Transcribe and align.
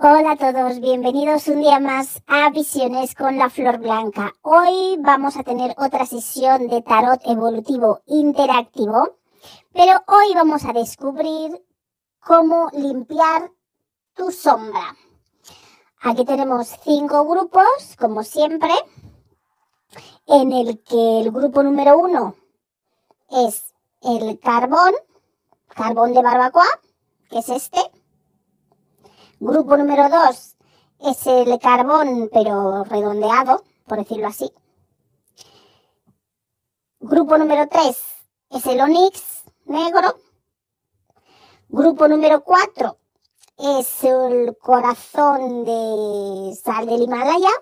Hola 0.00 0.30
a 0.30 0.36
todos, 0.36 0.78
bienvenidos 0.78 1.48
un 1.48 1.60
día 1.60 1.80
más 1.80 2.22
a 2.28 2.50
Visiones 2.50 3.16
con 3.16 3.36
la 3.36 3.50
Flor 3.50 3.78
Blanca. 3.78 4.32
Hoy 4.42 4.96
vamos 5.00 5.36
a 5.36 5.42
tener 5.42 5.74
otra 5.76 6.06
sesión 6.06 6.68
de 6.68 6.82
tarot 6.82 7.20
evolutivo 7.24 8.02
interactivo, 8.06 9.16
pero 9.72 10.00
hoy 10.06 10.34
vamos 10.36 10.64
a 10.66 10.72
descubrir 10.72 11.60
cómo 12.24 12.70
limpiar 12.74 13.50
tu 14.14 14.30
sombra. 14.30 14.96
Aquí 16.02 16.24
tenemos 16.24 16.68
cinco 16.84 17.24
grupos, 17.24 17.96
como 17.98 18.22
siempre, 18.22 18.70
en 20.26 20.52
el 20.52 20.80
que 20.84 21.22
el 21.22 21.32
grupo 21.32 21.64
número 21.64 21.98
uno 21.98 22.36
es 23.30 23.74
el 24.02 24.38
carbón, 24.38 24.94
carbón 25.66 26.14
de 26.14 26.22
barbacoa, 26.22 26.68
que 27.28 27.40
es 27.40 27.48
este. 27.48 27.97
Grupo 29.40 29.76
número 29.76 30.08
2 30.08 30.56
es 31.10 31.26
el 31.28 31.58
carbón, 31.60 32.28
pero 32.32 32.82
redondeado, 32.82 33.62
por 33.86 33.98
decirlo 33.98 34.26
así. 34.26 34.52
Grupo 36.98 37.38
número 37.38 37.68
3 37.68 37.96
es 38.50 38.66
el 38.66 38.80
onix 38.80 39.44
negro. 39.66 40.16
Grupo 41.68 42.08
número 42.08 42.42
4 42.42 42.98
es 43.58 44.02
el 44.02 44.56
corazón 44.58 45.64
de 45.64 46.56
sal 46.56 46.86
del 46.86 47.02
Himalaya. 47.02 47.52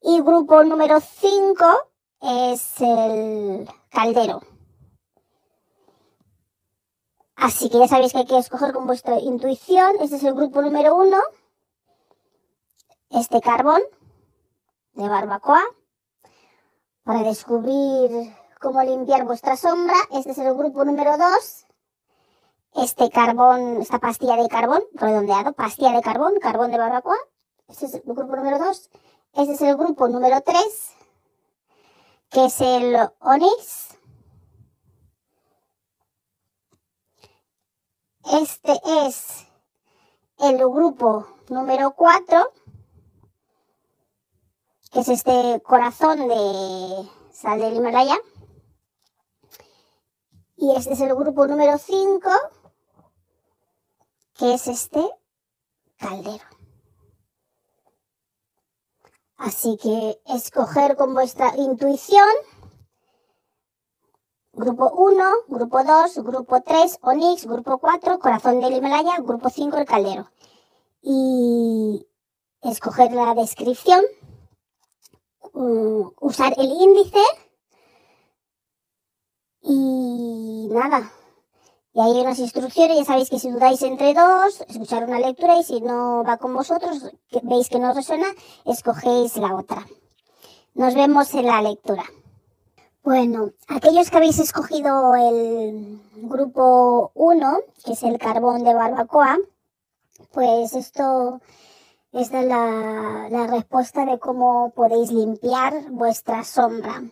Y 0.00 0.20
grupo 0.20 0.62
número 0.62 1.00
5 1.00 1.66
es 2.20 2.80
el 2.80 3.68
caldero. 3.90 4.51
Así 7.36 7.68
que 7.70 7.78
ya 7.78 7.88
sabéis 7.88 8.12
que 8.12 8.18
hay 8.18 8.26
que 8.26 8.38
escoger 8.38 8.72
con 8.72 8.86
vuestra 8.86 9.18
intuición. 9.18 9.96
Este 10.00 10.16
es 10.16 10.24
el 10.24 10.34
grupo 10.34 10.62
número 10.62 10.94
uno. 10.94 11.18
Este 13.10 13.40
carbón 13.40 13.82
de 14.94 15.08
barbacoa. 15.08 15.62
Para 17.04 17.22
descubrir 17.22 18.34
cómo 18.60 18.82
limpiar 18.82 19.24
vuestra 19.24 19.56
sombra. 19.56 19.96
Este 20.12 20.30
es 20.30 20.38
el 20.38 20.54
grupo 20.54 20.84
número 20.84 21.16
dos. 21.16 21.66
Este 22.74 23.10
carbón, 23.10 23.82
esta 23.82 23.98
pastilla 23.98 24.36
de 24.36 24.48
carbón, 24.48 24.82
redondeado, 24.94 25.52
pastilla 25.52 25.92
de 25.92 26.00
carbón, 26.00 26.34
carbón 26.40 26.70
de 26.70 26.78
barbacoa. 26.78 27.18
Este 27.68 27.86
es 27.86 27.94
el 27.94 28.02
grupo 28.02 28.34
número 28.34 28.58
dos. 28.58 28.88
Este 29.34 29.54
es 29.54 29.62
el 29.62 29.76
grupo 29.76 30.08
número 30.08 30.40
tres, 30.42 30.92
que 32.30 32.46
es 32.46 32.60
el 32.60 32.96
onix 33.20 33.91
Este 38.24 38.80
es 39.06 39.46
el 40.38 40.58
grupo 40.58 41.26
número 41.48 41.92
4, 41.92 42.52
que 44.92 45.00
es 45.00 45.08
este 45.08 45.60
corazón 45.62 46.28
de 46.28 47.10
sal 47.32 47.60
del 47.60 47.74
Himalaya. 47.74 48.16
Y 50.56 50.76
este 50.76 50.92
es 50.92 51.00
el 51.00 51.14
grupo 51.16 51.46
número 51.48 51.78
5, 51.78 52.30
que 54.34 54.54
es 54.54 54.68
este 54.68 55.04
caldero. 55.98 56.44
Así 59.36 59.76
que 59.76 60.22
escoger 60.26 60.96
con 60.96 61.14
vuestra 61.14 61.56
intuición 61.56 62.28
Grupo 64.54 64.90
1, 64.90 65.24
Grupo 65.48 65.82
2, 65.82 66.18
Grupo 66.18 66.60
3, 66.60 66.98
Onix, 67.00 67.46
Grupo 67.46 67.78
4, 67.78 68.18
Corazón 68.18 68.60
del 68.60 68.74
Himalaya, 68.74 69.16
Grupo 69.20 69.48
5, 69.48 69.78
El 69.78 69.86
Caldero. 69.86 70.30
Y 71.00 72.06
escoger 72.60 73.12
la 73.12 73.34
descripción, 73.34 74.04
usar 75.52 76.52
el 76.58 76.70
índice 76.70 77.22
y 79.62 80.68
nada. 80.70 81.10
Y 81.94 82.00
ahí 82.00 82.12
hay 82.12 82.20
unas 82.20 82.38
instrucciones, 82.38 82.98
ya 82.98 83.04
sabéis 83.04 83.30
que 83.30 83.38
si 83.38 83.50
dudáis 83.50 83.82
entre 83.82 84.12
dos, 84.12 84.60
escuchar 84.68 85.04
una 85.04 85.18
lectura 85.18 85.58
y 85.58 85.62
si 85.62 85.80
no 85.80 86.24
va 86.24 86.36
con 86.36 86.54
vosotros, 86.54 87.10
veis 87.42 87.68
que 87.70 87.78
no 87.78 87.94
resuena, 87.94 88.26
escogéis 88.66 89.36
la 89.38 89.54
otra. 89.54 89.86
Nos 90.74 90.94
vemos 90.94 91.32
en 91.34 91.46
la 91.46 91.62
lectura. 91.62 92.04
Bueno, 93.04 93.50
aquellos 93.66 94.10
que 94.10 94.16
habéis 94.16 94.38
escogido 94.38 95.16
el 95.16 96.00
grupo 96.14 97.10
1, 97.14 97.58
que 97.84 97.94
es 97.94 98.02
el 98.04 98.16
carbón 98.16 98.62
de 98.62 98.74
barbacoa, 98.74 99.38
pues 100.30 100.72
esto 100.76 101.40
es 102.12 102.30
la, 102.30 103.26
la 103.28 103.46
respuesta 103.48 104.06
de 104.06 104.20
cómo 104.20 104.70
podéis 104.76 105.10
limpiar 105.10 105.90
vuestra 105.90 106.44
sombra. 106.44 107.02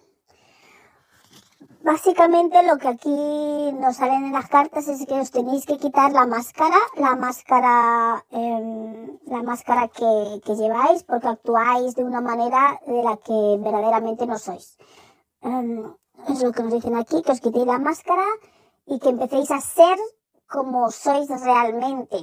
Básicamente 1.83 2.63
lo 2.63 2.79
que 2.79 2.87
aquí 2.87 3.73
nos 3.81 3.97
salen 3.97 4.27
en 4.27 4.33
las 4.33 4.49
cartas 4.49 4.87
es 4.87 5.05
que 5.07 5.15
os 5.15 5.33
tenéis 5.33 5.67
que 5.67 5.79
quitar 5.79 6.13
la 6.13 6.25
máscara, 6.25 6.79
la 6.99 7.17
máscara, 7.17 8.25
eh, 8.31 9.19
la 9.27 9.43
máscara 9.43 9.89
que, 9.89 10.41
que 10.45 10.55
lleváis, 10.55 11.03
porque 11.03 11.27
actuáis 11.27 11.97
de 11.97 12.05
una 12.05 12.21
manera 12.21 12.81
de 12.87 13.03
la 13.03 13.17
que 13.17 13.59
verdaderamente 13.59 14.25
no 14.25 14.39
sois. 14.39 14.79
Em, 15.43 15.95
es 16.29 16.43
lo 16.43 16.53
que 16.53 16.63
nos 16.63 16.73
dicen 16.73 16.97
aquí, 16.97 17.23
que 17.23 17.33
os 17.33 17.41
quitéis 17.41 17.67
la 17.67 17.79
máscara 17.79 18.27
y 18.87 18.99
que 18.99 19.09
empecéis 19.09 19.51
a 19.51 19.61
ser 19.61 19.99
como 20.47 20.91
sois 20.91 21.29
realmente, 21.43 22.19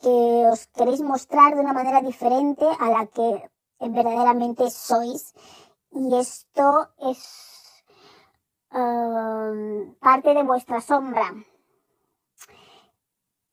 que 0.00 0.46
os 0.52 0.66
queréis 0.68 1.00
mostrar 1.00 1.54
de 1.54 1.60
una 1.60 1.72
manera 1.72 2.02
diferente 2.02 2.66
a 2.78 2.90
la 2.90 3.06
que 3.06 3.50
verdaderamente 3.80 4.70
sois. 4.70 5.32
Y 5.92 6.14
esto 6.16 6.90
es 6.98 7.20
em, 8.70 9.94
parte 9.94 10.34
de 10.34 10.42
vuestra 10.42 10.80
sombra. 10.80 11.32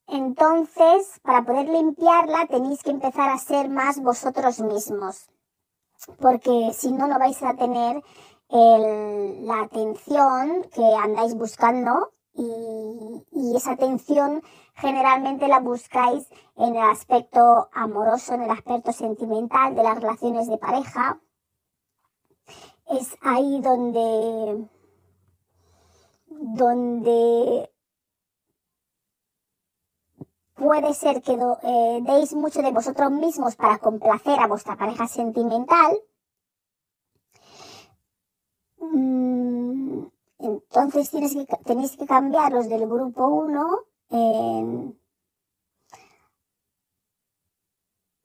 Entonces, 0.07 1.19
para 1.23 1.43
poder 1.43 1.69
limpiarla, 1.69 2.47
tenéis 2.47 2.83
que 2.83 2.91
empezar 2.91 3.29
a 3.29 3.37
ser 3.37 3.69
más 3.69 4.01
vosotros 4.01 4.59
mismos. 4.59 5.29
Porque 6.19 6.71
si 6.73 6.91
no, 6.91 7.07
no 7.07 7.17
vais 7.17 7.41
a 7.41 7.55
tener 7.55 8.03
la 8.53 9.61
atención 9.61 10.63
que 10.75 10.83
andáis 10.95 11.33
buscando 11.33 12.13
y, 12.35 13.55
esa 13.55 13.71
atención 13.71 14.41
generalmente 14.75 15.47
la 15.47 15.59
buscáis 15.59 16.27
en 16.55 16.75
el 16.75 16.81
aspecto 16.83 17.69
amoroso, 17.71 18.33
en 18.33 18.43
el 18.43 18.51
aspecto 18.51 18.91
sentimental 18.91 19.75
de 19.75 19.83
las 19.83 19.99
relaciones 19.99 20.47
de 20.47 20.57
pareja. 20.57 21.19
Es 22.87 23.15
ahí 23.21 23.61
donde, 23.61 24.67
donde 26.27 27.71
puede 30.55 30.93
ser 30.95 31.21
que 31.21 31.33
eh, 31.33 31.99
deis 32.01 32.33
mucho 32.33 32.61
de 32.61 32.71
vosotros 32.71 33.11
mismos 33.11 33.55
para 33.55 33.77
complacer 33.77 34.39
a 34.39 34.47
vuestra 34.47 34.75
pareja 34.75 35.07
sentimental 35.07 36.01
Mm, 38.83 40.05
entonces 40.43 41.09
tenéis 41.09 41.97
que 41.97 42.05
cambiarlos 42.05 42.69
del 42.69 42.87
grupo 42.87 43.27
1 43.27 43.83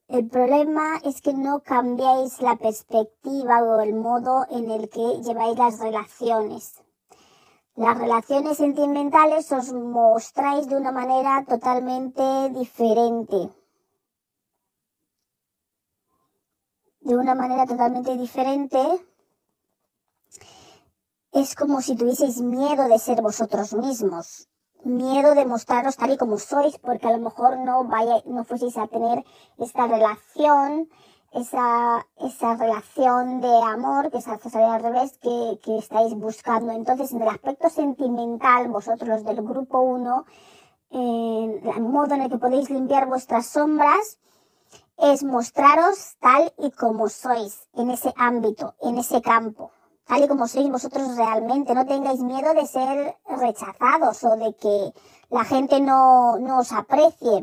El 0.08 0.26
problema 0.26 0.96
es 1.04 1.20
que 1.20 1.34
no 1.34 1.60
cambiáis 1.60 2.40
la 2.40 2.56
perspectiva 2.56 3.62
o 3.62 3.78
el 3.80 3.94
modo 3.94 4.46
en 4.50 4.70
el 4.70 4.88
que 4.88 5.20
lleváis 5.22 5.58
las 5.58 5.80
relaciones. 5.80 6.82
Las 7.74 7.96
relaciones 7.98 8.56
sentimentales 8.56 9.52
os 9.52 9.70
mostráis 9.72 10.66
de 10.66 10.76
una 10.76 10.92
manera 10.92 11.44
totalmente 11.46 12.48
diferente. 12.50 13.52
De 17.00 17.14
una 17.14 17.34
manera 17.34 17.66
totalmente 17.66 18.16
diferente 18.16 18.78
es 21.40 21.54
como 21.54 21.80
si 21.80 21.94
tuvieseis 21.94 22.40
miedo 22.40 22.88
de 22.88 22.98
ser 22.98 23.22
vosotros 23.22 23.72
mismos, 23.72 24.48
miedo 24.82 25.36
de 25.36 25.46
mostraros 25.46 25.96
tal 25.96 26.10
y 26.10 26.16
como 26.16 26.36
sois, 26.38 26.78
porque 26.78 27.06
a 27.06 27.12
lo 27.12 27.18
mejor 27.18 27.58
no 27.58 27.84
vaya, 27.84 28.22
no 28.26 28.44
fueseis 28.44 28.76
a 28.76 28.88
tener 28.88 29.24
esta 29.56 29.86
relación, 29.86 30.88
esa, 31.32 32.04
esa 32.16 32.56
relación 32.56 33.40
de 33.40 33.56
amor, 33.62 34.10
que 34.10 34.18
es 34.18 34.26
al 34.26 34.82
revés, 34.82 35.16
que, 35.18 35.60
que 35.62 35.78
estáis 35.78 36.14
buscando. 36.14 36.72
Entonces, 36.72 37.12
en 37.12 37.22
el 37.22 37.28
aspecto 37.28 37.70
sentimental, 37.70 38.66
vosotros 38.68 39.24
del 39.24 39.42
grupo 39.42 39.80
1, 39.80 40.24
el 40.90 41.82
modo 41.82 42.16
en 42.16 42.22
el 42.22 42.30
que 42.30 42.38
podéis 42.38 42.68
limpiar 42.68 43.06
vuestras 43.06 43.46
sombras, 43.46 44.18
es 44.96 45.22
mostraros 45.22 46.16
tal 46.18 46.52
y 46.58 46.72
como 46.72 47.08
sois 47.08 47.68
en 47.74 47.90
ese 47.90 48.12
ámbito, 48.16 48.74
en 48.80 48.98
ese 48.98 49.22
campo 49.22 49.70
tal 50.08 50.24
y 50.24 50.28
como 50.28 50.48
sois 50.48 50.68
vosotros 50.70 51.16
realmente. 51.16 51.74
No 51.74 51.86
tengáis 51.86 52.20
miedo 52.20 52.52
de 52.54 52.66
ser 52.66 53.16
rechazados 53.26 54.24
o 54.24 54.36
de 54.36 54.50
que 54.56 54.92
la 55.30 55.44
gente 55.44 55.80
no, 55.80 56.38
no 56.38 56.58
os 56.60 56.72
aprecie. 56.72 57.36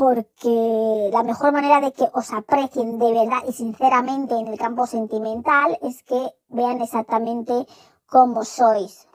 porque 0.00 1.10
la 1.12 1.22
mejor 1.22 1.52
manera 1.52 1.78
de 1.78 1.92
que 1.92 2.06
os 2.14 2.32
aprecien 2.32 2.98
de 2.98 3.12
verdad 3.12 3.42
y 3.46 3.52
sinceramente 3.52 4.34
en 4.34 4.46
el 4.46 4.58
campo 4.58 4.86
sentimental 4.86 5.78
es 5.82 6.02
que 6.04 6.20
vean 6.48 6.80
exactamente 6.80 7.66
cómo 8.06 8.42
sois. 8.42 9.06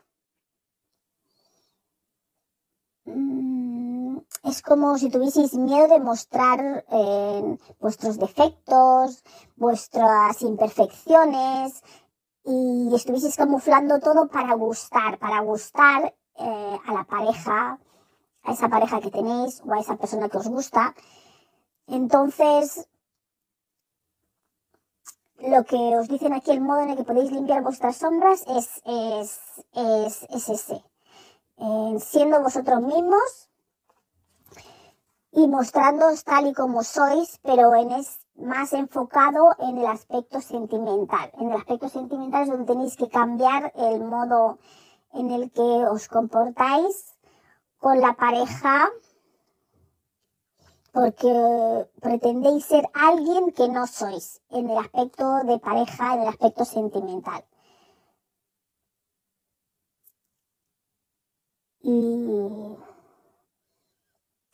Mm, 3.06 3.65
es 4.46 4.62
como 4.62 4.98
si 4.98 5.10
tuvieseis 5.10 5.56
miedo 5.56 5.88
de 5.88 6.00
mostrar 6.00 6.86
eh, 6.92 7.58
vuestros 7.80 8.20
defectos, 8.20 9.24
vuestras 9.56 10.42
imperfecciones 10.44 11.82
y 12.44 12.94
estuvieseis 12.94 13.36
camuflando 13.36 14.00
todo 14.00 14.28
para 14.28 14.54
gustar, 14.54 15.18
para 15.18 15.40
gustar 15.40 16.16
eh, 16.38 16.80
a 16.86 16.94
la 16.94 17.04
pareja, 17.06 17.80
a 18.44 18.52
esa 18.52 18.70
pareja 18.70 19.02
que 19.02 19.10
tenéis 19.10 19.64
o 19.66 19.74
a 19.74 19.80
esa 19.80 19.96
persona 19.96 20.30
que 20.30 20.38
os 20.38 20.48
gusta. 20.48 20.94
Entonces, 21.88 22.88
lo 25.40 25.64
que 25.64 25.98
os 25.98 26.08
dicen 26.08 26.34
aquí, 26.34 26.52
el 26.52 26.62
modo 26.62 26.82
en 26.82 26.92
el 26.92 26.98
que 26.98 27.04
podéis 27.04 27.32
limpiar 27.32 27.64
vuestras 27.64 27.98
sombras 27.98 28.44
es, 28.48 28.82
es, 28.86 29.40
es, 29.74 30.28
es 30.30 30.50
ese. 30.50 30.84
siendo 32.00 32.42
vosotros 32.42 32.82
mismos 32.82 33.50
y 35.36 35.48
mostrándoos 35.48 36.24
tal 36.24 36.48
y 36.48 36.54
como 36.54 36.82
sois, 36.84 37.40
pero 37.44 37.76
en 37.76 37.92
es 37.92 38.20
más 38.36 38.72
enfocado 38.72 39.50
en 39.60 39.78
el 39.78 39.86
aspecto 39.86 40.40
sentimental. 40.40 41.30
En 41.34 41.52
el 41.52 41.58
aspecto 41.58 41.90
sentimental 41.90 42.44
es 42.44 42.50
donde 42.50 42.66
tenéis 42.66 42.96
que 42.96 43.10
cambiar 43.10 43.74
el 43.76 44.02
modo 44.02 44.60
en 45.14 45.32
el 45.32 45.52
que 45.52 45.62
os 45.62 46.08
comportáis 46.08 47.18
con 47.78 48.00
la 48.00 48.14
pareja 48.14 48.90
porque 50.94 51.90
pretendéis 52.02 52.64
ser 52.64 52.90
alguien 52.94 53.52
que 53.52 53.68
no 53.68 53.86
sois 53.88 54.42
en 54.50 54.70
el 54.70 54.78
aspecto 54.78 55.44
de 55.44 55.60
pareja, 55.60 56.14
en 56.14 56.22
el 56.22 56.28
aspecto 56.30 56.64
sentimental. 56.64 57.44
Y 61.82 62.78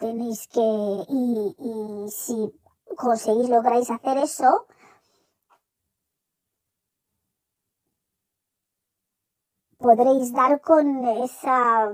tenéis 0.01 0.47
que, 0.47 0.67
y, 1.07 2.09
si 2.09 2.37
conseguís, 2.97 3.49
lográis 3.49 3.89
hacer 3.89 4.17
eso, 4.17 4.49
podréis 9.77 10.33
dar 10.33 10.59
con 10.61 10.85
esa 11.27 11.91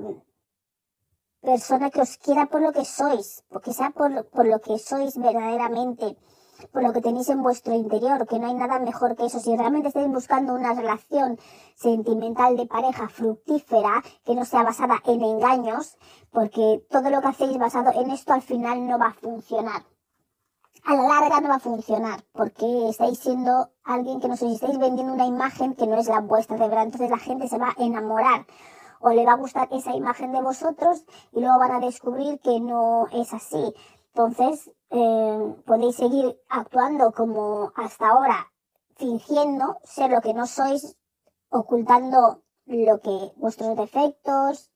persona 1.41 1.91
que 1.91 2.01
os 2.01 2.17
quiera 2.17 2.45
por 2.51 2.61
lo 2.61 2.71
que 2.71 2.85
sois, 2.85 3.43
porque 3.49 3.73
sea 3.73 3.91
por, 3.91 4.09
por 4.35 4.45
lo 4.47 4.59
que 4.65 4.79
sois 4.79 5.13
verdaderamente, 5.17 6.17
por 6.71 6.83
lo 6.83 6.93
que 6.93 7.01
tenéis 7.01 7.29
en 7.29 7.43
vuestro 7.43 7.73
interior, 7.73 8.27
que 8.27 8.39
no 8.39 8.47
hay 8.47 8.53
nada 8.53 8.79
mejor 8.79 9.15
que 9.15 9.25
eso. 9.25 9.39
Si 9.39 9.55
realmente 9.55 9.89
estáis 9.89 10.07
buscando 10.07 10.53
una 10.53 10.73
relación 10.73 11.39
sentimental 11.75 12.57
de 12.57 12.65
pareja 12.65 13.07
fructífera, 13.09 14.03
que 14.25 14.35
no 14.35 14.45
sea 14.45 14.63
basada 14.63 15.01
en 15.05 15.21
engaños, 15.21 15.97
porque 16.31 16.83
todo 16.89 17.09
lo 17.09 17.21
que 17.21 17.27
hacéis 17.27 17.57
basado 17.57 17.91
en 17.99 18.11
esto 18.11 18.33
al 18.33 18.41
final 18.41 18.87
no 18.87 18.97
va 18.99 19.07
a 19.07 19.13
funcionar. 19.13 19.83
A 20.85 20.95
la 20.95 21.03
larga 21.03 21.41
no 21.41 21.49
va 21.49 21.55
a 21.55 21.59
funcionar, 21.59 22.23
porque 22.31 22.89
estáis 22.89 23.19
siendo 23.19 23.71
alguien 23.83 24.19
que 24.21 24.27
no 24.27 24.37
sois, 24.37 24.53
estáis 24.53 24.77
vendiendo 24.77 25.13
una 25.13 25.25
imagen 25.25 25.75
que 25.75 25.87
no 25.87 25.95
es 25.95 26.07
la 26.07 26.21
vuestra 26.21 26.57
de 26.57 26.67
verdad. 26.67 26.85
Entonces 26.85 27.09
la 27.09 27.17
gente 27.17 27.47
se 27.47 27.57
va 27.57 27.73
a 27.77 27.83
enamorar 27.83 28.45
o 28.99 29.09
le 29.09 29.25
va 29.25 29.33
a 29.33 29.37
gustar 29.37 29.67
esa 29.71 29.95
imagen 29.95 30.31
de 30.31 30.41
vosotros 30.41 31.05
y 31.31 31.41
luego 31.41 31.59
van 31.59 31.71
a 31.71 31.79
descubrir 31.79 32.39
que 32.39 32.59
no 32.59 33.07
es 33.11 33.33
así. 33.33 33.73
Entonces, 34.13 34.71
eh, 34.89 35.55
podéis 35.65 35.95
seguir 35.95 36.39
actuando 36.49 37.11
como 37.11 37.71
hasta 37.75 38.09
ahora, 38.09 38.51
fingiendo 38.95 39.77
ser 39.83 40.11
lo 40.11 40.21
que 40.21 40.33
no 40.33 40.47
sois, 40.47 40.97
ocultando 41.49 42.43
lo 42.65 42.99
que 42.99 43.33
vuestros 43.37 43.75
defectos. 43.75 44.71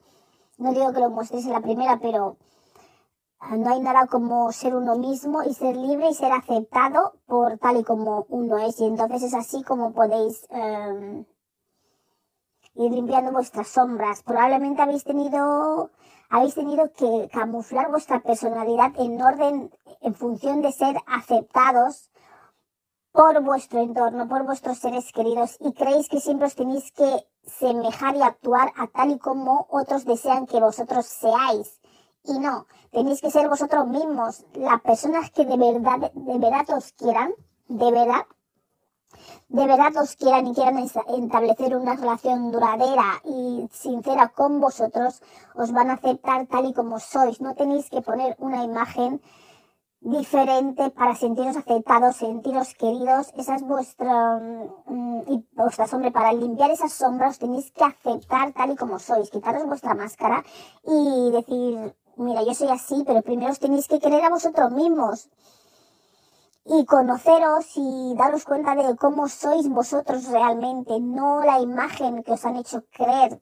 No 0.57 0.73
digo 0.73 0.93
que 0.93 0.99
lo 0.99 1.09
mostréis 1.09 1.45
en 1.45 1.53
la 1.53 1.61
primera, 1.61 1.99
pero 2.01 2.37
no 3.49 3.69
hay 3.69 3.79
nada 3.81 4.07
como 4.07 4.51
ser 4.51 4.75
uno 4.75 4.95
mismo 4.95 5.43
y 5.43 5.53
ser 5.53 5.75
libre 5.75 6.09
y 6.09 6.13
ser 6.13 6.31
aceptado 6.31 7.13
por 7.25 7.57
tal 7.57 7.77
y 7.77 7.83
como 7.83 8.25
uno 8.29 8.57
es. 8.59 8.79
Y 8.79 8.85
entonces 8.85 9.23
es 9.23 9.33
así 9.33 9.63
como 9.63 9.93
podéis 9.93 10.47
eh, 10.51 11.25
ir 12.75 12.91
limpiando 12.91 13.31
vuestras 13.31 13.67
sombras. 13.67 14.23
Probablemente 14.23 14.81
habéis 14.81 15.03
tenido, 15.03 15.89
habéis 16.31 16.55
tenido 16.55 16.91
que 16.93 17.29
camuflar 17.31 17.91
vuestra 17.91 18.21
personalidad 18.21 18.93
en 18.97 19.21
orden, 19.21 19.69
en 19.99 20.15
función 20.15 20.61
de 20.61 20.71
ser 20.71 20.95
aceptados 21.05 22.09
por 23.11 23.43
vuestro 23.43 23.81
entorno, 23.81 24.29
por 24.29 24.45
vuestros 24.45 24.77
seres 24.77 25.11
queridos 25.11 25.57
y 25.59 25.73
creéis 25.73 26.07
que 26.07 26.21
siempre 26.21 26.47
os 26.47 26.55
tenéis 26.55 26.91
que 26.93 27.27
semejar 27.45 28.15
y 28.15 28.21
actuar 28.21 28.71
a 28.77 28.87
tal 28.87 29.11
y 29.11 29.19
como 29.19 29.67
otros 29.69 30.05
desean 30.05 30.47
que 30.47 30.61
vosotros 30.61 31.05
seáis. 31.05 31.81
Y 32.23 32.39
no, 32.39 32.65
tenéis 32.91 33.19
que 33.19 33.29
ser 33.29 33.49
vosotros 33.49 33.85
mismos, 33.87 34.45
las 34.53 34.79
personas 34.81 35.31
que 35.31 35.43
de 35.43 35.57
verdad, 35.57 36.11
de 36.13 36.37
verdad 36.37 36.77
os 36.77 36.93
quieran, 36.93 37.33
de 37.67 37.91
verdad, 37.91 38.25
de 39.49 39.67
verdad 39.67 39.95
os 40.01 40.15
quieran 40.15 40.47
y 40.47 40.53
quieran 40.53 40.77
establecer 40.77 41.75
una 41.75 41.95
relación 41.95 42.51
duradera 42.51 43.21
y 43.25 43.67
sincera 43.71 44.29
con 44.29 44.59
vosotros, 44.59 45.21
os 45.55 45.71
van 45.71 45.89
a 45.89 45.93
aceptar 45.93 46.47
tal 46.47 46.65
y 46.65 46.73
como 46.73 46.99
sois. 46.99 47.41
No 47.41 47.55
tenéis 47.55 47.89
que 47.89 48.01
poner 48.01 48.35
una 48.39 48.63
imagen 48.63 49.21
diferente 50.01 50.89
para 50.89 51.15
sentiros 51.15 51.55
aceptados, 51.55 52.15
sentiros 52.15 52.73
queridos. 52.73 53.31
Esa 53.37 53.55
es 53.55 53.61
vuestra, 53.63 54.39
mm, 54.85 55.21
y 55.27 55.45
vuestra 55.53 55.87
sombra. 55.87 56.11
Para 56.11 56.33
limpiar 56.33 56.71
esas 56.71 56.93
sombras 56.93 57.37
tenéis 57.37 57.71
que 57.71 57.83
aceptar 57.83 58.51
tal 58.53 58.71
y 58.71 58.75
como 58.75 58.97
sois, 58.99 59.29
quitaros 59.29 59.65
vuestra 59.67 59.93
máscara 59.93 60.43
y 60.83 61.31
decir, 61.31 61.95
mira, 62.17 62.43
yo 62.43 62.53
soy 62.53 62.69
así, 62.69 63.03
pero 63.05 63.21
primero 63.21 63.51
os 63.51 63.59
tenéis 63.59 63.87
que 63.87 63.99
querer 63.99 64.23
a 64.25 64.29
vosotros 64.29 64.71
mismos 64.71 65.29
y 66.65 66.85
conoceros 66.85 67.65
y 67.75 68.13
daros 68.15 68.45
cuenta 68.45 68.75
de 68.75 68.95
cómo 68.95 69.27
sois 69.27 69.67
vosotros 69.69 70.27
realmente, 70.27 70.99
no 70.99 71.43
la 71.43 71.59
imagen 71.59 72.23
que 72.23 72.33
os 72.33 72.45
han 72.45 72.57
hecho 72.57 72.85
creer 72.91 73.41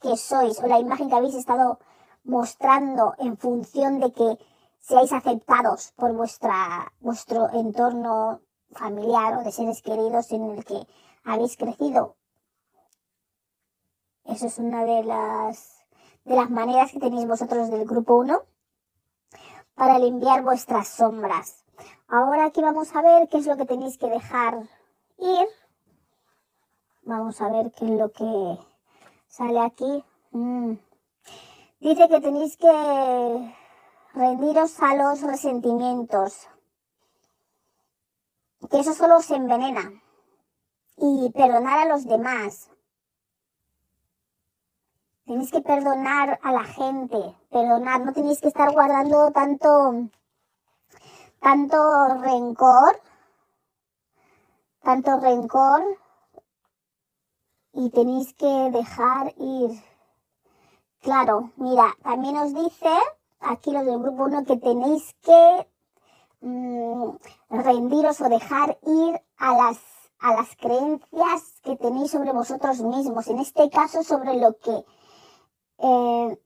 que 0.00 0.16
sois 0.16 0.60
o 0.60 0.66
la 0.66 0.78
imagen 0.78 1.08
que 1.08 1.14
habéis 1.14 1.34
estado 1.34 1.78
mostrando 2.24 3.14
en 3.18 3.36
función 3.36 4.00
de 4.00 4.12
que 4.12 4.38
seáis 4.78 5.12
aceptados 5.12 5.92
por 5.96 6.12
vuestra, 6.12 6.92
vuestro 7.00 7.48
entorno 7.50 8.40
familiar 8.72 9.38
o 9.38 9.44
de 9.44 9.52
seres 9.52 9.80
queridos 9.80 10.30
en 10.32 10.50
el 10.50 10.64
que 10.64 10.86
habéis 11.24 11.56
crecido. 11.56 12.16
Eso 14.24 14.46
es 14.46 14.58
una 14.58 14.84
de 14.84 15.04
las, 15.04 15.86
de 16.24 16.34
las 16.34 16.50
maneras 16.50 16.92
que 16.92 17.00
tenéis 17.00 17.26
vosotros 17.26 17.70
del 17.70 17.86
grupo 17.86 18.16
1 18.16 18.42
para 19.74 19.98
limpiar 19.98 20.42
vuestras 20.42 20.88
sombras. 20.88 21.63
Ahora 22.08 22.46
aquí 22.46 22.60
vamos 22.60 22.94
a 22.94 23.02
ver 23.02 23.28
qué 23.28 23.38
es 23.38 23.46
lo 23.46 23.56
que 23.56 23.66
tenéis 23.66 23.98
que 23.98 24.08
dejar 24.08 24.62
ir. 25.18 25.48
Vamos 27.02 27.40
a 27.40 27.48
ver 27.50 27.72
qué 27.72 27.84
es 27.84 27.90
lo 27.90 28.12
que 28.12 28.58
sale 29.26 29.60
aquí. 29.60 30.04
Mm. 30.32 30.74
Dice 31.80 32.08
que 32.08 32.20
tenéis 32.20 32.56
que 32.56 33.54
rendiros 34.14 34.80
a 34.80 34.94
los 34.94 35.22
resentimientos. 35.22 36.48
Que 38.70 38.80
eso 38.80 38.94
solo 38.94 39.16
os 39.16 39.30
envenena. 39.30 39.90
Y 40.96 41.30
perdonar 41.30 41.80
a 41.80 41.86
los 41.86 42.06
demás. 42.06 42.70
Tenéis 45.26 45.50
que 45.50 45.60
perdonar 45.60 46.38
a 46.42 46.52
la 46.52 46.64
gente. 46.64 47.18
Perdonar. 47.50 48.00
No 48.00 48.12
tenéis 48.12 48.40
que 48.40 48.48
estar 48.48 48.72
guardando 48.72 49.30
tanto 49.32 50.08
tanto 51.44 51.76
rencor, 52.22 53.02
tanto 54.82 55.20
rencor 55.20 55.82
y 57.74 57.90
tenéis 57.90 58.32
que 58.32 58.70
dejar 58.70 59.34
ir. 59.36 59.70
Claro, 61.02 61.52
mira, 61.56 61.94
también 62.02 62.38
os 62.38 62.54
dice 62.54 62.96
aquí 63.40 63.72
los 63.72 63.84
del 63.84 63.98
grupo 63.98 64.24
1 64.24 64.46
que 64.46 64.56
tenéis 64.56 65.14
que 65.20 65.68
mm, 66.40 67.10
rendiros 67.50 68.22
o 68.22 68.30
dejar 68.30 68.78
ir 68.86 69.20
a 69.36 69.52
las, 69.54 69.78
a 70.20 70.32
las 70.32 70.56
creencias 70.56 71.60
que 71.62 71.76
tenéis 71.76 72.12
sobre 72.12 72.32
vosotros 72.32 72.80
mismos, 72.80 73.26
en 73.28 73.40
este 73.40 73.68
caso 73.68 74.02
sobre 74.02 74.40
lo 74.40 74.56
que 74.56 74.82
eh, 75.76 76.42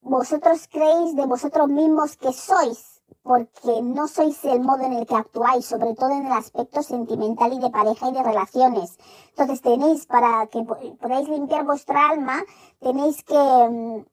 vosotros 0.00 0.66
creéis 0.66 1.14
de 1.14 1.26
vosotros 1.26 1.68
mismos 1.68 2.16
que 2.16 2.32
sois 2.32 2.99
porque 3.22 3.82
no 3.82 4.08
sois 4.08 4.44
el 4.44 4.60
modo 4.60 4.82
en 4.84 4.94
el 4.94 5.06
que 5.06 5.16
actuáis, 5.16 5.66
sobre 5.66 5.94
todo 5.94 6.10
en 6.10 6.26
el 6.26 6.32
aspecto 6.32 6.82
sentimental 6.82 7.52
y 7.52 7.58
de 7.58 7.70
pareja 7.70 8.08
y 8.08 8.12
de 8.12 8.22
relaciones. 8.22 8.98
Entonces 9.30 9.60
tenéis, 9.60 10.06
para 10.06 10.46
que 10.46 10.62
podáis 10.62 11.28
limpiar 11.28 11.64
vuestra 11.64 12.08
alma, 12.08 12.42
tenéis 12.80 13.22
que, 13.24 13.34
mm, 13.34 14.04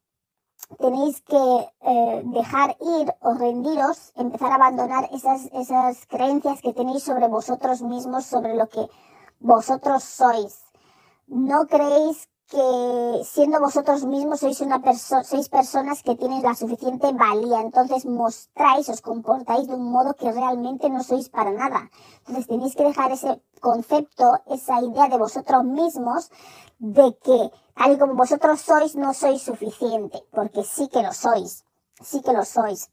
tenéis 0.80 1.22
que 1.22 1.72
eh, 1.82 2.22
dejar 2.26 2.78
ir 2.82 3.14
o 3.22 3.34
rendiros, 3.34 4.12
empezar 4.16 4.52
a 4.52 4.56
abandonar 4.56 5.10
esas, 5.14 5.46
esas 5.54 6.06
creencias 6.08 6.62
que 6.62 6.74
tenéis 6.74 7.04
sobre 7.04 7.28
vosotros 7.28 7.82
mismos, 7.82 8.26
sobre 8.26 8.56
lo 8.56 8.68
que 8.68 8.88
vosotros 9.40 10.04
sois. 10.04 10.64
No 11.28 11.68
creéis 11.68 12.30
que 12.50 13.24
siendo 13.26 13.60
vosotros 13.60 14.06
mismos 14.06 14.40
sois 14.40 14.62
una 14.62 14.82
persona, 14.82 15.24
sois 15.24 15.50
personas 15.50 16.02
que 16.02 16.16
tienen 16.16 16.42
la 16.42 16.56
suficiente 16.56 17.12
valía, 17.12 17.60
entonces 17.60 18.06
mostráis, 18.06 18.88
os 18.88 19.02
comportáis 19.02 19.68
de 19.68 19.76
un 19.76 19.92
modo 19.92 20.14
que 20.14 20.32
realmente 20.32 20.90
no 20.90 21.04
sois 21.04 21.28
para 21.28 21.52
nada. 21.52 21.90
Entonces 22.20 22.48
tenéis 22.48 22.76
que 22.76 22.86
dejar 22.86 23.12
ese 23.12 23.42
concepto, 23.60 24.40
esa 24.48 24.82
idea 24.82 25.10
de 25.10 25.18
vosotros 25.18 25.66
mismos, 25.66 26.32
de 26.80 27.18
que 27.22 27.52
tal 27.76 27.92
y 27.92 27.98
como 27.98 28.16
vosotros 28.16 28.62
sois, 28.62 28.96
no 28.96 29.14
sois 29.14 29.42
suficiente, 29.42 30.24
porque 30.32 30.64
sí 30.64 30.88
que 30.88 31.04
lo 31.04 31.12
sois, 31.12 31.66
sí 32.02 32.22
que 32.22 32.32
lo 32.32 32.46
sois. 32.46 32.90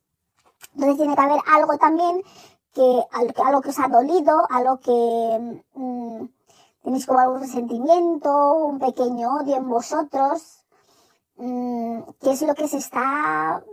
Entonces 0.75 0.96
tiene 0.96 1.14
que 1.14 1.23
haber 1.23 1.40
algo 1.46 1.78
también 1.78 2.23
que, 2.73 3.04
algo 3.12 3.61
que 3.61 3.70
os 3.70 3.78
ha 3.78 3.88
dolido, 3.88 4.46
algo 4.50 4.80
que, 4.80 5.62
mm, 5.75 6.25
tenéis 6.85 7.07
como 7.07 7.19
algún 7.19 7.41
resentimiento, 7.41 8.31
un 8.57 8.79
pequeño 8.79 9.37
odio 9.41 9.57
en 9.57 9.69
vosotros, 9.69 10.64
mm, 11.37 12.00
que 12.21 12.31
es 12.33 12.43
lo 12.43 12.55
que 12.55 12.69
se 12.69 12.76
está 12.76 13.64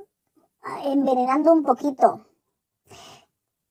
envenenando 0.86 1.52
un 1.52 1.64
poquito. 1.64 2.26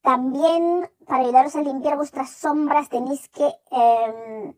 También 0.03 0.91
para 1.07 1.25
ayudaros 1.25 1.57
a 1.57 1.63
limpiar 1.63 1.97
vuestras 1.97 2.31
sombras 2.31 2.89
tenéis 2.89 3.29
que 3.29 3.49
em, 3.71 4.55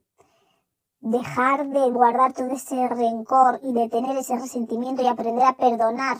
dejar 1.00 1.68
de 1.68 1.90
guardar 1.90 2.32
todo 2.32 2.50
ese 2.50 2.88
rencor 2.88 3.60
y 3.62 3.72
de 3.72 3.88
tener 3.88 4.16
ese 4.16 4.36
resentimiento 4.36 5.02
y 5.02 5.06
aprender 5.06 5.44
a 5.44 5.56
perdonar 5.56 6.18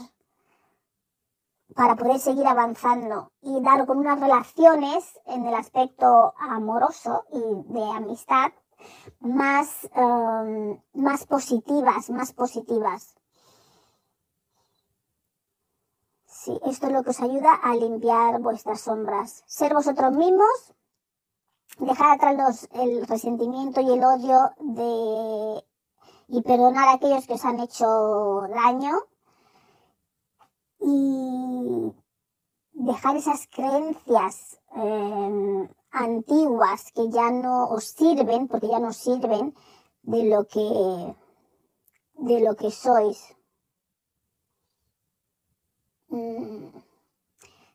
para 1.75 1.97
poder 1.97 2.19
seguir 2.19 2.47
avanzando 2.47 3.33
y 3.41 3.61
dar 3.63 3.87
con 3.87 3.99
unas 3.99 4.21
relaciones 4.21 5.21
en 5.27 5.47
el 5.47 5.55
aspecto 5.55 6.35
amoroso 6.39 7.25
y 7.33 7.73
de 7.73 7.85
amistad 7.91 8.53
más, 9.21 9.89
um, 9.97 10.81
más 10.95 11.27
positivas, 11.27 12.11
más 12.11 12.33
positivas. 12.33 13.15
Sí, 16.27 16.59
esto 16.67 16.87
es 16.87 16.93
lo 16.93 17.05
que 17.05 17.11
os 17.11 17.21
ayuda 17.21 17.55
a 17.55 17.77
limpiar 17.77 18.41
vuestras 18.41 18.81
sombras. 18.81 19.45
Ser 19.47 19.75
vosotros 19.75 20.13
mismos, 20.13 20.75
dejar 21.79 22.17
atrás 22.17 22.69
el 22.73 23.07
resentimiento 23.07 23.81
y 23.81 23.93
el 23.93 24.03
odio 24.03 24.51
de, 24.59 25.65
y 26.27 26.43
perdonar 26.43 26.89
a 26.89 26.93
aquellos 26.95 27.27
que 27.27 27.35
os 27.35 27.45
han 27.45 27.61
hecho 27.61 28.43
daño 28.49 29.05
y 30.83 31.93
dejar 32.73 33.17
esas 33.17 33.47
creencias 33.47 34.61
em, 34.75 35.69
antiguas 35.91 36.91
que 36.93 37.11
ya 37.11 37.31
no 37.31 37.69
os 37.69 37.85
sirven, 37.85 38.49
porque 38.49 38.69
ya 38.69 38.79
no 38.79 38.93
sirven 38.93 39.55
de 40.03 40.25
lo 40.25 40.47
que, 40.47 41.15
de 42.15 42.41
lo 42.41 42.57
que 42.57 42.71
sois. 42.71 43.37
Mm. 46.09 46.69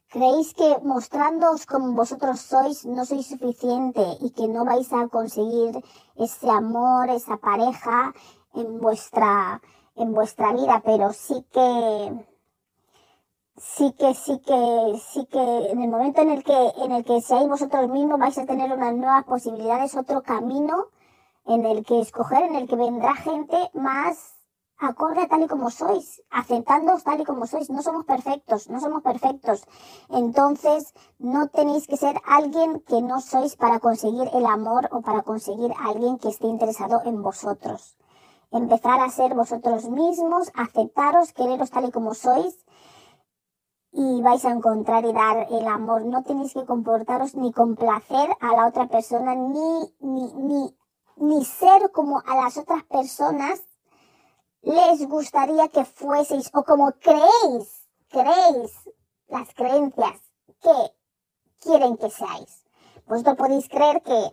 ¿Creéis 0.10 0.54
que 0.54 0.78
mostrándoos 0.84 1.66
como 1.66 1.94
vosotros 1.94 2.40
sois 2.40 2.86
no 2.86 3.04
sois 3.06 3.28
suficiente 3.28 4.04
y 4.22 4.32
que 4.32 4.48
no 4.48 4.64
vais 4.64 4.92
a 4.94 5.08
conseguir 5.10 5.84
ese 6.16 6.50
amor, 6.50 7.10
esa 7.10 7.38
pareja 7.38 8.14
en 8.54 8.80
vuestra, 8.80 9.62
en 9.96 10.14
vuestra 10.14 10.54
vida? 10.54 10.82
Pero 10.86 11.12
sí 11.12 11.46
que 11.52 12.37
sí 13.58 13.94
que, 13.94 14.14
sí 14.14 14.40
que, 14.40 15.02
sí 15.12 15.26
que 15.26 15.72
en 15.72 15.82
el 15.82 15.90
momento 15.90 16.22
en 16.22 16.32
el 16.32 16.44
que, 16.44 16.72
en 16.78 16.92
el 16.92 17.04
que 17.04 17.22
seáis 17.22 17.48
vosotros 17.48 17.90
mismos 17.90 18.20
vais 18.20 18.38
a 18.38 18.46
tener 18.46 18.72
unas 18.72 18.94
nuevas 18.96 19.26
posibilidades, 19.26 19.96
otro 19.96 20.22
camino 20.22 20.88
en 21.46 21.66
el 21.66 21.86
que 21.86 22.00
escoger, 22.00 22.44
en 22.44 22.56
el 22.56 22.68
que 22.68 22.76
vendrá 22.76 23.16
gente 23.16 23.58
más 23.74 24.36
acorde 24.80 25.22
a 25.22 25.28
tal 25.28 25.42
y 25.42 25.48
como 25.48 25.72
sois, 25.72 26.22
aceptándoos 26.30 27.04
tal 27.04 27.22
y 27.22 27.26
como 27.26 27.48
sois. 27.48 27.70
No 27.70 27.82
somos 27.82 28.06
perfectos, 28.06 28.70
no 28.70 28.80
somos 28.80 29.02
perfectos. 29.02 29.64
Entonces, 30.10 30.94
no 31.18 31.48
tenéis 31.48 31.88
que 31.88 31.98
ser 31.98 32.22
alguien 32.28 32.82
que 32.82 33.02
no 33.02 33.22
sois 33.22 33.56
para 33.56 33.80
conseguir 33.80 34.30
el 34.34 34.46
amor 34.46 34.88
o 34.92 35.02
para 35.02 35.24
conseguir 35.24 35.72
a 35.72 35.90
alguien 35.90 36.20
que 36.20 36.30
esté 36.30 36.46
interesado 36.48 37.02
en 37.06 37.24
vosotros. 37.24 37.98
Empezar 38.52 39.02
a 39.02 39.10
ser 39.10 39.34
vosotros 39.34 39.90
mismos, 39.90 40.52
aceptaros, 40.54 41.34
quereros 41.34 41.72
tal 41.72 41.86
y 41.86 41.92
como 41.92 42.14
sois 42.14 42.67
y 44.00 44.22
vais 44.22 44.46
a 44.46 44.52
encontrar 44.52 45.06
y 45.06 45.12
dar 45.12 45.48
el 45.50 45.68
amor. 45.68 46.06
No 46.06 46.22
tenéis 46.22 46.54
que 46.54 46.66
comportaros 46.66 47.34
ni 47.34 47.52
complacer 47.52 48.30
a 48.40 48.56
la 48.56 48.68
otra 48.68 48.88
persona, 48.88 49.34
ni, 49.34 49.92
ni, 50.00 50.32
ni, 50.34 50.78
ni 51.16 51.44
ser 51.44 51.92
como 51.92 52.20
a 52.20 52.36
las 52.36 52.58
otras 52.58 52.84
personas 52.84 53.64
les 54.62 55.08
gustaría 55.08 55.68
que 55.70 55.84
fueseis 55.84 56.52
o 56.54 56.64
como 56.64 56.92
creéis, 56.92 57.88
creéis 58.10 58.72
las 59.30 59.52
creencias 59.56 60.22
que 60.62 60.94
quieren 61.60 61.98
que 61.98 62.12
seáis. 62.12 62.66
Vosotros 63.08 63.36
podéis 63.36 63.68
creer 63.68 64.04
que 64.04 64.32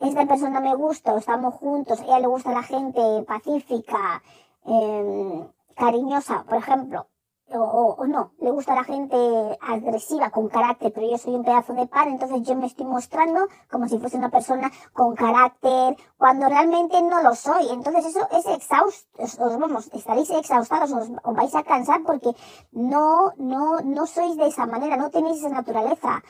esta 0.00 0.26
persona 0.26 0.58
me 0.58 0.74
gusta 0.74 1.14
o 1.14 1.18
estamos 1.18 1.54
juntos, 1.54 2.00
ella 2.00 2.18
le 2.18 2.26
gusta 2.26 2.50
la 2.50 2.64
gente 2.64 3.00
pacífica, 3.28 4.24
eh, 4.64 5.48
cariñosa, 5.76 6.42
por 6.48 6.58
ejemplo, 6.58 7.06
o, 7.54 8.06
no, 8.06 8.32
le 8.40 8.50
gusta 8.50 8.74
la 8.74 8.84
gente 8.84 9.16
agresiva, 9.60 10.30
con 10.30 10.48
carácter, 10.48 10.92
pero 10.92 11.08
yo 11.08 11.16
soy 11.16 11.34
un 11.34 11.44
pedazo 11.44 11.74
de 11.74 11.86
pan, 11.86 12.08
entonces 12.08 12.42
yo 12.42 12.56
me 12.56 12.66
estoy 12.66 12.86
mostrando 12.86 13.46
como 13.70 13.88
si 13.88 13.98
fuese 13.98 14.16
una 14.16 14.30
persona 14.30 14.70
con 14.92 15.14
carácter, 15.14 15.96
cuando 16.16 16.48
realmente 16.48 17.00
no 17.02 17.22
lo 17.22 17.34
soy. 17.34 17.68
Entonces 17.70 18.06
eso 18.06 18.26
es 18.32 18.46
exhausto, 18.46 19.22
os, 19.22 19.58
vamos, 19.58 19.90
estaréis 19.92 20.30
exhaustados, 20.30 20.90
os, 20.92 21.08
os, 21.22 21.34
vais 21.34 21.54
a 21.54 21.62
cansar 21.62 22.02
porque 22.04 22.34
no, 22.72 23.32
no, 23.36 23.80
no 23.80 24.06
sois 24.06 24.36
de 24.36 24.48
esa 24.48 24.66
manera, 24.66 24.96
no 24.96 25.10
tenéis 25.10 25.38
esa 25.38 25.50
naturaleza. 25.50 26.22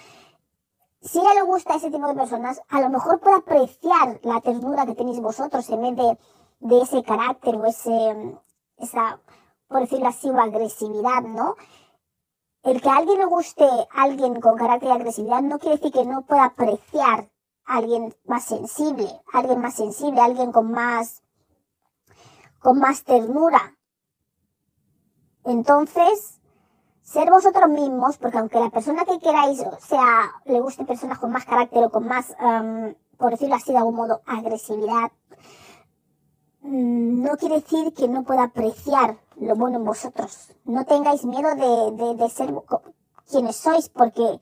Si 1.00 1.18
a 1.18 1.22
ella 1.22 1.34
le 1.34 1.42
gusta 1.42 1.76
ese 1.76 1.90
tipo 1.90 2.06
de 2.06 2.14
personas, 2.14 2.60
a 2.68 2.80
lo 2.80 2.90
mejor 2.90 3.20
puede 3.20 3.36
apreciar 3.36 4.18
la 4.22 4.40
ternura 4.40 4.86
que 4.86 4.94
tenéis 4.94 5.20
vosotros 5.20 5.68
en 5.70 5.80
vez 5.80 5.96
de, 5.96 6.18
de 6.60 6.82
ese 6.82 7.02
carácter 7.02 7.56
o 7.56 7.64
ese, 7.64 8.38
esa 8.78 9.20
por 9.68 9.80
decirlo 9.80 10.08
así, 10.08 10.30
o 10.30 10.40
agresividad, 10.40 11.22
¿no? 11.22 11.56
El 12.62 12.80
que 12.80 12.88
a 12.88 12.96
alguien 12.96 13.18
le 13.18 13.26
guste 13.26 13.64
a 13.64 14.02
alguien 14.02 14.40
con 14.40 14.56
carácter 14.56 14.88
de 14.88 14.94
agresividad 14.94 15.42
no 15.42 15.58
quiere 15.58 15.76
decir 15.76 15.92
que 15.92 16.04
no 16.04 16.22
pueda 16.22 16.44
apreciar 16.44 17.30
a 17.64 17.76
alguien 17.76 18.14
más 18.24 18.44
sensible, 18.44 19.08
alguien 19.32 19.60
más 19.60 19.74
sensible, 19.74 20.20
alguien 20.20 20.52
con 20.52 20.70
más, 20.72 21.22
con 22.58 22.78
más 22.78 23.04
ternura. 23.04 23.76
Entonces, 25.44 26.40
ser 27.02 27.30
vosotros 27.30 27.68
mismos, 27.68 28.18
porque 28.18 28.38
aunque 28.38 28.58
la 28.58 28.70
persona 28.70 29.04
que 29.04 29.20
queráis 29.20 29.62
sea, 29.80 30.32
le 30.44 30.60
guste 30.60 30.84
personas 30.84 31.18
con 31.18 31.30
más 31.30 31.44
carácter 31.44 31.84
o 31.84 31.90
con 31.90 32.06
más, 32.06 32.34
um, 32.40 32.94
por 33.16 33.30
decirlo 33.30 33.54
así 33.54 33.70
de 33.70 33.78
algún 33.78 33.94
modo, 33.94 34.22
agresividad, 34.26 35.12
Mm, 36.66 37.22
no 37.22 37.36
quiere 37.36 37.60
decir 37.60 37.92
que 37.94 38.08
no 38.08 38.24
pueda 38.24 38.44
apreciar 38.44 39.18
lo 39.40 39.54
bueno 39.54 39.78
en 39.78 39.84
vosotros. 39.84 40.52
No 40.64 40.84
tengáis 40.84 41.24
miedo 41.24 41.54
de, 41.54 42.28
ser 42.28 42.52
quienes 43.30 43.56
sois, 43.56 43.88
porque 43.88 44.40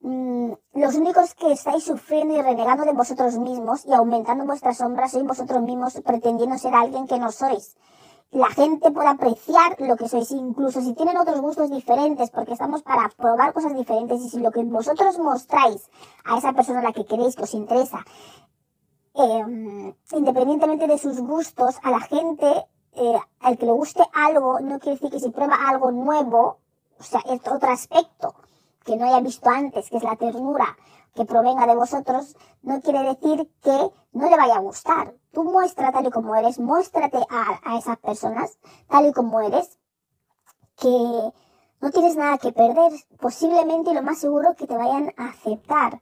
mm, 0.00 0.52
los 0.74 0.94
únicos 0.94 1.34
que 1.34 1.52
estáis 1.52 1.84
sufriendo 1.84 2.36
y 2.36 2.42
renegando 2.42 2.84
de 2.84 2.92
vosotros 2.92 3.38
mismos 3.38 3.84
y 3.86 3.92
aumentando 3.92 4.44
vuestras 4.44 4.78
sombras 4.78 5.12
sois 5.12 5.24
vosotros 5.24 5.62
mismos 5.62 6.00
pretendiendo 6.04 6.58
ser 6.58 6.74
alguien 6.74 7.06
que 7.06 7.18
no 7.18 7.30
sois. 7.32 7.76
La 8.30 8.48
gente 8.48 8.92
puede 8.92 9.08
apreciar 9.08 9.74
lo 9.80 9.96
que 9.96 10.08
sois, 10.08 10.30
incluso 10.30 10.80
si 10.80 10.94
tienen 10.94 11.16
otros 11.16 11.40
gustos 11.40 11.68
diferentes, 11.68 12.30
porque 12.30 12.52
estamos 12.52 12.82
para 12.82 13.08
probar 13.08 13.52
cosas 13.52 13.74
diferentes 13.74 14.20
y 14.20 14.28
si 14.30 14.38
lo 14.38 14.52
que 14.52 14.62
vosotros 14.62 15.18
mostráis 15.18 15.90
a 16.24 16.38
esa 16.38 16.52
persona 16.52 16.78
a 16.78 16.84
la 16.84 16.92
que 16.92 17.04
queréis 17.04 17.34
que 17.34 17.42
os 17.42 17.54
interesa 17.54 18.04
Em, 19.14 19.92
independientemente 20.12 20.86
de 20.86 20.96
sus 20.98 21.20
gustos, 21.20 21.76
a 21.82 21.90
la 21.90 22.00
gente, 22.00 22.66
eh, 22.92 23.20
al 23.40 23.58
que 23.58 23.66
le 23.66 23.72
guste 23.72 24.02
algo, 24.12 24.60
no 24.60 24.78
quiere 24.78 24.96
decir 24.96 25.10
que 25.10 25.20
si 25.20 25.30
prueba 25.30 25.56
algo 25.68 25.90
nuevo, 25.90 26.58
o 26.98 27.02
sea, 27.02 27.20
es 27.26 27.40
otro 27.46 27.70
aspecto 27.70 28.34
que 28.84 28.96
no 28.96 29.06
haya 29.06 29.20
visto 29.20 29.48
antes, 29.48 29.88
que 29.90 29.96
es 29.96 30.02
la 30.02 30.16
ternura 30.16 30.76
que 31.14 31.24
provenga 31.24 31.66
de 31.66 31.74
vosotros, 31.74 32.36
no 32.62 32.80
quiere 32.80 33.02
decir 33.02 33.50
que 33.62 33.90
no 34.12 34.30
le 34.30 34.36
vaya 34.36 34.56
a 34.56 34.60
gustar. 34.60 35.14
Tú 35.32 35.44
muestra 35.44 35.92
tal 35.92 36.06
y 36.06 36.10
como 36.10 36.34
eres, 36.36 36.58
muéstrate 36.58 37.18
a, 37.28 37.60
a 37.64 37.78
esas 37.78 37.98
personas 37.98 38.58
tal 38.88 39.06
y 39.06 39.12
como 39.12 39.40
eres, 39.40 39.78
que 40.76 40.88
no 41.80 41.90
tienes 41.90 42.16
nada 42.16 42.38
que 42.38 42.52
perder, 42.52 42.92
posiblemente 43.18 43.92
lo 43.92 44.02
más 44.02 44.18
seguro 44.18 44.54
que 44.56 44.66
te 44.66 44.76
vayan 44.76 45.12
a 45.16 45.30
aceptar 45.30 46.00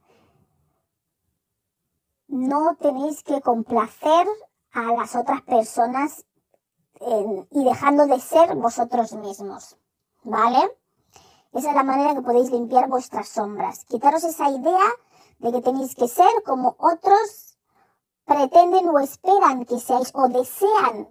no 2.29 2.77
tenéis 2.77 3.23
que 3.23 3.41
complacer 3.41 4.27
a 4.73 4.93
las 4.93 5.17
otras 5.17 5.43
personas 5.43 6.27
y 7.51 7.65
dejando 7.65 8.07
de 8.07 8.21
ser 8.21 8.55
vosotros 8.57 9.13
mismos. 9.15 9.77
¿Vale? 10.23 10.59
Esa 11.53 11.71
es 11.71 11.75
la 11.75 11.83
manera 11.83 12.15
que 12.15 12.23
podéis 12.23 12.51
limpiar 12.51 12.89
vuestras 12.89 13.29
sombras. 13.29 13.85
Quitaros 13.87 14.25
esa 14.25 14.51
idea 14.51 14.89
de 15.39 15.53
que 15.53 15.63
tenéis 15.63 15.95
que 15.95 16.09
ser 16.09 16.31
como 16.45 16.77
otros 16.79 17.59
pretenden 18.25 18.89
o 18.89 18.99
esperan 18.99 19.65
que 19.65 19.79
seáis 19.81 20.11
o 20.15 20.29
desean 20.29 21.09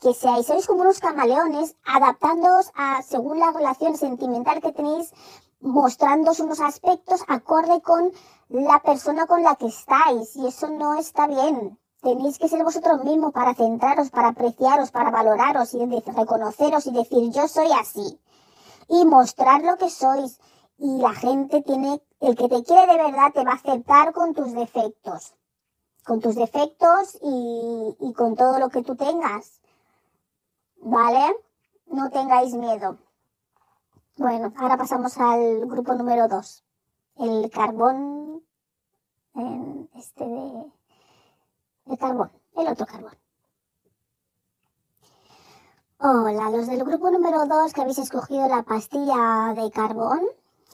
que 0.00 0.14
seáis. 0.14 0.46
Sois 0.46 0.66
como 0.66 0.82
unos 0.82 1.00
camaleones 1.00 1.76
adaptándoos 1.84 2.70
a 2.74 3.02
según 3.02 3.40
la 3.40 3.50
relación 3.50 3.96
sentimental 3.96 4.60
que 4.60 4.72
tenéis, 4.72 5.12
mostrándoos 5.60 6.40
unos 6.40 6.60
aspectos 6.60 7.24
acorde 7.26 7.82
con 7.82 8.12
la 8.48 8.80
persona 8.80 9.26
con 9.26 9.42
la 9.42 9.56
que 9.56 9.66
estáis. 9.66 10.36
Y 10.36 10.46
eso 10.46 10.68
no 10.68 10.94
está 10.94 11.26
bien. 11.26 11.78
Tenéis 12.04 12.38
que 12.38 12.50
ser 12.50 12.62
vosotros 12.62 13.02
mismos 13.02 13.32
para 13.32 13.54
centraros, 13.54 14.10
para 14.10 14.28
apreciaros, 14.28 14.90
para 14.90 15.10
valoraros 15.10 15.72
y 15.72 15.86
reconoceros 15.86 16.86
y 16.86 16.92
decir 16.92 17.32
yo 17.32 17.48
soy 17.48 17.72
así. 17.72 18.20
Y 18.88 19.06
mostrar 19.06 19.62
lo 19.62 19.78
que 19.78 19.88
sois. 19.88 20.38
Y 20.76 20.98
la 20.98 21.14
gente 21.14 21.62
tiene, 21.62 22.02
el 22.20 22.36
que 22.36 22.50
te 22.50 22.62
quiere 22.62 22.92
de 22.92 23.02
verdad 23.04 23.32
te 23.32 23.42
va 23.42 23.52
a 23.52 23.54
aceptar 23.54 24.12
con 24.12 24.34
tus 24.34 24.52
defectos. 24.52 25.34
Con 26.04 26.20
tus 26.20 26.34
defectos 26.34 27.18
y, 27.22 28.12
con 28.12 28.36
todo 28.36 28.58
lo 28.58 28.68
que 28.68 28.82
tú 28.82 28.96
tengas. 28.96 29.62
¿Vale? 30.82 31.34
No 31.86 32.10
tengáis 32.10 32.52
miedo. 32.52 32.98
Bueno, 34.18 34.52
ahora 34.58 34.76
pasamos 34.76 35.16
al 35.16 35.64
grupo 35.66 35.94
número 35.94 36.28
2. 36.28 36.64
El 37.16 37.50
carbón, 37.50 38.42
este 39.94 40.26
de 40.26 40.70
de 41.86 41.98
carbón, 41.98 42.30
el 42.56 42.68
otro 42.68 42.86
carbón. 42.86 43.16
Hola, 45.98 46.50
los 46.50 46.66
del 46.66 46.84
grupo 46.84 47.10
número 47.10 47.46
2 47.46 47.72
que 47.72 47.80
habéis 47.80 47.98
escogido 47.98 48.48
la 48.48 48.62
pastilla 48.62 49.54
de 49.56 49.70
carbón, 49.70 50.20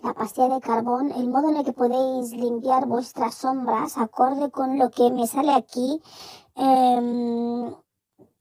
la 0.02 0.14
pastilla 0.14 0.48
de 0.54 0.60
carbón, 0.60 1.12
el 1.12 1.28
modo 1.28 1.50
en 1.50 1.56
el 1.56 1.64
que 1.64 1.72
podéis 1.72 2.32
limpiar 2.32 2.86
vuestras 2.86 3.34
sombras, 3.34 3.98
acorde 3.98 4.50
con 4.50 4.78
lo 4.78 4.90
que 4.90 5.10
me 5.10 5.26
sale 5.26 5.52
aquí. 5.52 6.00
Em, 6.56 7.74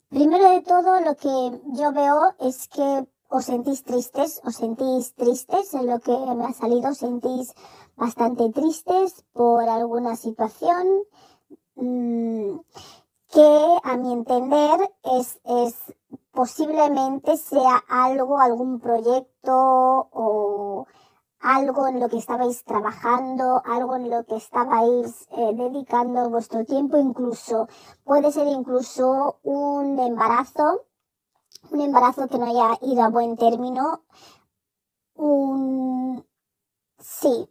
primero 0.10 0.50
de 0.50 0.62
todo, 0.62 1.00
lo 1.02 1.16
que 1.16 1.62
yo 1.74 1.92
veo 1.92 2.34
es 2.40 2.68
que 2.68 3.08
os 3.30 3.46
sentís 3.46 3.84
tristes, 3.84 4.42
os 4.44 4.56
sentís 4.56 5.14
tristes, 5.14 5.74
en 5.74 5.86
lo 5.86 6.00
que 6.00 6.18
me 6.36 6.46
ha 6.46 6.54
salido, 6.54 6.94
sentís 6.96 7.54
bastante 7.96 8.50
tristes 8.50 9.24
por 9.34 9.70
alguna 9.70 10.16
situación, 10.16 10.88
Mm, 11.82 12.60
que 13.32 13.78
a 13.84 13.96
mi 13.96 14.12
entender 14.12 14.92
es, 15.04 15.40
es 15.46 15.76
posiblemente 16.32 17.38
sea 17.38 17.82
algo, 17.88 18.38
algún 18.40 18.82
proyecto 18.82 19.54
o 20.12 20.86
algo 21.40 21.88
en 21.88 22.02
lo 22.02 22.10
que 22.10 22.18
estabais 22.18 22.66
trabajando, 22.66 23.62
algo 23.66 23.96
en 23.96 24.10
lo 24.10 24.26
que 24.26 24.36
estabais 24.36 25.28
eh, 25.32 25.54
dedicando 25.54 26.30
vuestro 26.30 26.66
tiempo, 26.66 26.98
incluso 26.98 27.70
puede 28.04 28.32
ser 28.34 28.48
incluso 28.48 29.40
un 29.44 29.98
embarazo, 30.00 30.86
un 31.72 31.80
embarazo 31.80 32.28
que 32.28 32.40
no 32.40 32.46
haya 32.46 32.78
ido 32.82 33.04
a 33.04 33.10
buen 33.10 33.38
término, 33.38 34.04
un 35.16 36.26
sí, 36.98 37.50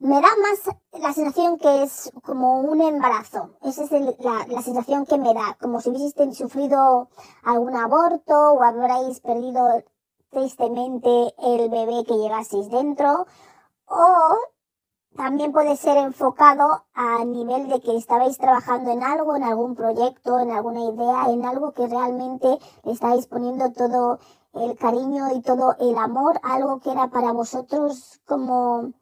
me 0.00 0.20
da 0.20 0.28
más 0.42 0.76
la 0.92 1.12
sensación 1.12 1.58
que 1.58 1.82
es 1.82 2.12
como 2.22 2.60
un 2.60 2.80
embarazo. 2.80 3.50
Esa 3.62 3.84
es 3.84 3.90
la, 3.90 4.46
la, 4.46 4.62
sensación 4.62 5.06
que 5.06 5.18
me 5.18 5.34
da, 5.34 5.56
como 5.60 5.80
si 5.80 5.90
hubieseis 5.90 6.36
sufrido 6.36 7.08
algún 7.42 7.76
aborto 7.76 8.52
o 8.52 8.62
habréis 8.62 9.20
perdido 9.20 9.82
tristemente 10.30 11.34
el 11.38 11.68
bebé 11.68 12.04
que 12.04 12.16
llevaseis 12.16 12.70
dentro. 12.70 13.26
O 13.86 14.36
también 15.16 15.52
puede 15.52 15.76
ser 15.76 15.96
enfocado 15.96 16.84
a 16.94 17.24
nivel 17.24 17.68
de 17.68 17.80
que 17.80 17.96
estabais 17.96 18.38
trabajando 18.38 18.92
en 18.92 19.02
algo, 19.02 19.34
en 19.34 19.42
algún 19.42 19.74
proyecto, 19.74 20.38
en 20.38 20.52
alguna 20.52 20.84
idea, 20.84 21.24
en 21.28 21.44
algo 21.44 21.72
que 21.72 21.88
realmente 21.88 22.58
le 22.84 22.92
estáis 22.92 23.26
poniendo 23.26 23.72
todo 23.72 24.20
el 24.52 24.76
cariño 24.76 25.32
y 25.34 25.40
todo 25.40 25.74
el 25.80 25.98
amor, 25.98 26.38
algo 26.44 26.78
que 26.78 26.92
era 26.92 27.08
para 27.08 27.32
vosotros 27.32 28.20
como 28.26 28.92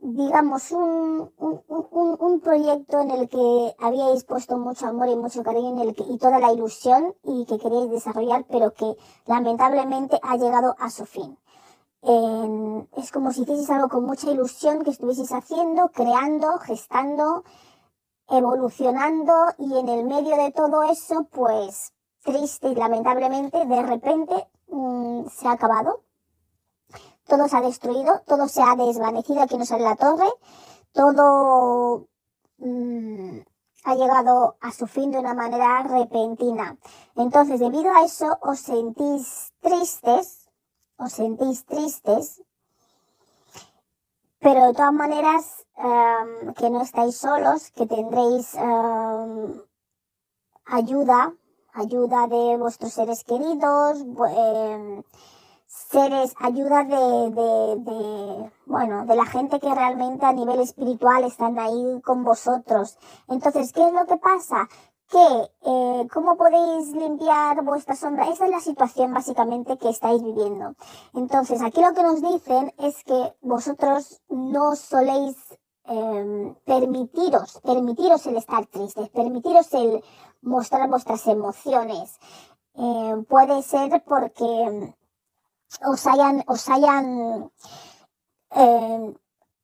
digamos, 0.00 0.70
un, 0.72 1.30
un, 1.36 1.62
un, 1.68 2.16
un, 2.18 2.40
proyecto 2.40 3.00
en 3.00 3.10
el 3.10 3.28
que 3.28 3.74
habíais 3.78 4.24
puesto 4.24 4.56
mucho 4.56 4.86
amor 4.86 5.08
y 5.08 5.16
mucho 5.16 5.42
cariño 5.42 5.70
en 5.70 5.78
el 5.88 5.94
que, 5.94 6.04
y 6.04 6.16
toda 6.18 6.38
la 6.38 6.52
ilusión 6.52 7.14
y 7.22 7.44
que 7.44 7.58
queríais 7.58 7.90
desarrollar, 7.90 8.46
pero 8.48 8.72
que 8.72 8.96
lamentablemente 9.26 10.18
ha 10.22 10.36
llegado 10.36 10.74
a 10.78 10.90
su 10.90 11.04
fin. 11.04 11.36
es 12.96 13.12
como 13.12 13.32
si 13.32 13.42
hicieseis 13.42 13.70
algo 13.70 13.88
con 13.88 14.04
mucha 14.04 14.30
ilusión 14.30 14.82
que 14.84 14.90
estuvieseis 14.90 15.32
haciendo, 15.32 15.90
creando, 15.90 16.58
gestando, 16.58 17.44
evolucionando 18.28 19.34
y 19.58 19.76
en 19.76 19.88
el 19.88 20.04
medio 20.06 20.36
de 20.36 20.50
todo 20.52 20.82
eso, 20.84 21.26
pues 21.30 21.92
triste 22.24 22.68
y 22.68 22.74
lamentablemente, 22.74 23.66
de 23.66 23.82
repente 23.82 24.48
mm, 24.68 25.26
se 25.28 25.48
ha 25.48 25.52
acabado 25.52 26.04
todo 27.26 27.48
se 27.48 27.56
ha 27.56 27.60
destruido, 27.60 28.22
todo 28.26 28.48
se 28.48 28.62
ha 28.62 28.74
desvanecido 28.76 29.42
aquí 29.42 29.56
no 29.56 29.64
sale 29.64 29.84
la 29.84 29.96
torre, 29.96 30.28
todo 30.92 32.08
mm, 32.58 33.38
ha 33.84 33.94
llegado 33.94 34.56
a 34.60 34.72
su 34.72 34.86
fin 34.86 35.10
de 35.10 35.18
una 35.18 35.34
manera 35.34 35.82
repentina. 35.82 36.76
Entonces, 37.16 37.60
debido 37.60 37.92
a 37.92 38.04
eso, 38.04 38.38
os 38.42 38.60
sentís 38.60 39.52
tristes, 39.60 40.48
os 40.96 41.12
sentís 41.12 41.64
tristes, 41.64 42.42
pero 44.38 44.66
de 44.66 44.72
todas 44.74 44.92
maneras, 44.92 45.66
em, 45.76 46.54
que 46.54 46.70
no 46.70 46.82
estáis 46.82 47.16
solos, 47.16 47.70
que 47.72 47.86
tendréis 47.86 48.54
em, 48.54 49.62
ayuda, 50.64 51.34
ayuda 51.72 52.26
de 52.26 52.56
vuestros 52.56 52.92
seres 52.92 53.24
queridos, 53.24 53.98
eh, 54.30 55.02
seres, 55.90 56.34
ayuda 56.38 56.84
de, 56.84 57.30
de, 57.30 57.76
de, 57.90 58.52
bueno, 58.66 59.06
de 59.06 59.16
la 59.16 59.26
gente 59.26 59.58
que 59.58 59.74
realmente 59.74 60.24
a 60.24 60.32
nivel 60.32 60.60
espiritual 60.60 61.24
están 61.24 61.58
ahí 61.58 62.00
con 62.04 62.22
vosotros. 62.22 62.96
Entonces, 63.28 63.72
¿qué 63.72 63.82
es 63.86 63.92
lo 63.92 64.06
que 64.06 64.16
pasa? 64.16 64.68
Que, 65.08 65.50
eh, 65.66 66.06
¿cómo 66.12 66.36
podéis 66.36 66.92
limpiar 66.92 67.64
vuestra 67.64 67.96
sombra? 67.96 68.28
Esa 68.28 68.44
es 68.44 68.50
la 68.52 68.60
situación 68.60 69.12
básicamente 69.12 69.76
que 69.78 69.88
estáis 69.88 70.22
viviendo. 70.22 70.74
Entonces, 71.14 71.60
aquí 71.60 71.80
lo 71.80 71.92
que 71.92 72.04
nos 72.04 72.22
dicen 72.22 72.72
es 72.78 73.02
que 73.02 73.34
vosotros 73.40 74.22
no 74.28 74.76
soléis 74.76 75.36
eh, 75.86 76.54
permitiros, 76.64 77.60
permitiros 77.64 78.24
el 78.26 78.36
estar 78.36 78.64
tristes, 78.66 79.08
permitiros 79.08 79.74
el 79.74 80.04
mostrar 80.40 80.88
vuestras 80.88 81.26
emociones. 81.26 82.20
Eh, 82.74 83.24
puede 83.28 83.62
ser 83.62 84.04
porque 84.06 84.94
os 85.86 86.06
hayan, 86.06 86.42
os 86.46 86.68
hayan, 86.68 87.50
eh, 88.50 89.14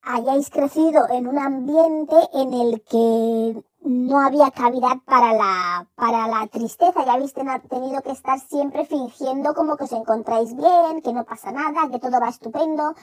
hayáis 0.03 0.51
crecido 0.51 1.09
en 1.11 1.27
un 1.27 1.39
ambiente 1.39 2.17
en 2.33 2.53
el 2.55 2.83
que 2.83 3.65
no 3.81 4.21
había 4.21 4.51
cavidad 4.51 4.99
para 5.05 5.33
la, 5.33 5.89
para 5.95 6.29
la 6.29 6.47
tristeza, 6.49 7.05
ya 7.05 7.15
habéis 7.15 7.35
tenido 7.35 8.03
que 8.03 8.11
estar 8.11 8.39
siempre 8.41 8.85
fingiendo 8.85 9.55
como 9.55 9.77
que 9.77 9.85
os 9.85 9.93
encontráis 9.93 10.57
bien, 10.57 11.03
que 11.03 11.13
no 11.13 11.25
pasa 11.25 11.53
nada, 11.53 11.89
que 11.91 11.99
todo 11.99 12.21
va 12.21 12.29
estupendo, 12.29 12.95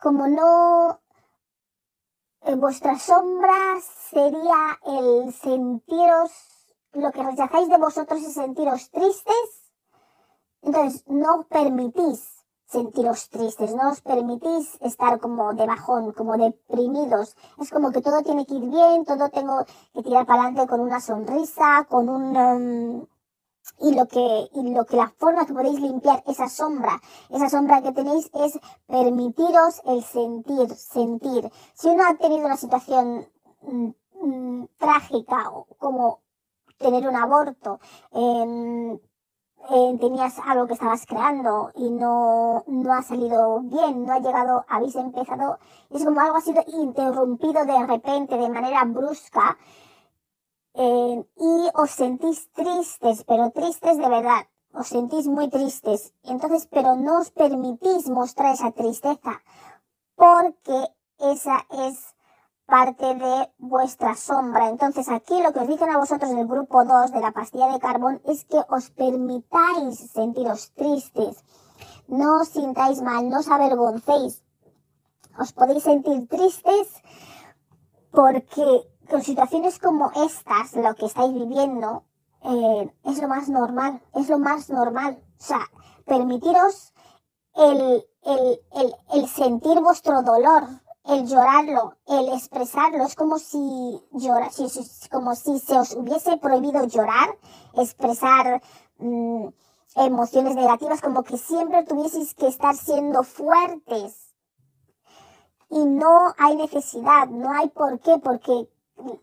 como 0.00 0.26
no, 0.28 1.00
en 2.42 2.60
vuestra 2.60 2.98
sombra 2.98 3.80
sería 4.10 4.78
el 4.84 5.32
sentiros, 5.32 6.30
lo 6.92 7.10
que 7.12 7.22
rechazáis 7.22 7.68
de 7.68 7.78
vosotros 7.78 8.22
es 8.22 8.34
sentiros 8.34 8.90
tristes, 8.90 9.72
entonces 10.62 11.04
no 11.06 11.46
permitís 11.48 12.41
sentiros 12.72 13.28
tristes, 13.28 13.74
no 13.74 13.90
os 13.90 14.00
permitís 14.00 14.78
estar 14.80 15.20
como 15.20 15.52
de 15.52 15.66
bajón, 15.66 16.12
como 16.12 16.36
deprimidos. 16.36 17.36
Es 17.60 17.70
como 17.70 17.92
que 17.92 18.00
todo 18.00 18.22
tiene 18.22 18.46
que 18.46 18.54
ir 18.54 18.66
bien, 18.68 19.04
todo 19.04 19.28
tengo 19.28 19.64
que 19.94 20.02
tirar 20.02 20.24
para 20.26 20.42
adelante 20.42 20.66
con 20.66 20.80
una 20.80 21.00
sonrisa, 21.00 21.86
con 21.88 22.08
un... 22.08 22.36
Um, 22.36 23.06
y 23.78 23.94
lo 23.94 24.06
que 24.08 24.48
y 24.54 24.74
lo 24.74 24.84
que 24.86 24.96
la 24.96 25.08
forma 25.18 25.46
que 25.46 25.52
podéis 25.54 25.80
limpiar 25.80 26.24
esa 26.26 26.48
sombra, 26.48 27.00
esa 27.30 27.48
sombra 27.48 27.80
que 27.80 27.92
tenéis 27.92 28.28
es 28.34 28.58
permitiros 28.88 29.82
el 29.84 30.02
sentir, 30.02 30.68
sentir. 30.74 31.48
Si 31.74 31.88
uno 31.88 32.02
ha 32.04 32.14
tenido 32.16 32.44
una 32.46 32.56
situación 32.56 33.28
mm, 33.62 33.90
mm, 34.20 34.68
trágica 34.78 35.52
como 35.78 36.22
tener 36.78 37.06
un 37.06 37.14
aborto, 37.14 37.78
eh, 38.10 38.98
eh, 39.70 39.96
tenías 40.00 40.38
algo 40.44 40.66
que 40.66 40.74
estabas 40.74 41.06
creando 41.06 41.70
y 41.74 41.90
no, 41.90 42.64
no 42.66 42.92
ha 42.92 43.02
salido 43.02 43.60
bien, 43.60 44.04
no 44.04 44.12
ha 44.12 44.18
llegado, 44.18 44.64
habéis 44.68 44.96
empezado, 44.96 45.58
es 45.90 46.04
como 46.04 46.20
algo 46.20 46.36
ha 46.36 46.40
sido 46.40 46.62
interrumpido 46.66 47.64
de 47.64 47.86
repente, 47.86 48.36
de 48.36 48.48
manera 48.48 48.84
brusca, 48.84 49.56
eh, 50.74 51.24
y 51.36 51.68
os 51.74 51.90
sentís 51.90 52.50
tristes, 52.52 53.24
pero 53.24 53.50
tristes 53.50 53.98
de 53.98 54.08
verdad, 54.08 54.46
os 54.74 54.88
sentís 54.88 55.26
muy 55.28 55.48
tristes. 55.48 56.14
Entonces, 56.22 56.66
pero 56.70 56.96
no 56.96 57.20
os 57.20 57.30
permitís 57.30 58.08
mostrar 58.08 58.54
esa 58.54 58.70
tristeza 58.72 59.42
porque 60.16 60.88
esa 61.18 61.66
es 61.70 62.14
parte 62.66 63.14
de 63.14 63.52
vuestra 63.58 64.14
sombra. 64.14 64.68
Entonces 64.68 65.08
aquí 65.08 65.42
lo 65.42 65.52
que 65.52 65.60
os 65.60 65.68
dicen 65.68 65.90
a 65.90 65.98
vosotros 65.98 66.34
del 66.34 66.46
grupo 66.46 66.84
2 66.84 67.12
de 67.12 67.20
la 67.20 67.32
pastilla 67.32 67.72
de 67.72 67.80
carbón 67.80 68.20
es 68.24 68.44
que 68.44 68.60
os 68.68 68.90
permitáis 68.90 70.10
sentiros 70.12 70.72
tristes. 70.72 71.44
No 72.08 72.40
os 72.40 72.48
sintáis 72.48 73.02
mal, 73.02 73.28
no 73.28 73.40
os 73.40 73.48
avergoncéis. 73.48 74.42
Os 75.38 75.52
podéis 75.52 75.84
sentir 75.84 76.28
tristes 76.28 76.88
porque 78.10 78.88
con 79.10 79.22
situaciones 79.22 79.78
como 79.78 80.10
estas, 80.14 80.74
lo 80.74 80.94
que 80.94 81.06
estáis 81.06 81.32
viviendo, 81.32 82.04
eh, 82.44 82.92
es 83.04 83.20
lo 83.20 83.28
más 83.28 83.48
normal, 83.48 84.02
es 84.14 84.28
lo 84.28 84.38
más 84.38 84.68
normal. 84.70 85.22
O 85.38 85.44
sea, 85.44 85.60
permitiros 86.04 86.92
el, 87.54 88.04
el, 88.24 88.60
el, 88.74 88.94
el 89.14 89.28
sentir 89.28 89.80
vuestro 89.80 90.22
dolor, 90.22 90.64
el 91.04 91.26
llorarlo, 91.26 91.96
el 92.06 92.28
expresarlo, 92.28 93.04
es 93.04 93.14
como 93.14 93.38
si 93.38 94.00
llora, 94.12 94.50
si, 94.50 94.66
como 95.10 95.34
si 95.34 95.58
se 95.58 95.78
os 95.78 95.94
hubiese 95.94 96.36
prohibido 96.36 96.84
llorar, 96.86 97.36
expresar 97.74 98.62
mm, 98.98 99.46
emociones 99.96 100.54
negativas, 100.54 101.00
como 101.00 101.22
que 101.24 101.38
siempre 101.38 101.84
tuvieseis 101.84 102.34
que 102.34 102.46
estar 102.46 102.76
siendo 102.76 103.24
fuertes. 103.24 104.34
Y 105.70 105.84
no 105.86 106.34
hay 106.38 106.56
necesidad, 106.56 107.28
no 107.28 107.50
hay 107.52 107.68
por 107.70 107.98
qué, 108.00 108.18
porque 108.18 108.68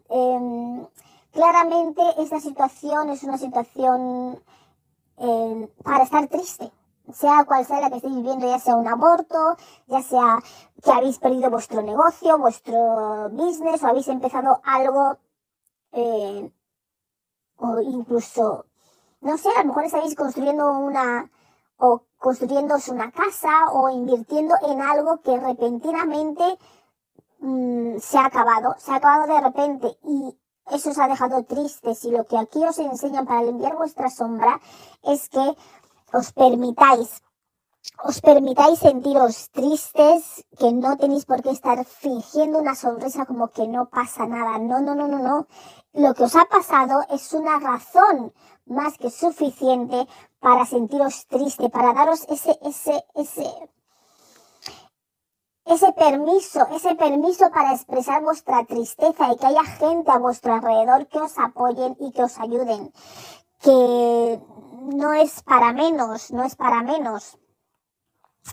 eh, 0.10 0.88
claramente 1.32 2.02
esta 2.18 2.40
situación 2.40 3.10
es 3.10 3.24
una 3.24 3.38
situación 3.38 4.42
eh, 5.18 5.74
para 5.84 6.04
estar 6.04 6.28
triste 6.28 6.72
sea 7.14 7.46
cual 7.46 7.66
sea 7.66 7.82
la 7.82 7.90
que 7.90 7.98
estéis 7.98 8.16
viviendo, 8.16 8.48
ya 8.48 8.60
sea 8.60 8.76
un 8.76 8.88
aborto, 8.88 9.56
ya 9.88 10.02
sea 10.02 10.40
que 10.84 10.92
habéis 10.92 11.20
perdido 11.20 11.50
vuestro 11.50 11.82
negocio, 11.82 12.38
vuestro 12.38 13.30
business, 13.32 13.84
o 13.84 13.88
habéis 13.88 14.08
empezado 14.08 14.62
algo, 14.64 15.18
eh, 15.92 16.52
o 17.58 17.80
incluso, 17.82 18.66
no 19.22 19.38
sé, 19.38 19.50
a 19.50 19.62
lo 19.62 19.70
mejor 19.70 19.86
estáis 19.86 20.16
construyendo 20.16 20.72
una, 20.72 21.30
o 21.78 22.04
construyéndose 22.18 22.92
una 22.92 23.12
casa, 23.12 23.72
o 23.72 23.90
invirtiendo 23.90 24.56
en 24.68 24.82
algo 24.82 25.22
que 25.22 25.40
repentinamente 25.40 26.58
mm, 27.40 27.98
se 28.00 28.18
ha 28.18 28.26
acabado, 28.26 28.76
se 28.78 28.92
ha 28.92 28.96
acabado 28.96 29.34
de 29.34 29.42
repente, 29.42 29.98
y 30.04 30.38
eso 30.72 30.92
os 30.92 31.00
ha 31.00 31.08
dejado 31.08 31.44
tristes, 31.44 32.06
y 32.06 32.12
lo 32.12 32.26
que 32.26 32.38
aquí 32.38 32.64
os 32.64 32.78
enseñan 32.80 33.26
para 33.26 33.44
limpiar 33.44 33.76
vuestra 33.76 34.10
sombra 34.10 34.60
es 35.04 35.28
que 35.30 35.56
os 36.14 36.32
permitáis, 36.32 37.22
os 38.04 38.22
permitáis 38.22 38.80
sentiros 38.80 39.50
tristes, 39.52 40.46
que 40.58 40.72
no 40.72 40.98
tenéis 40.98 41.26
por 41.26 41.42
qué 41.42 41.52
estar 41.52 41.84
fingiendo 41.86 42.60
una 42.60 42.76
sonrisa 42.76 43.26
como 43.26 43.50
que 43.50 43.68
no 43.68 43.90
pasa 43.90 44.26
nada. 44.26 44.58
No, 44.58 44.80
no, 44.82 44.96
no, 44.96 45.08
no, 45.08 45.20
no. 45.20 45.48
Lo 45.94 46.14
que 46.14 46.24
os 46.24 46.36
ha 46.36 46.46
pasado 46.46 47.02
es 47.10 47.34
una 47.34 47.60
razón 47.60 48.34
más 48.66 48.98
que 48.98 49.10
suficiente 49.10 50.08
para 50.40 50.66
sentiros 50.66 51.26
triste, 51.28 51.70
para 51.70 51.94
daros 51.94 52.26
ese, 52.30 52.58
ese, 52.62 53.04
ese, 53.16 53.50
ese 55.66 55.94
permiso, 55.94 56.68
ese 56.72 56.96
permiso 56.96 57.50
para 57.52 57.74
expresar 57.74 58.22
vuestra 58.24 58.66
tristeza 58.66 59.32
y 59.32 59.38
que 59.38 59.48
haya 59.48 59.64
gente 59.64 60.12
a 60.12 60.18
vuestro 60.18 60.54
alrededor 60.54 61.08
que 61.08 61.20
os 61.20 61.38
apoyen 61.38 61.96
y 62.00 62.12
que 62.12 62.24
os 62.24 62.40
ayuden. 62.40 62.92
Que 63.62 64.42
no 64.94 65.14
es 65.14 65.44
para 65.44 65.74
menos, 65.74 66.32
no 66.32 66.44
es 66.44 66.56
para 66.56 66.82
menos. 66.82 67.38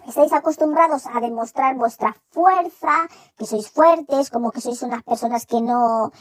Estáis 0.06 0.32
acostumbrados 0.32 1.06
a 1.06 1.20
demostrar 1.20 1.76
vuestra 1.76 2.14
fuerza, 2.30 3.08
que 3.36 3.46
sois 3.46 3.70
fuertes, 3.70 4.30
como 4.30 4.50
que 4.50 4.60
sois 4.60 4.82
unas 4.82 5.02
personas 5.02 5.46
que 5.46 5.60
no, 5.60 6.12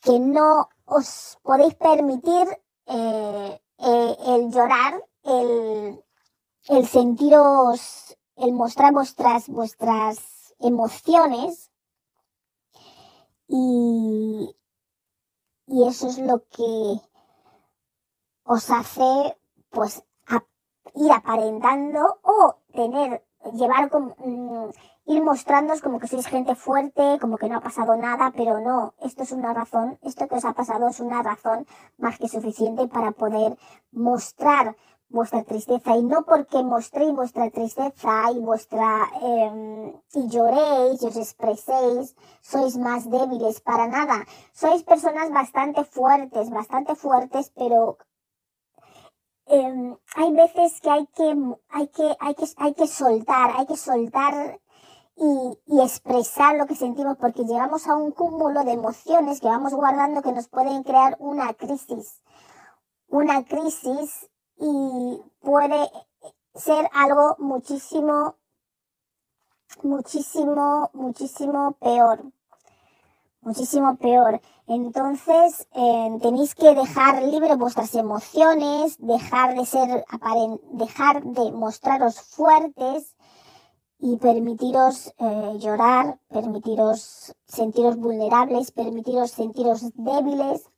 que 0.00 0.18
no 0.18 0.68
os 0.84 1.38
podéis 1.42 1.74
permitir 1.74 2.46
eh, 2.86 3.60
eh, 3.78 4.16
el 4.26 4.50
llorar, 4.50 5.02
el, 5.22 6.04
el 6.68 6.86
sentiros, 6.86 8.16
el 8.36 8.52
mostrar 8.52 8.92
vuestras, 8.92 9.48
vuestras 9.48 10.54
emociones. 10.58 11.70
Y, 13.46 14.54
y 15.66 15.88
eso 15.88 16.08
es 16.08 16.18
lo 16.18 16.46
que 16.48 17.00
os 18.54 18.70
hace 18.70 19.36
pues 19.70 20.02
ir 20.94 21.12
aparentando 21.12 22.18
o 22.22 22.56
tener, 22.72 23.22
llevar 23.52 23.90
como, 23.90 24.16
mm, 24.18 24.70
ir 25.12 25.22
mostrándoos 25.22 25.82
como 25.82 25.98
que 26.00 26.08
sois 26.08 26.26
gente 26.26 26.54
fuerte, 26.54 27.18
como 27.20 27.36
que 27.36 27.48
no 27.48 27.58
ha 27.58 27.60
pasado 27.60 27.96
nada, 27.96 28.32
pero 28.34 28.60
no, 28.60 28.94
esto 29.08 29.22
es 29.22 29.32
una 29.32 29.52
razón, 29.52 29.98
esto 30.02 30.26
que 30.28 30.36
os 30.36 30.46
ha 30.46 30.54
pasado 30.54 30.88
es 30.88 30.98
una 31.00 31.22
razón 31.22 31.66
más 31.98 32.18
que 32.18 32.28
suficiente 32.28 32.88
para 32.88 33.12
poder 33.12 33.58
mostrar 33.92 34.76
vuestra 35.10 35.42
tristeza. 35.44 35.96
Y 35.96 36.02
no 36.02 36.24
porque 36.24 36.62
mostréis 36.62 37.12
vuestra 37.12 37.50
tristeza 37.50 38.30
y 38.32 38.40
vuestra 38.40 39.08
eh, 39.22 39.94
y 40.14 40.28
lloréis 40.28 41.02
y 41.02 41.06
os 41.06 41.16
expreséis 41.16 42.16
sois 42.42 42.76
más 42.76 43.08
débiles 43.10 43.60
para 43.60 43.88
nada. 43.88 44.26
Sois 44.52 44.82
personas 44.82 45.30
bastante 45.30 45.84
fuertes 45.84 46.50
bastante 46.50 46.94
fuertes 46.94 47.52
pero 47.56 47.98
Em, 49.50 49.96
hay 50.14 50.32
veces 50.32 50.78
que 50.82 50.90
hay 50.90 51.06
que, 51.06 51.56
hay 51.70 51.88
que, 51.88 52.16
hay 52.20 52.34
que, 52.34 52.44
hay 52.58 52.74
que 52.74 52.86
soltar, 52.86 53.52
hay 53.56 53.66
que 53.66 53.76
soltar 53.76 54.60
y, 55.16 55.58
y, 55.66 55.80
expresar 55.80 56.56
lo 56.56 56.66
que 56.66 56.74
sentimos 56.74 57.16
porque 57.16 57.44
llegamos 57.44 57.86
a 57.86 57.96
un 57.96 58.12
cúmulo 58.12 58.62
de 58.64 58.72
emociones 58.72 59.40
que 59.40 59.46
vamos 59.48 59.72
guardando 59.72 60.20
que 60.20 60.32
nos 60.32 60.48
pueden 60.48 60.82
crear 60.82 61.16
una 61.18 61.54
crisis. 61.54 62.22
Una 63.08 63.42
crisis 63.44 64.28
y 64.58 65.22
puede 65.40 65.90
ser 66.54 66.90
algo 66.92 67.36
muchísimo, 67.38 68.36
muchísimo, 69.82 70.90
muchísimo 70.92 71.72
peor 71.80 72.32
muchísimo 73.40 73.96
peor. 73.96 74.40
Entonces, 74.66 75.66
eh, 75.72 76.18
tenéis 76.20 76.54
que 76.54 76.74
dejar 76.74 77.22
libre 77.22 77.56
vuestras 77.56 77.94
emociones, 77.94 78.96
dejar 78.98 79.56
de 79.56 79.64
ser 79.64 80.04
dejar 80.72 81.22
de 81.22 81.52
mostraros 81.52 82.20
fuertes 82.20 83.16
y 83.98 84.16
permitiros 84.16 85.14
eh, 85.18 85.58
llorar, 85.58 86.18
permitiros 86.28 87.34
sentiros 87.46 87.96
vulnerables, 87.96 88.70
permitiros 88.70 89.30
sentiros 89.30 89.90
débiles. 89.94 90.70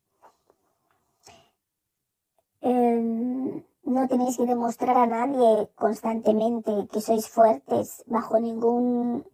Em, 2.61 3.63
no 3.83 4.07
tenéis 4.07 4.37
que 4.37 4.45
demostrar 4.45 4.97
a 4.97 5.07
nadie 5.07 5.69
constantemente 5.75 6.87
que 6.91 7.01
sois 7.01 7.27
fuertes 7.27 8.03
bajo 8.05 8.39
ningún 8.39 9.25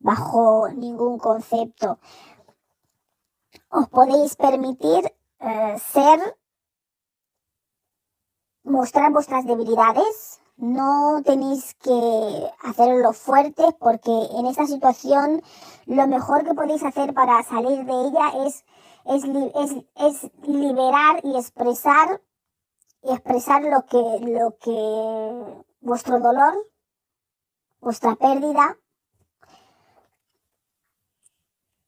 bajo 0.00 0.68
ningún 0.68 1.18
concepto 1.18 1.98
os 3.74 3.88
podéis 3.88 4.36
permitir 4.36 5.02
eh, 5.40 5.76
ser, 5.92 6.20
mostrar 8.62 9.10
vuestras 9.10 9.44
debilidades. 9.46 10.40
No 10.56 11.20
tenéis 11.24 11.74
que 11.74 12.50
hacerlo 12.62 13.12
fuerte 13.12 13.64
porque 13.80 14.14
en 14.38 14.46
esta 14.46 14.66
situación 14.66 15.42
lo 15.86 16.06
mejor 16.06 16.44
que 16.44 16.54
podéis 16.54 16.84
hacer 16.84 17.12
para 17.12 17.42
salir 17.42 17.84
de 17.84 17.96
ella 18.06 18.46
es, 18.46 18.64
es, 19.06 19.24
es, 19.96 20.30
liberar 20.46 21.20
y 21.24 21.36
expresar 21.36 22.22
y 23.02 23.10
expresar 23.10 23.62
lo 23.64 23.84
que, 23.86 23.98
lo 24.30 24.56
que 24.58 25.64
vuestro 25.80 26.20
dolor, 26.20 26.54
vuestra 27.80 28.14
pérdida, 28.14 28.78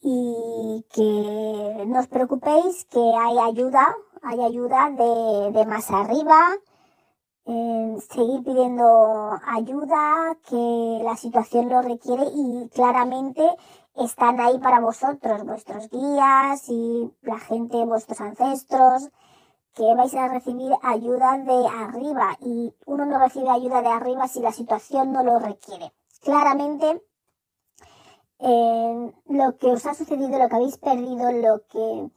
y 0.09 0.85
que 0.95 1.85
no 1.85 1.99
os 1.99 2.07
preocupéis 2.07 2.85
que 2.85 3.01
hay 3.01 3.39
ayuda, 3.39 3.85
hay 4.23 4.41
ayuda 4.41 4.91
de, 4.91 5.51
de 5.51 5.67
más 5.67 5.91
arriba, 5.91 6.55
seguir 7.45 8.45
pidiendo 8.45 9.33
ayuda, 9.47 10.37
que 10.49 11.01
la 11.03 11.17
situación 11.17 11.69
lo 11.69 11.83
requiere 11.83 12.23
y 12.33 12.69
claramente 12.69 13.43
están 13.97 14.39
ahí 14.41 14.59
para 14.59 14.79
vosotros, 14.79 15.45
vuestros 15.45 15.91
guías 15.91 16.69
y 16.69 17.11
la 17.23 17.41
gente, 17.41 17.85
vuestros 17.85 18.21
ancestros, 18.21 19.11
que 19.75 19.93
vais 19.97 20.15
a 20.15 20.29
recibir 20.29 20.73
ayuda 20.83 21.39
de 21.39 21.67
arriba 21.67 22.37
y 22.41 22.73
uno 22.87 23.07
no 23.07 23.19
recibe 23.19 23.51
ayuda 23.51 23.83
de 23.83 23.89
arriba 23.89 24.29
si 24.29 24.41
la 24.41 24.53
situación 24.53 25.13
no 25.13 25.25
lo 25.25 25.41
requiere. 25.41 25.93
Claramente 26.23 27.03
lo 28.39 29.57
que 29.59 29.69
os 29.69 29.87
ha 29.87 29.95
sucedido, 29.95 30.39
lo 30.39 30.49
que 30.49 30.57
habéis 30.57 30.79
perdido, 30.79 31.33
lo 31.33 31.67
que 31.69 32.11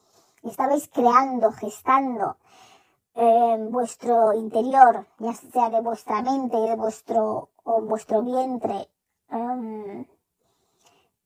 estabais 0.43 0.88
creando, 0.89 1.51
gestando 1.51 2.38
en 3.15 3.71
vuestro 3.71 4.34
interior, 4.34 5.05
ya 5.19 5.34
sea 5.34 5.69
de 5.69 5.82
vuestra 5.82 6.21
mente, 6.21 6.58
de 6.58 6.75
vuestro, 6.75 7.49
o 7.63 7.82
vuestro 7.82 8.21
vientre, 8.21 8.89
em, 9.29 10.05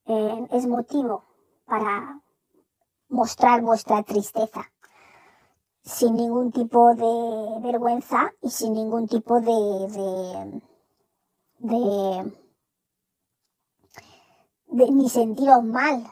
em, 0.06 0.48
es 0.52 0.66
motivo 0.68 1.24
para 1.66 2.20
mostrar 3.10 3.62
vuestra 3.62 4.04
tristeza 4.04 4.74
sin 5.84 6.16
ningún 6.16 6.52
tipo 6.52 6.96
de 6.96 7.60
vergüenza 7.60 8.32
y 8.42 8.50
sin 8.50 8.74
ningún 8.74 9.08
tipo 9.08 9.40
de, 9.42 10.62
de, 11.60 12.34
de 14.74 14.92
ni 14.92 15.10
sentiros 15.10 15.64
mal 15.64 16.04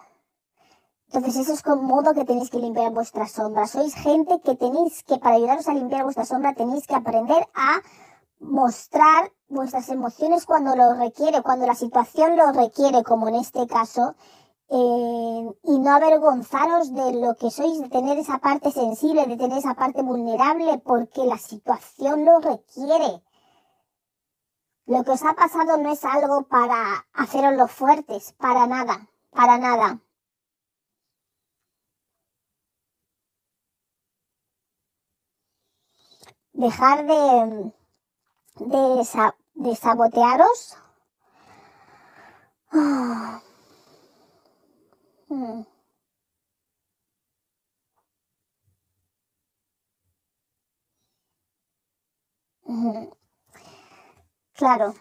entonces 1.13 1.41
eso 1.41 1.54
es 1.54 1.62
como 1.62 1.82
modo 1.82 2.13
que 2.13 2.24
tenéis 2.24 2.50
que 2.50 2.58
limpiar 2.58 2.93
vuestra 2.93 3.28
sombra. 3.28 3.67
Sois 3.67 3.93
gente 3.93 4.39
que 4.45 4.56
tenéis 4.56 5.04
que, 5.04 5.17
para 5.17 5.36
ayudaros 5.36 5.67
a 5.67 5.74
limpiar 5.74 6.06
vuestra 6.06 6.24
sombra, 6.24 6.54
tenéis 6.54 6.88
que 6.88 6.95
aprender 6.95 7.45
a 7.54 7.82
mostrar 8.39 9.30
vuestras 9.50 9.89
emociones 9.89 10.45
cuando 10.45 10.74
lo 10.74 10.93
requiere, 10.93 11.41
cuando 11.41 11.67
la 11.67 11.76
situación 11.76 12.38
lo 12.38 12.54
requiere, 12.54 13.04
como 13.04 13.28
en 13.28 13.36
este 13.36 13.67
caso, 13.67 14.15
eh, 14.69 15.50
y 15.63 15.80
no 15.80 15.91
avergonzaros 15.93 16.93
de 16.93 17.12
lo 17.19 17.36
que 17.36 17.52
sois, 17.52 17.82
de 17.82 17.89
tener 17.89 18.17
esa 18.17 18.38
parte 18.38 18.71
sensible, 18.71 19.26
de 19.26 19.36
tener 19.36 19.58
esa 19.58 19.74
parte 19.74 20.04
vulnerable, 20.04 20.78
porque 20.78 21.26
la 21.26 21.38
situación 21.38 22.24
lo 22.24 22.39
requiere. 22.39 23.21
Lo 24.91 25.06
que 25.06 25.12
os 25.12 25.23
ha 25.23 25.34
pasado 25.34 25.77
no 25.77 25.93
es 25.93 26.04
algo 26.04 26.43
para 26.43 27.06
haceros 27.13 27.54
los 27.56 27.71
fuertes, 27.71 28.34
para 28.34 28.67
nada, 28.67 29.08
para 29.32 29.58
nada. 29.58 30.01
dejar 36.54 37.06
de, 37.08 37.71
de, 39.56 39.75
sabotearos. 39.75 40.77
Claro. 54.60 54.94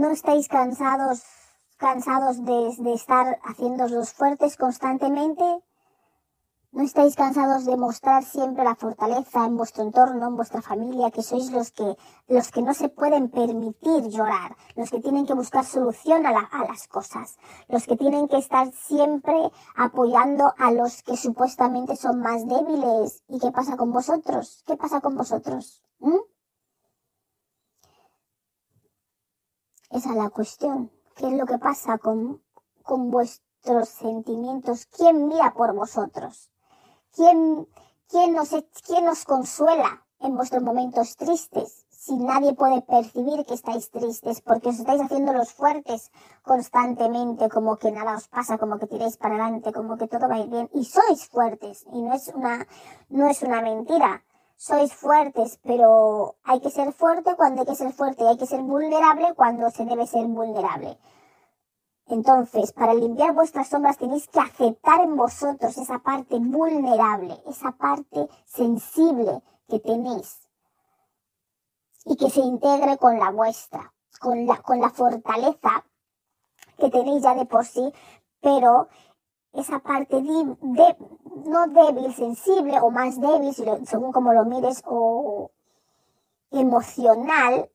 ¿No 0.00 0.10
estáis 0.10 0.48
cansados, 0.48 1.22
cansados 1.76 2.44
de, 2.44 2.74
de 2.78 2.94
estar 2.94 3.38
haciendo 3.44 3.86
los 3.86 4.12
fuertes 4.12 4.56
constantemente? 4.56 5.44
¿No 6.74 6.82
estáis 6.84 7.16
cansados 7.16 7.66
de 7.66 7.76
mostrar 7.76 8.24
siempre 8.24 8.64
la 8.64 8.74
fortaleza 8.74 9.44
en 9.44 9.58
vuestro 9.58 9.82
entorno, 9.82 10.26
en 10.26 10.36
vuestra 10.36 10.62
familia, 10.62 11.10
que 11.10 11.22
sois 11.22 11.52
los 11.52 11.70
que, 11.70 11.98
los 12.28 12.50
que 12.50 12.62
no 12.62 12.72
se 12.72 12.88
pueden 12.88 13.28
permitir 13.28 14.08
llorar, 14.08 14.56
los 14.74 14.90
que 14.90 15.00
tienen 15.00 15.26
que 15.26 15.34
buscar 15.34 15.66
solución 15.66 16.24
a, 16.24 16.32
las 16.32 16.88
cosas, 16.88 17.36
los 17.68 17.86
que 17.86 17.98
tienen 17.98 18.26
que 18.26 18.38
estar 18.38 18.72
siempre 18.72 19.52
apoyando 19.76 20.54
a 20.56 20.72
los 20.72 21.02
que 21.02 21.18
supuestamente 21.18 21.94
son 21.94 22.20
más 22.20 22.48
débiles? 22.48 23.22
¿Y 23.28 23.38
qué 23.38 23.50
pasa 23.50 23.76
con 23.76 23.92
vosotros? 23.92 24.64
¿Qué 24.66 24.74
pasa 24.78 25.02
con 25.02 25.14
vosotros? 25.14 25.82
¿Mm? 25.98 26.24
Esa 29.90 30.08
es 30.08 30.16
la 30.16 30.30
cuestión. 30.30 30.90
¿Qué 31.16 31.26
es 31.26 31.34
lo 31.34 31.44
que 31.44 31.58
pasa 31.58 31.98
con, 31.98 32.42
con 32.82 33.10
vuestros 33.10 33.90
sentimientos? 33.90 34.86
¿Quién 34.86 35.28
mira 35.28 35.52
por 35.52 35.74
vosotros? 35.74 36.51
¿Quién, 37.14 37.68
quién, 38.08 38.32
nos, 38.32 38.50
¿Quién 38.86 39.04
nos 39.04 39.24
consuela 39.26 40.02
en 40.20 40.34
vuestros 40.34 40.62
momentos 40.62 41.14
tristes? 41.16 41.84
Si 41.90 42.16
nadie 42.16 42.54
puede 42.54 42.80
percibir 42.80 43.44
que 43.44 43.52
estáis 43.52 43.90
tristes 43.90 44.40
porque 44.40 44.70
os 44.70 44.78
estáis 44.78 45.02
haciendo 45.02 45.34
los 45.34 45.52
fuertes 45.52 46.10
constantemente, 46.42 47.50
como 47.50 47.76
que 47.76 47.92
nada 47.92 48.16
os 48.16 48.28
pasa, 48.28 48.56
como 48.56 48.78
que 48.78 48.86
tiráis 48.86 49.18
para 49.18 49.34
adelante, 49.34 49.74
como 49.74 49.98
que 49.98 50.08
todo 50.08 50.26
va 50.26 50.36
a 50.36 50.38
ir 50.38 50.48
bien. 50.48 50.70
Y 50.72 50.86
sois 50.86 51.28
fuertes, 51.28 51.84
y 51.92 52.00
no 52.00 52.14
es 52.14 52.28
una, 52.34 52.66
no 53.10 53.28
es 53.28 53.42
una 53.42 53.60
mentira. 53.60 54.24
Sois 54.56 54.94
fuertes, 54.94 55.60
pero 55.62 56.36
hay 56.44 56.60
que 56.60 56.70
ser 56.70 56.92
fuerte 56.92 57.36
cuando 57.36 57.60
hay 57.60 57.66
que 57.66 57.74
ser 57.74 57.92
fuerte 57.92 58.24
y 58.24 58.26
hay 58.28 58.38
que 58.38 58.46
ser 58.46 58.62
vulnerable 58.62 59.34
cuando 59.34 59.70
se 59.70 59.84
debe 59.84 60.06
ser 60.06 60.24
vulnerable. 60.26 60.98
Entonces, 62.12 62.74
para 62.74 62.92
limpiar 62.92 63.32
vuestras 63.32 63.68
sombras 63.68 63.96
tenéis 63.96 64.28
que 64.28 64.38
aceptar 64.38 65.00
en 65.00 65.16
vosotros 65.16 65.78
esa 65.78 65.98
parte 66.00 66.38
vulnerable, 66.38 67.42
esa 67.46 67.72
parte 67.72 68.28
sensible 68.44 69.42
que 69.66 69.80
tenéis 69.80 70.46
y 72.04 72.16
que 72.16 72.28
se 72.28 72.40
integre 72.40 72.98
con 72.98 73.18
la 73.18 73.30
vuestra, 73.30 73.94
con 74.20 74.44
la, 74.44 74.58
con 74.58 74.78
la 74.78 74.90
fortaleza 74.90 75.86
que 76.76 76.90
tenéis 76.90 77.22
ya 77.22 77.34
de 77.34 77.46
por 77.46 77.64
sí, 77.64 77.90
pero 78.42 78.88
esa 79.54 79.78
parte 79.78 80.20
no 80.20 81.66
débil, 81.68 82.12
sensible 82.14 82.78
o 82.78 82.90
más 82.90 83.18
débil, 83.18 83.54
según 83.86 84.12
como 84.12 84.34
lo 84.34 84.44
mires, 84.44 84.82
o 84.84 85.50
emocional, 86.50 87.70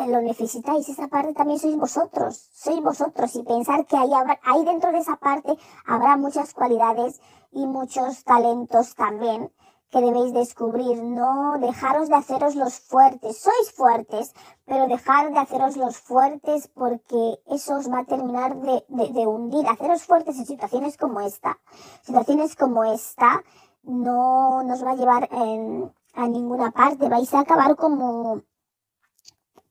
eh, 0.00 0.06
lo 0.08 0.20
necesitáis, 0.20 0.88
esa 0.88 1.08
parte 1.08 1.34
también 1.34 1.58
sois 1.58 1.76
vosotros, 1.76 2.50
sois 2.52 2.80
vosotros 2.82 3.34
y 3.36 3.42
pensar 3.42 3.86
que 3.86 3.96
ahí, 3.96 4.10
ahí 4.42 4.64
dentro 4.64 4.92
de 4.92 4.98
esa 4.98 5.16
parte 5.16 5.56
habrá 5.86 6.16
muchas 6.16 6.54
cualidades 6.54 7.20
y 7.52 7.66
muchos 7.66 8.24
talentos 8.24 8.94
también 8.94 9.50
que 9.90 10.00
debéis 10.00 10.32
descubrir, 10.34 11.02
no 11.02 11.58
dejaros 11.58 12.08
de 12.08 12.16
haceros 12.16 12.54
los 12.56 12.80
fuertes, 12.80 13.40
sois 13.40 13.72
fuertes, 13.72 14.34
pero 14.64 14.88
dejar 14.88 15.32
de 15.32 15.38
haceros 15.38 15.76
los 15.76 15.98
fuertes 15.98 16.68
porque 16.68 17.38
eso 17.46 17.76
os 17.76 17.90
va 17.90 18.00
a 18.00 18.04
terminar 18.04 18.56
de, 18.56 18.84
de 18.88 19.26
hundir, 19.26 19.66
haceros 19.68 20.02
fuertes 20.02 20.36
en 20.38 20.46
situaciones 20.46 20.96
como 20.96 21.20
esta, 21.20 21.58
situaciones 22.02 22.56
como 22.56 22.84
esta 22.84 23.42
no 23.84 24.62
nos 24.64 24.84
va 24.84 24.90
a 24.90 24.96
llevar 24.96 25.28
en, 25.30 25.92
a 26.14 26.26
ninguna 26.26 26.72
parte, 26.72 27.08
vais 27.08 27.32
a 27.32 27.40
acabar 27.40 27.76
como 27.76 28.42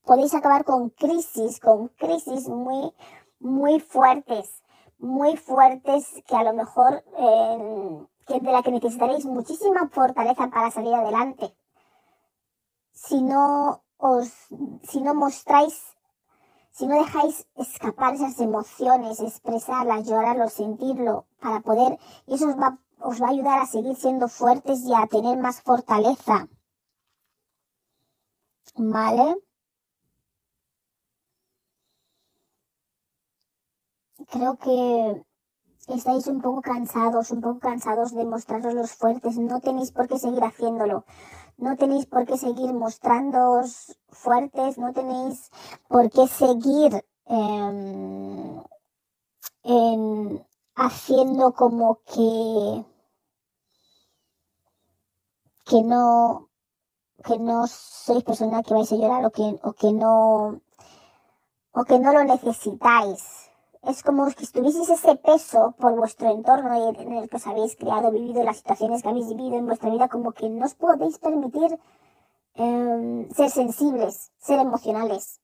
podéis 0.05 0.33
acabar 0.33 0.63
con 0.63 0.89
crisis, 0.89 1.59
con 1.59 1.89
crisis 1.89 2.47
muy, 2.47 2.93
muy 3.39 3.79
fuertes, 3.79 4.63
muy 4.97 5.35
fuertes 5.37 6.07
que 6.27 6.35
a 6.35 6.43
lo 6.43 6.53
mejor 6.53 7.03
eh, 7.17 8.39
de 8.39 8.51
la 8.51 8.63
que 8.63 8.71
necesitaréis 8.71 9.25
muchísima 9.25 9.89
fortaleza 9.89 10.47
para 10.49 10.71
salir 10.71 10.93
adelante. 10.93 11.55
Si 12.91 13.21
no 13.21 13.83
os, 13.97 14.31
si 14.83 15.01
no 15.01 15.13
mostráis, 15.13 15.95
si 16.71 16.87
no 16.87 16.95
dejáis 16.95 17.47
escapar 17.55 18.15
esas 18.15 18.39
emociones, 18.39 19.19
expresarlas, 19.19 20.07
llorarlo, 20.07 20.49
sentirlo, 20.49 21.25
para 21.39 21.61
poder, 21.61 21.99
y 22.27 22.35
eso 22.35 22.55
va, 22.57 22.79
os 22.99 23.21
va 23.21 23.27
a 23.27 23.31
ayudar 23.31 23.59
a 23.59 23.65
seguir 23.65 23.95
siendo 23.95 24.27
fuertes 24.27 24.81
y 24.83 24.93
a 24.93 25.07
tener 25.07 25.37
más 25.37 25.61
fortaleza. 25.61 26.47
¿Vale? 28.77 29.37
Creo 34.29 34.57
que 34.57 35.23
estáis 35.87 36.27
un 36.27 36.41
poco 36.41 36.61
cansados, 36.61 37.31
un 37.31 37.41
poco 37.41 37.59
cansados 37.59 38.13
de 38.13 38.25
mostraros 38.25 38.73
los 38.73 38.91
fuertes. 38.93 39.37
No 39.37 39.59
tenéis 39.59 39.91
por 39.91 40.07
qué 40.07 40.17
seguir 40.17 40.43
haciéndolo. 40.43 41.05
No 41.57 41.75
tenéis 41.77 42.05
por 42.05 42.25
qué 42.25 42.37
seguir 42.37 42.73
mostrándoos 42.73 43.97
fuertes. 44.09 44.77
No 44.77 44.93
tenéis 44.93 45.51
por 45.87 46.09
qué 46.09 46.27
seguir 46.27 47.05
em, 47.25 48.61
haciendo 50.75 51.53
como 51.53 51.99
que 52.05 52.85
que 55.65 55.81
no 55.83 56.49
que 57.23 57.39
no 57.39 57.65
sois 57.65 58.23
persona 58.23 58.61
que 58.61 58.73
vais 58.73 58.91
a 58.91 58.95
llorar 58.95 59.25
o 59.25 59.31
que, 59.31 59.59
o 59.63 59.73
que 59.73 59.91
no 59.93 60.61
o 61.71 61.83
que 61.85 61.97
no 61.97 62.13
lo 62.13 62.23
necesitáis 62.23 63.44
es 63.87 64.03
como 64.03 64.29
si 64.29 64.47
tuvieseis 64.47 64.89
ese 64.89 65.15
peso 65.15 65.75
por 65.79 65.95
vuestro 65.95 66.29
entorno 66.29 66.75
y 66.75 67.01
en 67.01 67.13
el 67.13 67.29
que 67.29 67.37
os 67.37 67.47
habéis 67.47 67.75
creado, 67.75 68.11
vivido, 68.11 68.43
las 68.43 68.57
situaciones 68.57 69.03
que 69.03 69.09
habéis 69.09 69.27
vivido 69.29 69.57
en 69.57 69.67
vuestra 69.67 69.89
vida, 69.89 70.09
como 70.09 70.31
que 70.31 70.49
no 70.49 70.65
os 70.65 70.73
podéis 70.73 71.19
permitir 71.19 71.79
em, 72.55 73.29
ser 73.31 73.49
sensibles, 73.49 74.31
ser 74.37 74.59
emocionales, 74.59 75.39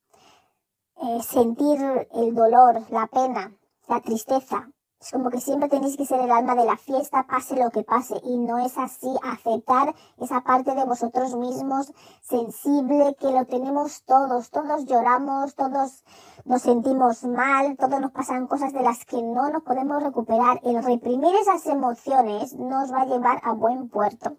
eh, 1.01 1.21
sentir 1.21 1.79
el 2.13 2.33
dolor, 2.33 2.81
la 2.89 3.07
pena, 3.07 3.55
la 3.87 4.01
tristeza, 4.01 4.69
Es 5.01 5.09
como 5.09 5.31
que 5.31 5.39
siempre 5.39 5.67
tenéis 5.67 5.97
que 5.97 6.05
ser 6.05 6.19
el 6.19 6.29
alma 6.29 6.53
de 6.53 6.63
la 6.63 6.77
fiesta, 6.77 7.25
pase 7.25 7.55
lo 7.55 7.71
que 7.71 7.83
pase. 7.83 8.21
Y 8.23 8.37
no 8.37 8.59
es 8.59 8.77
así. 8.77 9.09
Aceptar 9.23 9.95
esa 10.19 10.41
parte 10.41 10.75
de 10.75 10.85
vosotros 10.85 11.35
mismos 11.35 11.91
sensible 12.21 13.15
que 13.19 13.31
lo 13.31 13.45
tenemos 13.45 14.03
todos. 14.03 14.51
Todos 14.51 14.85
lloramos, 14.85 15.55
todos 15.55 16.03
nos 16.45 16.61
sentimos 16.61 17.23
mal, 17.23 17.75
todos 17.77 17.99
nos 17.99 18.11
pasan 18.11 18.45
cosas 18.45 18.73
de 18.73 18.83
las 18.83 19.03
que 19.05 19.23
no 19.23 19.49
nos 19.49 19.63
podemos 19.63 20.03
recuperar. 20.03 20.59
El 20.63 20.83
reprimir 20.83 21.33
esas 21.33 21.65
emociones 21.65 22.53
nos 22.53 22.93
va 22.93 23.01
a 23.01 23.05
llevar 23.07 23.41
a 23.43 23.53
buen 23.53 23.89
puerto. 23.89 24.37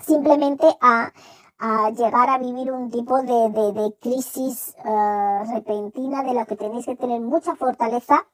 Simplemente 0.00 0.66
a, 0.80 1.12
a 1.58 1.90
llegar 1.90 2.28
a 2.28 2.38
vivir 2.38 2.70
un 2.70 2.92
tipo 2.92 3.20
de, 3.22 3.50
de, 3.50 3.96
crisis 4.00 4.76
uh, 4.84 5.52
repentina 5.52 6.22
de 6.22 6.34
la 6.34 6.46
que 6.46 6.54
tenéis 6.54 6.86
que 6.86 6.94
tener 6.94 7.20
mucha 7.20 7.56
fortaleza 7.56 8.24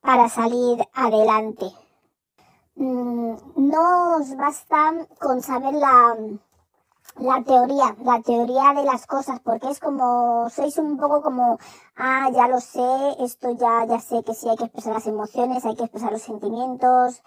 para 0.00 0.28
salir 0.28 0.86
adelante. 0.94 1.66
Mm, 2.76 3.34
no 3.56 4.16
os 4.16 4.36
basta 4.36 4.94
con 5.20 5.42
saber 5.42 5.74
la, 5.74 6.16
la 7.16 7.42
teoría, 7.42 7.96
la 8.04 8.20
teoría 8.22 8.72
de 8.74 8.84
las 8.84 9.06
cosas, 9.06 9.40
porque 9.40 9.70
es 9.70 9.80
como, 9.80 10.48
sois 10.50 10.78
un 10.78 10.96
poco 10.96 11.22
como, 11.22 11.58
ah, 11.96 12.30
ya 12.32 12.46
lo 12.48 12.60
sé, 12.60 13.16
esto 13.20 13.50
ya, 13.52 13.84
ya 13.86 13.98
sé 13.98 14.22
que 14.22 14.34
sí 14.34 14.48
hay 14.48 14.56
que 14.56 14.64
expresar 14.64 14.94
las 14.94 15.06
emociones, 15.06 15.64
hay 15.64 15.74
que 15.74 15.84
expresar 15.84 16.12
los 16.12 16.22
sentimientos. 16.22 17.22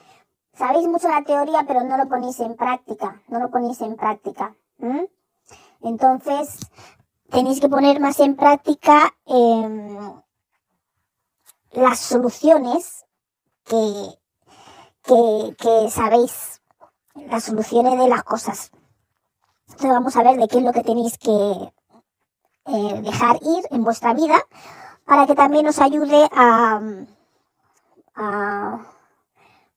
Sabéis 0.53 0.88
mucho 0.88 1.10
la 1.10 1.23
teoría, 1.23 1.65
pero 1.67 1.84
no 1.84 1.97
lo 1.97 2.07
ponéis 2.07 2.39
en 2.39 2.55
práctica, 2.55 3.21
no 3.27 3.39
lo 3.39 3.49
ponéis 3.49 3.81
en 3.81 3.95
práctica. 3.95 4.55
Entonces, 5.81 6.60
tenéis 7.29 7.60
que 7.60 7.69
poner 7.69 7.99
más 7.99 8.19
en 8.19 8.36
práctica 8.36 9.13
eh, 9.25 10.20
las 11.71 11.99
soluciones 11.99 13.05
que, 13.65 14.19
que, 15.03 15.89
sabéis, 15.89 16.62
las 17.15 17.43
soluciones 17.43 17.97
de 17.97 18.07
las 18.07 18.23
cosas. 18.23 18.71
Entonces 19.67 19.89
vamos 19.89 20.15
a 20.15 20.23
ver 20.23 20.38
de 20.38 20.47
qué 20.47 20.57
es 20.57 20.63
lo 20.63 20.73
que 20.73 20.84
tenéis 20.84 21.17
que 21.17 21.73
eh, 22.65 23.01
dejar 23.01 23.38
ir 23.41 23.65
en 23.71 23.84
vuestra 23.84 24.13
vida 24.13 24.41
para 25.05 25.25
que 25.25 25.36
también 25.36 25.67
os 25.67 25.79
ayude 25.79 26.29
a, 26.31 26.81
a, 28.15 28.86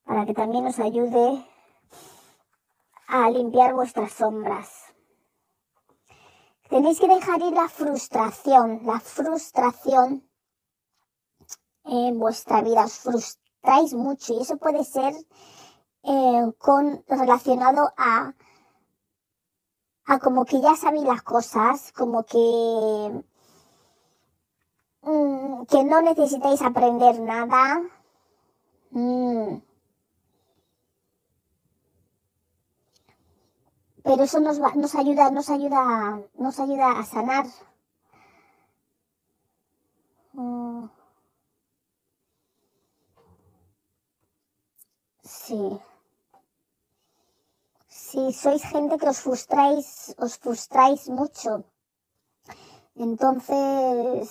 para 0.04 0.26
que 0.26 0.34
también 0.34 0.66
os 0.66 0.78
ayude 0.78 1.46
a 3.06 3.30
limpiar 3.30 3.74
vuestras 3.74 4.12
sombras. 4.12 4.84
Tenéis 6.68 6.98
que 6.98 7.08
dejar 7.08 7.40
ir 7.40 7.52
la 7.52 7.68
frustración, 7.68 8.80
la 8.84 8.98
frustración 8.98 10.28
en 11.84 12.18
vuestra 12.18 12.62
vida, 12.62 12.84
os 12.84 12.98
frustráis 12.98 13.94
mucho 13.94 14.34
y 14.34 14.42
eso 14.42 14.56
puede 14.56 14.84
ser 14.84 15.14
eh, 16.02 16.52
con, 16.58 17.04
relacionado 17.08 17.92
a, 17.96 18.34
a 20.06 20.18
como 20.18 20.44
que 20.44 20.60
ya 20.60 20.74
sabéis 20.76 21.04
las 21.04 21.22
cosas, 21.22 21.92
como 21.92 22.24
que, 22.24 23.24
mm, 25.02 25.64
que 25.66 25.84
no 25.84 26.02
necesitáis 26.02 26.62
aprender 26.62 27.20
nada. 27.20 27.82
Mm. 28.90 29.62
Pero 34.02 34.22
eso 34.22 34.38
nos, 34.40 34.58
nos 34.58 34.94
ayuda, 34.94 35.30
nos 35.30 35.48
ayuda, 35.48 36.20
nos 36.34 36.60
ayuda 36.60 36.98
a 36.98 37.04
sanar. 37.04 37.46
Sí. 45.46 45.80
Sí, 47.86 48.32
sois 48.32 48.62
gente 48.64 48.96
que 48.96 49.08
os 49.08 49.20
frustráis, 49.20 50.14
os 50.18 50.38
frustráis 50.38 51.08
mucho. 51.08 51.64
Entonces, 52.94 54.30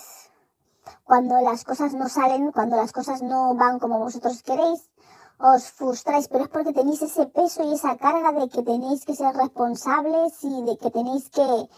cuando 1.04 1.39
las 1.41 1.63
cosas 1.63 1.93
no 1.93 2.10
salen, 2.10 2.52
cuando 2.52 2.78
las 2.78 2.91
cosas 2.91 3.21
no 3.21 3.54
van 3.56 3.78
como 3.78 3.99
vosotros 3.99 4.41
queréis, 4.41 4.89
os 5.38 5.69
frustráis, 5.71 6.28
pero 6.30 6.45
es 6.45 6.49
porque 6.49 6.73
tenéis 6.73 7.02
ese 7.04 7.28
peso 7.28 7.63
y 7.63 7.73
esa 7.73 7.95
carga 7.97 8.32
de 8.32 8.49
que 8.49 8.63
tenéis 8.63 9.06
que 9.06 9.15
ser 9.15 9.36
responsables 9.36 10.43
y 10.43 10.63
de 10.63 10.78
que 10.78 10.89
tenéis 10.89 11.30
que, 11.30 11.69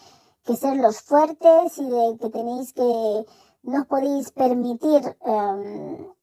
que 0.45 0.55
ser 0.55 0.77
los 0.77 1.01
fuertes 1.01 1.77
y 1.77 1.89
de 1.89 2.17
que 2.19 2.29
tenéis 2.29 2.71
que, 2.71 3.25
no 3.63 3.81
os 3.81 3.87
podéis 3.87 4.31
permitir 4.31 5.01
em, 5.25 6.13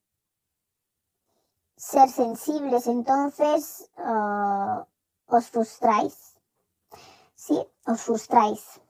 ser 1.83 2.09
sensibles, 2.09 2.87
entonces 2.87 3.89
uh, 3.97 4.85
os 5.27 5.49
frustráis. 5.49 6.39
Sí, 7.35 7.59
os 7.85 8.01
frustráis. 8.01 8.81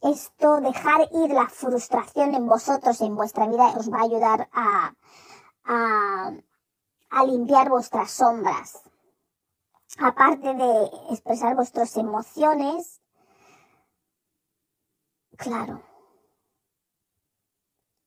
Esto, 0.00 0.60
dejar 0.60 1.08
ir 1.12 1.32
la 1.32 1.48
frustración 1.48 2.34
en 2.34 2.46
vosotros, 2.46 3.00
en 3.00 3.16
vuestra 3.16 3.48
vida, 3.48 3.74
os 3.76 3.90
va 3.90 3.98
a 3.98 4.04
ayudar 4.04 4.48
a, 4.52 4.94
a, 5.64 6.32
a 7.10 7.24
limpiar 7.24 7.68
vuestras 7.68 8.12
sombras. 8.12 8.82
Aparte 9.98 10.54
de 10.54 10.90
expresar 11.10 11.56
vuestras 11.56 11.96
emociones, 11.96 13.02
claro, 15.36 15.82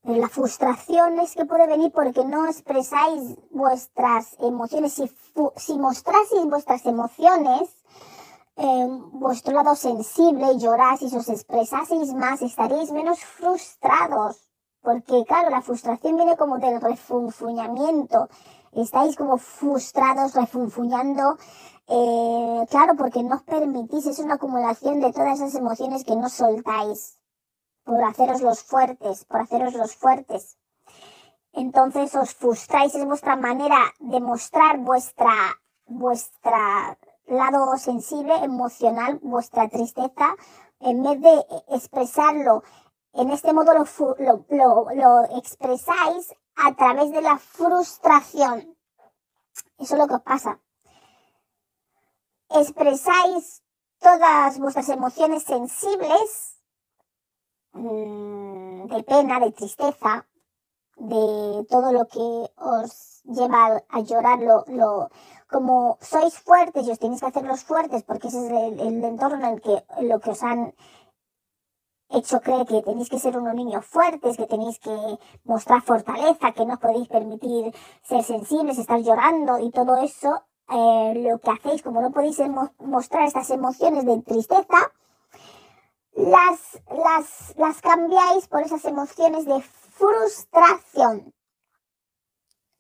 la 0.03 0.27
frustración 0.27 1.17
es 1.19 1.33
que 1.33 1.45
puede 1.45 1.65
venir 1.65 1.91
porque 1.93 2.25
no 2.25 2.45
expresáis 2.45 3.37
vuestras 3.51 4.35
emociones. 4.39 4.93
Si, 4.93 5.09
si 5.55 5.79
mostraseis 5.79 6.45
vuestras 6.45 6.85
emociones, 6.85 7.69
eh, 8.57 8.87
vuestro 9.13 9.53
lado 9.53 9.75
sensible, 9.75 10.57
lloraseis, 10.57 11.13
os 11.13 11.29
expresaseis 11.29 12.13
más, 12.13 12.41
estaríais 12.41 12.91
menos 12.91 13.19
frustrados. 13.23 14.51
Porque 14.81 15.23
claro, 15.25 15.49
la 15.49 15.61
frustración 15.61 16.17
viene 16.17 16.35
como 16.35 16.57
del 16.57 16.81
refunfuñamiento. 16.81 18.27
Estáis 18.73 19.15
como 19.15 19.37
frustrados, 19.37 20.33
refunfuñando. 20.33 21.37
Eh, 21.87 22.65
claro, 22.69 22.95
porque 22.97 23.23
no 23.23 23.35
os 23.35 23.43
permitís, 23.43 24.05
es 24.05 24.19
una 24.19 24.33
acumulación 24.35 24.99
de 24.99 25.13
todas 25.13 25.39
esas 25.39 25.55
emociones 25.55 26.03
que 26.03 26.17
no 26.17 26.27
soltáis 26.27 27.17
por 27.83 28.03
haceros 28.03 28.41
los 28.41 28.63
fuertes, 28.63 29.25
por 29.25 29.41
haceros 29.41 29.73
los 29.73 29.95
fuertes. 29.95 30.57
Entonces 31.51 32.15
os 32.15 32.33
frustráis, 32.33 32.95
es 32.95 33.05
vuestra 33.05 33.35
manera 33.35 33.79
de 33.99 34.19
mostrar 34.19 34.79
vuestra, 34.79 35.33
vuestra 35.85 36.97
lado 37.25 37.77
sensible, 37.77 38.35
emocional, 38.43 39.19
vuestra 39.21 39.69
tristeza, 39.69 40.35
en 40.79 41.03
vez 41.03 41.21
de 41.21 41.45
expresarlo 41.69 42.63
en 43.13 43.29
este 43.29 43.53
modo 43.53 43.73
lo, 43.73 43.85
lo, 44.17 44.45
lo, 44.49 44.87
lo 44.95 45.37
expresáis 45.37 46.33
a 46.55 46.73
través 46.75 47.11
de 47.11 47.21
la 47.21 47.37
frustración. 47.37 48.75
Eso 49.77 49.95
es 49.95 49.99
lo 49.99 50.07
que 50.07 50.15
os 50.15 50.21
pasa. 50.21 50.59
Expresáis 52.49 53.63
todas 53.99 54.59
vuestras 54.59 54.89
emociones 54.89 55.43
sensibles 55.43 56.52
Mm, 57.73 58.85
de 58.87 59.03
pena, 59.03 59.39
de 59.39 59.51
tristeza, 59.51 60.25
de 60.97 61.65
todo 61.69 61.91
lo 61.91 62.05
que 62.05 62.51
os 62.57 63.23
lleva 63.23 63.81
a 63.89 63.99
llorar, 64.01 64.39
lo, 64.39 64.63
lo, 64.67 65.09
como 65.49 65.97
sois 66.01 66.37
fuertes 66.37 66.85
y 66.85 66.91
os 66.91 66.99
tenéis 66.99 67.21
que 67.21 67.27
hacerlos 67.27 67.63
fuertes 67.63 68.03
porque 68.03 68.27
ese 68.27 68.45
es 68.45 68.51
el, 68.79 69.03
entorno 69.03 69.47
en 69.47 69.53
el 69.55 69.61
que 69.61 69.83
lo 70.01 70.19
que 70.19 70.31
os 70.31 70.43
han 70.43 70.75
hecho 72.09 72.41
creer 72.41 72.67
que 72.67 72.83
tenéis 72.83 73.09
que 73.09 73.19
ser 73.19 73.37
unos 73.37 73.55
niños 73.55 73.85
fuertes, 73.85 74.37
que 74.37 74.45
tenéis 74.45 74.77
que 74.79 74.95
mostrar 75.43 75.81
fortaleza, 75.81 76.51
que 76.51 76.65
no 76.65 76.73
os 76.75 76.79
podéis 76.79 77.07
permitir 77.07 77.73
ser 78.03 78.23
sensibles, 78.23 78.77
estar 78.77 78.99
llorando 78.99 79.57
y 79.57 79.71
todo 79.71 79.97
eso, 79.97 80.43
eh, 80.69 81.13
lo 81.27 81.39
que 81.39 81.51
hacéis, 81.51 81.81
como 81.81 82.01
no 82.01 82.11
podéis 82.11 82.37
mostrar 82.79 83.25
estas 83.25 83.49
emociones 83.49 84.05
de 84.05 84.21
tristeza, 84.21 84.91
las, 86.23 86.59
las, 86.89 87.53
las 87.57 87.81
cambiáis 87.81 88.47
por 88.47 88.61
esas 88.61 88.85
emociones 88.85 89.45
de 89.45 89.61
frustración. 89.61 91.33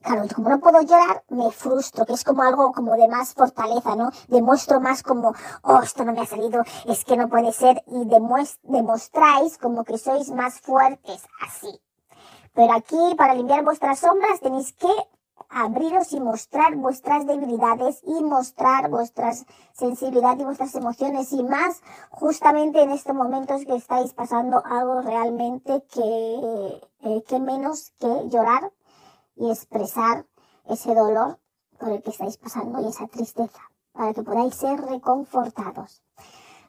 Claro, 0.01 0.25
como 0.35 0.49
no 0.49 0.59
puedo 0.59 0.81
llorar, 0.81 1.23
me 1.29 1.49
frustro, 1.51 2.05
que 2.05 2.13
es 2.13 2.25
como 2.25 2.43
algo 2.43 2.73
como 2.73 2.95
de 2.97 3.07
más 3.07 3.33
fortaleza, 3.33 3.95
¿no? 3.95 4.11
Demuestro 4.27 4.81
más 4.81 5.01
como, 5.01 5.33
oh, 5.61 5.79
esto 5.81 6.03
no 6.03 6.11
me 6.11 6.21
ha 6.21 6.25
salido, 6.25 6.63
es 6.85 7.05
que 7.05 7.15
no 7.15 7.29
puede 7.29 7.53
ser, 7.53 7.81
y 7.87 8.05
demostráis 8.63 9.57
como 9.57 9.85
que 9.85 9.97
sois 9.97 10.29
más 10.31 10.59
fuertes, 10.59 11.25
así. 11.41 11.81
Pero 12.53 12.73
aquí, 12.73 13.15
para 13.17 13.33
limpiar 13.33 13.63
vuestras 13.63 13.99
sombras, 13.99 14.41
tenéis 14.41 14.73
que 14.73 14.91
abriros 15.49 16.11
y 16.13 16.19
mostrar 16.19 16.75
vuestras 16.75 17.25
debilidades 17.25 18.01
y 18.03 18.23
mostrar 18.23 18.89
vuestras 18.89 19.45
sensibilidad 19.73 20.37
y 20.39 20.43
vuestras 20.43 20.73
emociones 20.75 21.31
y 21.31 21.43
más 21.43 21.81
justamente 22.09 22.81
en 22.81 22.91
estos 22.91 23.15
momentos 23.15 23.65
que 23.65 23.75
estáis 23.75 24.13
pasando 24.13 24.61
algo 24.65 25.01
realmente 25.01 25.83
que, 25.91 26.81
eh, 27.01 27.23
que 27.27 27.39
menos 27.39 27.91
que 27.99 28.29
llorar 28.29 28.71
y 29.35 29.49
expresar 29.49 30.25
ese 30.65 30.93
dolor 30.95 31.39
por 31.79 31.89
el 31.89 32.01
que 32.01 32.11
estáis 32.11 32.37
pasando 32.37 32.81
y 32.81 32.87
esa 32.87 33.07
tristeza, 33.07 33.59
para 33.91 34.13
que 34.13 34.23
podáis 34.23 34.55
ser 34.55 34.79
reconfortados. 34.79 36.01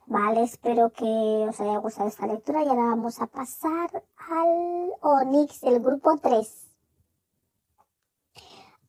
Vale, 0.07 0.43
espero 0.43 0.91
que 0.91 1.47
os 1.49 1.61
haya 1.61 1.79
gustado 1.79 2.09
esta 2.09 2.27
lectura 2.27 2.62
y 2.62 2.69
ahora 2.69 2.91
vamos 2.91 3.21
a 3.23 3.27
pasar 3.27 4.03
al 4.17 4.93
Onix 5.01 5.61
del 5.62 5.81
grupo 5.81 6.19
3. 6.19 6.64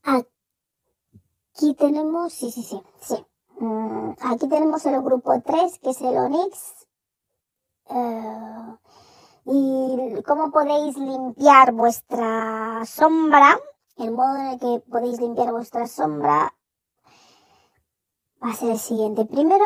Aquí 0.05 1.73
tenemos, 1.73 2.33
sí, 2.33 2.51
sí, 2.51 2.63
sí, 2.63 2.81
sí. 3.01 3.25
Mm, 3.59 4.11
aquí 4.21 4.47
tenemos 4.47 4.85
el 4.85 5.01
grupo 5.01 5.33
3, 5.41 5.79
que 5.79 5.89
es 5.89 6.01
el 6.01 6.17
Onix. 6.17 6.87
Eh, 7.89 8.75
y 9.45 10.21
cómo 10.23 10.51
podéis 10.51 10.97
limpiar 10.97 11.71
vuestra 11.71 12.83
sombra, 12.85 13.59
el 13.97 14.11
modo 14.11 14.35
en 14.37 14.47
el 14.47 14.59
que 14.59 14.83
podéis 14.89 15.19
limpiar 15.19 15.51
vuestra 15.51 15.87
sombra 15.87 16.53
va 18.43 18.51
a 18.51 18.55
ser 18.55 18.71
el 18.71 18.79
siguiente. 18.79 19.25
Primero, 19.25 19.65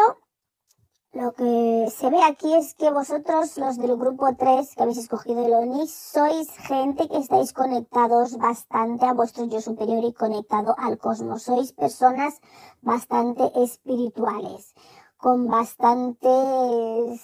lo 1.14 1.34
que 1.34 1.88
se 1.89 2.10
ve 2.10 2.24
aquí 2.24 2.53
es 2.53 2.76
que 2.76 2.91
vosotros, 2.91 3.57
los 3.57 3.78
del 3.78 3.97
grupo 3.97 4.28
3 4.38 4.76
que 4.76 4.84
habéis 4.84 4.99
escogido 4.99 5.43
el 5.43 5.53
ONIS, 5.53 5.91
sois 5.91 6.49
gente 6.57 7.07
que 7.07 7.18
estáis 7.18 7.51
conectados 7.51 8.38
bastante 8.38 9.05
a 9.05 9.14
vuestro 9.14 9.45
yo 9.45 9.60
superior 9.60 10.03
y 10.03 10.14
conectado 10.14 10.76
al 10.78 10.99
cosmos. 10.99 11.43
Sois 11.43 11.74
personas 11.74 12.39
bastante 12.82 13.51
espirituales, 13.55 14.76
con 15.18 15.47
bastantes... 15.47 17.22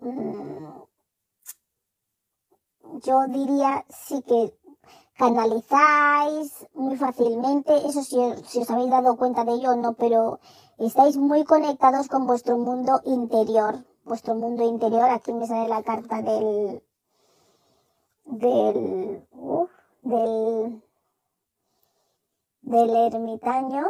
Mm, 0.00 0.82
yo 3.02 3.26
diría 3.28 3.84
sí 3.90 4.22
que 4.22 4.54
canalizáis 5.18 6.66
muy 6.72 6.96
fácilmente, 6.96 7.76
eso 7.86 8.02
si, 8.02 8.16
si 8.46 8.60
os 8.60 8.70
habéis 8.70 8.90
dado 8.90 9.16
cuenta 9.16 9.44
de 9.44 9.52
ello 9.54 9.72
o 9.72 9.76
no, 9.76 9.94
pero 9.94 10.38
estáis 10.86 11.16
muy 11.16 11.44
conectados 11.44 12.08
con 12.08 12.26
vuestro 12.26 12.56
mundo 12.56 13.00
interior. 13.04 13.84
Vuestro 14.04 14.34
mundo 14.36 14.62
interior, 14.62 15.10
aquí 15.10 15.32
me 15.32 15.46
sale 15.46 15.68
la 15.68 15.82
carta 15.82 16.22
del, 16.22 16.82
del, 18.24 19.26
del, 20.02 20.82
del 22.62 22.96
ermitaño. 22.96 23.86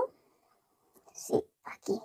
Sí, 1.12 1.44
aquí. 1.64 2.00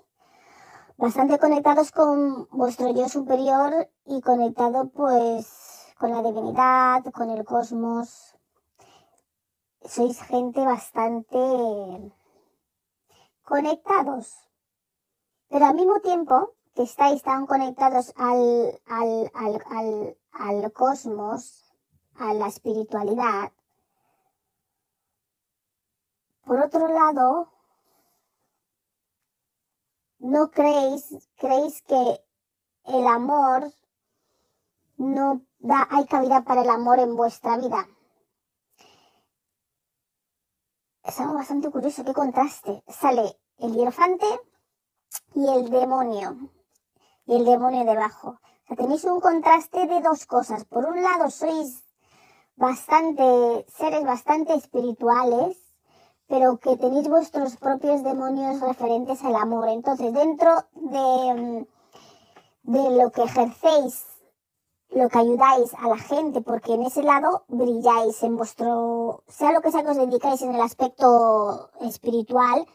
Bastante 0.97 1.39
conectados 1.39 1.91
con 1.91 2.47
vuestro 2.51 2.93
yo 2.93 3.07
superior 3.09 3.89
y 4.05 4.21
conectado 4.21 4.89
pues 4.89 5.93
con 5.97 6.11
la 6.11 6.21
divinidad, 6.21 7.03
con 7.13 7.29
el 7.29 7.45
cosmos. 7.45 8.35
Sois 9.81 10.21
gente 10.21 10.63
bastante 10.63 11.37
conectados 13.43 14.52
pero 15.53 15.67
al 15.67 15.75
mismo 15.75 15.99
tiempo 15.99 16.55
que 16.73 16.81
estáis 16.81 17.21
tan 17.21 17.45
conectados 17.45 18.11
al, 18.15 18.81
al, 18.87 19.31
al, 19.35 20.17
al, 20.31 20.73
cosmos, 20.73 21.71
a 22.15 22.33
la 22.33 22.47
espiritualidad, 22.47 23.51
por 26.43 26.59
otro 26.59 26.87
lado, 26.87 27.53
no 30.17 30.49
creéis, 30.49 31.29
creéis 31.35 31.83
que 31.83 32.19
el 32.85 33.05
amor 33.05 33.71
no 34.97 35.43
da, 35.59 35.87
hay 35.91 36.07
cabida 36.07 36.43
para 36.43 36.63
el 36.63 36.69
amor 36.71 36.97
en 36.97 37.15
vuestra 37.15 37.59
vida. 37.59 37.87
Es 41.03 41.19
algo 41.19 41.35
bastante 41.35 41.69
curioso, 41.69 42.03
qué 42.03 42.13
contraste. 42.13 42.83
Sale 42.87 43.39
el 43.59 43.75
hierofante 43.75 44.25
y 45.35 45.47
el 45.47 45.69
demonio. 45.69 46.49
Y 47.25 47.35
el 47.35 47.45
demonio 47.45 47.85
debajo. 47.85 48.29
O 48.29 48.67
sea, 48.67 48.77
tenéis 48.77 49.03
un 49.05 49.19
contraste 49.19 49.87
de 49.87 50.01
dos 50.01 50.25
cosas. 50.25 50.65
Por 50.65 50.85
un 50.85 51.01
lado, 51.01 51.29
sois 51.29 51.83
bastante, 52.55 53.65
seres 53.67 54.03
bastante 54.03 54.53
espirituales, 54.53 55.57
pero 56.27 56.57
que 56.57 56.77
tenéis 56.77 57.07
vuestros 57.07 57.57
propios 57.57 58.03
demonios 58.03 58.61
referentes 58.61 59.23
al 59.23 59.35
amor. 59.35 59.67
Entonces, 59.69 60.13
dentro 60.13 60.65
de, 60.73 61.67
de 62.63 62.89
lo 62.91 63.11
que 63.11 63.23
ejercéis, 63.23 64.05
lo 64.89 65.09
que 65.09 65.17
ayudáis 65.17 65.73
a 65.75 65.87
la 65.87 65.97
gente, 65.97 66.41
porque 66.41 66.73
en 66.73 66.83
ese 66.83 67.03
lado 67.03 67.45
brilláis 67.47 68.21
en 68.23 68.37
vuestro, 68.37 69.23
sea 69.27 69.51
lo 69.51 69.61
que 69.61 69.71
sea 69.71 69.83
que 69.83 69.89
os 69.89 69.97
dedicáis 69.97 70.41
en 70.41 70.53
el 70.53 70.61
aspecto 70.61 71.69
espiritual, 71.81 72.65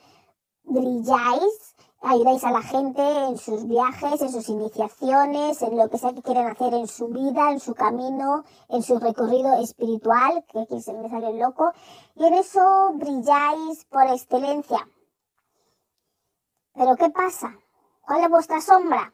brilláis 0.65 1.77
ayudáis 2.01 2.45
a 2.45 2.53
la 2.53 2.63
gente 2.63 3.03
en 3.03 3.37
sus 3.39 3.67
viajes, 3.67 4.21
en 4.21 4.31
sus 4.31 4.49
iniciaciones, 4.49 5.61
en 5.63 5.77
lo 5.77 5.89
que 5.89 5.99
sea 5.99 6.13
que 6.13 6.23
quieren 6.23 6.47
hacer 6.47 6.75
en 6.75 6.87
su 6.87 7.09
vida, 7.09 7.51
en 7.51 7.61
su 7.61 7.75
camino, 7.75 8.45
en 8.69 8.83
su 8.83 8.99
recorrido 8.99 9.55
espiritual, 9.61 10.45
que 10.49 10.61
aquí 10.61 10.81
se 10.81 10.93
me 10.93 11.09
sale 11.09 11.35
loco, 11.39 11.73
y 12.15 12.25
en 12.27 12.35
eso 12.35 12.93
brilláis 12.95 13.85
por 13.87 14.07
excelencia. 14.07 14.89
Pero 16.75 16.97
¿qué 16.97 17.11
pasa? 17.11 17.59
¿Cuál 18.03 18.23
es 18.23 18.31
vuestra 18.31 18.61
sombra? 18.61 19.13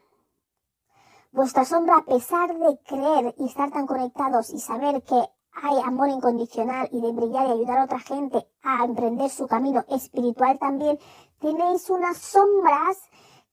Vuestra 1.31 1.65
sombra, 1.65 1.97
a 1.97 2.05
pesar 2.05 2.57
de 2.57 2.79
creer 2.85 3.35
y 3.37 3.45
estar 3.45 3.71
tan 3.71 3.87
conectados 3.87 4.51
y 4.51 4.59
saber 4.59 5.01
que 5.03 5.21
hay 5.51 5.81
amor 5.83 6.09
incondicional 6.09 6.89
y 6.91 7.01
de 7.01 7.11
brillar 7.11 7.47
y 7.47 7.51
ayudar 7.51 7.79
a 7.79 7.83
otra 7.85 7.99
gente 7.99 8.45
a 8.61 8.83
emprender 8.83 9.29
su 9.29 9.47
camino 9.47 9.83
espiritual 9.89 10.59
también, 10.59 10.99
tenéis 11.45 11.91
unas 11.91 12.17
sombras 12.17 12.97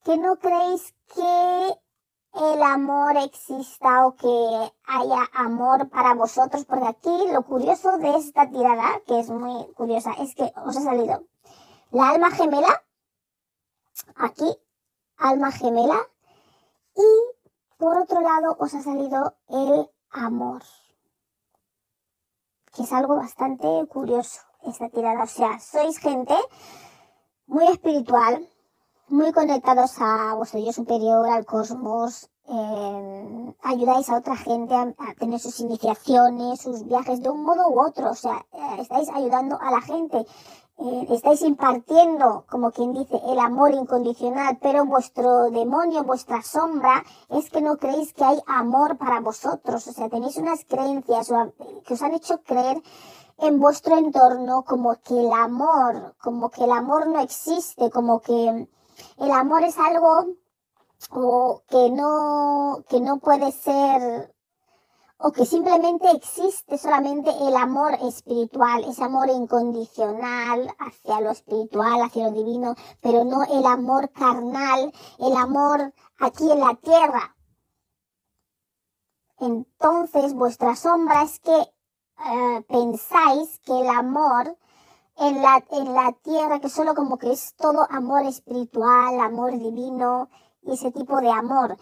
que 0.02 0.16
no 0.16 0.36
creéis 0.36 0.94
que 1.14 1.78
el 2.32 2.62
amor 2.62 3.18
exista 3.18 4.06
o 4.06 4.16
que 4.16 4.72
haya 4.86 5.28
amor 5.34 5.90
para 5.90 6.14
vosotros, 6.14 6.64
porque 6.64 6.86
aquí 6.86 7.28
lo 7.30 7.42
curioso 7.42 7.98
de 7.98 8.16
esta 8.16 8.48
tirada, 8.48 9.02
que 9.06 9.20
es 9.20 9.28
muy 9.28 9.70
curiosa, 9.74 10.12
es 10.12 10.34
que 10.34 10.50
os 10.64 10.74
ha 10.74 10.80
salido 10.80 11.26
la 11.90 12.08
alma 12.08 12.30
gemela, 12.30 12.82
aquí, 14.16 14.50
alma 15.18 15.52
gemela, 15.52 16.08
y 16.96 17.76
por 17.76 17.98
otro 17.98 18.22
lado 18.22 18.56
os 18.58 18.72
ha 18.72 18.82
salido 18.82 19.36
el 19.48 19.90
amor 20.10 20.62
que 22.74 22.84
es 22.84 22.92
algo 22.94 23.16
bastante 23.16 23.66
curioso 23.86 24.40
esta 24.62 24.88
tirada. 24.88 25.24
O 25.24 25.26
sea, 25.26 25.60
sois 25.60 25.98
gente 25.98 26.34
muy 27.52 27.66
espiritual, 27.66 28.48
muy 29.08 29.30
conectados 29.32 29.92
a 29.98 30.34
vuestro 30.34 30.58
yo 30.58 30.72
superior, 30.72 31.28
al 31.28 31.44
cosmos, 31.44 32.30
eh, 32.48 33.54
ayudáis 33.62 34.08
a 34.08 34.16
otra 34.16 34.36
gente 34.36 34.74
a, 34.74 35.14
tener 35.18 35.38
sus 35.38 35.60
iniciaciones, 35.60 36.62
sus 36.62 36.86
viajes 36.86 37.22
de 37.22 37.28
un 37.28 37.42
modo 37.44 37.68
u 37.68 37.80
otro. 37.80 38.10
O 38.10 38.14
sea, 38.14 38.44
eh, 38.52 38.80
estáis 38.80 39.08
ayudando 39.10 39.58
a 39.60 39.70
la 39.70 39.80
gente. 39.82 40.24
Eh, 40.78 41.06
estáis 41.10 41.42
impartiendo, 41.42 42.44
como 42.50 42.72
quien 42.72 42.92
dice, 42.92 43.20
el 43.28 43.38
amor 43.38 43.72
incondicional, 43.72 44.58
pero 44.60 44.84
vuestro 44.84 45.50
demonio, 45.50 46.02
vuestra 46.02 46.42
sombra, 46.42 47.04
es 47.28 47.50
que 47.50 47.60
no 47.60 47.76
creéis 47.76 48.12
que 48.14 48.24
hay 48.24 48.40
amor 48.46 48.96
para 48.96 49.20
vosotros. 49.20 49.86
O 49.86 49.92
sea, 49.92 50.08
tenéis 50.08 50.36
unas 50.38 50.64
creencias 50.64 51.28
que 51.84 51.94
os 51.94 52.02
han 52.02 52.14
hecho 52.14 52.42
creer 52.42 52.82
en 53.38 53.60
vuestro 53.60 53.96
entorno 53.96 54.64
como 54.64 54.94
que 55.02 55.20
el 55.20 55.32
amor, 55.32 56.14
como 56.20 56.50
que 56.50 56.64
el 56.64 56.72
amor 56.72 57.06
no 57.06 57.20
existe, 57.20 57.90
como 57.90 58.20
que 58.20 58.68
el 59.18 59.30
amor 59.30 59.62
es 59.64 59.78
algo 59.78 60.26
o 61.10 61.62
que 61.68 61.90
no, 61.90 62.84
que 62.88 63.00
no 63.00 63.18
puede 63.18 63.52
ser 63.52 64.32
o 65.24 65.30
que 65.30 65.46
simplemente 65.46 66.10
existe 66.10 66.76
solamente 66.76 67.30
el 67.30 67.54
amor 67.56 67.94
espiritual, 68.02 68.82
ese 68.84 69.04
amor 69.04 69.28
incondicional 69.28 70.74
hacia 70.80 71.20
lo 71.20 71.30
espiritual, 71.30 72.02
hacia 72.02 72.24
lo 72.24 72.32
divino, 72.32 72.74
pero 73.00 73.24
no 73.24 73.44
el 73.44 73.64
amor 73.64 74.10
carnal, 74.10 74.92
el 75.18 75.36
amor 75.36 75.94
aquí 76.18 76.50
en 76.50 76.58
la 76.58 76.74
tierra. 76.74 77.36
Entonces 79.38 80.34
vuestra 80.34 80.74
sombra 80.74 81.22
es 81.22 81.38
que 81.38 81.56
eh, 81.56 82.64
pensáis 82.68 83.60
que 83.60 83.80
el 83.80 83.88
amor 83.88 84.58
en 85.18 85.40
la, 85.40 85.64
en 85.70 85.94
la 85.94 86.12
tierra, 86.24 86.58
que 86.58 86.68
solo 86.68 86.96
como 86.96 87.16
que 87.16 87.30
es 87.30 87.54
todo 87.54 87.86
amor 87.90 88.24
espiritual, 88.24 89.20
amor 89.20 89.52
divino 89.56 90.28
ese 90.64 90.92
tipo 90.92 91.20
de 91.20 91.30
amor 91.30 91.76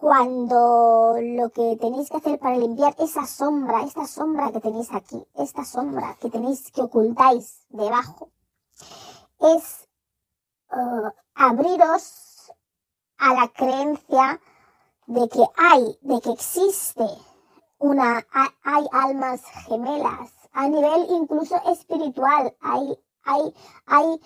cuando 0.00 1.16
lo 1.20 1.50
que 1.50 1.76
tenéis 1.76 2.08
que 2.08 2.18
hacer 2.18 2.38
para 2.38 2.56
limpiar 2.56 2.94
esa 3.00 3.26
sombra, 3.26 3.82
esta 3.82 4.06
sombra 4.06 4.52
que 4.52 4.60
tenéis 4.60 4.90
aquí, 4.92 5.26
esta 5.34 5.64
sombra 5.64 6.16
que 6.20 6.30
tenéis 6.30 6.70
que 6.70 6.82
ocultáis 6.82 7.66
debajo, 7.68 8.30
es 9.40 9.88
uh, 10.70 11.10
abriros 11.34 12.52
a 13.16 13.34
la 13.34 13.48
creencia 13.48 14.40
de 15.08 15.28
que 15.28 15.44
hay, 15.56 15.98
de 16.02 16.20
que 16.20 16.30
existe 16.30 17.08
una, 17.78 18.24
hay 18.62 18.86
almas 18.92 19.42
gemelas, 19.66 20.30
a 20.52 20.68
nivel 20.68 21.08
incluso 21.10 21.56
espiritual. 21.72 22.54
Hay, 22.60 22.96
hay, 23.24 23.52
hay, 23.86 24.20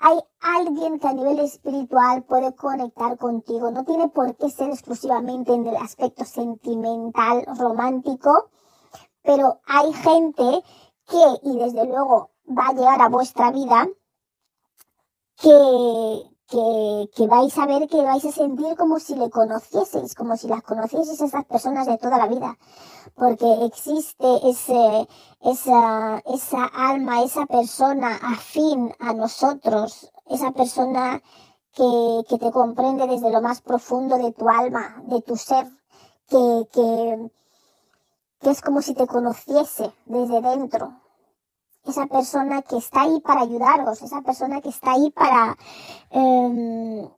hay 0.00 0.18
alguien 0.40 0.98
que 1.00 1.08
a 1.08 1.12
nivel 1.12 1.40
espiritual 1.40 2.22
puede 2.24 2.54
conectar 2.54 3.18
contigo. 3.18 3.70
No 3.70 3.84
tiene 3.84 4.08
por 4.08 4.36
qué 4.36 4.50
ser 4.50 4.70
exclusivamente 4.70 5.52
en 5.52 5.66
el 5.66 5.76
aspecto 5.76 6.24
sentimental, 6.24 7.44
romántico, 7.58 8.50
pero 9.22 9.60
hay 9.66 9.92
gente 9.92 10.62
que, 11.06 11.24
y 11.42 11.58
desde 11.58 11.86
luego 11.86 12.30
va 12.46 12.68
a 12.68 12.72
llegar 12.72 13.02
a 13.02 13.08
vuestra 13.08 13.50
vida, 13.50 13.88
que, 15.36 16.37
que, 16.48 17.10
que, 17.14 17.26
vais 17.26 17.56
a 17.58 17.66
ver 17.66 17.88
que 17.88 18.00
vais 18.02 18.24
a 18.24 18.32
sentir 18.32 18.74
como 18.76 18.98
si 18.98 19.14
le 19.14 19.28
conocieseis, 19.30 20.14
como 20.14 20.36
si 20.36 20.48
las 20.48 20.62
conocieseis 20.62 21.20
a 21.20 21.26
esas 21.26 21.44
personas 21.44 21.86
de 21.86 21.98
toda 21.98 22.18
la 22.18 22.26
vida. 22.26 22.58
Porque 23.14 23.66
existe 23.66 24.28
ese, 24.48 25.08
esa, 25.42 26.18
esa 26.26 26.64
alma, 26.64 27.22
esa 27.22 27.46
persona 27.46 28.18
afín 28.22 28.92
a 28.98 29.12
nosotros, 29.12 30.10
esa 30.26 30.52
persona 30.52 31.22
que, 31.72 32.24
que 32.28 32.38
te 32.38 32.50
comprende 32.50 33.06
desde 33.06 33.30
lo 33.30 33.42
más 33.42 33.60
profundo 33.60 34.16
de 34.16 34.32
tu 34.32 34.48
alma, 34.48 35.02
de 35.06 35.20
tu 35.20 35.36
ser, 35.36 35.66
que, 36.28 36.68
que, 36.72 37.30
que 38.40 38.50
es 38.50 38.60
como 38.62 38.80
si 38.80 38.94
te 38.94 39.06
conociese 39.06 39.92
desde 40.06 40.40
dentro, 40.40 40.94
esa 41.84 42.06
persona 42.06 42.62
que 42.62 42.76
está 42.76 43.02
ahí 43.02 43.20
para 43.20 43.42
ayudaros, 43.42 44.02
esa 44.02 44.22
persona 44.22 44.60
que 44.60 44.70
está 44.70 44.92
ahí 44.92 45.10
para... 45.10 45.56
Eh, 46.10 47.08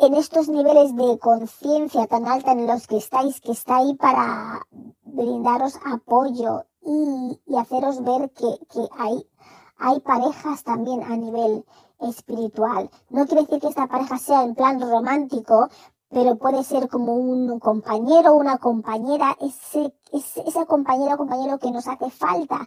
en 0.00 0.14
estos 0.14 0.48
niveles 0.48 0.94
de 0.94 1.18
conciencia 1.18 2.06
tan 2.06 2.26
alta 2.28 2.52
en 2.52 2.68
los 2.68 2.86
que 2.86 2.98
estáis, 2.98 3.40
que 3.40 3.50
está 3.50 3.78
ahí 3.78 3.94
para 3.94 4.64
brindaros 5.02 5.74
apoyo 5.84 6.66
y, 6.82 7.40
y 7.46 7.56
haceros 7.56 8.04
ver 8.04 8.30
que, 8.30 8.46
que 8.72 8.88
hay, 8.96 9.28
hay 9.76 9.98
parejas 10.00 10.62
también 10.62 11.02
a 11.02 11.16
nivel 11.16 11.64
espiritual. 12.00 12.90
No 13.10 13.26
quiere 13.26 13.42
decir 13.42 13.60
que 13.60 13.68
esta 13.68 13.88
pareja 13.88 14.18
sea 14.18 14.44
en 14.44 14.54
plan 14.54 14.80
romántico, 14.80 15.68
pero 16.10 16.36
puede 16.36 16.64
ser 16.64 16.88
como 16.88 17.14
un 17.14 17.58
compañero, 17.60 18.34
una 18.34 18.58
compañera, 18.58 19.36
ese, 19.40 19.94
ese, 20.12 20.42
esa 20.46 20.64
compañera 20.66 21.14
o 21.14 21.18
compañero 21.18 21.58
que 21.58 21.70
nos 21.70 21.86
hace 21.86 22.10
falta, 22.10 22.66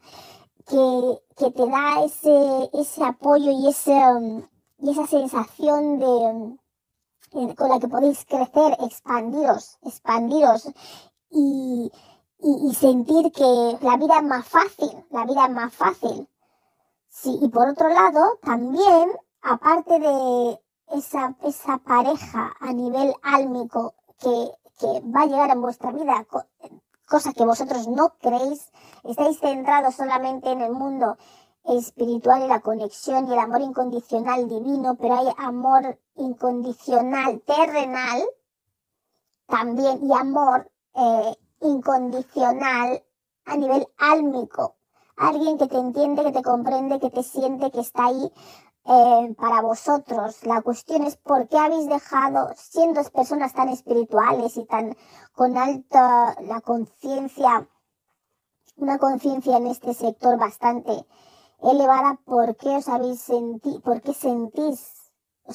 que, 0.67 1.21
que 1.35 1.51
te 1.51 1.65
da 1.67 2.03
ese, 2.03 2.69
ese 2.73 3.03
apoyo 3.03 3.51
y, 3.51 3.67
ese, 3.67 3.99
y 4.79 4.91
esa 4.91 5.07
sensación 5.07 5.99
de, 5.99 6.57
eh, 7.33 7.55
con 7.55 7.69
la 7.69 7.79
que 7.79 7.87
podéis 7.87 8.25
crecer, 8.25 8.77
expandiros, 8.79 9.79
expandiros 9.81 10.69
y, 11.31 11.91
y, 12.39 12.69
y, 12.69 12.75
sentir 12.75 13.31
que 13.31 13.77
la 13.81 13.97
vida 13.97 14.17
es 14.17 14.23
más 14.23 14.47
fácil, 14.47 14.91
la 15.09 15.25
vida 15.25 15.45
es 15.45 15.51
más 15.51 15.73
fácil. 15.73 16.27
Sí, 17.09 17.39
y 17.41 17.49
por 17.49 17.69
otro 17.69 17.89
lado, 17.89 18.37
también, 18.41 19.11
aparte 19.41 19.99
de 19.99 20.59
esa, 20.91 21.35
esa 21.43 21.77
pareja 21.77 22.53
a 22.59 22.73
nivel 22.73 23.13
álmico 23.21 23.95
que, 24.19 24.51
que 24.79 25.01
va 25.09 25.21
a 25.21 25.25
llegar 25.25 25.49
en 25.51 25.61
vuestra 25.61 25.91
vida, 25.91 26.25
cosa 27.07 27.33
que 27.33 27.45
vosotros 27.45 27.87
no 27.87 28.13
creéis, 28.19 28.71
estáis 29.03 29.39
centrados 29.39 29.95
solamente 29.95 30.51
en 30.51 30.61
el 30.61 30.71
mundo 30.71 31.17
espiritual 31.65 32.43
y 32.43 32.47
la 32.47 32.61
conexión 32.61 33.27
y 33.27 33.33
el 33.33 33.39
amor 33.39 33.61
incondicional 33.61 34.47
divino, 34.47 34.95
pero 34.95 35.15
hay 35.15 35.27
amor 35.37 35.99
incondicional 36.15 37.41
terrenal 37.41 38.23
también 39.47 39.99
y 40.07 40.13
amor 40.13 40.71
eh, 40.95 41.35
incondicional 41.61 43.03
a 43.45 43.57
nivel 43.57 43.87
álmico. 43.97 44.75
Alguien 45.17 45.57
que 45.57 45.67
te 45.67 45.77
entiende, 45.77 46.23
que 46.23 46.31
te 46.31 46.41
comprende, 46.41 46.99
que 46.99 47.11
te 47.11 47.21
siente, 47.21 47.69
que 47.69 47.81
está 47.81 48.05
ahí 48.05 48.31
eh, 48.85 49.35
para 49.37 49.61
vosotros. 49.61 50.43
La 50.45 50.61
cuestión 50.61 51.03
es 51.03 51.17
por 51.17 51.47
qué 51.47 51.57
habéis 51.57 51.87
dejado, 51.87 52.49
siendo 52.55 53.03
personas 53.05 53.53
tan 53.53 53.69
espirituales 53.69 54.57
y 54.57 54.65
tan 54.65 54.95
con 55.33 55.57
alta 55.57 56.35
la 56.41 56.61
conciencia, 56.61 57.67
una 58.77 58.97
conciencia 58.97 59.57
en 59.57 59.67
este 59.67 59.93
sector 59.93 60.37
bastante 60.37 61.05
elevada, 61.61 62.19
¿por 62.25 62.55
qué 62.55 62.77
os 62.77 62.89
habéis 62.89 63.21
sentido, 63.21 63.81
por 63.81 64.01
qué 64.01 64.13
sentís 64.13 65.01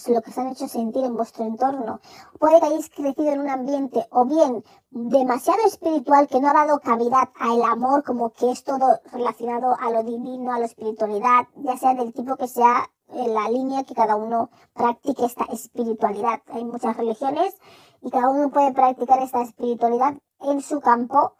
lo 0.08 0.20
que 0.20 0.30
os 0.30 0.38
han 0.38 0.48
hecho 0.48 0.68
sentir 0.68 1.04
en 1.04 1.16
vuestro 1.16 1.44
entorno. 1.44 2.00
Puede 2.38 2.60
que 2.60 2.66
hayáis 2.66 2.90
crecido 2.90 3.32
en 3.32 3.40
un 3.40 3.48
ambiente 3.48 4.06
o 4.10 4.24
bien 4.24 4.62
demasiado 4.90 5.60
espiritual 5.66 6.28
que 6.28 6.40
no 6.40 6.50
ha 6.50 6.52
dado 6.52 6.80
cavidad 6.80 7.30
al 7.38 7.62
amor, 7.62 8.04
como 8.04 8.30
que 8.30 8.50
es 8.50 8.62
todo 8.62 9.00
relacionado 9.12 9.74
a 9.78 9.90
lo 9.90 10.02
divino, 10.02 10.52
a 10.52 10.58
la 10.58 10.66
espiritualidad, 10.66 11.48
ya 11.56 11.76
sea 11.76 11.94
del 11.94 12.12
tipo 12.12 12.36
que 12.36 12.48
sea 12.48 12.90
en 13.08 13.34
la 13.34 13.48
línea 13.48 13.84
que 13.84 13.94
cada 13.94 14.16
uno 14.16 14.50
practique 14.74 15.24
esta 15.24 15.44
espiritualidad. 15.44 16.42
Hay 16.48 16.64
muchas 16.64 16.96
religiones 16.96 17.54
y 18.02 18.10
cada 18.10 18.28
uno 18.28 18.50
puede 18.50 18.72
practicar 18.72 19.20
esta 19.20 19.42
espiritualidad 19.42 20.14
en 20.40 20.60
su 20.60 20.80
campo, 20.80 21.34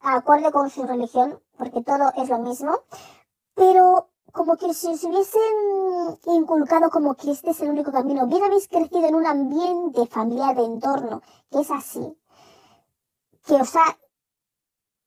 acorde 0.00 0.52
con 0.52 0.70
su 0.70 0.84
religión, 0.84 1.40
porque 1.56 1.82
todo 1.82 2.12
es 2.16 2.28
lo 2.28 2.38
mismo. 2.38 2.72
Pero 3.54 4.10
como 4.32 4.56
que 4.56 4.72
si 4.74 4.88
os 4.88 5.02
hubiesen 5.04 6.18
inculcado 6.26 6.90
como 6.90 7.14
que 7.14 7.30
este 7.30 7.50
es 7.50 7.60
el 7.60 7.70
único 7.70 7.90
camino, 7.90 8.26
bien 8.26 8.44
habéis 8.44 8.68
crecido 8.68 9.06
en 9.06 9.14
un 9.14 9.26
ambiente 9.26 10.06
familiar 10.06 10.54
de 10.56 10.64
entorno 10.64 11.22
que 11.50 11.60
es 11.60 11.70
así, 11.70 12.16
que 13.46 13.54
os 13.54 13.74
ha 13.76 13.98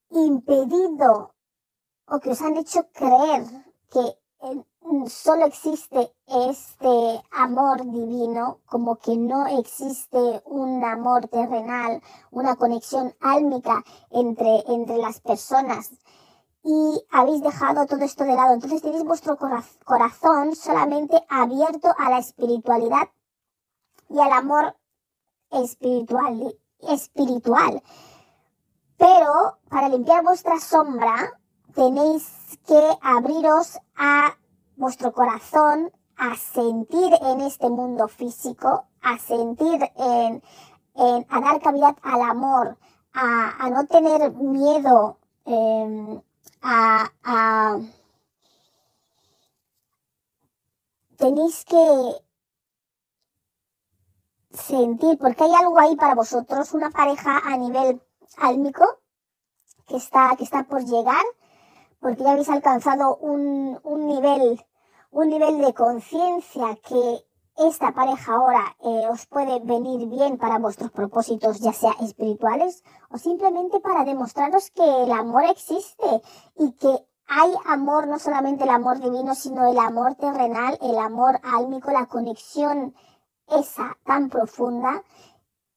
impedido 0.10 1.34
o 2.08 2.20
que 2.20 2.32
os 2.32 2.42
han 2.42 2.58
hecho 2.58 2.88
creer 2.92 3.46
que 3.90 4.18
solo 5.08 5.46
existe 5.46 6.12
este 6.28 7.24
amor 7.32 7.86
divino, 7.86 8.60
como 8.66 8.98
que 8.98 9.16
no 9.16 9.48
existe 9.48 10.42
un 10.46 10.84
amor 10.84 11.28
terrenal, 11.28 12.02
una 12.32 12.56
conexión 12.56 13.14
álmica 13.20 13.84
entre, 14.10 14.64
entre 14.68 14.98
las 14.98 15.20
personas 15.22 15.92
y 16.64 17.04
habéis 17.10 17.42
dejado 17.42 17.86
todo 17.86 18.04
esto 18.04 18.24
de 18.24 18.36
lado. 18.36 18.54
Entonces 18.54 18.82
tenéis 18.82 19.04
vuestro 19.04 19.38
corazón 19.86 20.56
solamente 20.56 21.24
abierto 21.30 21.90
a 21.98 22.10
la 22.10 22.20
espiritualidad 22.20 23.10
y 24.10 24.20
al 24.20 24.32
amor 24.32 24.76
espiritual, 25.52 26.56
espiritual. 26.80 27.82
Pero 28.98 29.58
para 29.70 29.90
limpiar 29.90 30.24
vuestra 30.24 30.60
sombra 30.60 31.40
tenéis 31.74 32.60
que 32.68 32.98
abriros 33.02 33.80
a 33.96 34.36
vuestro 34.82 35.14
corazón, 35.14 35.92
a 36.18 36.36
sentir 36.36 37.14
en 37.22 37.42
este 37.42 37.70
mundo 37.70 38.08
físico, 38.08 38.86
a 39.02 39.18
sentir 39.18 39.80
en, 39.96 40.44
en 40.96 41.26
a 41.30 41.40
dar 41.40 41.62
cavidad 41.62 41.96
al 42.02 42.22
amor, 42.22 42.78
a, 43.14 43.66
a 43.66 43.70
no 43.70 43.86
tener 43.88 44.32
miedo 44.34 45.18
eh, 45.46 46.22
a, 46.62 47.12
a 47.24 47.80
tenéis 51.18 51.64
que 51.66 51.86
sentir, 54.52 55.18
porque 55.20 55.44
hay 55.44 55.54
algo 55.54 55.80
ahí 55.80 55.96
para 55.96 56.16
vosotros, 56.16 56.74
una 56.74 56.90
pareja 56.90 57.38
a 57.38 57.58
nivel 57.58 58.02
álmico 58.38 58.84
que 59.88 59.98
está, 59.98 60.36
que 60.38 60.44
está 60.44 60.64
por 60.64 60.84
llegar, 60.84 61.24
porque 62.00 62.24
ya 62.24 62.32
habéis 62.32 62.50
alcanzado 62.50 63.16
un, 63.18 63.80
un 63.84 64.08
nivel, 64.08 64.66
un 65.12 65.30
nivel 65.30 65.60
de 65.60 65.74
conciencia 65.74 66.78
que 66.88 67.26
esta 67.58 67.92
pareja 67.92 68.34
ahora 68.34 68.76
eh, 68.84 69.08
os 69.10 69.26
puede 69.26 69.60
venir 69.60 70.08
bien 70.08 70.38
para 70.38 70.58
vuestros 70.58 70.90
propósitos, 70.92 71.60
ya 71.60 71.74
sea 71.74 71.92
espirituales 72.00 72.84
o 73.10 73.18
simplemente 73.18 73.80
para 73.80 74.06
demostraros 74.06 74.72
que 74.72 75.04
el 75.04 75.12
amor 75.12 75.44
existe 75.46 76.22
y 76.58 76.72
que 76.74 77.06
hay 77.28 77.54
amor, 77.66 78.08
no 78.08 78.20
solamente 78.20 78.64
el 78.64 78.70
amor 78.70 79.00
divino, 79.00 79.36
sino 79.36 79.70
el 79.70 79.78
amor 79.80 80.16
terrenal, 80.16 80.78
el 80.82 80.98
amor 80.98 81.40
álmico, 81.44 81.92
la 81.92 82.06
conexión 82.06 82.94
esa 83.48 83.98
tan 84.06 84.30
profunda. 84.30 85.04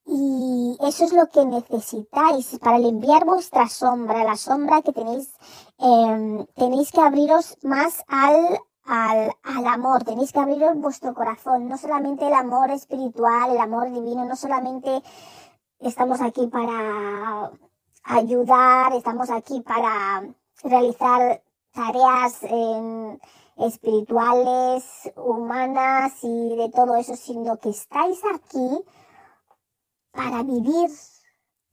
Y 0.06 0.76
eso 0.80 1.04
es 1.04 1.12
lo 1.12 1.28
que 1.28 1.44
necesitáis 1.46 2.58
para 2.58 2.78
limpiar 2.78 3.24
vuestra 3.24 3.68
sombra, 3.68 4.24
la 4.24 4.36
sombra 4.36 4.82
que 4.82 4.92
tenéis, 4.92 5.32
eh, 5.78 6.46
tenéis 6.56 6.92
que 6.92 7.00
abriros 7.00 7.56
más 7.62 8.04
al 8.08 8.58
al, 8.86 9.32
al 9.42 9.66
amor, 9.66 10.04
tenéis 10.04 10.32
que 10.32 10.40
abrir 10.40 10.62
vuestro 10.76 11.14
corazón, 11.14 11.68
no 11.68 11.76
solamente 11.78 12.26
el 12.26 12.34
amor 12.34 12.70
espiritual, 12.70 13.50
el 13.50 13.58
amor 13.58 13.90
divino, 13.92 14.24
no 14.24 14.36
solamente 14.36 15.02
estamos 15.80 16.20
aquí 16.20 16.46
para 16.48 17.50
ayudar, 18.04 18.92
estamos 18.92 19.30
aquí 19.30 19.60
para 19.60 20.22
realizar 20.62 21.42
tareas 21.72 22.40
espirituales, 23.56 24.84
humanas 25.16 26.12
y 26.22 26.56
de 26.56 26.70
todo 26.70 26.96
eso, 26.96 27.16
sino 27.16 27.56
que 27.56 27.70
estáis 27.70 28.20
aquí 28.32 28.84
para 30.12 30.42
vivir 30.42 30.90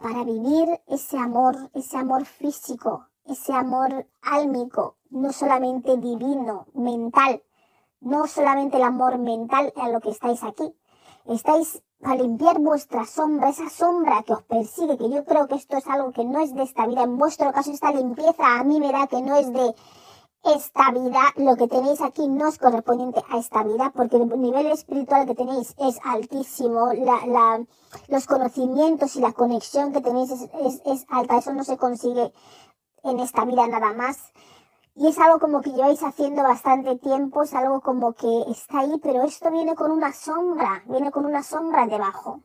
para 0.02 0.24
vivir 0.24 0.68
ese 0.88 1.18
amor, 1.18 1.70
ese 1.74 1.98
amor 1.98 2.26
físico, 2.26 3.08
ese 3.32 3.54
amor 3.54 4.08
álmico, 4.22 4.98
no 5.10 5.32
solamente 5.32 5.98
divino, 5.98 6.68
mental, 6.74 7.44
no 8.00 8.28
solamente 8.28 8.78
el 8.78 8.84
amor 8.84 9.18
mental 9.18 9.74
a 9.76 9.90
lo 9.90 10.00
que 10.02 10.10
estáis 10.10 10.44
aquí. 10.44 10.76
Estáis 11.26 11.84
a 12.04 12.16
limpiar 12.16 12.60
vuestra 12.60 13.06
sombra, 13.06 13.50
esa 13.50 13.70
sombra 13.70 14.24
que 14.24 14.34
os 14.34 14.44
persigue, 14.44 14.98
que 14.98 15.10
yo 15.10 15.24
creo 15.24 15.48
que 15.48 15.56
esto 15.56 15.78
es 15.78 15.88
algo 15.88 16.12
que 16.12 16.26
no 16.26 16.40
es 16.40 16.54
de 16.56 16.64
esta 16.64 16.88
vida. 16.88 17.04
En 17.04 17.18
vuestro 17.18 17.52
caso, 17.52 17.72
esta 17.72 17.92
limpieza 17.92 18.60
a 18.60 18.64
mí 18.64 18.80
me 18.80 18.92
da 18.92 19.08
que 19.08 19.22
no 19.22 19.36
es 19.36 19.54
de 19.54 19.76
esta 20.44 20.90
vida, 20.92 21.22
lo 21.36 21.56
que 21.56 21.68
tenéis 21.68 22.02
aquí 22.02 22.28
no 22.28 22.48
es 22.48 22.58
correspondiente 22.58 23.22
a 23.30 23.38
esta 23.38 23.64
vida, 23.64 23.92
porque 23.96 24.18
el 24.18 24.28
nivel 24.42 24.66
espiritual 24.68 25.28
que 25.28 25.36
tenéis 25.36 25.76
es 25.78 26.00
altísimo, 26.04 26.92
la, 26.94 27.64
los 28.08 28.26
conocimientos 28.26 29.16
y 29.16 29.20
la 29.22 29.34
conexión 29.34 29.94
que 29.94 30.02
tenéis 30.02 30.32
es 30.32 31.06
alta, 31.10 31.38
eso 31.38 31.54
no 31.54 31.64
se 31.64 31.78
consigue 31.78 32.34
en 33.04 33.20
esta 33.20 33.46
vida 33.46 33.68
nada 33.68 33.94
más. 33.94 34.32
Y 34.96 35.08
es 35.08 35.18
algo 35.20 35.40
como 35.40 35.62
que 35.62 35.72
lleváis 35.72 36.04
haciendo 36.04 36.44
bastante 36.44 36.98
tiempo, 36.98 37.44
es 37.44 37.54
algo 37.54 37.82
como 37.82 38.14
que 38.14 38.44
está 38.50 38.80
ahí, 38.80 39.00
pero 39.02 39.24
esto 39.24 39.50
viene 39.50 39.74
con 39.76 39.92
una 39.92 40.12
sombra, 40.12 40.84
viene 40.86 41.12
con 41.12 41.26
una 41.26 41.44
sombra 41.44 41.88
debajo. 41.88 42.42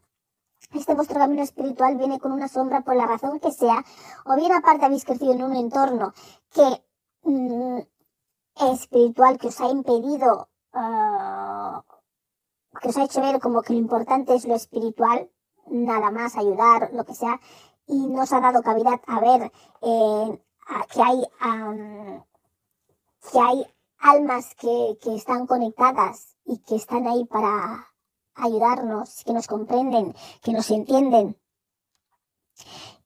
Este 0.72 0.94
vuestro 0.94 1.18
camino 1.18 1.42
espiritual 1.42 1.96
viene 1.96 2.18
con 2.18 2.32
una 2.32 2.48
sombra 2.48 2.82
por 2.82 2.96
la 2.96 3.07
razón 3.07 3.40
que 3.40 3.52
sea, 3.52 3.84
o 4.24 4.36
bien 4.36 4.52
aparte 4.52 4.84
habéis 4.84 5.04
crecido 5.04 5.32
en 5.32 5.42
un 5.42 5.57
entorno 5.57 6.12
que 6.52 6.84
mm, 7.22 7.80
espiritual 8.72 9.38
que 9.38 9.48
os 9.48 9.61
ha 9.61 9.68
impedido, 9.68 10.48
uh, 10.72 11.82
que 12.80 12.88
os 12.88 12.96
ha 12.96 13.04
hecho 13.04 13.20
ver 13.20 13.40
como 13.40 13.62
que 13.62 13.72
lo 13.72 13.78
importante 13.78 14.34
es 14.34 14.46
lo 14.46 14.54
espiritual, 14.54 15.30
nada 15.66 16.11
más 16.11 16.36
ayudar, 16.36 16.90
lo 16.92 17.04
que 17.04 17.14
sea, 17.14 17.40
y 17.86 18.07
nos 18.09 18.32
ha 18.32 18.40
dado 18.40 18.62
cavidad 18.62 19.00
a 19.07 19.20
ver 19.20 19.52
eh, 19.82 20.42
que 20.92 21.02
hay 21.02 21.22
um, 21.44 22.22
que 23.30 23.38
hay 23.38 23.66
almas 23.98 24.54
que, 24.54 24.98
que 25.02 25.14
están 25.14 25.46
conectadas 25.46 26.36
y 26.44 26.58
que 26.58 26.76
están 26.76 27.06
ahí 27.06 27.24
para 27.24 27.88
ayudarnos, 28.34 29.24
que 29.24 29.32
nos 29.32 29.46
comprenden, 29.46 30.14
que 30.42 30.52
nos 30.52 30.70
entienden 30.70 31.36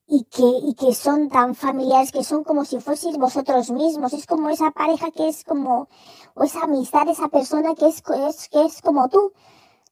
y 0.07 0.25
que, 0.25 0.43
y 0.43 0.75
que 0.75 0.95
son 0.95 1.29
tan 1.29 1.55
familiares, 1.55 2.11
que 2.11 2.25
son 2.25 2.43
como 2.43 2.65
si 2.65 2.81
fueseis 2.81 3.17
vosotros 3.17 3.71
mismos. 3.71 4.13
Es 4.13 4.27
como 4.27 4.51
esa 4.51 4.73
pareja 4.73 5.11
que 5.13 5.29
es 5.29 5.45
como, 5.45 5.89
o 6.35 6.43
esa 6.43 6.65
amistad, 6.65 7.09
esa 7.09 7.29
persona 7.29 7.75
que 7.77 7.87
es, 7.87 8.03
es, 8.29 8.49
que 8.49 8.65
es 8.65 8.83
como 8.83 9.09
tú, 9.09 9.33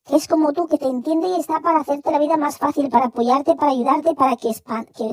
que 0.09 0.17
es 0.17 0.27
como 0.27 0.55
tú, 0.55 0.67
que 0.69 0.79
te 0.79 0.87
entiende 0.87 1.29
y 1.29 1.39
está 1.39 1.61
para 1.61 1.81
hacerte 1.81 2.11
la 2.11 2.19
vida 2.19 2.39
más 2.39 2.57
fácil, 2.57 2.89
para 2.89 3.07
apoyarte, 3.07 3.55
para 3.57 3.73
ayudarte, 3.73 4.15
para 4.15 4.37
que, 4.37 4.55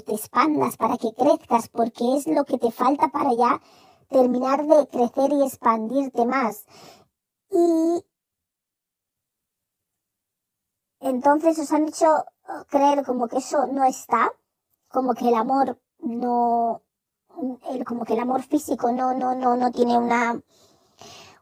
te 0.02 0.14
expandas, 0.14 0.78
para 0.78 0.98
que 0.98 1.14
crezcas, 1.14 1.68
porque 1.68 2.16
es 2.16 2.28
lo 2.28 2.46
que 2.46 2.58
te 2.58 2.72
falta 2.72 3.10
para 3.10 3.34
ya 3.34 3.62
terminar 4.10 4.66
de 4.66 4.88
crecer 4.88 5.34
y 5.34 5.44
expandirte 5.44 6.26
más. 6.26 6.66
Y 7.52 8.06
entonces 11.02 11.60
os 11.60 11.72
han 11.74 11.90
hecho 11.90 12.08
creer 12.70 13.06
como 13.06 13.28
que 13.28 13.40
eso 13.40 13.68
no 13.68 13.84
está, 13.84 14.32
como 14.88 15.14
que 15.14 15.28
el 15.28 15.36
amor 15.36 15.78
no, 16.00 16.84
como 17.86 18.06
que 18.06 18.14
el 18.14 18.20
amor 18.22 18.44
físico 18.44 18.94
no, 18.94 19.14
no, 19.14 19.36
no, 19.36 19.58
no 19.58 19.72
tiene 19.72 19.98
una, 19.98 20.42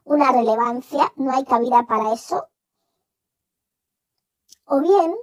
una 0.02 0.32
relevancia, 0.32 1.12
no 1.14 1.30
hay 1.32 1.44
cabida 1.44 1.84
para 1.84 2.12
eso. 2.12 2.48
O 4.66 4.80
bien, 4.80 5.14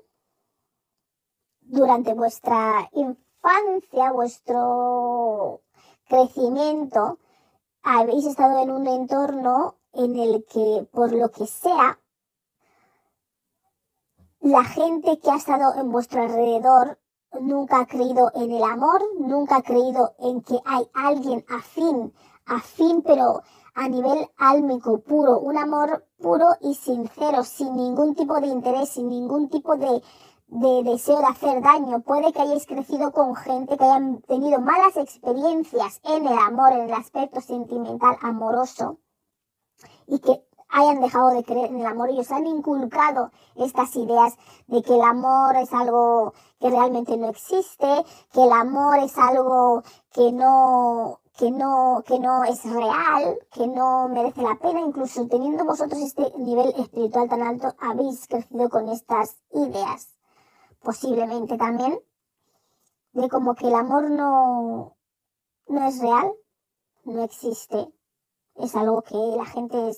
durante 1.61 2.13
vuestra 2.13 2.89
infancia, 2.93 4.11
vuestro 4.11 5.61
crecimiento, 6.07 7.17
habéis 7.81 8.25
estado 8.25 8.61
en 8.61 8.71
un 8.71 8.85
entorno 8.87 9.77
en 9.93 10.15
el 10.17 10.45
que, 10.45 10.87
por 10.91 11.11
lo 11.11 11.31
que 11.31 11.47
sea, 11.47 11.99
la 14.41 14.63
gente 14.63 15.19
que 15.19 15.31
ha 15.31 15.37
estado 15.37 15.73
en 15.75 15.91
vuestro 15.91 16.21
alrededor 16.21 16.99
nunca 17.39 17.81
ha 17.81 17.85
creído 17.87 18.31
en 18.35 18.51
el 18.51 18.63
amor, 18.63 19.01
nunca 19.19 19.57
ha 19.57 19.61
creído 19.63 20.15
en 20.19 20.41
que 20.41 20.59
hay 20.65 20.87
alguien 20.93 21.45
afín, 21.49 22.13
afín 22.45 23.01
pero 23.01 23.41
a 23.81 23.89
nivel 23.89 24.29
álmico 24.37 24.99
puro, 25.01 25.39
un 25.39 25.57
amor 25.57 26.05
puro 26.19 26.45
y 26.61 26.75
sincero, 26.75 27.43
sin 27.43 27.75
ningún 27.75 28.13
tipo 28.13 28.39
de 28.39 28.47
interés, 28.47 28.89
sin 28.89 29.09
ningún 29.09 29.49
tipo 29.49 29.75
de 29.75 30.01
de 30.51 30.83
deseo 30.83 31.19
de 31.19 31.27
hacer 31.27 31.61
daño. 31.61 32.01
Puede 32.01 32.33
que 32.33 32.41
hayáis 32.41 32.67
crecido 32.67 33.13
con 33.13 33.35
gente 33.35 33.77
que 33.77 33.85
hayan 33.85 34.21
tenido 34.23 34.59
malas 34.59 34.97
experiencias 34.97 36.01
en 36.03 36.27
el 36.27 36.37
amor, 36.37 36.73
en 36.73 36.81
el 36.81 36.93
aspecto 36.93 37.39
sentimental, 37.39 38.17
amoroso, 38.21 38.99
y 40.07 40.19
que 40.19 40.45
hayan 40.67 40.99
dejado 40.99 41.29
de 41.29 41.43
creer 41.43 41.69
en 41.69 41.79
el 41.79 41.85
amor 41.85 42.09
y 42.11 42.19
os 42.19 42.31
han 42.31 42.45
inculcado 42.45 43.31
estas 43.55 43.95
ideas 43.95 44.37
de 44.67 44.81
que 44.81 44.95
el 44.95 45.01
amor 45.01 45.55
es 45.55 45.73
algo 45.73 46.33
que 46.59 46.69
realmente 46.69 47.15
no 47.15 47.29
existe, 47.29 48.05
que 48.33 48.43
el 48.43 48.51
amor 48.51 48.99
es 48.99 49.17
algo 49.17 49.83
que 50.11 50.33
no 50.33 51.20
que 51.41 51.49
no, 51.49 52.03
que 52.05 52.19
no 52.19 52.43
es 52.43 52.63
real, 52.63 53.39
que 53.51 53.65
no 53.65 54.07
merece 54.09 54.43
la 54.43 54.59
pena, 54.59 54.79
incluso 54.79 55.27
teniendo 55.27 55.65
vosotros 55.65 55.99
este 55.99 56.31
nivel 56.37 56.71
espiritual 56.77 57.27
tan 57.27 57.41
alto, 57.41 57.73
habéis 57.79 58.27
crecido 58.27 58.69
con 58.69 58.87
estas 58.89 59.39
ideas 59.51 60.19
posiblemente 60.83 61.57
también, 61.57 61.99
de 63.13 63.27
como 63.27 63.55
que 63.55 63.69
el 63.69 63.73
amor 63.73 64.11
no, 64.11 64.95
no 65.67 65.87
es 65.87 65.99
real, 65.99 66.31
no 67.05 67.23
existe, 67.23 67.91
es 68.57 68.75
algo 68.75 69.01
que 69.01 69.15
la 69.15 69.45
gente 69.45 69.97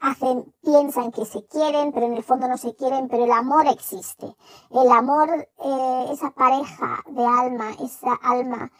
hacen, 0.00 0.54
piensan 0.62 1.12
que 1.12 1.26
se 1.26 1.44
quieren, 1.48 1.92
pero 1.92 2.06
en 2.06 2.14
el 2.14 2.22
fondo 2.22 2.48
no 2.48 2.56
se 2.56 2.74
quieren, 2.74 3.08
pero 3.08 3.24
el 3.24 3.32
amor 3.32 3.66
existe. 3.66 4.34
El 4.70 4.90
amor, 4.90 5.28
eh, 5.58 6.06
esa 6.10 6.30
pareja 6.30 7.04
de 7.08 7.26
alma, 7.26 7.72
esa 7.82 8.14
alma 8.22 8.70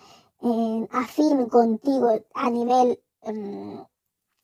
eh, 0.42 0.88
afín 0.92 1.46
contigo 1.48 2.08
a 2.34 2.50
nivel 2.50 3.00
mm, 3.24 3.80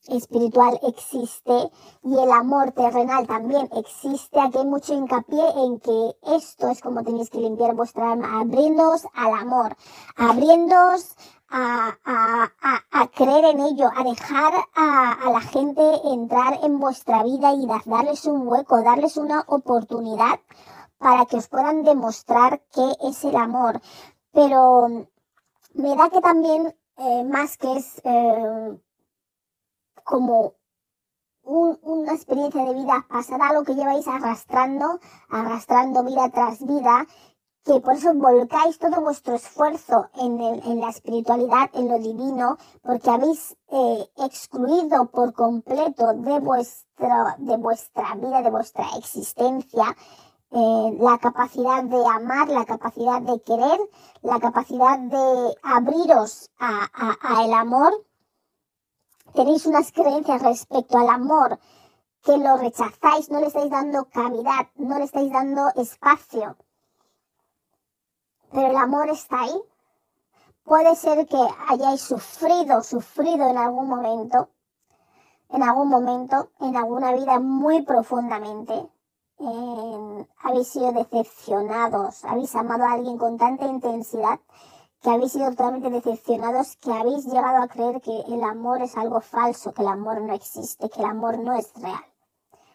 espiritual 0.08 0.78
existe 0.82 1.70
y 2.02 2.18
el 2.18 2.30
amor 2.30 2.72
terrenal 2.72 3.26
también 3.26 3.68
existe. 3.72 4.40
Aquí 4.40 4.58
hay 4.58 4.66
mucho 4.66 4.94
hincapié 4.94 5.44
en 5.56 5.80
que 5.80 6.16
esto 6.36 6.68
es 6.68 6.80
como 6.80 7.02
tenéis 7.02 7.30
que 7.30 7.38
limpiar 7.38 7.74
vuestra 7.74 8.12
alma, 8.12 8.40
abriéndoos 8.40 9.06
al 9.14 9.34
amor, 9.34 9.76
abriéndoos 10.16 11.16
a, 11.48 11.96
a, 12.04 12.52
a, 12.60 13.00
a, 13.02 13.08
creer 13.08 13.44
en 13.44 13.60
ello, 13.60 13.88
a 13.94 14.02
dejar 14.02 14.52
a, 14.74 15.30
la 15.30 15.40
gente 15.40 15.82
entrar 16.04 16.58
en 16.62 16.78
vuestra 16.80 17.22
vida 17.22 17.52
y 17.52 17.66
darles 17.66 18.26
un 18.26 18.48
hueco, 18.48 18.82
darles 18.82 19.16
una 19.16 19.44
oportunidad 19.46 20.40
para 20.98 21.26
que 21.26 21.36
os 21.36 21.48
puedan 21.48 21.84
demostrar 21.84 22.62
qué 22.74 23.08
es 23.08 23.24
el 23.24 23.36
amor. 23.36 23.80
Pero 24.32 25.06
me 25.76 25.94
da 25.94 26.08
que 26.10 26.20
también, 26.20 26.74
eh, 26.96 27.24
más 27.24 27.56
que 27.58 27.76
es 27.76 28.00
eh, 28.04 28.78
como 30.04 30.54
una 31.42 32.12
experiencia 32.12 32.64
de 32.64 32.74
vida 32.74 33.06
pasada, 33.08 33.52
lo 33.52 33.62
que 33.62 33.74
lleváis 33.74 34.08
arrastrando, 34.08 34.98
arrastrando 35.28 36.02
vida 36.02 36.28
tras 36.30 36.66
vida, 36.66 37.06
que 37.64 37.80
por 37.80 37.94
eso 37.94 38.14
volcáis 38.14 38.78
todo 38.78 39.00
vuestro 39.00 39.34
esfuerzo 39.34 40.08
en, 40.14 40.40
en 40.40 40.80
la 40.80 40.88
espiritualidad, 40.88 41.70
en 41.74 41.88
lo 41.88 41.98
divino, 41.98 42.58
porque 42.82 43.10
habéis 43.10 43.56
eh, 43.68 44.08
excluido 44.18 45.06
por 45.10 45.34
completo 45.34 46.14
de, 46.14 46.40
de 47.38 47.56
vuestra 47.56 48.14
vida, 48.16 48.42
de 48.42 48.50
vuestra 48.50 48.86
existencia, 48.96 49.96
eh, 50.58 50.96
la 51.00 51.18
capacidad 51.18 51.84
de 51.84 52.02
amar, 52.06 52.48
la 52.48 52.64
capacidad 52.64 53.20
de 53.20 53.42
querer, 53.42 53.78
la 54.22 54.40
capacidad 54.40 54.98
de 54.98 55.54
abriros 55.62 56.50
a, 56.58 56.88
a, 56.94 57.18
a 57.20 57.44
el 57.44 57.52
amor 57.52 57.92
tenéis 59.34 59.66
unas 59.66 59.92
creencias 59.92 60.40
respecto 60.40 60.96
al 60.96 61.10
amor 61.10 61.58
que 62.22 62.38
lo 62.38 62.56
rechazáis, 62.56 63.30
no 63.30 63.38
le 63.40 63.48
estáis 63.48 63.70
dando 63.70 64.06
cavidad, 64.06 64.68
no 64.76 64.98
le 64.98 65.04
estáis 65.04 65.30
dando 65.30 65.68
espacio. 65.76 66.56
Pero 68.50 68.68
el 68.68 68.76
amor 68.76 69.10
está 69.10 69.42
ahí. 69.42 69.60
Puede 70.64 70.96
ser 70.96 71.26
que 71.26 71.48
hayáis 71.68 72.00
sufrido, 72.00 72.82
sufrido 72.82 73.46
en 73.50 73.58
algún 73.58 73.88
momento, 73.88 74.48
en 75.50 75.62
algún 75.62 75.90
momento, 75.90 76.48
en 76.60 76.76
alguna 76.78 77.12
vida 77.12 77.38
muy 77.40 77.82
profundamente. 77.82 78.88
Habéis 79.38 80.68
sido 80.68 80.92
decepcionados, 80.92 82.24
habéis 82.24 82.54
amado 82.54 82.84
a 82.84 82.92
alguien 82.92 83.18
con 83.18 83.36
tanta 83.36 83.66
intensidad 83.66 84.40
que 85.02 85.10
habéis 85.10 85.32
sido 85.32 85.50
totalmente 85.50 85.90
decepcionados, 85.90 86.76
que 86.76 86.92
habéis 86.92 87.26
llegado 87.26 87.62
a 87.62 87.68
creer 87.68 88.00
que 88.00 88.22
el 88.28 88.42
amor 88.42 88.82
es 88.82 88.96
algo 88.96 89.20
falso, 89.20 89.72
que 89.72 89.82
el 89.82 89.88
amor 89.88 90.20
no 90.20 90.32
existe, 90.32 90.88
que 90.88 91.00
el 91.00 91.06
amor 91.06 91.38
no 91.38 91.52
es 91.52 91.72
real. 91.74 92.04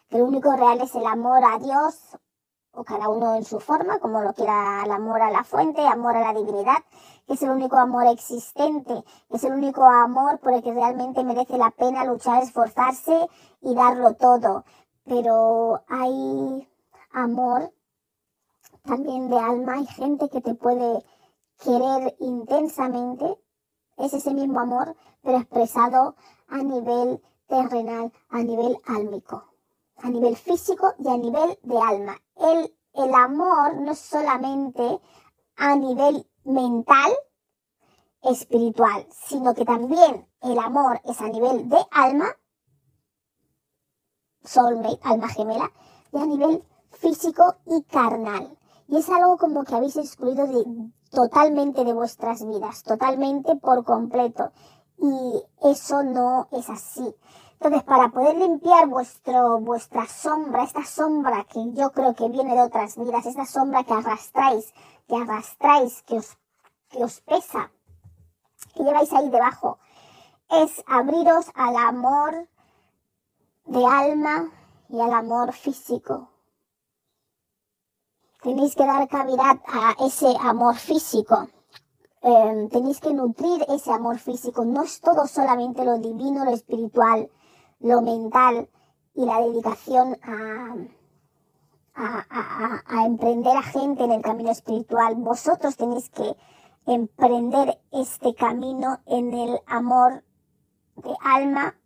Que 0.08 0.18
lo 0.18 0.26
único 0.26 0.54
real 0.56 0.80
es 0.80 0.94
el 0.94 1.04
amor 1.06 1.44
a 1.44 1.58
Dios 1.58 2.16
o 2.74 2.84
cada 2.84 3.08
uno 3.08 3.34
en 3.34 3.44
su 3.44 3.60
forma, 3.60 3.98
como 3.98 4.22
lo 4.22 4.32
quiera 4.32 4.82
el 4.84 4.90
amor 4.90 5.20
a 5.20 5.30
la 5.30 5.44
fuente, 5.44 5.86
amor 5.86 6.16
a 6.16 6.32
la 6.32 6.38
divinidad, 6.38 6.78
que 7.26 7.34
es 7.34 7.42
el 7.42 7.50
único 7.50 7.76
amor 7.76 8.06
existente, 8.06 9.04
que 9.28 9.36
es 9.36 9.44
el 9.44 9.52
único 9.52 9.84
amor 9.84 10.38
por 10.38 10.54
el 10.54 10.62
que 10.62 10.72
realmente 10.72 11.22
merece 11.22 11.58
la 11.58 11.70
pena 11.70 12.04
luchar, 12.04 12.42
esforzarse 12.42 13.28
y 13.60 13.74
darlo 13.74 14.14
todo. 14.14 14.64
Pero 15.04 15.82
hay 15.88 16.68
amor 17.12 17.72
también 18.84 19.28
de 19.28 19.38
alma, 19.38 19.74
hay 19.74 19.86
gente 19.86 20.28
que 20.28 20.40
te 20.40 20.54
puede 20.54 21.04
querer 21.62 22.16
intensamente, 22.20 23.38
es 23.96 24.12
ese 24.14 24.34
mismo 24.34 24.60
amor, 24.60 24.96
pero 25.22 25.38
expresado 25.38 26.16
a 26.48 26.58
nivel 26.58 27.22
terrenal, 27.46 28.12
a 28.30 28.38
nivel 28.38 28.78
álmico, 28.86 29.44
a 29.96 30.10
nivel 30.10 30.36
físico 30.36 30.94
y 30.98 31.08
a 31.08 31.16
nivel 31.16 31.58
de 31.62 31.78
alma. 31.78 32.20
El, 32.36 32.74
el 32.94 33.14
amor 33.14 33.76
no 33.76 33.92
es 33.92 33.98
solamente 33.98 35.00
a 35.56 35.76
nivel 35.76 36.26
mental, 36.44 37.12
espiritual, 38.22 39.06
sino 39.10 39.54
que 39.54 39.64
también 39.64 40.26
el 40.42 40.58
amor 40.58 41.00
es 41.04 41.20
a 41.20 41.28
nivel 41.28 41.68
de 41.68 41.78
alma, 41.90 42.26
soulmate, 44.44 45.00
alma 45.02 45.28
gemela, 45.28 45.70
y 46.12 46.18
a 46.18 46.26
nivel 46.26 46.64
físico 46.90 47.56
y 47.66 47.82
carnal. 47.82 48.56
Y 48.88 48.98
es 48.98 49.08
algo 49.08 49.36
como 49.38 49.64
que 49.64 49.74
habéis 49.74 49.96
excluido 49.96 50.46
de, 50.46 50.64
totalmente 51.10 51.84
de 51.84 51.92
vuestras 51.92 52.46
vidas, 52.46 52.82
totalmente 52.82 53.56
por 53.56 53.84
completo. 53.84 54.52
Y 54.98 55.42
eso 55.62 56.02
no 56.02 56.48
es 56.52 56.68
así. 56.68 57.14
Entonces, 57.54 57.84
para 57.84 58.08
poder 58.08 58.36
limpiar 58.36 58.88
vuestro, 58.88 59.60
vuestra 59.60 60.06
sombra, 60.06 60.64
esta 60.64 60.84
sombra 60.84 61.44
que 61.44 61.72
yo 61.72 61.92
creo 61.92 62.14
que 62.14 62.28
viene 62.28 62.54
de 62.54 62.62
otras 62.62 62.96
vidas, 62.96 63.24
esta 63.24 63.46
sombra 63.46 63.84
que 63.84 63.92
arrastráis, 63.92 64.74
que 65.06 65.16
arrastráis, 65.16 66.02
que 66.02 66.16
os, 66.16 66.36
que 66.88 67.04
os 67.04 67.20
pesa, 67.20 67.70
que 68.74 68.82
lleváis 68.82 69.12
ahí 69.12 69.30
debajo, 69.30 69.78
es 70.50 70.82
abriros 70.86 71.46
al 71.54 71.76
amor 71.76 72.48
de 73.64 73.86
alma 73.86 74.50
y 74.88 75.00
al 75.00 75.12
amor 75.12 75.52
físico. 75.52 76.28
Tenéis 78.42 78.74
que 78.74 78.84
dar 78.84 79.08
cavidad 79.08 79.60
a 79.66 79.94
ese 80.04 80.36
amor 80.40 80.74
físico. 80.76 81.48
Em, 82.22 82.68
tenéis 82.68 83.00
que 83.00 83.12
nutrir 83.12 83.64
ese 83.68 83.92
amor 83.92 84.18
físico. 84.18 84.64
No 84.64 84.82
es 84.82 85.00
todo 85.00 85.26
solamente 85.26 85.84
lo 85.84 85.98
divino, 85.98 86.44
lo 86.44 86.52
espiritual, 86.52 87.30
lo 87.80 88.02
mental 88.02 88.68
y 89.14 89.24
la 89.24 89.40
dedicación 89.40 90.18
a, 90.22 90.74
a, 91.94 93.06
emprender 93.06 93.56
a 93.56 93.62
gente 93.62 94.04
en 94.04 94.12
el 94.12 94.22
camino 94.22 94.50
espiritual. 94.50 95.14
Vosotros 95.16 95.76
tenéis 95.76 96.10
que 96.10 96.36
emprender 96.86 97.80
este 97.92 98.34
camino 98.34 99.00
en 99.06 99.32
el 99.32 99.60
amor 99.66 100.24
de 100.96 101.14
alma 101.24 101.76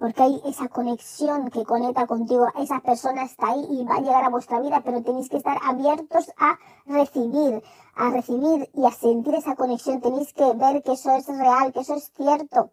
porque 0.00 0.22
hay 0.22 0.40
esa 0.46 0.66
conexión 0.68 1.50
que 1.50 1.62
conecta 1.62 2.06
contigo, 2.06 2.48
esa 2.58 2.80
persona 2.80 3.22
está 3.24 3.48
ahí 3.48 3.66
y 3.68 3.84
va 3.84 3.96
a 3.96 4.00
llegar 4.00 4.24
a 4.24 4.30
vuestra 4.30 4.58
vida, 4.58 4.80
pero 4.82 5.02
tenéis 5.02 5.28
que 5.28 5.36
estar 5.36 5.58
abiertos 5.62 6.32
a 6.38 6.58
recibir, 6.86 7.62
a 7.94 8.08
recibir 8.08 8.70
y 8.72 8.86
a 8.86 8.92
sentir 8.92 9.34
esa 9.34 9.56
conexión, 9.56 10.00
tenéis 10.00 10.32
que 10.32 10.54
ver 10.54 10.82
que 10.82 10.92
eso 10.92 11.14
es 11.14 11.26
real, 11.26 11.74
que 11.74 11.80
eso 11.80 11.94
es 11.96 12.10
cierto, 12.16 12.70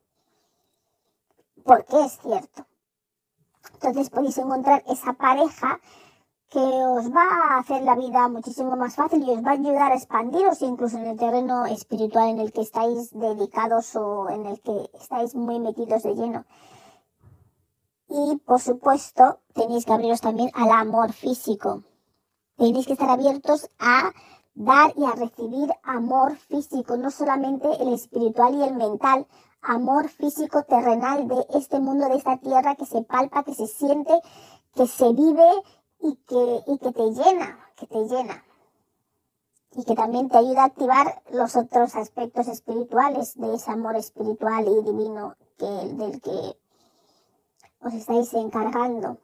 porque 1.65 1.99
es 1.99 2.17
cierto. 2.21 2.65
Entonces 3.73 4.09
podéis 4.09 4.38
encontrar 4.38 4.86
esa 4.88 5.11
pareja 5.11 5.82
que 6.49 6.59
os 6.59 7.13
va 7.13 7.25
a 7.25 7.59
hacer 7.59 7.82
la 7.82 7.95
vida 7.95 8.30
muchísimo 8.30 8.78
más 8.78 8.95
fácil 8.95 9.21
y 9.28 9.32
os 9.32 9.43
va 9.43 9.49
a 9.49 9.55
ayudar 9.55 9.91
a 9.91 9.95
expandiros 9.95 10.61
incluso 10.61 10.97
en 10.97 11.07
el 11.07 11.17
terreno 11.17 11.65
espiritual 11.65 12.30
en 12.30 12.39
el 12.39 12.53
que 12.53 12.61
estáis 12.61 13.11
dedicados 13.11 13.97
o 13.97 14.30
en 14.30 14.45
el 14.45 14.61
que 14.61 14.89
estáis 14.93 15.36
muy 15.36 15.59
metidos 15.59 16.03
de 16.03 16.15
lleno. 16.15 16.45
Y 18.10 18.38
por 18.38 18.62
supuesto, 18.62 19.39
tenéis 19.53 19.86
que 19.86 19.93
abriros 19.93 20.22
también 20.22 20.49
al 20.53 20.72
amor 20.72 21.12
físico. 21.12 21.84
Tenéis 22.58 22.88
que 22.88 22.93
estar 22.93 23.10
abiertos 23.10 23.70
a 23.80 24.12
dar 24.55 24.93
y 24.95 25.05
a 25.05 25.12
recibir 25.12 25.70
amor 25.84 26.36
físico, 26.36 26.97
no 26.97 27.12
solamente 27.12 27.70
el 27.80 27.93
espiritual 27.93 28.55
y 28.55 28.64
el 28.64 28.74
mental, 28.76 29.28
amor 29.62 30.10
físico 30.10 30.64
terrenal 30.64 31.28
de 31.28 31.45
este 31.53 31.80
mundo, 31.80 32.08
de 32.08 32.16
esta 32.16 32.38
tierra 32.38 32.76
que 32.76 32.86
se 32.86 33.03
palpa, 33.03 33.43
que 33.43 33.53
se 33.53 33.68
siente, 33.68 34.20
que 34.74 34.88
se 34.88 35.12
vive 35.14 35.49
y 35.99 36.16
que, 36.28 36.64
y 36.68 36.78
que 36.78 36.91
te 36.91 37.12
llena, 37.12 37.60
que 37.76 37.88
te 37.88 38.08
llena. 38.08 38.43
Y 39.76 39.84
que 39.84 39.95
también 39.95 40.30
te 40.30 40.38
ayuda 40.38 40.64
a 40.64 40.66
activar 40.66 41.22
los 41.32 41.55
otros 41.55 41.95
aspectos 41.95 42.47
espirituales 42.47 43.36
de 43.36 43.55
ese 43.55 43.70
amor 43.70 43.95
espiritual 43.95 44.66
y 44.68 44.84
divino 44.84 45.36
que, 45.58 45.66
del 45.66 46.22
que 46.22 46.58
os 47.80 47.93
estáis 47.93 48.34
encargando. 48.34 49.17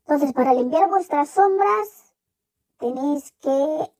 Entonces, 0.00 0.32
para 0.32 0.54
limpiar 0.54 0.88
vuestras 0.88 1.28
sombras, 1.28 2.14
tenéis 2.78 3.32
que 3.40 3.92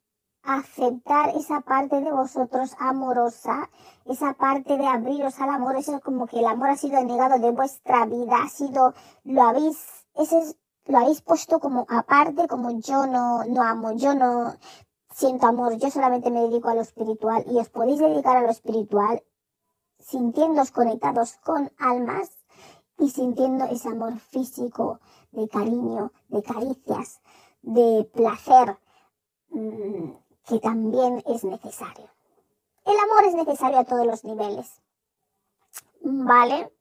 aceptar 0.43 1.37
esa 1.37 1.61
parte 1.61 2.01
de 2.01 2.11
vosotros 2.11 2.75
amorosa, 2.79 3.69
esa 4.07 4.33
parte 4.33 4.79
de 4.79 4.87
abriros 4.87 5.39
al 5.41 5.51
amor, 5.51 5.77
eso 5.77 5.97
es 5.97 6.03
como 6.03 6.27
que 6.27 6.39
el 6.39 6.47
amor 6.47 6.71
ha 6.71 6.77
sido 6.77 7.03
negado 7.05 7.39
de 7.39 7.51
vuestra 7.51 8.07
vida, 8.07 8.37
ha 8.43 8.49
sido, 8.49 8.95
lo 9.25 9.43
habéis, 9.43 10.07
ese 10.15 10.57
lo 10.87 10.99
habéis 10.99 11.21
puesto 11.21 11.61
como 11.61 11.87
aparte, 11.91 12.49
como 12.49 12.71
yo 12.81 13.07
no, 13.07 13.45
no 13.45 13.63
amo, 13.63 13.93
yo 13.93 14.15
no 14.15 14.55
siento 15.13 15.47
amor, 15.47 15.77
yo 15.77 15.91
solamente 15.91 16.31
me 16.31 16.41
dedico 16.41 16.71
a 16.71 16.75
lo 16.75 16.81
espiritual 16.81 17.45
y 17.47 17.59
os 17.59 17.69
podéis 17.69 17.99
dedicar 17.99 18.39
a 18.39 18.43
lo 18.43 18.51
espiritual 18.51 19.23
sintiéndoos 19.99 20.71
conectados 20.71 21.37
con 21.45 21.71
almas 21.79 22.38
y 22.99 23.11
sintiendo 23.11 23.65
ese 23.67 23.89
amor 23.89 24.19
físico, 24.19 25.01
de 25.33 25.49
cariño, 25.49 26.13
de 26.29 26.43
caricias, 26.43 27.21
de 27.63 28.05
placer, 28.13 28.79
mm, 29.51 30.11
que 30.47 30.59
también 30.59 31.23
es 31.27 31.45
necesario. 31.45 32.09
El 32.85 32.97
amor 32.99 33.25
es 33.27 33.35
necesario 33.35 33.79
a 33.79 33.85
todos 33.85 34.07
los 34.07 34.25
niveles. 34.25 34.81
¿Vale? 36.01 36.73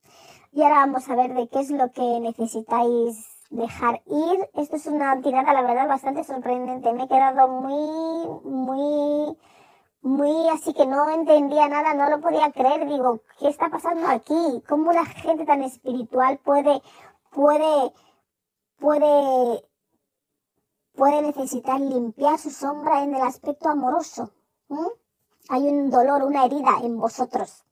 Y 0.51 0.63
ahora 0.63 0.85
vamos 0.85 1.07
a 1.09 1.15
ver 1.15 1.33
de 1.33 1.47
qué 1.49 1.59
es 1.59 1.69
lo 1.69 1.91
que 1.91 2.19
necesitáis 2.19 3.25
dejar 3.49 4.01
ir. 4.05 4.49
Esto 4.53 4.77
es 4.77 4.85
una 4.87 5.21
tirada, 5.21 5.53
la 5.53 5.61
verdad, 5.61 5.87
bastante 5.87 6.23
sorprendente. 6.23 6.93
Me 6.93 7.03
he 7.03 7.07
quedado 7.07 7.47
muy, 7.47 8.49
muy 8.49 9.37
muy 10.07 10.49
así 10.49 10.73
que 10.73 10.85
no 10.85 11.09
entendía 11.09 11.67
nada, 11.67 11.93
no 11.93 12.09
lo 12.09 12.21
podía 12.21 12.51
creer. 12.51 12.87
Digo, 12.87 13.21
¿qué 13.39 13.49
está 13.49 13.69
pasando 13.69 14.07
aquí? 14.07 14.63
¿Cómo 14.67 14.91
la 14.91 15.05
gente 15.05 15.45
tan 15.45 15.63
espiritual 15.63 16.39
puede, 16.39 16.81
puede, 17.31 17.93
puede, 18.77 19.63
puede 20.95 21.21
necesitar 21.21 21.79
limpiar 21.79 22.39
su 22.39 22.49
sombra 22.49 23.03
en 23.03 23.15
el 23.15 23.21
aspecto 23.21 23.69
amoroso? 23.69 24.31
¿Mm? 24.69 24.87
Hay 25.49 25.67
un 25.67 25.89
dolor, 25.89 26.23
una 26.23 26.45
herida 26.45 26.79
en 26.83 26.97
vosotros. 26.97 27.63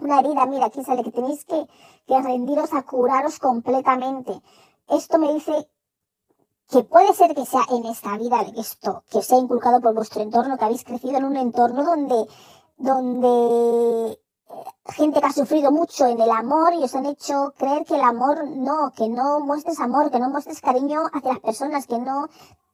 Una 0.00 0.20
herida, 0.20 0.46
mira, 0.46 0.66
aquí 0.66 0.84
sale 0.84 1.02
que 1.02 1.10
tenéis 1.10 1.44
que, 1.44 1.66
que 2.06 2.22
rendiros 2.22 2.72
a 2.72 2.82
curaros 2.82 3.38
completamente. 3.38 4.40
Esto 4.88 5.18
me 5.18 5.32
dice 5.32 5.68
que 6.70 6.84
puede 6.84 7.12
ser 7.14 7.34
que 7.34 7.44
sea 7.44 7.62
en 7.70 7.84
esta 7.86 8.16
vida 8.16 8.44
esto, 8.56 9.02
que 9.10 9.22
sea 9.22 9.38
inculcado 9.38 9.80
por 9.80 9.94
vuestro 9.94 10.22
entorno, 10.22 10.56
que 10.56 10.64
habéis 10.64 10.84
crecido 10.84 11.18
en 11.18 11.24
un 11.24 11.36
entorno 11.36 11.84
donde, 11.84 12.26
donde 12.76 14.12
eh, 14.12 14.18
gente 14.86 15.20
que 15.20 15.26
ha 15.26 15.32
sufrido 15.32 15.72
mucho 15.72 16.06
en 16.06 16.20
el 16.20 16.30
amor 16.30 16.74
y 16.74 16.84
os 16.84 16.94
han 16.94 17.06
hecho 17.06 17.54
creer 17.56 17.84
que 17.84 17.96
el 17.96 18.02
amor 18.02 18.46
no, 18.48 18.92
que 18.96 19.08
no 19.08 19.40
muestres 19.40 19.80
amor, 19.80 20.10
que 20.10 20.20
no 20.20 20.30
muestres 20.30 20.60
cariño 20.60 21.02
hacia 21.12 21.32
las 21.32 21.40
personas, 21.40 21.86
que 21.86 21.98
no 21.98 22.28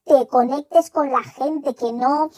te 0.05 0.27
conectes 0.27 0.91
con 0.91 1.11
la 1.11 1.23
gente, 1.23 1.73
que 1.73 1.91
no, 1.91 2.29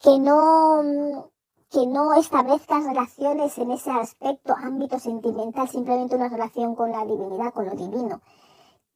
que 0.00 0.18
no, 0.18 1.30
que 1.70 1.86
no 1.86 2.12
establezcas 2.14 2.84
relaciones 2.84 3.56
en 3.58 3.70
ese 3.70 3.90
aspecto, 3.90 4.54
ámbito 4.54 4.98
sentimental, 4.98 5.68
simplemente 5.68 6.16
una 6.16 6.28
relación 6.28 6.74
con 6.74 6.92
la 6.92 7.04
divinidad, 7.04 7.52
con 7.54 7.66
lo 7.66 7.72
divino. 7.74 8.20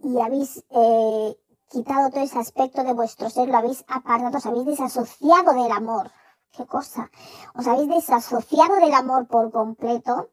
Y 0.01 0.21
habéis 0.21 0.65
eh, 0.71 1.37
quitado 1.69 2.11
todo 2.11 2.23
ese 2.23 2.39
aspecto 2.39 2.85
de 2.85 2.93
vuestro 2.93 3.31
ser, 3.31 3.49
lo 3.49 3.57
habéis 3.57 3.85
apartado, 3.89 4.39
os 4.39 4.47
habéis 4.47 4.67
desasociado 4.67 5.53
del 5.55 5.73
amor. 5.73 6.11
¿Qué 6.53 6.67
cosa? 6.67 7.11
Os 7.55 7.67
habéis 7.67 7.89
desasociado 7.89 8.77
del 8.77 8.95
amor 8.95 9.27
por 9.27 9.51
completo, 9.51 10.31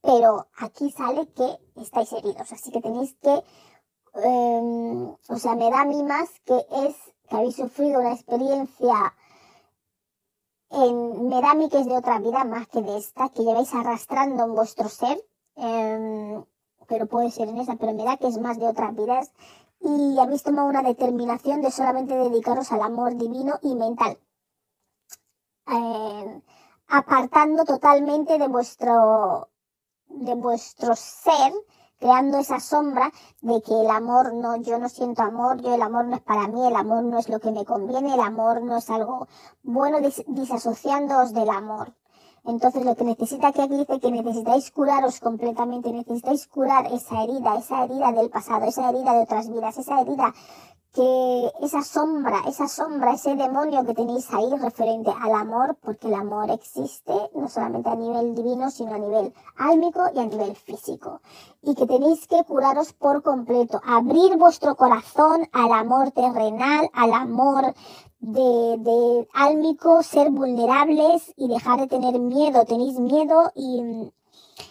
pero 0.00 0.48
aquí 0.58 0.90
sale 0.92 1.28
que 1.32 1.58
estáis 1.76 2.12
heridos, 2.12 2.52
así 2.52 2.70
que 2.70 2.80
tenéis 2.80 3.16
que, 3.20 3.42
em, 4.14 5.16
o 5.28 5.36
sea, 5.36 5.54
me 5.54 5.70
da 5.70 5.80
a 5.80 5.84
mí 5.84 6.02
más 6.02 6.28
que 6.44 6.56
es 6.86 6.94
que 7.28 7.36
habéis 7.36 7.56
sufrido 7.56 8.00
una 8.00 8.12
experiencia 8.12 9.14
en, 10.70 11.28
me 11.28 11.40
da 11.40 11.50
a 11.50 11.54
mí 11.54 11.68
que 11.68 11.80
es 11.80 11.86
de 11.86 11.96
otra 11.96 12.18
vida 12.18 12.44
más 12.44 12.66
que 12.68 12.82
de 12.82 12.96
esta, 12.96 13.28
que 13.28 13.42
lleváis 13.42 13.74
arrastrando 13.74 14.44
en 14.44 14.54
vuestro 14.54 14.88
ser, 14.88 15.22
em, 15.56 16.44
pero 16.88 17.06
puede 17.06 17.30
ser 17.30 17.48
en 17.48 17.58
esa, 17.58 17.76
pero 17.76 17.92
me 17.92 18.04
da 18.04 18.16
que 18.16 18.28
es 18.28 18.38
más 18.38 18.58
de 18.58 18.66
otras 18.66 18.94
vidas 18.94 19.32
y 19.82 20.18
habéis 20.18 20.42
tomado 20.42 20.68
una 20.68 20.82
determinación 20.82 21.60
de 21.60 21.70
solamente 21.70 22.14
dedicaros 22.16 22.70
al 22.72 22.82
amor 22.82 23.16
divino 23.16 23.58
y 23.62 23.74
mental. 23.74 24.18
Eh, 25.66 26.42
apartando 26.88 27.64
totalmente 27.64 28.38
de 28.38 28.48
vuestro, 28.48 29.48
de 30.06 30.34
vuestro 30.34 30.94
ser, 30.94 31.52
creando 31.98 32.38
esa 32.38 32.60
sombra 32.60 33.10
de 33.40 33.62
que 33.62 33.80
el 33.80 33.90
amor 33.90 34.34
no, 34.34 34.56
yo 34.56 34.78
no 34.78 34.88
siento 34.88 35.22
amor, 35.22 35.60
yo 35.62 35.74
el 35.74 35.82
amor 35.82 36.06
no 36.06 36.16
es 36.16 36.22
para 36.22 36.48
mí, 36.48 36.66
el 36.66 36.76
amor 36.76 37.04
no 37.04 37.18
es 37.18 37.28
lo 37.28 37.40
que 37.40 37.52
me 37.52 37.64
conviene, 37.64 38.14
el 38.14 38.20
amor 38.20 38.62
no 38.62 38.76
es 38.76 38.90
algo 38.90 39.28
bueno, 39.62 39.98
disasociándoos 40.26 41.32
del 41.32 41.50
amor. 41.50 41.94
Entonces 42.44 42.84
lo 42.84 42.96
que 42.96 43.04
necesita 43.04 43.52
que 43.52 43.62
aquí 43.62 43.76
dice 43.76 44.00
que 44.00 44.10
necesitáis 44.10 44.70
curaros 44.70 45.20
completamente, 45.20 45.92
necesitáis 45.92 46.46
curar 46.48 46.92
esa 46.92 47.22
herida, 47.22 47.56
esa 47.56 47.84
herida 47.84 48.12
del 48.12 48.30
pasado, 48.30 48.64
esa 48.66 48.90
herida 48.90 49.12
de 49.14 49.22
otras 49.22 49.48
vidas, 49.48 49.78
esa 49.78 50.00
herida 50.00 50.34
que 50.92 51.50
esa 51.62 51.82
sombra, 51.82 52.42
esa 52.46 52.68
sombra, 52.68 53.14
ese 53.14 53.34
demonio 53.34 53.84
que 53.86 53.94
tenéis 53.94 54.28
ahí 54.34 54.50
referente 54.60 55.10
al 55.10 55.34
amor, 55.34 55.76
porque 55.82 56.08
el 56.08 56.14
amor 56.14 56.50
existe 56.50 57.14
no 57.34 57.48
solamente 57.48 57.88
a 57.88 57.94
nivel 57.94 58.34
divino, 58.34 58.70
sino 58.70 58.94
a 58.94 58.98
nivel 58.98 59.32
álmico 59.56 60.02
y 60.14 60.18
a 60.18 60.26
nivel 60.26 60.54
físico. 60.54 61.22
Y 61.62 61.74
que 61.74 61.86
tenéis 61.86 62.26
que 62.28 62.44
curaros 62.44 62.92
por 62.92 63.22
completo, 63.22 63.80
abrir 63.86 64.36
vuestro 64.36 64.76
corazón 64.76 65.48
al 65.52 65.72
amor 65.72 66.10
terrenal, 66.10 66.90
al 66.92 67.14
amor 67.14 67.72
de, 68.22 68.76
de 68.78 69.28
álmico, 69.34 70.02
ser 70.02 70.30
vulnerables 70.30 71.34
y 71.36 71.48
dejar 71.48 71.80
de 71.80 71.88
tener 71.88 72.18
miedo. 72.18 72.64
Tenéis 72.64 72.98
miedo 72.98 73.52
y 73.54 74.10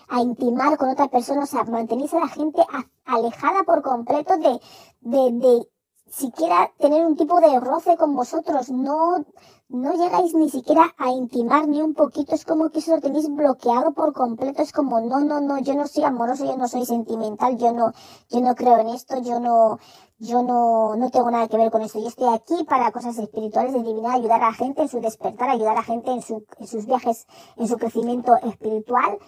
a 0.07 0.21
intimar 0.21 0.77
con 0.77 0.89
otra 0.89 1.09
persona, 1.09 1.43
o 1.43 1.45
sea, 1.45 1.63
mantenéis 1.65 2.13
a 2.13 2.19
la 2.19 2.27
gente 2.27 2.61
alejada 3.05 3.63
por 3.63 3.81
completo 3.81 4.37
de, 4.37 4.59
de, 5.01 5.31
de 5.33 5.69
siquiera 6.09 6.71
tener 6.79 7.05
un 7.05 7.15
tipo 7.15 7.39
de 7.41 7.59
roce 7.59 7.97
con 7.97 8.15
vosotros, 8.15 8.69
no, 8.69 9.25
no 9.71 9.93
llegáis 9.93 10.33
ni 10.33 10.49
siquiera 10.49 10.93
a 10.97 11.11
intimar 11.11 11.67
ni 11.67 11.81
un 11.81 11.93
poquito, 11.93 12.35
es 12.35 12.43
como 12.45 12.69
que 12.69 12.79
eso 12.79 12.95
lo 12.95 13.01
tenéis 13.01 13.33
bloqueado 13.33 13.93
por 13.93 14.13
completo, 14.13 14.61
es 14.61 14.73
como, 14.73 14.99
no, 14.99 15.21
no, 15.21 15.39
no, 15.39 15.59
yo 15.59 15.73
no 15.75 15.87
soy 15.87 16.03
amoroso, 16.03 16.45
yo 16.45 16.57
no 16.57 16.67
soy 16.67 16.85
sentimental, 16.85 17.57
yo 17.57 17.71
no, 17.71 17.93
yo 18.29 18.41
no 18.41 18.53
creo 18.53 18.79
en 18.79 18.89
esto, 18.89 19.21
yo 19.21 19.39
no, 19.39 19.79
yo 20.19 20.43
no, 20.43 20.95
no 20.97 21.09
tengo 21.09 21.31
nada 21.31 21.47
que 21.47 21.57
ver 21.57 21.71
con 21.71 21.81
esto, 21.81 21.99
yo 21.99 22.09
estoy 22.09 22.33
aquí 22.33 22.65
para 22.65 22.91
cosas 22.91 23.17
espirituales 23.17 23.71
de 23.71 23.79
divinidad, 23.79 24.11
ayudar 24.11 24.43
a 24.43 24.47
la 24.47 24.53
gente 24.53 24.81
en 24.81 24.89
su 24.89 24.99
despertar, 24.99 25.49
ayudar 25.49 25.71
a 25.71 25.75
la 25.79 25.83
gente 25.83 26.11
en, 26.11 26.21
su, 26.21 26.43
en 26.57 26.67
sus 26.67 26.85
viajes, 26.85 27.25
en 27.55 27.67
su 27.67 27.77
crecimiento 27.77 28.35
espiritual, 28.43 29.19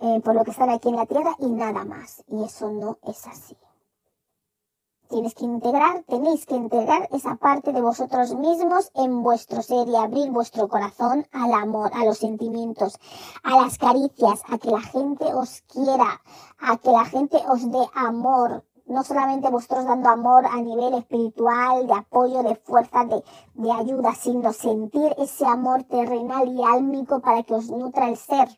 eh, 0.00 0.20
por 0.20 0.34
lo 0.34 0.42
que 0.42 0.50
están 0.50 0.70
aquí 0.70 0.88
en 0.88 0.96
la 0.96 1.06
tierra 1.06 1.36
y 1.38 1.46
nada 1.46 1.84
más, 1.84 2.24
y 2.26 2.42
eso 2.42 2.70
no 2.70 2.98
es 3.04 3.24
así 3.26 3.56
tienes 5.12 5.34
que 5.34 5.44
integrar, 5.44 6.02
tenéis 6.04 6.46
que 6.46 6.56
integrar 6.56 7.06
esa 7.12 7.36
parte 7.36 7.72
de 7.72 7.82
vosotros 7.82 8.34
mismos 8.34 8.90
en 8.94 9.22
vuestro 9.22 9.60
ser 9.62 9.86
y 9.86 9.94
abrir 9.94 10.30
vuestro 10.30 10.68
corazón 10.68 11.26
al 11.32 11.52
amor, 11.52 11.90
a 11.94 12.06
los 12.06 12.16
sentimientos, 12.18 12.98
a 13.42 13.56
las 13.62 13.76
caricias, 13.76 14.42
a 14.48 14.56
que 14.56 14.70
la 14.70 14.80
gente 14.80 15.26
os 15.34 15.60
quiera, 15.62 16.22
a 16.58 16.78
que 16.78 16.90
la 16.90 17.04
gente 17.04 17.36
os 17.46 17.70
dé 17.70 17.86
amor, 17.94 18.64
no 18.86 19.04
solamente 19.04 19.50
vosotros 19.50 19.84
dando 19.84 20.08
amor 20.08 20.46
a 20.46 20.56
nivel 20.56 20.94
espiritual, 20.94 21.86
de 21.86 21.92
apoyo, 21.92 22.42
de 22.42 22.56
fuerza, 22.56 23.04
de, 23.04 23.22
de 23.54 23.70
ayuda, 23.70 24.14
sino 24.14 24.52
sentir 24.54 25.14
ese 25.18 25.44
amor 25.44 25.84
terrenal 25.84 26.48
y 26.48 26.64
álmico 26.64 27.20
para 27.20 27.42
que 27.42 27.54
os 27.54 27.70
nutra 27.70 28.08
el 28.08 28.16
ser. 28.16 28.48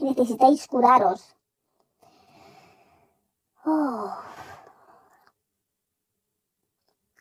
Necesitáis 0.00 0.68
curaros. 0.68 1.34
Oh. 3.64 4.12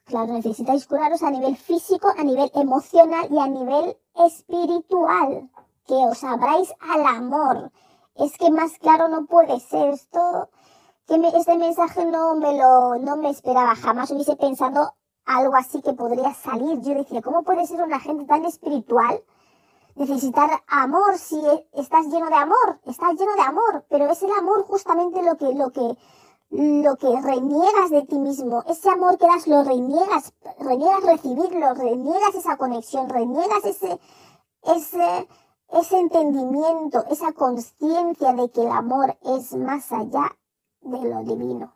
Claro, 0.06 0.34
necesitáis 0.34 0.86
curaros 0.86 1.24
a 1.24 1.32
nivel 1.32 1.58
físico, 1.58 2.08
a 2.16 2.24
nivel 2.24 2.52
emocional 2.54 3.28
y 3.32 3.40
a 3.40 3.48
nivel 3.48 3.98
espiritual. 4.14 5.50
Que 5.88 5.96
os 5.96 6.24
abráis 6.24 6.72
al 6.80 7.06
amor. 7.08 7.72
Es 8.16 8.38
que 8.38 8.52
más 8.52 8.78
claro 8.78 9.08
no 9.08 9.26
puede 9.26 9.60
ser 9.60 9.90
esto. 9.90 10.50
Que 11.08 11.16
este 11.36 11.58
mensaje 11.58 12.06
no 12.06 12.36
me 12.36 12.56
lo, 12.56 12.98
no 12.98 13.18
me 13.18 13.32
esperaba. 13.32 13.76
Jamás 13.76 14.12
hubiese 14.12 14.36
pensado 14.36 14.94
algo 15.26 15.56
así 15.56 15.82
que 15.82 15.94
podría 15.94 16.36
salir. 16.36 16.82
Yo 16.82 16.94
decía, 16.94 17.24
¿cómo 17.24 17.42
puede 17.42 17.66
ser 17.66 17.82
una 17.82 18.00
gente 18.00 18.26
tan 18.26 18.46
espiritual? 18.46 19.24
Necesitar 19.96 20.62
amor 20.68 21.18
si 21.18 21.42
estás 21.74 22.06
lleno 22.08 22.28
de 22.28 22.36
amor, 22.36 22.80
estás 22.86 23.16
lleno 23.16 23.34
de 23.34 23.42
amor, 23.42 23.86
pero 23.90 24.12
es 24.12 24.22
el 24.22 24.32
amor 24.38 24.66
justamente 24.68 25.24
lo 25.24 25.38
que, 25.38 25.54
lo 25.56 25.72
que, 25.72 25.98
lo 26.50 26.96
que 26.98 27.08
reniegas 27.22 27.90
de 27.90 28.04
ti 28.04 28.18
mismo, 28.18 28.64
ese 28.68 28.90
amor 28.90 29.18
que 29.18 29.26
das, 29.26 29.48
lo 29.48 29.64
reniegas, 29.64 30.34
reniegas 30.60 31.04
recibirlo, 31.04 31.74
reniegas 31.74 32.36
esa 32.36 32.58
conexión, 32.58 33.10
reniegas 33.10 33.66
ese, 33.66 34.00
ese, 34.64 35.28
ese 35.70 36.00
entendimiento, 36.00 37.04
esa 37.10 37.34
conciencia 37.34 38.34
de 38.34 38.50
que 38.52 38.62
el 38.62 38.72
amor 38.72 39.18
es 39.24 39.54
más 39.56 39.92
allá 39.92 40.38
de 40.82 41.10
lo 41.10 41.24
divino. 41.24 41.76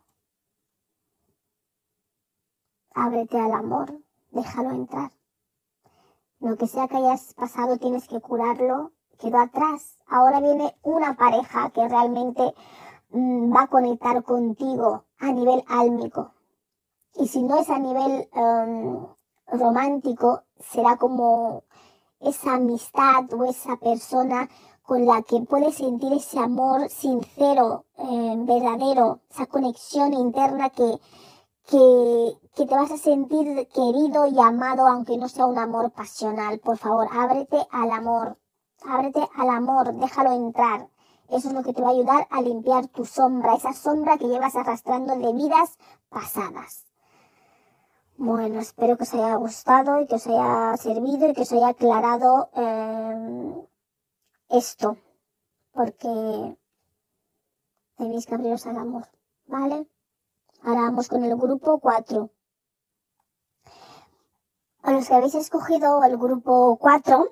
Ábrete 2.94 3.38
al 3.38 3.52
amor, 3.52 4.00
déjalo 4.30 4.70
entrar. 4.70 5.10
Lo 6.38 6.56
que 6.56 6.66
sea 6.66 6.88
que 6.88 6.96
hayas 6.96 7.34
pasado 7.34 7.76
tienes 7.76 8.08
que 8.08 8.20
curarlo, 8.20 8.92
quedó 9.18 9.38
atrás. 9.38 9.98
Ahora 10.06 10.40
viene 10.40 10.74
una 10.82 11.14
pareja 11.14 11.70
que 11.70 11.86
realmente 11.86 12.54
va 13.12 13.62
a 13.62 13.66
conectar 13.68 14.22
contigo 14.22 15.04
a 15.18 15.32
nivel 15.32 15.64
álmico. 15.68 16.32
Y 17.14 17.26
si 17.28 17.42
no 17.42 17.58
es 17.58 17.68
a 17.68 17.78
nivel 17.78 18.28
em, 18.32 19.06
romántico, 19.46 20.42
será 20.58 20.96
como 20.96 21.64
esa 22.20 22.54
amistad 22.54 23.32
o 23.32 23.44
esa 23.44 23.76
persona 23.76 24.48
con 24.82 25.06
la 25.06 25.22
que 25.22 25.40
puedes 25.42 25.76
sentir 25.76 26.12
ese 26.12 26.38
amor 26.38 26.88
sincero, 26.88 27.84
em, 27.96 28.46
verdadero, 28.46 29.20
esa 29.30 29.46
conexión 29.46 30.12
interna 30.14 30.70
que, 30.70 30.98
que, 31.66 32.36
que, 32.54 32.66
te 32.66 32.74
vas 32.74 32.90
a 32.90 32.96
sentir 32.96 33.68
querido 33.68 34.26
y 34.26 34.38
amado 34.40 34.86
aunque 34.86 35.16
no 35.16 35.28
sea 35.28 35.46
un 35.46 35.58
amor 35.58 35.90
pasional. 35.92 36.58
Por 36.60 36.76
favor, 36.78 37.08
ábrete 37.12 37.66
al 37.70 37.90
amor, 37.90 38.38
ábrete 38.84 39.28
al 39.36 39.50
amor, 39.50 39.94
déjalo 39.94 40.32
entrar. 40.32 40.88
Eso 41.30 41.48
es 41.48 41.54
lo 41.54 41.62
que 41.62 41.72
te 41.72 41.80
va 41.80 41.88
a 41.88 41.92
ayudar 41.92 42.26
a 42.30 42.42
limpiar 42.42 42.88
tu 42.88 43.04
sombra, 43.04 43.54
esa 43.54 43.72
sombra 43.72 44.18
que 44.18 44.26
llevas 44.26 44.56
arrastrando 44.56 45.14
de 45.16 45.32
vidas 45.32 45.78
pasadas. 46.08 46.86
Bueno, 48.16 48.58
espero 48.60 48.96
que 48.96 49.04
os 49.04 49.14
haya 49.14 49.36
gustado 49.36 50.00
y 50.00 50.06
que 50.06 50.16
os 50.16 50.26
haya 50.26 50.76
servido 50.76 51.28
y 51.28 51.34
que 51.34 51.42
os 51.42 51.52
haya 51.52 51.68
aclarado 51.68 52.50
eh, 52.54 53.68
esto, 54.48 54.98
porque 55.72 56.58
tenéis 57.96 58.26
que 58.26 58.34
abriros 58.34 58.66
al 58.66 58.76
amor, 58.76 59.06
¿vale? 59.46 59.86
Ahora 60.64 60.82
vamos 60.82 61.08
con 61.08 61.24
el 61.24 61.36
grupo 61.36 61.78
4. 61.78 62.30
A 64.82 64.92
los 64.92 65.08
que 65.08 65.14
habéis 65.14 65.36
escogido 65.36 66.02
el 66.02 66.18
grupo 66.18 66.76
4, 66.76 67.30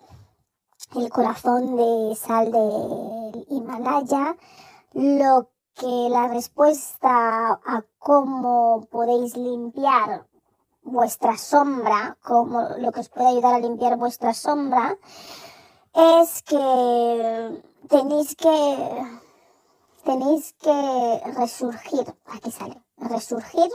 el 0.95 1.11
corazón 1.11 1.77
de 1.77 2.15
sal 2.15 2.53
del 2.53 3.47
Himalaya, 3.51 4.37
lo 4.93 5.51
que 5.75 6.09
la 6.11 6.29
respuesta 6.29 7.51
a 7.53 7.85
cómo 7.99 8.87
podéis 8.91 9.37
limpiar 9.37 10.27
vuestra 10.83 11.37
sombra, 11.37 12.17
como 12.23 12.63
lo 12.79 12.93
que 12.93 13.01
os 13.01 13.09
puede 13.09 13.29
ayudar 13.29 13.55
a 13.55 13.61
limpiar 13.61 13.97
vuestra 13.97 14.33
sombra, 14.35 14.97
es 15.95 16.43
que 16.43 17.63
tenéis 17.89 18.35
que 18.37 19.07
tenéis 20.05 20.55
que 20.55 21.21
resurgir, 21.37 22.15
aquí 22.27 22.51
sale, 22.51 22.81
resurgir 22.97 23.71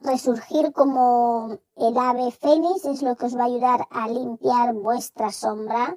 resurgir 0.00 0.72
como 0.72 1.58
el 1.76 1.96
ave 1.96 2.30
fénix 2.30 2.84
es 2.84 3.02
lo 3.02 3.16
que 3.16 3.26
os 3.26 3.36
va 3.36 3.42
a 3.42 3.46
ayudar 3.46 3.86
a 3.90 4.08
limpiar 4.08 4.74
vuestra 4.74 5.32
sombra. 5.32 5.96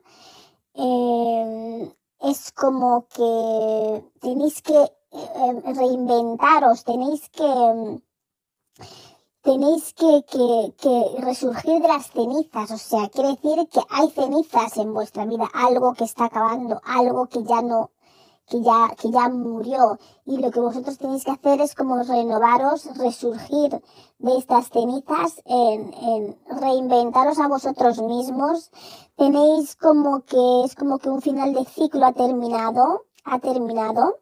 Eh, 0.74 1.96
es 2.22 2.52
como 2.52 3.08
que 3.08 4.04
tenéis 4.22 4.62
que 4.62 4.80
eh, 5.12 5.62
reinventaros, 5.66 6.84
tenéis 6.84 7.30
que 7.30 8.02
tenéis 9.42 9.94
que, 9.94 10.24
que, 10.32 10.74
que, 10.78 11.22
resurgir 11.22 11.82
de 11.82 11.88
las 11.88 12.12
cenizas, 12.12 12.72
o 12.72 12.78
sea, 12.78 13.10
quiere 13.10 13.30
decir 13.30 13.68
que 13.70 13.82
hay 13.90 14.10
cenizas 14.12 14.78
en 14.78 14.94
vuestra 14.94 15.26
vida, 15.26 15.50
algo 15.54 15.94
que 15.94 16.04
está 16.04 16.26
acabando, 16.26 16.80
algo 16.86 17.28
que 17.28 17.44
ya 17.44 17.62
no, 17.62 17.91
que 18.52 18.62
ya, 18.62 18.94
que 19.02 19.10
ya 19.10 19.30
murió. 19.30 19.98
Y 20.26 20.38
lo 20.38 20.52
que 20.52 20.60
vosotros 20.60 20.98
tenéis 20.98 21.24
que 21.24 21.32
hacer 21.32 21.62
es 21.62 21.74
como 21.74 22.04
renovaros, 22.04 22.86
resurgir 22.98 23.82
de 24.20 24.38
estas 24.38 24.68
cenizas, 24.68 25.42
en, 25.46 25.94
en 25.94 26.38
reinventaros 26.60 27.40
a 27.40 27.48
vosotros 27.48 28.02
mismos. 28.02 28.70
Tenéis 29.16 29.78
como 29.78 30.24
que 30.26 30.64
es 30.66 30.76
como 30.76 31.00
que 31.00 31.10
un 31.10 31.22
final 31.22 31.54
de 31.54 31.64
ciclo 31.64 32.06
ha 32.06 32.12
terminado, 32.12 33.06
ha 33.24 33.40
terminado. 33.40 34.20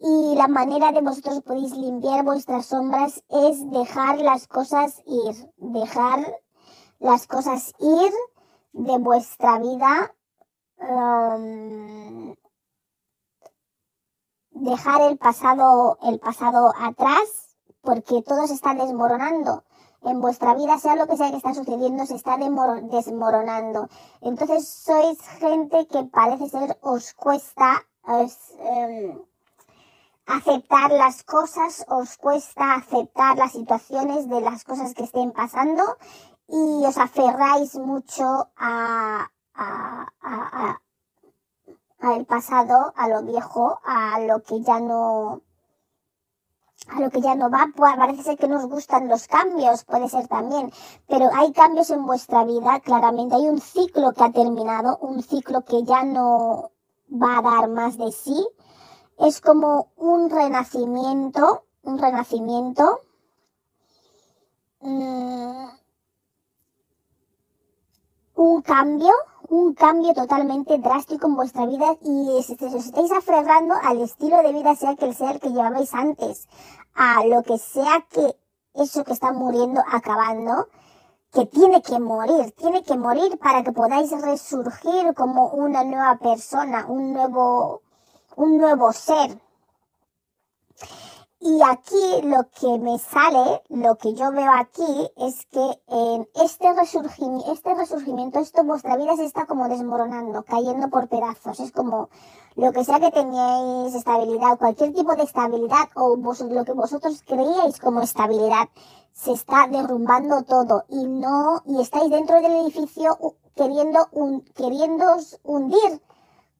Y 0.00 0.34
la 0.34 0.48
manera 0.48 0.90
de 0.92 1.00
vosotros 1.00 1.40
podéis 1.42 1.76
limpiar 1.76 2.24
vuestras 2.24 2.66
sombras 2.66 3.22
es 3.28 3.70
dejar 3.70 4.18
las 4.20 4.48
cosas 4.48 5.00
ir, 5.06 5.34
dejar 5.56 6.40
las 6.98 7.26
cosas 7.26 7.72
ir 7.78 8.12
de 8.72 8.98
vuestra 8.98 9.58
vida, 9.58 10.14
um, 10.80 12.34
dejar 14.60 15.02
el 15.02 15.18
pasado, 15.18 15.98
el 16.02 16.18
pasado 16.18 16.72
atrás, 16.80 17.56
porque 17.82 18.22
todo 18.22 18.46
se 18.46 18.54
está 18.54 18.74
desmoronando 18.74 19.64
en 20.02 20.20
vuestra 20.20 20.54
vida, 20.54 20.78
sea 20.78 20.96
lo 20.96 21.06
que 21.06 21.16
sea 21.16 21.30
que 21.30 21.36
está 21.36 21.54
sucediendo, 21.54 22.06
se 22.06 22.14
está 22.14 22.36
desmoronando. 22.36 23.88
Entonces 24.20 24.68
sois 24.68 25.18
gente 25.40 25.86
que 25.86 26.04
parece 26.04 26.48
ser 26.48 26.78
os 26.82 27.14
cuesta 27.14 27.84
em, 28.60 29.20
aceptar 30.26 30.90
las 30.92 31.24
cosas, 31.24 31.84
os 31.88 32.16
cuesta 32.16 32.74
aceptar 32.74 33.36
las 33.36 33.52
situaciones 33.52 34.28
de 34.28 34.40
las 34.40 34.64
cosas 34.64 34.94
que 34.94 35.04
estén 35.04 35.32
pasando 35.32 35.82
y 36.48 36.84
os 36.86 36.96
aferráis 36.96 37.74
mucho 37.76 38.48
a, 38.56 39.30
a, 39.54 40.06
a, 40.22 40.80
al 42.14 42.26
pasado, 42.26 42.92
a 42.96 43.08
lo 43.08 43.22
viejo, 43.22 43.80
a 43.84 44.20
lo 44.20 44.42
que 44.42 44.60
ya 44.62 44.80
no, 44.80 45.42
a 46.88 47.00
lo 47.00 47.10
que 47.10 47.20
ya 47.20 47.34
no 47.34 47.50
va, 47.50 47.68
parece 47.76 48.22
ser 48.22 48.38
que 48.38 48.48
nos 48.48 48.66
gustan 48.66 49.08
los 49.08 49.26
cambios, 49.26 49.84
puede 49.84 50.08
ser 50.08 50.28
también, 50.28 50.72
pero 51.06 51.28
hay 51.34 51.52
cambios 51.52 51.90
en 51.90 52.06
vuestra 52.06 52.44
vida, 52.44 52.80
claramente. 52.80 53.36
Hay 53.36 53.48
un 53.48 53.60
ciclo 53.60 54.12
que 54.12 54.24
ha 54.24 54.32
terminado, 54.32 54.98
un 54.98 55.22
ciclo 55.22 55.64
que 55.64 55.82
ya 55.84 56.04
no 56.04 56.70
va 57.10 57.38
a 57.38 57.42
dar 57.42 57.68
más 57.68 57.98
de 57.98 58.12
sí, 58.12 58.46
es 59.18 59.40
como 59.40 59.88
un 59.96 60.30
renacimiento, 60.30 61.64
un 61.82 61.98
renacimiento. 61.98 63.00
Mm, 64.80 65.68
un 68.38 68.62
cambio, 68.62 69.12
un 69.50 69.74
cambio 69.74 70.12
totalmente 70.12 70.78
drástico 70.78 71.26
en 71.26 71.36
vuestra 71.36 71.66
vida 71.66 71.96
y 72.02 72.28
os 72.38 72.50
estáis 72.50 73.12
aferrando 73.12 73.74
al 73.82 74.02
estilo 74.02 74.42
de 74.42 74.52
vida 74.52 74.74
sea 74.74 74.94
que 74.94 75.12
sea 75.14 75.32
el 75.32 75.40
que 75.40 75.50
llevabais 75.50 75.94
antes, 75.94 76.48
a 76.94 77.24
lo 77.24 77.42
que 77.42 77.58
sea 77.58 78.06
que 78.10 78.36
eso 78.74 79.04
que 79.04 79.12
está 79.12 79.32
muriendo, 79.32 79.80
acabando, 79.90 80.68
que 81.32 81.46
tiene 81.46 81.82
que 81.82 81.98
morir, 81.98 82.52
tiene 82.56 82.82
que 82.82 82.96
morir 82.96 83.38
para 83.38 83.62
que 83.62 83.72
podáis 83.72 84.10
resurgir 84.22 85.14
como 85.14 85.48
una 85.48 85.84
nueva 85.84 86.16
persona, 86.18 86.86
un 86.86 87.12
nuevo, 87.12 87.82
un 88.36 88.58
nuevo 88.58 88.92
ser. 88.92 89.40
Y 91.40 91.62
aquí 91.62 92.26
lo 92.26 92.48
que 92.50 92.78
me 92.78 92.98
sale, 92.98 93.62
lo 93.68 93.96
que 93.96 94.12
yo 94.14 94.32
veo 94.32 94.50
aquí, 94.52 95.08
es 95.16 95.46
que 95.46 95.82
en 95.86 96.28
este 96.34 96.72
resurgimiento, 96.72 97.52
este 97.52 97.74
resurgimiento, 97.76 98.40
esto 98.40 98.64
vuestra 98.64 98.96
vida 98.96 99.14
se 99.16 99.24
está 99.24 99.46
como 99.46 99.68
desmoronando, 99.68 100.42
cayendo 100.42 100.88
por 100.88 101.08
pedazos. 101.08 101.60
Es 101.60 101.70
como 101.70 102.08
lo 102.56 102.72
que 102.72 102.84
sea 102.84 102.98
que 102.98 103.12
teníais 103.12 103.94
estabilidad, 103.94 104.58
cualquier 104.58 104.92
tipo 104.92 105.14
de 105.14 105.22
estabilidad 105.22 105.88
o 105.94 106.16
lo 106.16 106.64
que 106.64 106.72
vosotros 106.72 107.22
creíais 107.24 107.78
como 107.78 108.00
estabilidad, 108.00 108.68
se 109.12 109.32
está 109.32 109.68
derrumbando 109.68 110.42
todo 110.42 110.84
y 110.88 111.06
no, 111.06 111.62
y 111.66 111.80
estáis 111.80 112.10
dentro 112.10 112.40
del 112.40 112.52
edificio 112.52 113.16
queriendo 113.54 114.08
un, 114.12 114.42
queriendo 114.56 115.04
hundir 115.44 116.02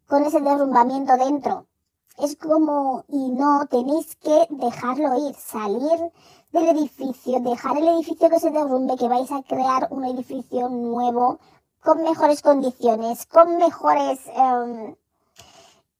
con 0.06 0.24
ese 0.24 0.40
derrumbamiento 0.40 1.16
dentro 1.16 1.67
es 2.20 2.36
como, 2.36 3.04
y 3.08 3.30
no, 3.30 3.66
tenéis 3.66 4.16
que 4.16 4.46
dejarlo 4.50 5.28
ir, 5.28 5.34
salir 5.36 6.12
del 6.52 6.68
edificio, 6.68 7.40
dejar 7.40 7.76
el 7.76 7.88
edificio 7.88 8.28
que 8.28 8.40
se 8.40 8.50
derrumbe, 8.50 8.96
que 8.96 9.08
vais 9.08 9.30
a 9.30 9.42
crear 9.42 9.88
un 9.90 10.04
edificio 10.04 10.68
nuevo, 10.68 11.38
con 11.82 12.02
mejores 12.02 12.42
condiciones, 12.42 13.26
con 13.26 13.56
mejores, 13.56 14.20
em, 14.34 14.96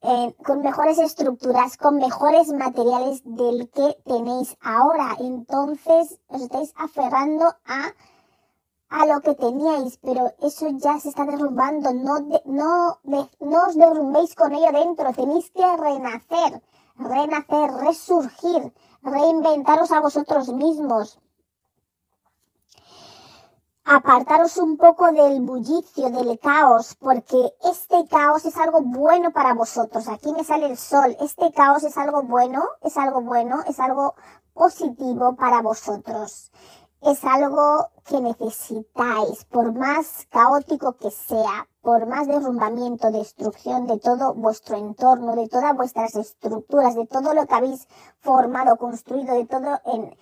eh, 0.03 0.35
con 0.45 0.61
mejores 0.61 0.99
estructuras, 0.99 1.77
con 1.77 1.97
mejores 1.97 2.53
materiales 2.53 3.23
del 3.25 3.69
que 3.71 3.97
tenéis 4.05 4.57
ahora. 4.61 5.17
Entonces 5.19 6.19
os 6.29 6.43
estáis 6.43 6.73
aferrando 6.77 7.47
a 7.65 7.95
a 8.91 9.05
lo 9.07 9.21
que 9.21 9.35
teníais, 9.35 9.99
pero 9.99 10.33
eso 10.41 10.69
ya 10.71 10.99
se 10.99 11.11
está 11.11 11.25
derrumbando. 11.25 11.93
No, 11.93 12.21
no, 12.47 12.99
no 13.41 13.67
os 13.67 13.77
derrumbéis 13.77 14.35
con 14.35 14.55
ello 14.55 14.73
dentro. 14.73 15.13
Tenéis 15.13 15.51
que 15.51 15.77
renacer, 15.77 16.63
renacer, 16.97 17.71
resurgir, 17.73 18.73
reinventaros 19.03 19.93
a 19.93 20.01
vosotros 20.01 20.49
mismos. 20.49 21.19
Apartaros 23.85 24.59
un 24.59 24.77
poco 24.77 25.13
del 25.13 25.41
bullicio, 25.41 26.11
del 26.11 26.39
caos, 26.39 26.95
porque 27.01 27.55
este 27.65 28.07
caos 28.07 28.45
es 28.45 28.57
algo 28.59 28.83
bueno 28.83 29.33
para 29.33 29.55
vosotros. 29.55 30.09
Aquí 30.09 30.31
me 30.33 30.45
sale 30.45 30.67
el 30.67 30.77
sol. 30.77 31.17
Este 31.21 31.53
caos 31.53 31.85
es 31.85 31.97
algo 31.97 32.23
bueno, 32.23 32.63
es 32.83 32.99
algo 32.99 33.23
bueno, 33.23 33.63
es 33.67 33.81
algo 33.81 34.15
positivo 34.53 35.37
para 35.37 35.63
vosotros 35.63 36.51
es 37.03 37.25
algo 37.25 37.89
que 38.05 38.21
necesitáis, 38.21 39.45
por 39.45 39.73
más 39.73 40.27
caótico 40.31 40.97
que 40.97 41.11
sea, 41.11 41.69
por 41.81 42.07
más 42.07 42.27
derrumbamiento, 42.27 43.11
destrucción 43.11 43.87
de 43.87 43.99
todo 43.99 44.35
vuestro 44.35 44.77
entorno, 44.77 45.37
de 45.37 45.49
todas 45.49 45.77
vuestras 45.77 46.17
estructuras, 46.17 46.95
de 46.95 47.07
todo 47.07 47.35
lo 47.35 47.47
que 47.47 47.55
habéis 47.55 47.89
formado, 48.21 48.77
construido, 48.77 49.35
de 49.35 49.47
todo 49.47 49.81
en 49.85 50.17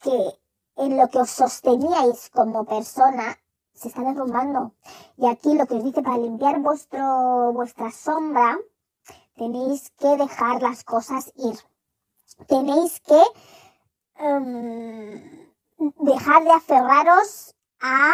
que 0.00 0.38
en 0.76 0.96
lo 0.96 1.08
que 1.08 1.18
os 1.18 1.30
sosteníais 1.30 2.30
como 2.30 2.64
persona 2.64 3.36
se 3.74 3.88
está 3.88 4.02
derrumbando. 4.02 4.72
Y 5.16 5.26
aquí 5.26 5.54
lo 5.54 5.66
que 5.66 5.76
os 5.76 5.84
dice 5.84 6.02
para 6.02 6.18
limpiar 6.18 6.60
vuestro 6.60 7.52
vuestra 7.52 7.90
sombra, 7.90 8.56
tenéis 9.36 9.90
que 9.98 10.16
dejar 10.16 10.62
las 10.62 10.84
cosas 10.84 11.32
ir. 11.36 11.58
Tenéis 12.46 13.00
que 13.00 13.20
em, 14.16 15.47
dejar 15.78 16.44
de 16.44 16.52
aferraros 16.52 17.54
a, 17.80 18.12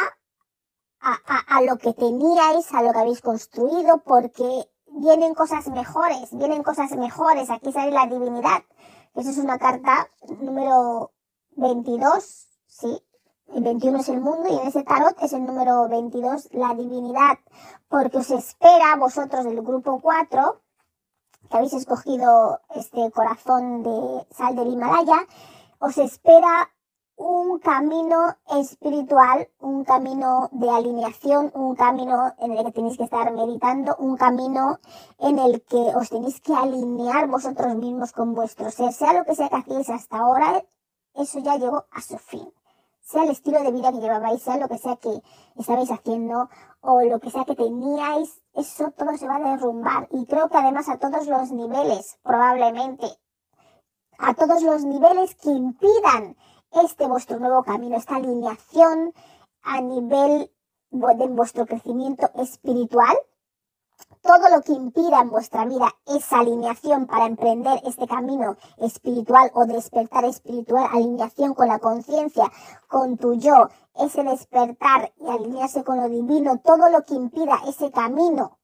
a, 1.00 1.56
a, 1.56 1.62
lo 1.62 1.76
que 1.78 1.92
teníais, 1.92 2.72
a 2.72 2.82
lo 2.82 2.92
que 2.92 2.98
habéis 2.98 3.20
construido, 3.20 4.02
porque 4.04 4.68
vienen 4.86 5.34
cosas 5.34 5.68
mejores, 5.68 6.36
vienen 6.36 6.62
cosas 6.62 6.92
mejores. 6.92 7.50
Aquí 7.50 7.72
sale 7.72 7.90
la 7.90 8.06
divinidad. 8.06 8.62
Esa 9.14 9.30
es 9.30 9.38
una 9.38 9.58
carta 9.58 10.08
número 10.40 11.12
22, 11.56 12.48
sí. 12.66 13.02
El 13.54 13.62
21 13.62 13.98
es 13.98 14.08
el 14.08 14.20
mundo 14.20 14.48
y 14.48 14.58
en 14.58 14.66
ese 14.66 14.82
tarot 14.82 15.16
es 15.22 15.32
el 15.32 15.44
número 15.44 15.88
22, 15.88 16.48
la 16.52 16.74
divinidad. 16.74 17.38
Porque 17.88 18.18
os 18.18 18.30
espera 18.30 18.96
vosotros 18.96 19.44
del 19.44 19.62
grupo 19.62 20.00
4, 20.00 20.60
que 21.50 21.56
habéis 21.56 21.74
escogido 21.74 22.60
este 22.74 23.10
corazón 23.12 23.82
de 23.82 24.26
sal 24.30 24.56
del 24.56 24.72
Himalaya, 24.72 25.26
os 25.78 25.98
espera 25.98 26.73
un 27.16 27.60
camino 27.60 28.36
espiritual, 28.50 29.48
un 29.60 29.84
camino 29.84 30.48
de 30.52 30.68
alineación, 30.68 31.52
un 31.54 31.76
camino 31.76 32.32
en 32.38 32.52
el 32.52 32.64
que 32.64 32.72
tenéis 32.72 32.96
que 32.96 33.04
estar 33.04 33.32
meditando, 33.32 33.94
un 33.98 34.16
camino 34.16 34.78
en 35.18 35.38
el 35.38 35.62
que 35.62 35.76
os 35.76 36.10
tenéis 36.10 36.40
que 36.40 36.54
alinear 36.54 37.28
vosotros 37.28 37.74
mismos 37.76 38.12
con 38.12 38.34
vuestro 38.34 38.70
ser, 38.70 38.92
sea 38.92 39.12
lo 39.12 39.24
que 39.24 39.34
sea 39.34 39.48
que 39.48 39.56
hacéis 39.56 39.90
hasta 39.90 40.18
ahora, 40.18 40.64
eso 41.14 41.38
ya 41.38 41.56
llegó 41.56 41.86
a 41.90 42.00
su 42.00 42.18
fin. 42.18 42.52
Sea 43.00 43.24
el 43.24 43.30
estilo 43.30 43.62
de 43.62 43.70
vida 43.70 43.92
que 43.92 44.00
llevabais, 44.00 44.42
sea 44.42 44.56
lo 44.56 44.66
que 44.66 44.78
sea 44.78 44.96
que 44.96 45.22
estabais 45.56 45.90
haciendo 45.90 46.48
o 46.80 47.02
lo 47.02 47.20
que 47.20 47.30
sea 47.30 47.44
que 47.44 47.54
teníais, 47.54 48.42
eso 48.54 48.90
todo 48.96 49.16
se 49.16 49.28
va 49.28 49.36
a 49.36 49.50
derrumbar. 49.50 50.08
Y 50.10 50.24
creo 50.24 50.48
que 50.48 50.56
además 50.56 50.88
a 50.88 50.98
todos 50.98 51.26
los 51.26 51.52
niveles, 51.52 52.18
probablemente, 52.22 53.06
a 54.18 54.34
todos 54.34 54.62
los 54.62 54.84
niveles 54.84 55.34
que 55.34 55.50
impidan 55.50 56.36
este 56.82 57.06
vuestro 57.06 57.38
nuevo 57.38 57.62
camino, 57.62 57.96
esta 57.96 58.16
alineación 58.16 59.12
a 59.62 59.80
nivel 59.80 60.50
de 60.90 61.26
vuestro 61.28 61.66
crecimiento 61.66 62.30
espiritual, 62.36 63.16
todo 64.22 64.48
lo 64.48 64.62
que 64.62 64.72
impida 64.72 65.20
en 65.20 65.30
vuestra 65.30 65.64
vida 65.66 65.94
esa 66.06 66.40
alineación 66.40 67.06
para 67.06 67.26
emprender 67.26 67.80
este 67.84 68.06
camino 68.06 68.56
espiritual 68.78 69.50
o 69.54 69.66
despertar 69.66 70.24
espiritual, 70.24 70.88
alineación 70.92 71.54
con 71.54 71.68
la 71.68 71.78
conciencia, 71.78 72.50
con 72.88 73.18
tu 73.18 73.34
yo, 73.34 73.68
ese 73.96 74.22
despertar 74.24 75.12
y 75.18 75.28
alinearse 75.28 75.84
con 75.84 75.98
lo 75.98 76.08
divino, 76.08 76.58
todo 76.58 76.88
lo 76.88 77.04
que 77.04 77.14
impida 77.14 77.60
ese 77.66 77.90
camino 77.90 78.58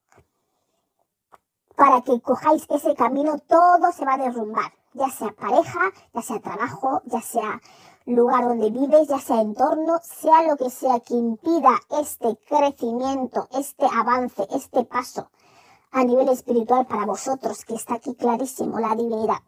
para 1.76 2.02
que 2.02 2.20
cojáis 2.20 2.66
ese 2.68 2.94
camino, 2.94 3.38
todo 3.38 3.90
se 3.92 4.04
va 4.04 4.14
a 4.14 4.18
derrumbar, 4.18 4.72
ya 4.92 5.08
sea 5.08 5.32
pareja, 5.32 5.80
ya 6.12 6.22
sea 6.22 6.40
trabajo, 6.40 7.00
ya 7.06 7.22
sea 7.22 7.60
lugar 8.06 8.44
donde 8.44 8.70
vives, 8.70 9.08
ya 9.08 9.18
sea 9.18 9.40
entorno, 9.40 9.98
sea 10.02 10.42
lo 10.42 10.56
que 10.56 10.70
sea 10.70 11.00
que 11.00 11.14
impida 11.14 11.78
este 12.00 12.36
crecimiento, 12.48 13.48
este 13.52 13.86
avance, 13.86 14.46
este 14.50 14.84
paso 14.84 15.30
a 15.92 16.04
nivel 16.04 16.28
espiritual 16.28 16.86
para 16.86 17.06
vosotros, 17.06 17.64
que 17.64 17.74
está 17.74 17.94
aquí 17.94 18.14
clarísimo, 18.14 18.78
la 18.78 18.94
divinidad. 18.94 19.38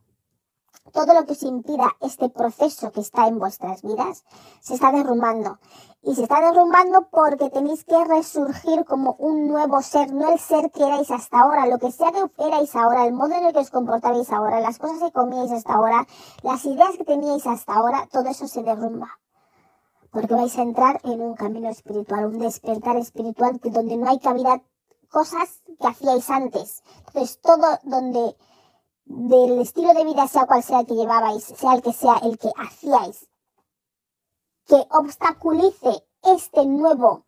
Todo 0.93 1.15
lo 1.15 1.25
que 1.25 1.33
os 1.33 1.43
impida 1.43 1.97
este 2.01 2.29
proceso 2.29 2.93
que 2.93 3.01
está 3.01 3.27
en 3.27 3.39
vuestras 3.39 3.83
vidas 3.83 4.25
se 4.61 4.75
está 4.75 4.93
derrumbando. 4.93 5.59
Y 6.03 6.15
se 6.15 6.25
está 6.25 6.41
derrumbando 6.41 7.09
porque 7.11 7.51
tenéis 7.51 7.85
que 7.85 8.05
resurgir 8.05 8.85
como 8.85 9.15
un 9.19 9.47
nuevo 9.47 9.81
ser, 9.83 10.13
no 10.13 10.33
el 10.33 10.39
ser 10.39 10.71
que 10.71 10.85
erais 10.85 11.11
hasta 11.11 11.41
ahora, 11.41 11.67
lo 11.67 11.79
que 11.79 11.93
sea 11.93 12.11
que 12.11 12.45
erais 12.45 12.75
ahora, 12.75 13.07
el 13.07 13.13
modo 13.13 13.35
en 13.35 13.45
el 13.45 13.53
que 13.53 13.61
os 13.61 13.71
comportabais 13.71 14.31
ahora, 14.33 14.61
las 14.61 14.79
cosas 14.79 14.99
que 14.99 15.13
comíais 15.13 15.53
hasta 15.53 15.75
ahora, 15.75 16.07
las 16.43 16.65
ideas 16.65 16.97
que 16.99 17.05
teníais 17.05 17.47
hasta 17.47 17.75
ahora, 17.75 18.09
todo 18.11 18.29
eso 18.29 18.49
se 18.49 18.63
derrumba 18.63 19.19
porque 20.13 20.35
vais 20.35 20.57
a 20.59 20.63
entrar 20.63 21.01
en 21.05 21.23
un 21.23 21.35
camino 21.35 21.71
espiritual, 21.71 22.27
un 22.27 22.39
despertar 22.39 22.97
espiritual 22.99 23.59
donde 23.63 23.97
no 23.97 24.11
hay 24.11 24.19
cabida 24.19 24.63
cosas 25.13 25.63
que 25.81 25.87
hacíais 25.87 26.29
antes. 26.31 26.83
Entonces, 27.07 27.41
todo 27.41 27.79
donde 27.83 28.37
del 29.05 29.61
estilo 29.61 29.95
de 29.95 30.05
vida, 30.05 30.27
sea 30.29 30.47
cual 30.47 30.63
sea 30.63 30.81
el 30.81 30.87
que 30.87 30.95
llevabais, 30.95 31.45
sea 31.45 31.75
el 31.75 31.83
que 31.83 31.93
sea 31.93 32.17
el 32.23 32.39
que 32.39 32.51
hacíais, 32.57 33.29
que 34.67 34.87
obstaculice 34.91 36.05
este 36.23 36.67
nuevo 36.67 37.25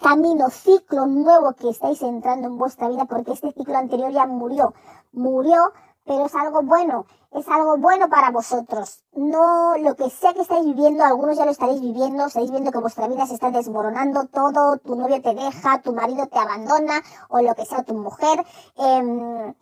camino, 0.00 0.48
ciclo 0.50 1.06
nuevo 1.06 1.52
que 1.52 1.70
estáis 1.70 2.00
entrando 2.02 2.48
en 2.48 2.58
vuestra 2.58 2.88
vida, 2.88 3.04
porque 3.04 3.32
este 3.32 3.52
ciclo 3.52 3.76
anterior 3.76 4.12
ya 4.12 4.26
murió. 4.26 4.74
Murió 5.12 5.72
pero 6.10 6.26
es 6.26 6.34
algo 6.34 6.62
bueno, 6.62 7.06
es 7.30 7.46
algo 7.48 7.76
bueno 7.76 8.08
para 8.08 8.30
vosotros. 8.30 9.04
No 9.12 9.76
lo 9.78 9.94
que 9.94 10.10
sea 10.10 10.32
que 10.34 10.40
estáis 10.40 10.64
viviendo, 10.64 11.04
algunos 11.04 11.36
ya 11.36 11.44
lo 11.44 11.52
estaréis 11.52 11.80
viviendo, 11.80 12.26
estáis 12.26 12.50
viendo 12.50 12.72
que 12.72 12.78
vuestra 12.78 13.06
vida 13.06 13.26
se 13.26 13.34
está 13.34 13.52
desmoronando 13.52 14.26
todo, 14.26 14.78
tu 14.78 14.96
novio 14.96 15.22
te 15.22 15.34
deja, 15.34 15.80
tu 15.82 15.94
marido 15.94 16.26
te 16.26 16.38
abandona, 16.38 17.00
o 17.28 17.40
lo 17.40 17.54
que 17.54 17.64
sea, 17.64 17.84
tu 17.84 17.94
mujer. 17.94 18.44
Eh, 18.76 19.54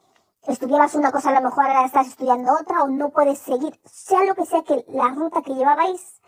estudiabas 0.49 0.95
una 0.95 1.13
cosa, 1.13 1.31
a 1.31 1.41
lo 1.41 1.43
mejor 1.43 1.67
ahora 1.67 1.85
estás 1.85 2.09
estudiando 2.09 2.53
otra, 2.53 2.83
o 2.83 2.89
no 2.89 3.11
puedes 3.11 3.39
seguir, 3.39 3.79
sea 3.85 4.25
lo 4.25 4.35
que 4.35 4.47
sea 4.47 4.63
que 4.63 4.85
la 4.89 5.09
ruta 5.09 5.43
que 5.43 5.55
llevabais, 5.55 6.21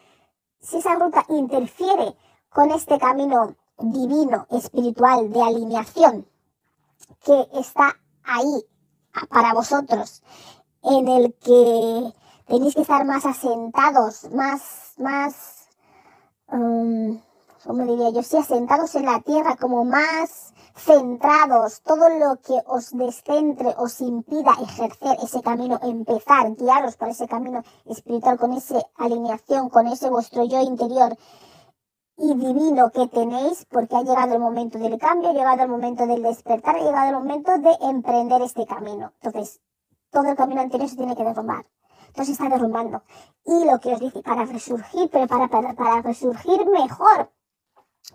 si 0.61 0.77
esa 0.77 0.95
ruta 0.95 1.25
interfiere 1.29 2.15
con 2.51 2.71
este 2.71 2.99
camino 2.99 3.57
divino, 3.79 4.47
espiritual, 4.51 5.33
de 5.33 5.43
alineación, 5.43 6.27
que 7.25 7.49
está 7.55 7.97
ahí 8.25 8.65
para 9.31 9.55
vosotros, 9.55 10.23
en 10.83 11.09
el 11.09 11.35
que 11.35 12.15
tenéis 12.47 12.75
que 12.75 12.83
estar 12.83 13.05
más 13.07 13.25
asentados, 13.25 14.31
más, 14.33 14.95
más, 14.99 15.69
um, 16.49 17.21
¿cómo 17.65 17.85
diría 17.87 18.11
yo? 18.11 18.23
Sí, 18.23 18.37
asentados 18.37 18.95
en 18.97 19.07
la 19.07 19.21
tierra, 19.21 19.57
como 19.57 19.85
más 19.85 20.53
centrados, 20.81 21.83
todo 21.83 22.09
lo 22.09 22.37
que 22.41 22.59
os 22.67 22.91
descentre, 22.97 23.75
os 23.77 24.01
impida 24.01 24.53
ejercer 24.63 25.17
ese 25.23 25.43
camino, 25.43 25.79
empezar, 25.83 26.55
guiaros 26.57 26.97
por 26.97 27.09
ese 27.09 27.29
camino 27.29 27.63
espiritual, 27.87 28.39
con 28.39 28.53
esa 28.55 28.81
alineación, 28.97 29.69
con 29.69 29.87
ese 29.87 30.11
vuestro 30.11 30.45
yo 30.45 30.61
interior, 30.61 31.17
y 32.17 32.35
divino 32.35 32.91
que 32.91 33.09
tenéis 33.09 33.67
porque 33.71 33.97
ha 33.97 34.03
llegado 34.03 34.35
el 34.35 34.41
momento 34.41 34.79
del 34.79 34.99
cambio, 34.99 35.31
ha 35.31 35.33
llegado 35.33 35.63
el 35.63 35.69
momento 35.69 36.07
del 36.07 36.23
despertar, 36.23 36.77
ha 36.77 36.81
llegado 36.81 37.09
el 37.09 37.15
momento 37.15 37.59
de 37.59 37.77
emprender 37.81 38.43
este 38.43 38.67
camino. 38.67 39.13
Entonces, 39.23 39.61
todo 40.11 40.29
el 40.29 40.37
camino 40.37 40.61
anterior 40.61 40.89
se 40.89 40.97
tiene 40.97 41.17
que 41.17 41.25
derrumbar. 41.25 41.65
Entonces 42.09 42.33
está 42.33 42.49
derrumbando. 42.49 43.03
Y 43.45 43.65
lo 43.65 43.79
que 43.81 43.95
os 43.95 44.01
dice, 44.01 44.23
para 44.23 44.45
resurgir, 44.45 45.09
pero 45.11 45.27
para, 45.29 45.49
para, 45.49 45.75
para 45.75 46.03
resurgir 46.03 46.67
mejor, 46.67 47.31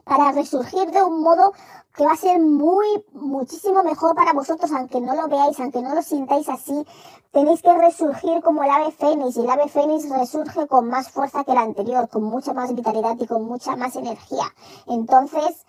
para 0.04 0.32
resurgir 0.32 0.92
de 0.92 1.04
un 1.04 1.22
modo 1.22 1.54
que 1.96 2.06
va 2.06 2.12
a 2.12 2.18
ser 2.18 2.40
muy, 2.40 3.04
muchísimo 3.14 3.82
mejor 3.84 4.16
para 4.16 4.34
vosotros, 4.34 4.72
aunque 4.72 5.00
no 5.00 5.16
lo 5.16 5.28
veáis, 5.28 5.60
aunque 5.60 5.82
no 5.82 5.96
lo 5.96 6.02
sintáis 6.02 6.50
así, 6.50 6.86
tenéis 7.32 7.62
que 7.62 7.74
resurgir 7.74 8.42
como 8.44 8.64
el 8.64 8.70
ave 8.70 8.92
fénix, 8.92 9.38
y 9.38 9.42
el 9.42 9.50
ave 9.50 9.70
fénix 9.70 10.10
resurge 10.10 10.68
con 10.68 10.90
más 10.90 11.10
fuerza 11.10 11.44
que 11.44 11.52
el 11.52 11.58
anterior, 11.58 12.10
con 12.10 12.24
mucha 12.24 12.54
más 12.54 12.74
vitalidad 12.76 13.16
y 13.20 13.28
con 13.28 13.46
mucha 13.46 13.76
más 13.76 13.96
energía. 13.96 14.46
Entonces, 14.88 15.66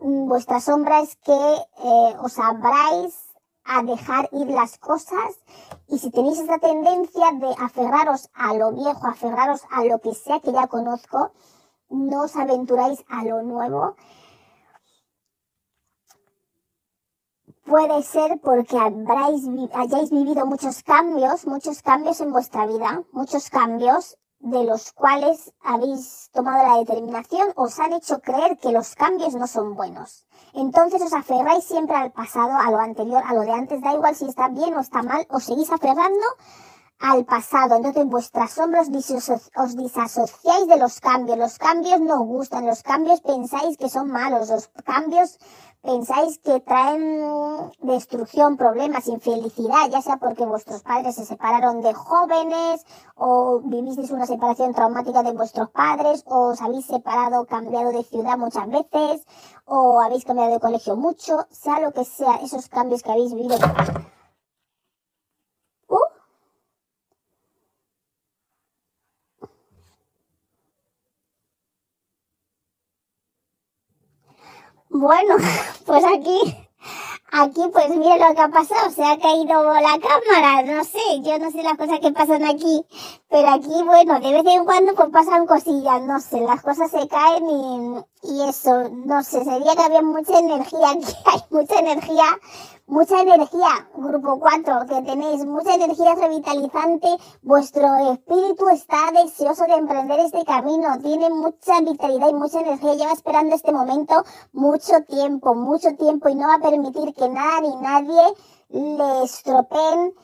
mm, 0.00 0.26
vuestra 0.26 0.60
sombra 0.60 1.00
es 1.00 1.16
que 1.16 1.32
eh, 1.32 2.16
os 2.22 2.38
abráis 2.38 3.28
a 3.64 3.82
dejar 3.82 4.30
ir 4.32 4.48
las 4.48 4.78
cosas 4.78 5.36
y 5.88 5.98
si 5.98 6.10
tenéis 6.10 6.38
esta 6.38 6.58
tendencia 6.58 7.30
de 7.32 7.54
aferraros 7.60 8.30
a 8.34 8.54
lo 8.54 8.72
viejo, 8.72 9.06
aferraros 9.06 9.62
a 9.70 9.84
lo 9.84 9.98
que 9.98 10.14
sea 10.14 10.40
que 10.40 10.52
ya 10.52 10.66
conozco, 10.66 11.32
no 11.88 12.24
os 12.24 12.36
aventuráis 12.36 13.04
a 13.08 13.24
lo 13.24 13.42
nuevo. 13.42 13.96
Puede 17.64 18.02
ser 18.02 18.40
porque 18.40 18.78
habráis, 18.78 19.44
hayáis 19.74 20.10
vivido 20.10 20.46
muchos 20.46 20.82
cambios, 20.82 21.46
muchos 21.46 21.82
cambios 21.82 22.20
en 22.20 22.32
vuestra 22.32 22.66
vida, 22.66 23.02
muchos 23.12 23.50
cambios 23.50 24.16
de 24.40 24.64
los 24.64 24.92
cuales 24.92 25.52
habéis 25.62 26.30
tomado 26.32 26.66
la 26.66 26.78
determinación, 26.78 27.52
os 27.56 27.78
han 27.78 27.92
hecho 27.92 28.20
creer 28.20 28.56
que 28.58 28.72
los 28.72 28.94
cambios 28.94 29.34
no 29.34 29.46
son 29.46 29.74
buenos. 29.74 30.26
Entonces 30.54 31.02
os 31.02 31.12
aferráis 31.12 31.64
siempre 31.64 31.96
al 31.96 32.12
pasado, 32.12 32.52
a 32.56 32.70
lo 32.70 32.78
anterior, 32.78 33.22
a 33.26 33.34
lo 33.34 33.42
de 33.42 33.52
antes, 33.52 33.82
da 33.82 33.94
igual 33.94 34.14
si 34.14 34.26
está 34.26 34.48
bien 34.48 34.74
o 34.74 34.80
está 34.80 35.02
mal, 35.02 35.26
os 35.30 35.44
seguís 35.44 35.70
aferrando 35.70 36.24
al 36.98 37.24
pasado. 37.24 37.76
Entonces 37.76 38.02
en 38.02 38.10
vuestras 38.10 38.52
sombras 38.52 38.88
os 38.88 39.76
disasociáis 39.76 40.66
de 40.66 40.76
los 40.76 41.00
cambios. 41.00 41.38
Los 41.38 41.58
cambios 41.58 42.00
no 42.00 42.22
os 42.22 42.26
gustan, 42.26 42.66
los 42.66 42.82
cambios 42.82 43.20
pensáis 43.20 43.76
que 43.76 43.88
son 43.88 44.10
malos, 44.10 44.48
los 44.48 44.68
cambios 44.84 45.38
pensáis 45.80 46.38
que 46.40 46.60
traen 46.60 47.70
destrucción, 47.80 48.56
problemas, 48.56 49.06
infelicidad, 49.06 49.88
ya 49.90 50.02
sea 50.02 50.16
porque 50.16 50.44
vuestros 50.44 50.82
padres 50.82 51.14
se 51.14 51.24
separaron 51.24 51.82
de 51.82 51.94
jóvenes 51.94 52.84
o 53.14 53.60
vivisteis 53.64 54.10
una 54.10 54.26
separación 54.26 54.74
traumática 54.74 55.22
de 55.22 55.32
vuestros 55.32 55.70
padres 55.70 56.24
o 56.26 56.48
os 56.48 56.60
habéis 56.60 56.86
separado, 56.86 57.46
cambiado 57.46 57.92
de 57.92 58.02
ciudad 58.02 58.36
muchas 58.36 58.68
veces 58.68 59.24
o 59.66 60.00
habéis 60.00 60.24
cambiado 60.24 60.52
de 60.52 60.60
colegio 60.60 60.96
mucho, 60.96 61.46
sea 61.50 61.78
lo 61.78 61.92
que 61.92 62.04
sea, 62.04 62.36
esos 62.42 62.68
cambios 62.68 63.02
que 63.02 63.12
habéis 63.12 63.32
vivido 63.34 63.56
Bueno, 75.00 75.36
pues 75.86 76.02
aquí, 76.04 76.40
aquí 77.30 77.60
pues 77.72 77.88
mira 77.90 78.16
lo 78.16 78.34
que 78.34 78.40
ha 78.40 78.48
pasado, 78.48 78.90
se 78.90 79.04
ha 79.04 79.16
caído 79.16 79.62
la 79.62 79.96
cámara, 80.00 80.62
no 80.64 80.82
sé, 80.82 81.22
yo 81.22 81.38
no 81.38 81.52
sé 81.52 81.62
las 81.62 81.76
cosas 81.76 82.00
que 82.00 82.10
pasan 82.10 82.44
aquí, 82.44 82.84
pero 83.30 83.48
aquí 83.48 83.80
bueno, 83.84 84.18
de 84.18 84.32
vez 84.32 84.44
en 84.44 84.64
cuando 84.64 84.96
pues 84.96 85.10
pasan 85.10 85.46
cosillas, 85.46 86.02
no 86.02 86.18
sé, 86.18 86.40
las 86.40 86.62
cosas 86.62 86.90
se 86.90 87.06
caen 87.06 87.48
y, 87.48 87.98
y 88.24 88.48
eso, 88.48 88.88
no 88.90 89.22
sé, 89.22 89.44
sería 89.44 89.76
que 89.76 89.82
había 89.82 90.02
mucha 90.02 90.36
energía 90.36 90.90
aquí, 90.90 91.14
hay 91.26 91.40
mucha 91.50 91.78
energía 91.78 92.24
mucha 92.88 93.20
energía, 93.20 93.88
grupo 93.94 94.38
4, 94.40 94.86
que 94.88 95.02
tenéis 95.02 95.44
mucha 95.44 95.74
energía 95.74 96.14
revitalizante, 96.14 97.08
vuestro 97.42 97.86
espíritu 98.12 98.68
está 98.70 99.12
deseoso 99.12 99.64
de 99.66 99.74
emprender 99.74 100.18
este 100.20 100.42
camino, 100.44 100.98
tiene 101.02 101.28
mucha 101.28 101.80
vitalidad 101.82 102.30
y 102.30 102.34
mucha 102.34 102.60
energía, 102.60 102.94
lleva 102.94 103.12
esperando 103.12 103.54
este 103.54 103.72
momento 103.72 104.24
mucho 104.52 105.02
tiempo, 105.06 105.54
mucho 105.54 105.94
tiempo 105.96 106.30
y 106.30 106.34
no 106.34 106.48
va 106.48 106.54
a 106.54 106.60
permitir 106.60 107.14
que 107.14 107.28
nada 107.28 107.60
ni 107.60 107.76
nadie 107.76 108.22
le 108.70 109.22
estropeen 109.22 110.14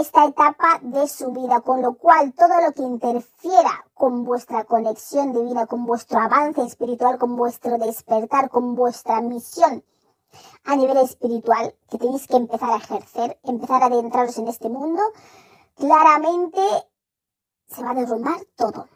esta 0.00 0.26
etapa 0.26 0.80
de 0.82 1.06
su 1.06 1.30
vida, 1.30 1.60
con 1.60 1.80
lo 1.80 1.94
cual 1.94 2.34
todo 2.34 2.60
lo 2.60 2.72
que 2.72 2.82
interfiera 2.82 3.86
con 3.94 4.24
vuestra 4.24 4.64
conexión 4.64 5.32
divina, 5.32 5.66
con 5.66 5.86
vuestro 5.86 6.18
avance 6.18 6.60
espiritual, 6.62 7.18
con 7.18 7.36
vuestro 7.36 7.78
despertar, 7.78 8.50
con 8.50 8.74
vuestra 8.74 9.20
misión, 9.20 9.84
a 10.64 10.76
nivel 10.76 10.98
espiritual 10.98 11.74
que 11.90 11.98
tenéis 11.98 12.26
que 12.26 12.36
empezar 12.36 12.70
a 12.70 12.76
ejercer, 12.76 13.38
empezar 13.44 13.82
a 13.82 13.86
adentraros 13.86 14.38
en 14.38 14.48
este 14.48 14.68
mundo, 14.68 15.02
claramente 15.74 16.60
se 17.66 17.82
va 17.82 17.90
a 17.90 17.94
derrumbar 17.94 18.40
todo. 18.56 18.88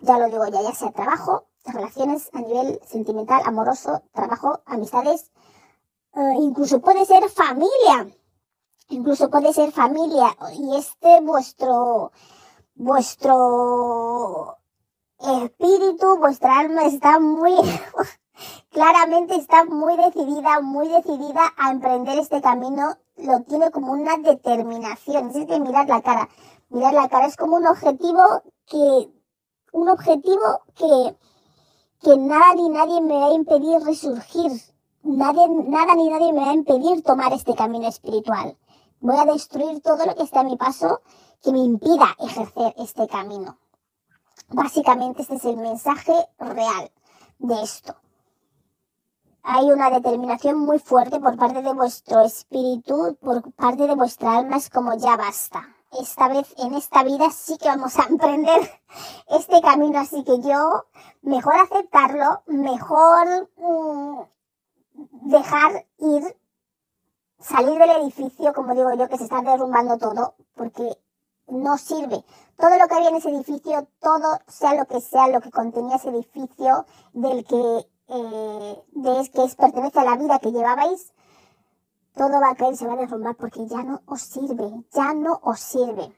Ya 0.00 0.18
lo 0.18 0.26
digo 0.26 0.46
ya, 0.48 0.62
ya 0.62 0.72
sea 0.72 0.92
trabajo, 0.92 1.46
relaciones 1.64 2.28
a 2.32 2.40
nivel 2.40 2.80
sentimental, 2.86 3.42
amoroso, 3.44 4.02
trabajo, 4.12 4.60
amistades, 4.66 5.30
eh, 6.14 6.34
incluso 6.40 6.80
puede 6.80 7.04
ser 7.06 7.28
familia, 7.30 8.08
incluso 8.88 9.30
puede 9.30 9.52
ser 9.52 9.72
familia 9.72 10.36
y 10.56 10.76
este 10.76 11.20
vuestro, 11.22 12.12
vuestro 12.74 14.58
espíritu, 15.18 16.18
vuestra 16.18 16.58
alma 16.58 16.84
está 16.84 17.18
muy 17.18 17.54
claramente 18.70 19.36
está 19.36 19.64
muy 19.64 19.96
decidida, 19.96 20.60
muy 20.60 20.88
decidida 20.88 21.52
a 21.56 21.70
emprender 21.70 22.18
este 22.18 22.40
camino, 22.40 22.96
lo 23.16 23.42
tiene 23.42 23.70
como 23.70 23.92
una 23.92 24.16
determinación, 24.18 25.30
es 25.30 25.46
que 25.46 25.60
mirar 25.60 25.88
la 25.88 26.02
cara, 26.02 26.28
mirar 26.70 26.94
la 26.94 27.08
cara 27.08 27.26
es 27.26 27.36
como 27.36 27.56
un 27.56 27.66
objetivo 27.66 28.42
que, 28.66 29.10
un 29.72 29.88
objetivo 29.88 30.62
que, 30.74 31.16
que 32.02 32.16
nada 32.16 32.54
ni 32.54 32.68
nadie 32.68 33.00
me 33.00 33.14
va 33.14 33.26
a 33.26 33.32
impedir 33.32 33.80
resurgir, 33.82 34.52
nadie, 35.02 35.48
nada 35.48 35.94
ni 35.94 36.08
nadie 36.08 36.32
me 36.32 36.40
va 36.40 36.50
a 36.50 36.54
impedir 36.54 37.02
tomar 37.02 37.32
este 37.32 37.54
camino 37.54 37.88
espiritual. 37.88 38.56
Voy 39.00 39.16
a 39.16 39.26
destruir 39.26 39.82
todo 39.82 40.06
lo 40.06 40.14
que 40.14 40.22
esté 40.22 40.38
a 40.38 40.44
mi 40.44 40.56
paso 40.56 41.02
que 41.42 41.52
me 41.52 41.58
impida 41.58 42.16
ejercer 42.18 42.74
este 42.78 43.06
camino. 43.06 43.58
Básicamente 44.48 45.22
este 45.22 45.36
es 45.36 45.44
el 45.44 45.56
mensaje 45.56 46.14
real 46.38 46.90
de 47.38 47.62
esto. 47.62 47.94
Hay 49.46 49.70
una 49.70 49.90
determinación 49.90 50.58
muy 50.58 50.78
fuerte 50.78 51.20
por 51.20 51.36
parte 51.36 51.60
de 51.60 51.74
vuestro 51.74 52.22
espíritu, 52.22 53.18
por 53.20 53.52
parte 53.52 53.86
de 53.86 53.94
vuestra 53.94 54.38
alma, 54.38 54.56
es 54.56 54.70
como 54.70 54.94
ya 54.94 55.18
basta. 55.18 55.68
Esta 56.00 56.28
vez, 56.28 56.54
en 56.56 56.72
esta 56.72 57.04
vida, 57.04 57.28
sí 57.30 57.58
que 57.58 57.68
vamos 57.68 57.98
a 57.98 58.04
emprender 58.04 58.62
este 59.28 59.60
camino, 59.60 59.98
así 59.98 60.24
que 60.24 60.40
yo, 60.40 60.86
mejor 61.20 61.56
aceptarlo, 61.56 62.42
mejor 62.46 63.50
mm, 63.58 64.20
dejar 65.28 65.86
ir, 65.98 66.36
salir 67.38 67.78
del 67.78 68.02
edificio, 68.02 68.54
como 68.54 68.74
digo 68.74 68.94
yo, 68.94 69.10
que 69.10 69.18
se 69.18 69.24
está 69.24 69.42
derrumbando 69.42 69.98
todo, 69.98 70.36
porque 70.54 70.96
no 71.48 71.76
sirve. 71.76 72.24
Todo 72.56 72.78
lo 72.78 72.88
que 72.88 72.94
había 72.94 73.10
en 73.10 73.16
ese 73.16 73.28
edificio, 73.28 73.86
todo, 74.00 74.38
sea 74.48 74.74
lo 74.74 74.86
que 74.86 75.02
sea, 75.02 75.28
lo 75.28 75.42
que 75.42 75.50
contenía 75.50 75.96
ese 75.96 76.08
edificio, 76.08 76.86
del 77.12 77.44
que, 77.44 77.86
eh, 78.08 78.82
de, 78.92 79.30
que 79.30 79.44
es, 79.44 79.56
pertenece 79.56 80.00
a 80.00 80.04
la 80.04 80.16
vida 80.16 80.38
que 80.38 80.52
llevabais, 80.52 81.12
todo 82.14 82.40
va 82.40 82.50
a 82.50 82.54
caer, 82.54 82.76
se 82.76 82.86
va 82.86 82.94
a 82.94 82.96
derrumbar 82.96 83.34
porque 83.36 83.66
ya 83.66 83.82
no 83.82 84.02
os 84.06 84.22
sirve, 84.22 84.84
ya 84.92 85.14
no 85.14 85.40
os 85.42 85.60
sirve. 85.60 86.14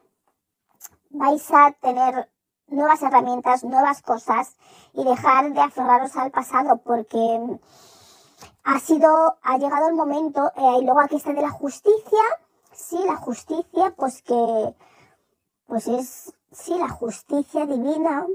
Vais 1.10 1.50
a 1.50 1.72
tener 1.80 2.30
nuevas 2.68 3.02
herramientas, 3.02 3.64
nuevas 3.64 4.02
cosas 4.02 4.56
y 4.92 5.04
dejar 5.04 5.52
de 5.52 5.60
aferraros 5.60 6.16
al 6.16 6.30
pasado 6.30 6.78
porque 6.78 7.58
ha 8.64 8.80
sido, 8.80 9.38
ha 9.42 9.58
llegado 9.58 9.88
el 9.88 9.94
momento, 9.94 10.52
eh, 10.56 10.78
y 10.80 10.84
luego 10.84 11.00
aquí 11.00 11.16
está 11.16 11.32
de 11.32 11.42
la 11.42 11.50
justicia, 11.50 12.22
sí, 12.72 12.98
la 13.06 13.16
justicia, 13.16 13.94
pues 13.96 14.22
que 14.22 14.74
pues 15.66 15.88
es, 15.88 16.34
sí, 16.52 16.74
la 16.76 16.88
justicia 16.88 17.66
divina, 17.66 18.26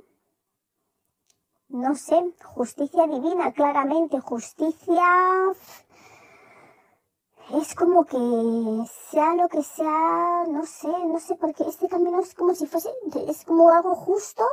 no 1.72 1.96
sé, 1.96 2.34
justicia 2.44 3.08
divina, 3.08 3.52
claramente, 3.52 4.20
justicia. 4.20 5.04
Es 7.54 7.76
como 7.76 8.06
que 8.06 8.18
sea 9.12 9.36
lo 9.36 9.48
que 9.50 9.64
sea, 9.64 10.46
no 10.48 10.66
sé, 10.66 10.88
no 10.88 11.20
sé, 11.20 11.36
porque 11.36 11.64
este 11.68 11.88
camino 11.88 12.22
es 12.22 12.34
como 12.34 12.56
si 12.56 12.66
fuese, 12.66 12.90
es 13.28 13.44
como 13.44 13.70
algo 13.70 13.96
justo, 13.96 14.44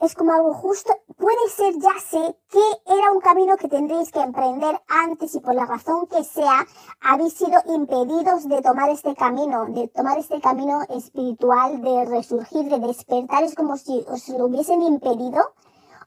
es 0.00 0.14
como 0.14 0.32
algo 0.32 0.54
justo. 0.54 0.92
Puede 1.16 1.48
ser, 1.54 1.74
ya 1.78 1.92
sé, 2.00 2.36
que 2.50 2.62
era 2.86 3.12
un 3.12 3.20
camino 3.20 3.56
que 3.56 3.68
tendréis 3.68 4.10
que 4.10 4.20
emprender 4.20 4.80
antes 4.88 5.34
y 5.34 5.40
por 5.40 5.54
la 5.54 5.66
razón 5.66 6.06
que 6.06 6.24
sea, 6.24 6.66
habéis 7.00 7.34
sido 7.34 7.60
impedidos 7.66 8.48
de 8.48 8.62
tomar 8.62 8.88
este 8.90 9.14
camino, 9.14 9.66
de 9.66 9.88
tomar 9.88 10.18
este 10.18 10.40
camino 10.40 10.80
espiritual, 10.88 11.82
de 11.82 12.06
resurgir, 12.06 12.70
de 12.70 12.78
despertar. 12.78 13.44
Es 13.44 13.54
como 13.54 13.76
si 13.76 14.04
os 14.08 14.28
lo 14.30 14.46
hubiesen 14.46 14.82
impedido, 14.82 15.52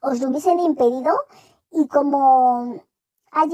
os 0.02 0.20
lo 0.20 0.28
hubiesen 0.28 0.58
impedido 0.58 1.12
y 1.70 1.86
como 1.88 2.80
ha 3.34 3.44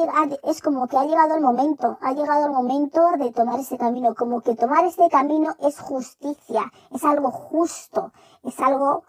es 0.45 0.61
como 0.61 0.87
que 0.89 0.97
ha 0.99 1.05
llegado 1.05 1.35
el 1.35 1.41
momento, 1.41 1.99
ha 2.03 2.13
llegado 2.13 2.47
el 2.47 2.53
momento 2.53 3.01
de 3.19 3.33
tomar 3.33 3.59
este 3.59 3.79
camino, 3.79 4.15
como 4.15 4.43
que 4.43 4.55
tomar 4.55 4.85
este 4.85 5.09
camino 5.09 5.55
es 5.61 5.81
justicia, 5.81 6.71
es 6.91 7.03
algo 7.03 7.31
justo, 7.31 8.13
es 8.43 8.61
algo 8.61 9.05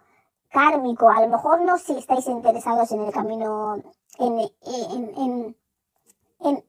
kármico. 0.52 1.10
A 1.10 1.22
lo 1.22 1.30
mejor 1.30 1.62
no 1.62 1.78
si 1.78 1.98
estáis 1.98 2.28
interesados 2.28 2.92
en 2.92 3.02
el 3.02 3.12
camino, 3.12 3.76
en, 4.20 4.40
en, 4.40 5.56
en, 6.40 6.66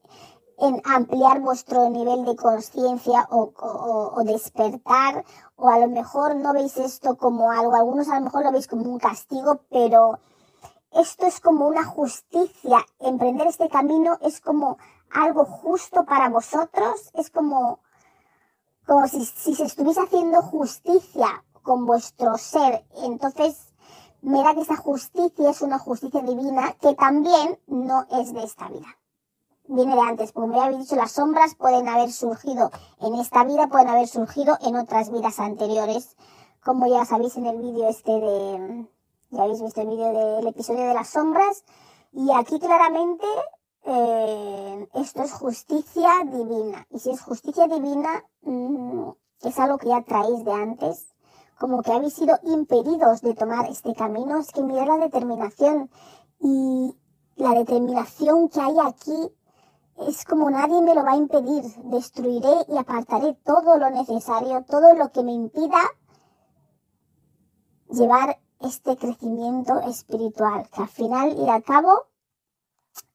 en 0.59 0.81
ampliar 0.85 1.41
vuestro 1.41 1.89
nivel 1.89 2.25
de 2.25 2.35
conciencia 2.35 3.27
o, 3.31 3.51
o, 3.57 4.23
despertar, 4.23 5.25
o 5.55 5.69
a 5.69 5.79
lo 5.79 5.87
mejor 5.87 6.35
no 6.35 6.53
veis 6.53 6.77
esto 6.77 7.17
como 7.17 7.51
algo, 7.51 7.75
algunos 7.75 8.07
a 8.09 8.19
lo 8.19 8.25
mejor 8.25 8.43
lo 8.45 8.51
veis 8.51 8.67
como 8.67 8.89
un 8.89 8.99
castigo, 8.99 9.61
pero 9.69 10.19
esto 10.91 11.25
es 11.25 11.39
como 11.39 11.67
una 11.67 11.83
justicia. 11.83 12.85
Emprender 12.99 13.47
este 13.47 13.67
camino 13.67 14.17
es 14.21 14.39
como 14.39 14.77
algo 15.11 15.45
justo 15.45 16.05
para 16.05 16.29
vosotros, 16.29 17.11
es 17.13 17.29
como, 17.29 17.79
como 18.85 19.07
si, 19.07 19.25
si 19.25 19.55
se 19.55 19.65
estuviese 19.65 20.01
haciendo 20.01 20.41
justicia 20.41 21.43
con 21.63 21.85
vuestro 21.85 22.37
ser. 22.37 22.85
Entonces, 23.03 23.72
mira 24.23 24.55
que 24.55 24.61
esa 24.61 24.77
justicia 24.77 25.49
es 25.49 25.61
una 25.61 25.77
justicia 25.77 26.21
divina 26.21 26.75
que 26.81 26.95
también 26.95 27.59
no 27.67 28.07
es 28.09 28.33
de 28.33 28.43
esta 28.43 28.69
vida. 28.69 28.87
Viene 29.65 29.95
de 29.95 30.01
antes, 30.01 30.31
como 30.31 30.55
ya 30.55 30.65
habéis 30.65 30.79
dicho, 30.79 30.95
las 30.95 31.11
sombras 31.11 31.55
pueden 31.55 31.87
haber 31.87 32.11
surgido 32.11 32.71
en 32.99 33.15
esta 33.15 33.43
vida, 33.43 33.67
pueden 33.67 33.89
haber 33.89 34.07
surgido 34.07 34.57
en 34.61 34.75
otras 34.75 35.11
vidas 35.11 35.39
anteriores, 35.39 36.15
como 36.63 36.87
ya 36.87 37.05
sabéis 37.05 37.37
en 37.37 37.45
el 37.45 37.57
vídeo 37.59 37.87
este 37.87 38.11
de, 38.11 38.87
ya 39.29 39.43
habéis 39.43 39.61
visto 39.61 39.81
el 39.81 39.87
vídeo 39.87 40.37
del 40.37 40.47
episodio 40.47 40.87
de 40.87 40.93
las 40.93 41.09
sombras, 41.09 41.63
y 42.11 42.31
aquí 42.31 42.59
claramente 42.59 43.25
eh, 43.85 44.87
esto 44.95 45.23
es 45.23 45.33
justicia 45.33 46.09
divina, 46.25 46.87
y 46.89 46.99
si 46.99 47.11
es 47.11 47.21
justicia 47.21 47.67
divina, 47.67 48.23
mmm, 48.41 49.09
es 49.43 49.59
algo 49.59 49.77
que 49.77 49.89
ya 49.89 50.01
traéis 50.03 50.43
de 50.45 50.51
antes, 50.51 51.12
como 51.63 51.81
que 51.81 51.93
habéis 51.93 52.15
sido 52.15 52.37
impedidos 52.43 53.21
de 53.21 53.35
tomar 53.35 53.69
este 53.69 53.93
camino, 53.93 54.37
es 54.37 54.51
que 54.51 54.61
mirad 54.61 54.85
la 54.85 54.97
determinación 54.97 55.89
y 56.41 56.93
la 57.37 57.51
determinación 57.51 58.49
que 58.49 58.59
hay 58.59 58.75
aquí 58.85 59.31
es 60.05 60.25
como 60.25 60.49
nadie 60.49 60.81
me 60.81 60.93
lo 60.93 61.05
va 61.05 61.13
a 61.13 61.15
impedir. 61.15 61.63
Destruiré 61.85 62.65
y 62.67 62.77
apartaré 62.77 63.35
todo 63.45 63.77
lo 63.77 63.89
necesario, 63.91 64.65
todo 64.65 64.93
lo 64.93 65.13
que 65.13 65.23
me 65.23 65.31
impida 65.31 65.79
llevar 67.89 68.37
este 68.59 68.97
crecimiento 68.97 69.79
espiritual, 69.83 70.67
que 70.69 70.81
al 70.81 70.89
final 70.89 71.37
y 71.39 71.47
al 71.47 71.63
cabo 71.63 72.07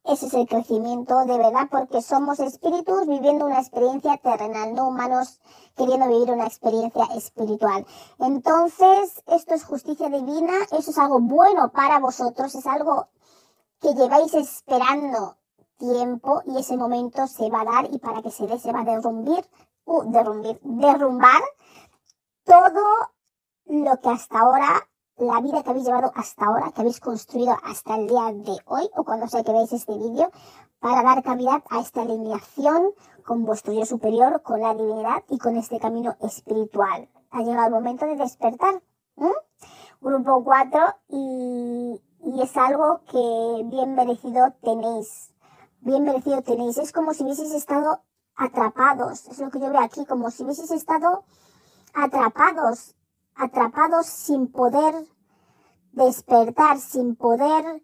ese 0.08 0.26
es 0.26 0.34
el 0.34 0.48
crecimiento 0.48 1.26
de 1.26 1.36
verdad 1.36 1.68
porque 1.70 2.00
somos 2.00 2.40
espíritus 2.40 3.06
viviendo 3.06 3.44
una 3.44 3.60
experiencia 3.60 4.16
terrenal, 4.16 4.74
no 4.74 4.88
humanos 4.88 5.38
queriendo 5.76 6.08
vivir 6.08 6.30
una 6.30 6.46
experiencia 6.46 7.04
espiritual. 7.14 7.86
Entonces, 8.18 9.22
esto 9.26 9.54
es 9.54 9.64
justicia 9.64 10.08
divina, 10.08 10.54
eso 10.72 10.90
es 10.90 10.98
algo 10.98 11.20
bueno 11.20 11.70
para 11.72 11.98
vosotros, 11.98 12.54
es 12.54 12.66
algo 12.66 13.08
que 13.80 13.94
lleváis 13.94 14.32
esperando 14.32 15.36
tiempo 15.76 16.42
y 16.46 16.58
ese 16.58 16.78
momento 16.78 17.26
se 17.26 17.50
va 17.50 17.60
a 17.60 17.64
dar 17.64 17.88
y 17.92 17.98
para 17.98 18.22
que 18.22 18.30
se 18.30 18.46
dé 18.46 18.58
se 18.58 18.72
va 18.72 18.80
a 18.80 18.84
derrumbir, 18.84 19.46
uh, 19.84 20.10
derrumbir, 20.10 20.58
derrumbar 20.62 21.42
todo 22.44 23.10
lo 23.66 24.00
que 24.00 24.08
hasta 24.08 24.40
ahora 24.40 24.88
la 25.18 25.40
vida 25.40 25.62
que 25.62 25.70
habéis 25.70 25.86
llevado 25.86 26.12
hasta 26.14 26.46
ahora, 26.46 26.70
que 26.72 26.80
habéis 26.80 27.00
construido 27.00 27.56
hasta 27.64 27.96
el 27.96 28.06
día 28.06 28.32
de 28.32 28.56
hoy 28.66 28.88
o 28.96 29.04
cuando 29.04 29.26
sea 29.26 29.42
que 29.42 29.52
veáis 29.52 29.72
este 29.72 29.96
vídeo, 29.96 30.30
para 30.80 31.02
dar 31.02 31.22
cavidad 31.22 31.62
a 31.70 31.80
esta 31.80 32.02
alineación 32.02 32.92
con 33.24 33.44
vuestro 33.44 33.72
yo 33.72 33.84
superior, 33.84 34.42
con 34.42 34.60
la 34.60 34.74
divinidad 34.74 35.24
y 35.28 35.38
con 35.38 35.56
este 35.56 35.80
camino 35.80 36.16
espiritual. 36.20 37.08
Ha 37.30 37.42
llegado 37.42 37.66
el 37.66 37.74
momento 37.74 38.06
de 38.06 38.16
despertar. 38.16 38.82
Grupo 40.00 40.44
4 40.44 40.80
y, 41.08 42.00
y 42.22 42.42
es 42.42 42.56
algo 42.56 43.00
que 43.10 43.64
bien 43.64 43.94
merecido 43.96 44.54
tenéis. 44.62 45.34
Bien 45.80 46.04
merecido 46.04 46.42
tenéis. 46.42 46.78
Es 46.78 46.92
como 46.92 47.12
si 47.12 47.24
hubieseis 47.24 47.52
estado 47.52 48.02
atrapados. 48.36 49.26
Es 49.26 49.40
lo 49.40 49.50
que 49.50 49.58
yo 49.58 49.70
veo 49.70 49.80
aquí, 49.80 50.06
como 50.06 50.30
si 50.30 50.44
hubieseis 50.44 50.70
estado 50.70 51.24
atrapados 51.92 52.94
atrapados 53.38 54.06
sin 54.06 54.50
poder 54.50 54.94
despertar, 55.92 56.78
sin 56.78 57.16
poder... 57.16 57.82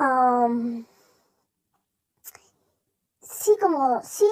Um, 0.00 0.84
sí, 3.20 3.56
como, 3.60 4.00
sí, 4.02 4.28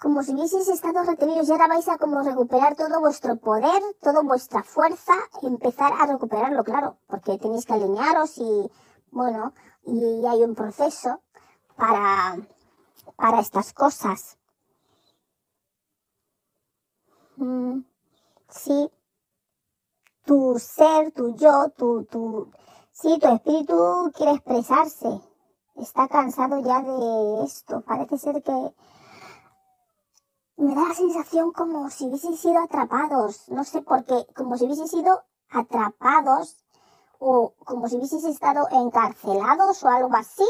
como 0.00 0.22
si 0.22 0.32
hubieseis 0.32 0.68
estado 0.68 1.02
retenidos 1.02 1.48
y 1.48 1.52
ahora 1.52 1.68
vais 1.68 1.88
a 1.88 1.98
como 1.98 2.22
recuperar 2.22 2.74
todo 2.74 3.00
vuestro 3.00 3.36
poder, 3.36 3.82
toda 4.00 4.22
vuestra 4.22 4.62
fuerza, 4.62 5.12
empezar 5.42 5.92
a 5.92 6.06
recuperarlo, 6.06 6.64
claro, 6.64 6.98
porque 7.06 7.38
tenéis 7.38 7.66
que 7.66 7.74
alinearos 7.74 8.38
y, 8.38 8.70
bueno, 9.10 9.52
y 9.84 10.24
hay 10.26 10.42
un 10.42 10.54
proceso 10.54 11.20
para, 11.76 12.38
para 13.16 13.40
estas 13.40 13.74
cosas. 13.74 14.38
Mm 17.36 17.93
sí, 18.54 18.90
tu 20.24 20.58
ser, 20.58 21.12
tu 21.12 21.34
yo, 21.36 21.70
tu, 21.76 22.04
tu, 22.04 22.50
sí, 22.92 23.18
tu 23.18 23.28
espíritu 23.28 24.12
quiere 24.14 24.32
expresarse. 24.32 25.20
Está 25.76 26.08
cansado 26.08 26.60
ya 26.60 26.80
de 26.82 27.44
esto. 27.44 27.80
Parece 27.82 28.16
ser 28.18 28.42
que 28.42 28.74
me 30.56 30.74
da 30.74 30.88
la 30.88 30.94
sensación 30.94 31.52
como 31.52 31.90
si 31.90 32.06
hubiesen 32.06 32.36
sido 32.36 32.60
atrapados. 32.60 33.48
No 33.48 33.64
sé 33.64 33.82
por 33.82 34.04
qué, 34.04 34.26
como 34.34 34.56
si 34.56 34.64
hubiesen 34.66 34.88
sido 34.88 35.22
atrapados 35.50 36.64
o 37.18 37.54
como 37.64 37.88
si 37.88 37.96
hubiesen 37.96 38.24
estado 38.30 38.68
encarcelados 38.70 39.82
o 39.82 39.88
algo 39.88 40.14
así. 40.16 40.46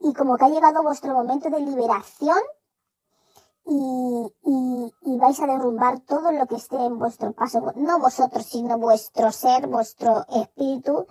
y 0.00 0.12
como 0.12 0.36
que 0.36 0.44
ha 0.44 0.48
llegado 0.48 0.82
vuestro 0.82 1.14
momento 1.14 1.48
de 1.48 1.60
liberación 1.60 2.38
y, 3.66 4.92
y, 5.02 5.18
vais 5.18 5.40
a 5.40 5.46
derrumbar 5.46 6.00
todo 6.00 6.32
lo 6.32 6.46
que 6.46 6.56
esté 6.56 6.76
en 6.76 6.98
vuestro 6.98 7.32
paso, 7.32 7.72
no 7.76 7.98
vosotros, 7.98 8.44
sino 8.44 8.78
vuestro 8.78 9.32
ser, 9.32 9.68
vuestro 9.68 10.26
espíritu, 10.28 11.06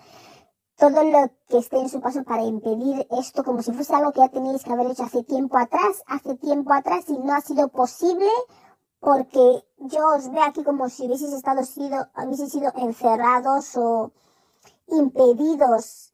todo 0.77 1.03
lo 1.03 1.31
que 1.47 1.57
esté 1.57 1.79
en 1.79 1.89
su 1.89 1.99
paso 1.99 2.23
para 2.23 2.43
impedir 2.43 3.07
esto 3.11 3.43
como 3.43 3.61
si 3.61 3.71
fuese 3.71 3.95
algo 3.95 4.11
que 4.11 4.19
ya 4.19 4.29
tenéis 4.29 4.63
que 4.63 4.73
haber 4.73 4.87
hecho 4.87 5.03
hace 5.03 5.23
tiempo 5.23 5.57
atrás, 5.57 6.03
hace 6.07 6.35
tiempo 6.35 6.73
atrás 6.73 7.05
y 7.09 7.17
no 7.17 7.33
ha 7.33 7.41
sido 7.41 7.69
posible 7.69 8.29
porque 8.99 9.65
yo 9.77 10.15
os 10.15 10.31
veo 10.31 10.43
aquí 10.43 10.63
como 10.63 10.89
si 10.89 11.05
hubieseis 11.05 11.33
estado 11.33 11.63
sido, 11.63 12.07
hubieseis 12.23 12.51
sido 12.51 12.71
encerrados 12.75 13.75
o 13.75 14.11
impedidos 14.87 16.12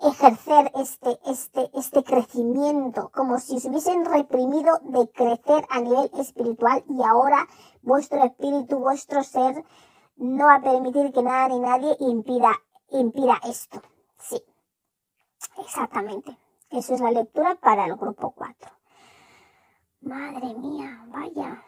ejercer 0.00 0.70
este, 0.74 1.18
este, 1.26 1.70
este 1.74 2.04
crecimiento, 2.04 3.10
como 3.14 3.38
si 3.38 3.56
os 3.56 3.64
hubiesen 3.64 4.04
reprimido 4.04 4.78
de 4.82 5.08
crecer 5.10 5.66
a 5.70 5.80
nivel 5.80 6.10
espiritual 6.18 6.84
y 6.88 7.02
ahora 7.02 7.46
vuestro 7.82 8.22
espíritu, 8.22 8.78
vuestro 8.78 9.22
ser, 9.22 9.64
no 10.16 10.46
va 10.46 10.56
a 10.56 10.62
permitir 10.62 11.12
que 11.12 11.22
nada 11.22 11.48
ni 11.48 11.60
nadie 11.60 11.96
impida, 12.00 12.52
impida 12.90 13.40
esto. 13.44 13.82
Sí, 14.18 14.42
exactamente. 15.58 16.36
Eso 16.70 16.94
es 16.94 17.00
la 17.00 17.10
lectura 17.10 17.54
para 17.54 17.86
el 17.86 17.96
grupo 17.96 18.32
4. 18.32 18.70
Madre 20.00 20.54
mía, 20.54 21.04
vaya. 21.08 21.62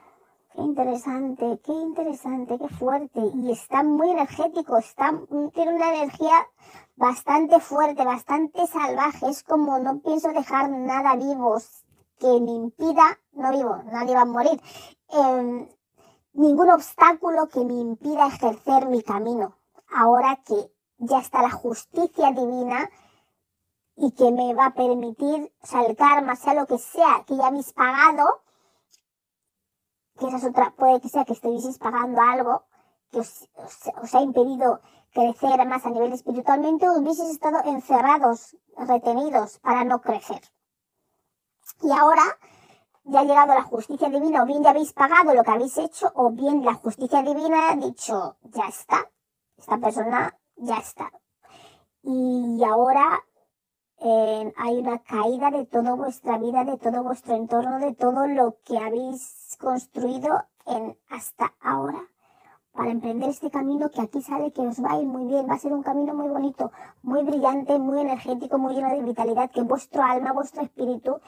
Qué 0.59 0.64
interesante, 0.64 1.60
qué 1.64 1.72
interesante, 1.72 2.59
qué 2.59 2.68
fuerte. 2.68 3.20
Y 3.32 3.52
está 3.52 3.85
muy 3.85 4.10
energético, 4.10 4.76
está, 4.76 5.12
tiene 5.55 5.76
una 5.76 5.94
energía 5.94 6.35
bastante 6.97 7.60
fuerte, 7.60 8.05
bastante 8.05 8.66
salvaje. 8.66 9.28
Es 9.28 9.44
como 9.44 9.78
no 9.78 10.01
pienso 10.01 10.32
dejar 10.32 10.68
nada 10.68 11.14
vivo 11.14 11.59
que 12.18 12.40
me 12.40 12.51
impida, 12.51 13.20
no 13.35 13.52
vivo, 13.52 13.76
nadie 13.93 14.16
va 14.16 14.22
a 14.22 14.24
morir. 14.24 14.60
Em, 15.10 15.68
ningún 16.32 16.70
obstáculo 16.72 17.47
que 17.47 17.64
me 17.64 17.74
impida 17.74 18.26
ejercer 18.26 18.89
mi 18.89 19.05
camino. 19.05 19.55
Ahora 19.94 20.40
que 20.44 20.72
ya 20.97 21.20
está 21.20 21.40
la 21.40 21.52
justicia 21.52 22.32
divina 22.32 22.90
y 23.94 24.10
que 24.10 24.32
me 24.32 24.55
va 24.55 24.66
a 24.66 24.74
permitir, 24.74 25.52
o 25.62 25.66
sea, 25.68 25.85
el 25.85 25.94
karma, 25.94 26.35
sea 26.35 26.55
lo 26.55 26.66
que 26.66 26.78
sea, 26.78 27.22
que 27.28 27.36
ya 27.36 27.47
habéis 27.47 27.72
pagado, 27.72 28.24
que 30.18 30.26
esa 30.26 30.36
es 30.38 30.44
otra, 30.44 30.74
puede 30.76 31.00
que 31.00 31.08
sea 31.08 31.24
que 31.24 31.32
estéis 31.32 31.78
pagando 31.78 32.20
algo 32.20 32.64
que 33.10 33.20
os, 33.20 33.48
os, 34.02 34.14
ha 34.14 34.20
impedido 34.20 34.80
crecer 35.12 35.66
más 35.66 35.86
a 35.86 35.90
nivel 35.90 36.12
espiritualmente, 36.12 36.88
o 36.88 36.98
hubieseis 36.98 37.30
estado 37.30 37.58
encerrados, 37.64 38.56
retenidos 38.76 39.58
para 39.60 39.84
no 39.84 40.00
crecer. 40.00 40.42
Y 41.82 41.90
ahora 41.92 42.22
ya 43.04 43.20
ha 43.20 43.24
llegado 43.24 43.54
la 43.54 43.62
justicia 43.62 44.08
divina, 44.08 44.42
o 44.42 44.46
bien 44.46 44.62
ya 44.62 44.70
habéis 44.70 44.92
pagado 44.92 45.34
lo 45.34 45.42
que 45.42 45.50
habéis 45.50 45.78
hecho, 45.78 46.10
o 46.14 46.30
bien 46.30 46.64
la 46.64 46.74
justicia 46.74 47.22
divina 47.22 47.70
ha 47.70 47.76
dicho, 47.76 48.36
ya 48.42 48.68
está, 48.68 49.10
esta 49.56 49.78
persona 49.78 50.36
ya 50.56 50.76
está. 50.76 51.10
Y 52.02 52.62
ahora 52.64 53.24
eh, 54.00 54.52
hay 54.56 54.78
una 54.78 54.98
caída 54.98 55.50
de 55.50 55.64
toda 55.66 55.94
vuestra 55.94 56.38
vida, 56.38 56.64
de 56.64 56.76
todo 56.76 57.02
vuestro 57.02 57.34
entorno, 57.34 57.78
de 57.78 57.94
todo 57.94 58.26
lo 58.26 58.58
que 58.64 58.78
habéis 58.78 59.38
construido 59.59 60.44
en 60.66 60.97
hasta 61.10 61.52
ahora 61.60 62.01
para 62.72 62.90
emprender 62.90 63.30
este 63.30 63.51
camino 63.51 63.90
que 63.90 64.01
aquí 64.01 64.22
sale 64.22 64.52
que 64.52 64.60
os 64.60 64.82
va 64.82 64.93
a 64.93 65.01
ir 65.01 65.06
muy 65.06 65.26
bien, 65.26 65.48
va 65.48 65.55
a 65.55 65.59
ser 65.59 65.72
un 65.72 65.82
camino 65.82 66.14
muy 66.14 66.28
bonito, 66.28 66.70
muy 67.02 67.24
brillante, 67.24 67.76
muy 67.78 68.01
energético, 68.01 68.56
muy 68.56 68.74
lleno 68.74 68.90
de 68.90 69.02
vitalidad 69.02 69.51
que 69.51 69.62
vuestro 69.62 70.02
alma, 70.02 70.32
vuestro 70.32 70.62
espíritu 70.62 71.18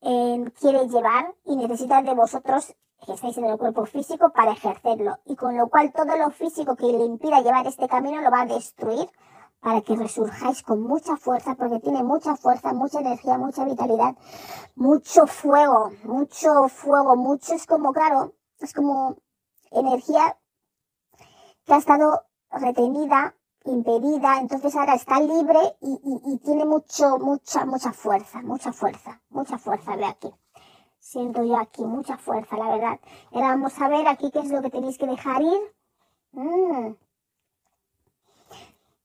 eh, 0.00 0.44
quiere 0.60 0.86
llevar 0.88 1.34
y 1.44 1.56
necesita 1.56 2.02
de 2.02 2.14
vosotros 2.14 2.76
que 3.04 3.14
estáis 3.14 3.36
en 3.38 3.46
el 3.46 3.58
cuerpo 3.58 3.84
físico 3.84 4.30
para 4.30 4.52
ejercerlo. 4.52 5.18
Y 5.24 5.34
con 5.34 5.56
lo 5.56 5.68
cual 5.68 5.92
todo 5.92 6.16
lo 6.16 6.30
físico 6.30 6.76
que 6.76 6.86
le 6.86 7.04
impida 7.04 7.40
llevar 7.40 7.66
este 7.66 7.88
camino 7.88 8.20
lo 8.20 8.30
va 8.30 8.42
a 8.42 8.46
destruir 8.46 9.08
para 9.62 9.80
que 9.80 9.94
resurjáis 9.94 10.62
con 10.62 10.82
mucha 10.82 11.16
fuerza, 11.16 11.54
porque 11.54 11.78
tiene 11.78 12.02
mucha 12.02 12.36
fuerza, 12.36 12.72
mucha 12.72 12.98
energía, 12.98 13.38
mucha 13.38 13.64
vitalidad, 13.64 14.16
mucho 14.74 15.26
fuego, 15.28 15.92
mucho 16.02 16.68
fuego, 16.68 17.14
mucho 17.14 17.54
es 17.54 17.64
como, 17.64 17.92
claro, 17.92 18.34
es 18.58 18.72
como 18.74 19.16
energía 19.70 20.36
que 21.64 21.74
ha 21.74 21.76
estado 21.76 22.22
retenida, 22.50 23.36
impedida, 23.64 24.40
entonces 24.40 24.74
ahora 24.74 24.94
está 24.94 25.20
libre 25.20 25.60
y, 25.80 25.92
y, 25.92 26.34
y 26.34 26.38
tiene 26.38 26.64
mucho, 26.64 27.18
mucha, 27.20 27.64
mucha 27.64 27.92
fuerza, 27.92 28.42
mucha 28.42 28.72
fuerza, 28.72 29.22
mucha 29.30 29.58
fuerza, 29.58 29.94
ve 29.94 30.06
aquí. 30.06 30.34
Siento 30.98 31.44
yo 31.44 31.56
aquí 31.58 31.84
mucha 31.84 32.16
fuerza, 32.16 32.56
la 32.56 32.68
verdad. 32.68 33.00
Ahora 33.30 33.48
vamos 33.48 33.80
a 33.80 33.88
ver 33.88 34.08
aquí 34.08 34.30
qué 34.32 34.40
es 34.40 34.50
lo 34.50 34.60
que 34.60 34.70
tenéis 34.70 34.98
que 34.98 35.06
dejar 35.06 35.40
ir. 35.42 35.60
Mm. 36.32 36.94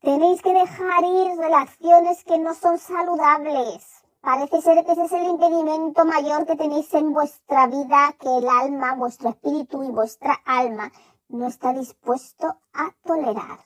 Tenéis 0.08 0.42
que 0.42 0.54
dejar 0.54 1.04
ir 1.04 1.38
relaciones 1.38 2.24
que 2.24 2.38
no 2.38 2.54
son 2.54 2.80
saludables. 2.80 4.06
Parece 4.22 4.62
ser 4.62 4.86
que 4.86 4.94
ese 4.94 5.04
es 5.04 5.12
el 5.12 5.26
impedimento 5.26 6.06
mayor 6.06 6.46
que 6.46 6.56
tenéis 6.56 6.94
en 6.94 7.12
vuestra 7.12 7.68
vida, 7.68 8.16
que 8.18 8.38
el 8.38 8.48
alma, 8.48 8.96
vuestro 8.96 9.32
espíritu 9.32 9.84
y 9.84 9.92
vuestra 9.92 10.34
alma 10.46 10.94
no 11.28 11.48
está 11.48 11.74
dispuesto 11.74 12.48
a 12.72 12.96
tolerar. 13.04 13.60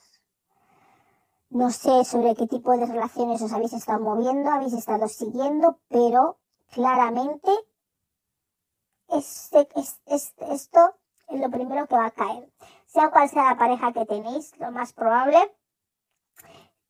No 1.48 1.70
sé 1.70 2.04
sobre 2.04 2.34
qué 2.34 2.48
tipo 2.48 2.76
de 2.76 2.86
relaciones 2.86 3.40
os 3.40 3.52
habéis 3.52 3.74
estado 3.74 4.00
moviendo, 4.00 4.50
habéis 4.50 4.72
estado 4.72 5.06
siguiendo, 5.06 5.78
pero 5.86 6.40
claramente 6.72 7.52
este, 9.10 9.68
esto 10.06 10.94
es 11.28 11.40
lo 11.40 11.50
primero 11.50 11.86
que 11.86 11.94
va 11.94 12.06
a 12.06 12.10
caer. 12.10 12.52
Sea 12.86 13.12
cual 13.12 13.28
sea 13.28 13.50
la 13.50 13.56
pareja 13.56 13.92
que 13.92 14.06
tenéis, 14.06 14.58
lo 14.58 14.72
más 14.72 14.92
probable 14.92 15.38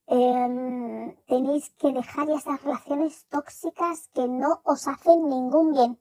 Em, 0.06 1.16
tenéis 1.26 1.70
que 1.78 1.92
dejar 1.92 2.28
esas 2.30 2.60
relaciones 2.62 3.24
tóxicas 3.28 4.08
que 4.12 4.26
no 4.26 4.60
os 4.64 4.86
hacen 4.88 5.28
ningún 5.28 5.72
bien, 5.72 6.00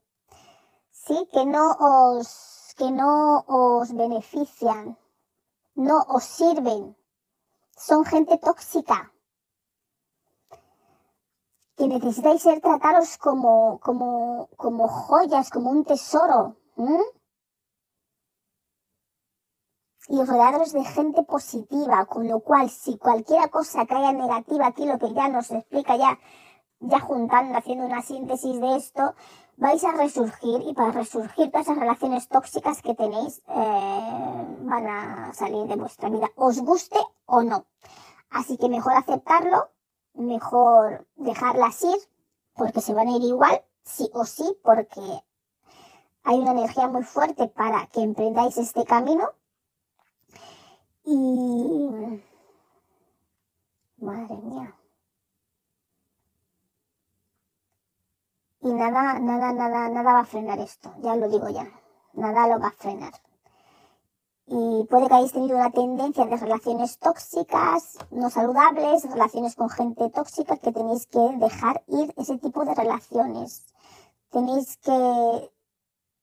sí, 0.90 1.28
que 1.32 1.44
no 1.46 1.70
os, 1.78 2.74
que 2.76 2.90
no 2.90 3.44
os 3.46 3.92
benefician, 3.92 4.98
no 5.74 6.04
os 6.08 6.24
sirven, 6.24 6.96
son 7.76 8.04
gente 8.04 8.38
tóxica, 8.38 9.12
que 11.76 11.86
necesitáis 11.86 12.42
ser 12.42 12.60
tratados 12.60 13.16
como, 13.18 13.78
como, 13.80 14.48
como 14.56 14.88
joyas, 14.88 15.48
como 15.50 15.70
un 15.70 15.84
tesoro 15.84 16.56
y 20.08 20.22
rodeados 20.24 20.72
de 20.72 20.84
gente 20.84 21.22
positiva, 21.22 22.04
con 22.06 22.28
lo 22.28 22.40
cual 22.40 22.68
si 22.70 22.98
cualquier 22.98 23.48
cosa 23.50 23.86
que 23.86 23.94
haya 23.94 24.12
negativa, 24.12 24.66
aquí 24.66 24.84
lo 24.84 24.98
que 24.98 25.12
ya 25.12 25.28
nos 25.28 25.50
explica 25.50 25.96
ya, 25.96 26.18
ya 26.80 26.98
juntando, 27.00 27.56
haciendo 27.56 27.86
una 27.86 28.02
síntesis 28.02 28.60
de 28.60 28.76
esto, 28.76 29.14
vais 29.56 29.84
a 29.84 29.92
resurgir 29.92 30.62
y 30.66 30.74
para 30.74 30.90
resurgir 30.90 31.50
todas 31.50 31.66
esas 31.66 31.78
relaciones 31.78 32.28
tóxicas 32.28 32.82
que 32.82 32.94
tenéis 32.94 33.42
eh, 33.48 34.56
van 34.60 34.86
a 34.86 35.32
salir 35.34 35.66
de 35.66 35.76
vuestra 35.76 36.08
vida, 36.08 36.30
os 36.36 36.58
guste 36.60 36.98
o 37.26 37.42
no. 37.42 37.66
Así 38.30 38.56
que 38.56 38.68
mejor 38.68 38.94
aceptarlo, 38.94 39.70
mejor 40.14 41.06
dejarlas 41.16 41.82
ir, 41.82 41.98
porque 42.54 42.80
se 42.80 42.94
van 42.94 43.08
a 43.08 43.16
ir 43.16 43.22
igual, 43.22 43.62
sí 43.84 44.10
o 44.14 44.24
sí, 44.24 44.58
porque 44.64 45.00
hay 46.24 46.38
una 46.38 46.52
energía 46.52 46.88
muy 46.88 47.04
fuerte 47.04 47.48
para 47.48 47.86
que 47.86 48.02
emprendáis 48.02 48.56
este 48.56 48.84
camino 48.84 49.30
y... 51.04 52.22
Madre 53.98 54.36
mía. 54.36 54.76
Y 58.60 58.72
nada, 58.72 59.18
nada, 59.18 59.52
nada, 59.52 59.88
nada 59.88 60.12
va 60.12 60.20
a 60.20 60.24
frenar 60.24 60.58
esto, 60.60 60.94
ya 61.02 61.16
lo 61.16 61.28
digo 61.28 61.48
ya. 61.48 61.66
Nada 62.14 62.46
lo 62.46 62.60
va 62.60 62.68
a 62.68 62.72
frenar. 62.72 63.12
Y 64.46 64.84
puede 64.88 65.08
que 65.08 65.14
hayáis 65.14 65.32
tenido 65.32 65.56
una 65.56 65.70
tendencia 65.70 66.26
de 66.26 66.36
relaciones 66.36 66.98
tóxicas, 66.98 67.98
no 68.10 68.30
saludables, 68.30 69.10
relaciones 69.10 69.56
con 69.56 69.68
gente 69.68 70.10
tóxica, 70.10 70.56
que 70.58 70.72
tenéis 70.72 71.06
que 71.06 71.20
dejar 71.38 71.82
ir 71.88 72.12
ese 72.16 72.38
tipo 72.38 72.64
de 72.64 72.74
relaciones. 72.74 73.66
Tenéis 74.30 74.76
que, 74.78 75.50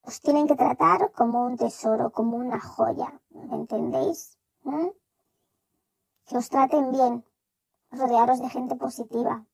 os 0.04 0.22
tienen 0.22 0.48
que 0.48 0.56
tratar 0.56 1.12
como 1.12 1.46
un 1.46 1.58
tesoro, 1.58 2.12
como 2.12 2.38
una 2.38 2.60
joya, 2.60 3.20
¿me 3.32 3.56
entendéis? 3.56 4.39
¿Mm? 4.70 4.92
Que 6.28 6.38
os 6.38 6.48
traten 6.54 6.92
bien, 6.92 7.26
rodearos 7.90 8.40
de 8.40 8.50
gente 8.50 8.76
positiva. 8.76 9.46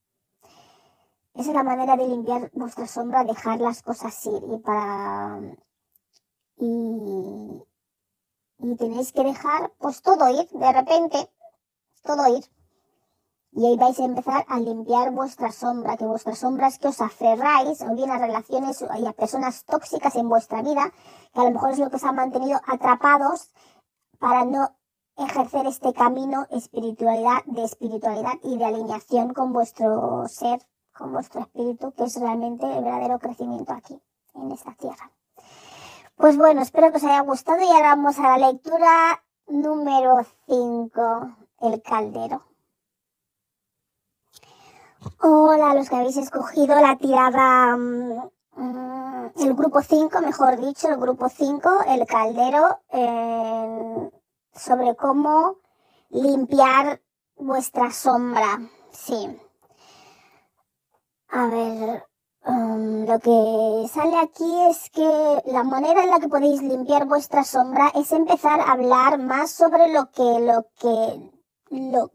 Esa 1.34 1.50
es 1.52 1.56
la 1.56 1.64
manera 1.64 1.96
de 1.96 2.08
limpiar 2.08 2.52
vuestra 2.54 2.86
sombra, 2.86 3.24
dejar 3.24 3.62
las 3.62 3.82
cosas 3.82 4.14
ir 4.26 4.42
y 4.54 4.58
para 4.58 5.40
y, 6.58 7.64
tenéis 8.78 9.14
que 9.14 9.24
dejar 9.24 9.72
pues 9.78 10.02
todo 10.02 10.30
ir, 10.30 10.50
de 10.50 10.72
repente, 10.74 11.30
todo 12.04 12.28
ir. 12.36 12.44
Y 13.52 13.66
ahí 13.68 13.78
vais 13.78 13.98
a 14.00 14.04
empezar 14.04 14.46
a 14.50 14.60
limpiar 14.60 15.12
vuestra 15.12 15.54
sombra, 15.54 15.96
que 15.96 16.06
vuestras 16.06 16.40
sombras 16.40 16.78
que 16.78 16.90
os 16.90 17.00
aferráis 17.00 17.82
o 17.82 17.96
bien 17.96 18.12
a 18.12 18.18
relaciones 18.18 18.84
y 19.00 19.06
a 19.06 19.14
personas 19.14 19.64
tóxicas 19.64 20.18
en 20.18 20.28
vuestra 20.28 20.62
vida, 20.62 20.92
que 21.34 21.40
a 21.40 21.46
lo 21.46 21.52
mejor 21.52 21.72
es 21.72 21.80
lo 21.80 21.90
que 21.90 21.96
os 21.96 22.04
ha 22.04 22.12
mantenido 22.12 22.60
atrapados 22.68 23.54
para 24.20 24.44
no 24.44 24.76
ejercer 25.18 25.66
este 25.68 25.94
camino 25.94 26.46
espiritualidad, 26.52 27.44
de 27.46 27.64
espiritualidad 27.64 28.34
y 28.44 28.58
de 28.58 28.66
alineación 28.66 29.34
con 29.34 29.54
vuestro 29.54 30.28
ser, 30.28 30.60
con 30.94 31.14
vuestro 31.14 31.42
espíritu, 31.42 31.92
que 31.94 32.04
es 32.04 32.20
realmente 32.20 32.66
el 32.66 32.84
verdadero 32.84 33.20
crecimiento 33.20 33.74
aquí, 33.74 34.00
en 34.34 34.52
esta 34.52 34.74
tierra. 34.74 35.12
Pues 36.16 36.38
bueno, 36.38 36.62
espero 36.62 36.92
que 36.92 36.98
os 36.98 37.04
haya 37.04 37.22
gustado 37.22 37.62
y 37.62 37.68
ahora 37.68 37.96
vamos 37.96 38.18
a 38.20 38.38
la 38.38 38.52
lectura 38.52 39.24
número 39.48 40.26
5, 40.48 41.36
el 41.62 41.82
caldero. 41.82 42.44
Hola, 45.22 45.76
los 45.76 45.90
que 45.90 45.96
habéis 45.96 46.18
escogido 46.18 46.80
la 46.82 46.98
tirada, 46.98 47.78
mm, 47.78 48.32
mm, 48.56 49.32
el 49.38 49.54
grupo 49.54 49.82
5, 49.82 50.22
mejor 50.22 50.58
dicho, 50.60 50.88
el 50.88 50.98
grupo 50.98 51.30
5, 51.30 51.70
el 51.88 52.06
caldero, 52.08 52.80
sobre 54.56 54.96
cómo 54.96 55.58
limpiar 56.10 57.02
vuestra 57.36 57.92
sombra. 57.92 58.60
Sí. 58.92 59.40
A 61.30 61.48
ver, 61.48 62.06
um, 62.48 63.06
lo 63.06 63.20
que 63.20 63.88
sale 63.90 64.18
aquí 64.18 64.62
es 64.70 64.90
que 64.92 65.42
la 65.46 65.64
manera 65.64 66.04
en 66.04 66.12
la 66.12 66.20
que 66.20 66.30
podéis 66.30 66.62
limpiar 66.62 67.06
vuestra 67.06 67.44
sombra 67.44 67.92
es 67.96 68.12
empezar 68.12 68.60
a 68.60 68.72
hablar 68.72 69.20
más 69.20 69.52
sobre 69.52 69.92
lo 69.92 70.10
que, 70.12 70.40
lo 70.40 70.68
que, 70.80 71.32
lo, 71.72 72.12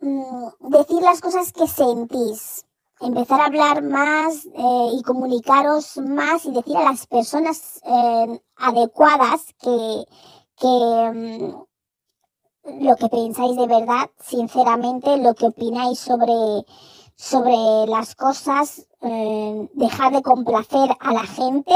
Mm, 0.00 0.70
decir 0.70 1.02
las 1.02 1.20
cosas 1.20 1.52
que 1.52 1.66
sentís, 1.66 2.64
empezar 3.00 3.40
a 3.40 3.46
hablar 3.46 3.82
más 3.82 4.46
eh, 4.46 4.90
y 4.92 5.02
comunicaros 5.02 5.96
más 5.96 6.44
y 6.44 6.52
decir 6.52 6.76
a 6.76 6.84
las 6.84 7.06
personas 7.08 7.80
eh, 7.84 8.40
adecuadas 8.56 9.54
que, 9.60 10.04
que 10.60 11.10
mm, 11.14 11.68
lo 12.86 12.96
que 12.96 13.08
pensáis 13.08 13.56
de 13.56 13.66
verdad, 13.66 14.10
sinceramente, 14.20 15.16
lo 15.16 15.34
que 15.34 15.46
opináis 15.46 15.98
sobre, 15.98 16.64
sobre 17.16 17.56
las 17.86 18.14
cosas, 18.14 18.86
eh, 19.02 19.68
dejar 19.74 20.12
de 20.12 20.22
complacer 20.22 20.90
a 21.00 21.12
la 21.12 21.24
gente. 21.24 21.74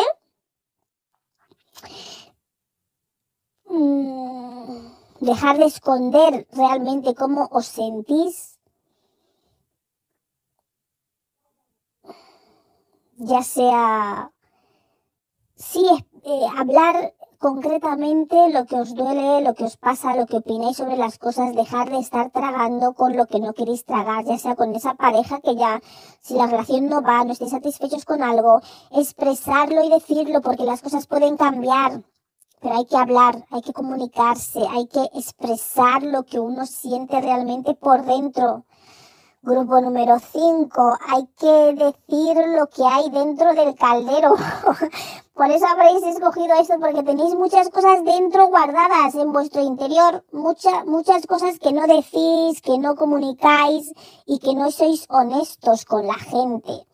Mm, 3.69 4.93
dejar 5.21 5.57
de 5.59 5.65
esconder 5.65 6.47
realmente 6.53 7.15
cómo 7.15 7.49
os 7.51 7.67
sentís, 7.67 8.59
ya 13.17 13.43
sea, 13.43 14.33
sí, 15.57 15.87
eh, 16.25 16.47
hablar 16.59 17.15
concretamente 17.43 18.37
lo 18.51 18.67
que 18.67 18.77
os 18.77 18.95
duele, 18.95 19.43
lo 19.43 19.53
que 19.55 19.65
os 19.65 19.77
pasa, 19.77 20.15
lo 20.15 20.27
que 20.27 20.37
opináis 20.37 20.77
sobre 20.77 20.97
las 20.97 21.19
cosas, 21.19 21.57
dejar 21.57 21.91
de 21.91 21.99
estar 21.99 22.31
tragando 22.31 22.95
con 22.95 23.17
lo 23.17 23.27
que 23.27 23.41
no 23.41 23.53
queréis 23.53 23.85
tragar, 23.85 24.25
ya 24.25 24.39
sea 24.39 24.55
con 24.55 24.73
esa 24.77 24.95
pareja 24.95 25.41
que 25.41 25.57
ya, 25.57 25.81
si 26.21 26.35
la 26.35 26.47
relación 26.47 26.87
no 26.87 27.03
va, 27.03 27.25
no 27.25 27.33
estéis 27.33 27.51
satisfechos 27.51 28.05
con 28.05 28.23
algo, 28.23 28.61
expresarlo 28.93 29.85
y 29.85 29.91
decirlo 29.91 30.41
porque 30.41 30.65
las 30.65 30.83
cosas 30.83 31.09
pueden 31.09 31.37
cambiar 31.37 32.05
pero 32.61 32.77
hay 32.77 32.85
que 32.85 32.97
hablar, 32.97 33.45
hay 33.51 33.61
que 33.61 33.73
comunicarse, 33.73 34.61
hay 34.71 34.87
que 34.87 35.03
expresar 35.15 36.05
lo 36.05 36.23
que 36.23 36.39
uno 36.39 36.65
siente 36.65 37.21
realmente 37.21 37.75
por 37.75 38.05
dentro. 38.05 38.67
Grupo 39.45 39.81
número 39.81 40.21
5, 40.21 40.99
hay 41.09 41.27
que 41.37 41.75
decir 41.75 42.37
lo 42.57 42.69
que 42.69 42.85
hay 42.85 43.11
dentro 43.11 43.53
del 43.55 43.75
caldero. 43.75 44.35
por 45.35 45.51
eso 45.51 45.67
habréis 45.67 46.01
escogido 46.05 46.55
esto, 46.61 46.75
porque 46.79 47.03
tenéis 47.03 47.35
muchas 47.35 47.69
cosas 47.71 48.05
dentro 48.05 48.47
guardadas 48.47 49.17
en 49.17 49.33
vuestro 49.33 49.61
interior, 49.61 50.25
muchas 50.31 50.87
muchas 50.87 51.27
cosas 51.27 51.59
que 51.59 51.73
no 51.73 51.89
decís, 51.89 52.63
que 52.63 52.79
no 52.79 52.95
comunicáis 52.95 53.93
y 54.27 54.39
que 54.39 54.55
no 54.55 54.71
sois 54.71 55.07
honestos 55.09 55.87
con 55.87 56.07
la 56.07 56.15
gente. 56.15 56.87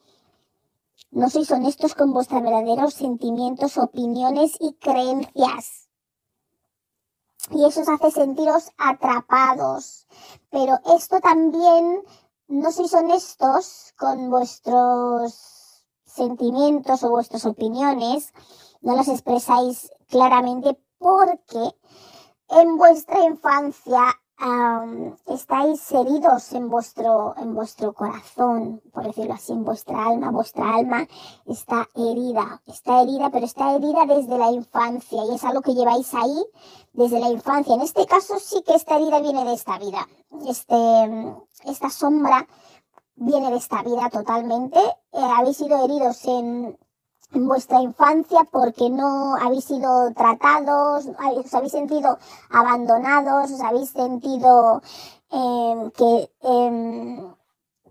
No 1.10 1.28
sois 1.28 1.50
honestos 1.50 1.94
con 1.94 2.14
vuestros 2.14 2.42
verdaderos 2.42 2.94
sentimientos, 2.94 3.76
opiniones 3.76 4.56
y 4.58 4.72
creencias. 4.80 5.90
Y 7.50 7.66
eso 7.66 7.82
os 7.82 7.88
hace 7.90 8.10
sentiros 8.10 8.70
atrapados. 8.78 10.06
Pero 10.50 10.78
esto 10.96 11.20
también 11.20 12.02
no 12.48 12.72
sois 12.72 12.92
honestos 12.94 13.94
con 13.96 14.30
vuestros 14.30 15.84
sentimientos 16.04 17.02
o 17.04 17.10
vuestras 17.10 17.44
opiniones. 17.44 18.32
No 18.80 18.96
las 18.96 19.08
expresáis 19.08 19.90
claramente 20.08 20.78
porque 20.98 21.76
en 22.48 22.76
vuestra 22.78 23.22
infancia 23.24 24.00
estáis 25.26 25.90
heridos 25.92 26.52
en 26.52 26.68
vuestro, 26.68 27.34
en 27.38 27.54
vuestro 27.54 27.92
corazón, 27.92 28.80
por 28.92 29.04
decirlo 29.04 29.34
así, 29.34 29.52
en 29.52 29.64
vuestra 29.64 30.06
alma. 30.06 30.30
Vuestra 30.30 30.74
alma 30.74 31.06
está 31.46 31.88
herida, 31.94 32.62
está 32.66 33.02
herida, 33.02 33.30
pero 33.30 33.46
está 33.46 33.74
herida 33.74 34.06
desde 34.06 34.38
la 34.38 34.50
infancia 34.50 35.24
y 35.24 35.34
es 35.34 35.44
algo 35.44 35.62
que 35.62 35.74
lleváis 35.74 36.14
ahí 36.14 36.46
desde 36.92 37.18
la 37.18 37.30
infancia. 37.30 37.74
En 37.74 37.80
este 37.80 38.06
caso 38.06 38.38
sí 38.38 38.62
que 38.62 38.74
esta 38.74 38.96
herida 38.96 39.20
viene 39.20 39.44
de 39.44 39.54
esta 39.54 39.78
vida. 39.78 40.06
Este, 40.46 41.36
esta 41.64 41.90
sombra 41.90 42.46
viene 43.16 43.50
de 43.50 43.56
esta 43.56 43.82
vida 43.82 44.08
totalmente. 44.10 44.78
Eh, 44.78 45.28
habéis 45.36 45.56
sido 45.56 45.84
heridos 45.84 46.24
en, 46.26 46.78
en 47.32 47.46
vuestra 47.46 47.80
infancia 47.80 48.40
porque 48.50 48.88
no 48.90 49.36
habéis 49.36 49.64
sido 49.64 50.12
tratados, 50.14 51.06
os 51.06 51.54
habéis 51.54 51.72
sentido 51.72 52.18
abandonados, 52.50 53.50
os 53.50 53.60
habéis 53.60 53.90
sentido 53.90 54.82
em, 55.30 55.90
que, 55.90 56.30
em, 56.42 57.34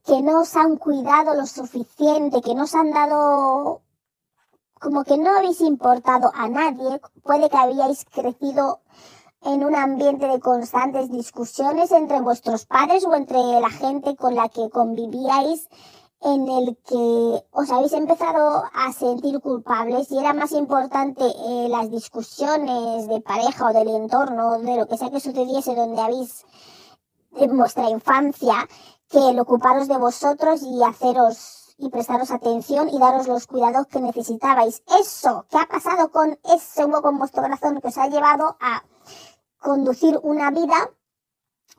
que 0.06 0.22
no 0.22 0.42
os 0.42 0.56
han 0.56 0.78
cuidado 0.78 1.36
lo 1.36 1.46
suficiente, 1.46 2.42
que 2.42 2.56
no 2.56 2.64
os 2.64 2.76
han 2.76 2.92
dado 2.92 3.82
como 4.80 5.04
que 5.04 5.18
no 5.18 5.36
habéis 5.36 5.62
importado 5.62 6.32
a 6.34 6.48
nadie, 6.48 7.02
puede 7.24 7.50
que 7.50 7.58
habíais 7.58 8.06
crecido 8.06 8.82
en 9.44 9.64
un 9.64 9.76
ambiente 9.76 10.28
de 10.28 10.40
constantes 10.40 11.12
discusiones 11.12 11.92
entre 11.92 12.22
vuestros 12.22 12.66
padres 12.66 13.06
o 13.06 13.16
entre 13.16 13.38
la 13.38 13.70
gente 13.70 14.16
con 14.16 14.36
la 14.36 14.50
que 14.50 14.70
convivíais 14.70 15.70
en 16.22 16.48
el 16.50 16.78
que 16.78 17.46
os 17.52 17.72
habéis 17.72 17.94
empezado 17.94 18.64
a 18.74 18.92
sentir 18.92 19.40
culpables 19.40 20.12
y 20.12 20.18
era 20.18 20.34
más 20.34 20.52
importante 20.52 21.24
eh, 21.24 21.68
las 21.70 21.92
discusiones 21.92 23.08
de 23.08 23.22
pareja 23.22 23.70
o 23.70 23.74
del 23.74 23.90
entorno, 23.90 24.60
de 24.60 24.78
lo 24.78 24.88
que 24.88 24.98
sea 24.98 25.12
que 25.12 25.20
sucediese 25.20 25.76
donde 25.76 26.02
habéis 26.02 26.46
en 27.36 27.56
vuestra 27.56 27.90
infancia, 27.90 28.68
que 29.10 29.30
el 29.30 29.40
ocuparos 29.40 29.88
de 29.88 29.98
vosotros 29.98 30.64
y 30.64 30.84
haceros 30.84 31.76
y 31.78 31.90
prestaros 31.90 32.32
atención 32.32 32.90
y 32.90 32.98
daros 32.98 33.28
los 33.28 33.46
cuidados 33.46 33.86
que 33.88 34.02
necesitabais. 34.02 34.82
Eso 35.00 35.46
que 35.50 35.58
ha 35.58 35.68
pasado 35.68 36.10
con 36.12 36.40
ese 36.44 36.86
hueco 36.86 37.10
en 37.10 37.20
vuestro 37.20 37.44
corazón 37.44 37.80
que 37.80 37.90
os 37.90 37.98
ha 37.98 38.08
llevado 38.08 38.58
a 38.60 38.84
conducir 39.60 40.20
una 40.24 40.50
vida 40.50 40.90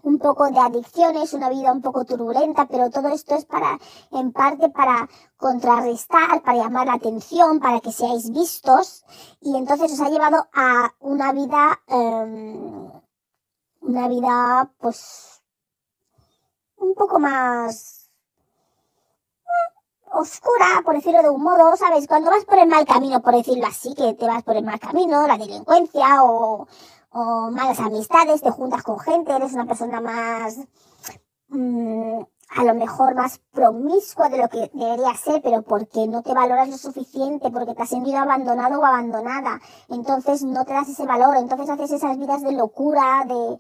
un 0.03 0.19
poco 0.19 0.51
de 0.51 0.59
adicciones, 0.59 1.33
una 1.33 1.49
vida 1.49 1.73
un 1.73 1.83
poco 1.83 2.05
turbulenta, 2.05 2.67
pero 2.67 2.91
todo 2.91 3.09
esto 3.09 3.35
es 3.35 3.45
para, 3.45 3.79
en 4.13 4.33
parte 4.33 4.69
para 4.71 5.09
contrarrestar, 5.37 6.43
para 6.43 6.59
llamar 6.59 6.87
la 6.87 6.95
atención, 6.95 7.61
para 7.61 7.81
que 7.81 7.93
seáis 7.93 8.31
vistos, 8.31 9.05
y 9.41 9.57
entonces 9.57 9.93
os 9.93 10.01
ha 10.01 10.09
llevado 10.11 10.49
a 10.53 10.93
una 11.01 11.33
vida, 11.33 11.81
em, 11.89 12.91
una 13.81 14.09
vida, 14.09 14.73
pues, 14.79 15.43
un 16.77 16.95
poco 16.95 17.19
más 17.19 18.11
eh, 19.45 20.09
oscura, 20.13 20.83
por 20.85 20.95
decirlo 20.95 21.23
de 21.23 21.31
un 21.31 21.43
modo, 21.43 21.77
¿sabes? 21.77 22.07
Cuando 22.07 22.31
vas 22.31 22.45
por 22.45 22.59
el 22.59 22.69
mal 22.69 22.87
camino, 22.87 23.21
por 23.23 23.35
decirlo 23.35 23.67
así, 23.67 23.95
que 23.95 24.15
te 24.15 24.27
vas 24.27 24.43
por 24.43 24.57
el 24.57 24.65
mal 24.65 24.79
camino, 24.81 25.27
la 25.27 25.39
delincuencia 25.39 26.25
o, 26.25 26.67
o 27.19 27.51
malas 27.51 27.81
amistades, 27.81 28.43
te 28.43 28.51
juntas 28.51 28.83
con 28.83 28.99
gente, 29.01 29.35
eres 29.35 29.53
una 29.53 29.67
persona 29.67 30.01
más, 30.01 30.59
mm, 31.49 32.21
a 32.57 32.65
lo 32.65 32.75
mejor 32.75 33.15
más 33.15 33.41
promiscua 33.53 34.29
de 34.29 34.39
lo 34.39 34.49
que 34.49 34.71
debería 34.73 35.15
ser, 35.15 35.43
pero 35.43 35.63
porque 35.63 36.07
no 36.07 36.23
te 36.23 36.33
valoras 36.33 36.69
lo 36.69 36.79
suficiente, 36.79 37.51
porque 37.51 37.75
te 37.75 37.83
has 37.83 37.89
sentido 37.89 38.19
abandonado 38.19 38.81
o 38.81 38.85
abandonada, 38.85 39.61
entonces 39.89 40.45
no 40.45 40.65
te 40.65 40.73
das 40.73 40.89
ese 40.89 41.07
valor, 41.07 41.37
entonces 41.37 41.69
haces 41.69 41.91
esas 41.93 42.17
vidas 42.19 42.43
de 42.43 42.53
locura, 42.53 43.25
de, 43.27 43.59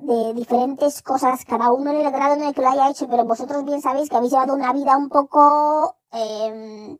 de, 0.00 0.34
diferentes 0.34 1.02
cosas, 1.02 1.44
cada 1.44 1.72
uno 1.72 1.90
en 1.90 2.00
el 2.06 2.10
grado 2.10 2.34
en 2.34 2.44
el 2.44 2.54
que 2.54 2.62
lo 2.62 2.70
haya 2.70 2.88
hecho, 2.88 3.08
pero 3.08 3.24
vosotros 3.24 3.64
bien 3.64 3.82
sabéis 3.82 4.08
que 4.08 4.16
habéis 4.16 4.32
llevado 4.32 4.54
una 4.54 4.72
vida 4.72 4.96
un 4.96 5.08
poco... 5.08 5.96
Eh, 6.12 6.98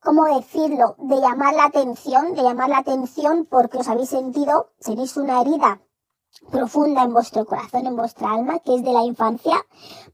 ¿cómo 0.00 0.24
decirlo? 0.24 0.96
De 0.98 1.20
llamar 1.20 1.54
la 1.54 1.64
atención, 1.64 2.34
de 2.34 2.42
llamar 2.42 2.70
la 2.70 2.78
atención 2.78 3.46
porque 3.50 3.78
os 3.78 3.88
habéis 3.88 4.10
sentido, 4.10 4.70
tenéis 4.80 5.16
una 5.16 5.40
herida 5.40 5.80
profunda 6.50 7.02
en 7.02 7.12
vuestro 7.12 7.44
corazón, 7.44 7.86
en 7.86 7.96
vuestra 7.96 8.32
alma, 8.32 8.58
que 8.60 8.74
es 8.76 8.84
de 8.84 8.92
la 8.92 9.04
infancia, 9.04 9.56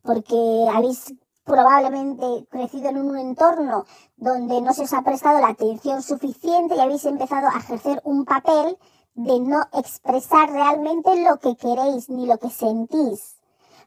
porque 0.03 0.67
habéis 0.73 1.15
probablemente 1.45 2.47
crecido 2.51 2.89
en 2.89 2.99
un 2.99 3.19
entorno 3.19 3.85
donde 4.17 4.61
no 4.63 4.73
se 4.73 4.85
os 4.85 4.93
ha 4.95 5.03
prestado 5.03 5.41
la 5.41 5.49
atención 5.49 6.03
suficiente 6.03 6.75
y 6.75 6.81
habéis 6.81 7.05
empezado 7.05 7.49
a 7.49 7.59
ejercer 7.59 8.01
un 8.05 8.25
papel 8.25 8.79
de 9.15 9.39
no 9.41 9.63
expresar 9.73 10.51
realmente 10.51 11.23
lo 11.23 11.39
que 11.39 11.57
queréis 11.57 12.09
ni 12.09 12.27
lo 12.27 12.39
que 12.39 12.51
sentís, 12.51 13.37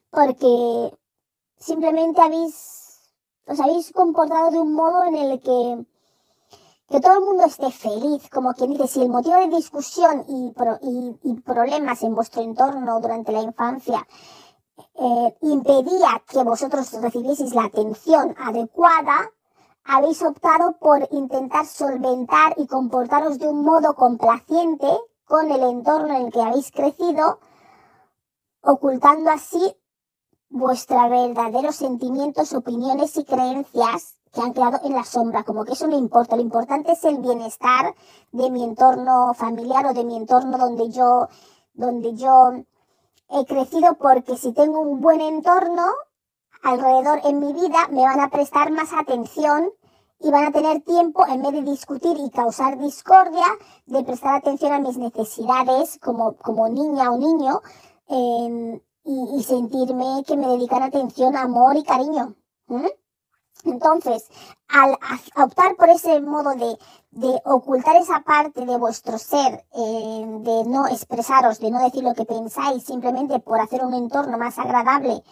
porque 0.09 0.95
simplemente 1.57 2.21
habéis, 2.21 2.76
os 3.47 3.59
habéis 3.59 3.91
comportado 3.91 4.51
de 4.51 4.59
un 4.59 4.73
modo 4.73 5.03
en 5.05 5.15
el 5.15 5.39
que 5.39 5.85
que 6.89 7.01
todo 7.01 7.17
el 7.17 7.25
mundo 7.25 7.43
esté 7.43 7.69
feliz, 7.69 8.29
como 8.29 8.53
quien 8.53 8.71
dice, 8.71 8.87
si 8.87 9.01
el 9.01 9.09
motivo 9.09 9.35
de 9.35 9.49
discusión 9.49 10.25
y, 10.29 10.53
problemas 11.41 12.01
en 12.03 12.15
vuestro 12.15 12.41
entorno 12.41 13.01
durante 13.01 13.31
la 13.31 13.41
infancia 13.41 14.07
eh, 14.95 15.37
impedía 15.41 16.23
que 16.27 16.43
vosotros 16.43 16.93
recibieseis 17.01 17.53
la 17.53 17.65
atención 17.65 18.35
adecuada, 18.39 19.29
habéis 19.83 20.21
optado 20.21 20.77
por 20.79 21.07
intentar 21.11 21.65
solventar 21.65 22.53
y 22.57 22.67
comportaros 22.67 23.37
de 23.39 23.47
un 23.47 23.63
modo 23.63 23.93
complaciente 23.95 24.87
con 25.25 25.51
el 25.51 25.63
entorno 25.63 26.15
en 26.15 26.27
el 26.27 26.31
que 26.31 26.41
habéis 26.41 26.71
crecido, 26.71 27.39
ocultando 28.61 29.31
así 29.31 29.75
vuestros 30.49 31.09
verdaderos 31.09 31.75
sentimientos, 31.75 32.53
opiniones 32.53 33.17
y 33.17 33.25
creencias 33.25 34.17
que 34.33 34.41
han 34.41 34.53
quedado 34.53 34.79
en 34.83 34.93
la 34.93 35.03
sombra, 35.03 35.43
como 35.43 35.65
que 35.65 35.73
eso 35.73 35.87
no 35.87 35.97
importa, 35.97 36.35
lo 36.35 36.41
importante 36.41 36.91
es 36.91 37.03
el 37.03 37.17
bienestar 37.17 37.95
de 38.31 38.49
mi 38.49 38.63
entorno 38.63 39.33
familiar 39.33 39.85
o 39.87 39.93
de 39.93 40.03
mi 40.03 40.15
entorno 40.15 40.57
donde 40.57 40.89
yo, 40.89 41.27
donde 41.73 42.15
yo 42.15 42.51
he 43.29 43.45
crecido, 43.45 43.95
porque 43.95 44.37
si 44.37 44.53
tengo 44.53 44.79
un 44.79 45.01
buen 45.01 45.21
entorno 45.21 45.85
alrededor 46.63 47.21
en 47.23 47.39
mi 47.39 47.53
vida, 47.53 47.87
me 47.89 48.03
van 48.03 48.19
a 48.19 48.29
prestar 48.29 48.71
más 48.71 48.93
atención 48.93 49.71
y 50.19 50.31
van 50.31 50.45
a 50.45 50.51
tener 50.51 50.81
tiempo, 50.81 51.25
en 51.27 51.41
vez 51.41 51.51
de 51.51 51.61
discutir 51.61 52.17
y 52.17 52.29
causar 52.31 52.79
discordia, 52.79 53.45
de 53.85 54.03
prestar 54.03 54.35
atención 54.35 54.73
a 54.73 54.79
mis 54.79 54.97
necesidades 54.97 55.99
como, 56.01 56.35
como 56.37 56.67
niña 56.69 57.11
o 57.11 57.17
niño 57.17 57.61
y, 59.07 59.39
y, 59.39 59.43
sentirme 59.43 60.23
que 60.27 60.37
me 60.37 60.47
dedican 60.47 60.83
atención, 60.83 61.35
amor 61.35 61.77
y 61.77 61.83
cariño. 61.83 62.35
Entonces, 63.63 64.29
al 64.67 64.97
optar 65.35 65.75
por 65.75 65.89
ese 65.89 66.21
modo 66.21 66.51
de, 66.55 66.77
ocultar 67.45 67.95
esa 67.95 68.21
parte 68.21 68.65
de 68.65 68.77
vuestro 68.77 69.17
ser, 69.17 69.65
eh, 69.73 70.25
de 70.41 70.63
no 70.65 70.87
expresaros, 70.87 71.59
de 71.59 71.71
no 71.71 71.79
decir 71.79 72.03
lo 72.03 72.13
que 72.13 72.25
pensáis, 72.25 72.83
simplemente 72.83 73.39
por 73.39 73.59
hacer 73.59 73.83
un 73.83 73.93
entorno 73.93 74.37
más 74.37 74.59
agradable, 74.59 75.23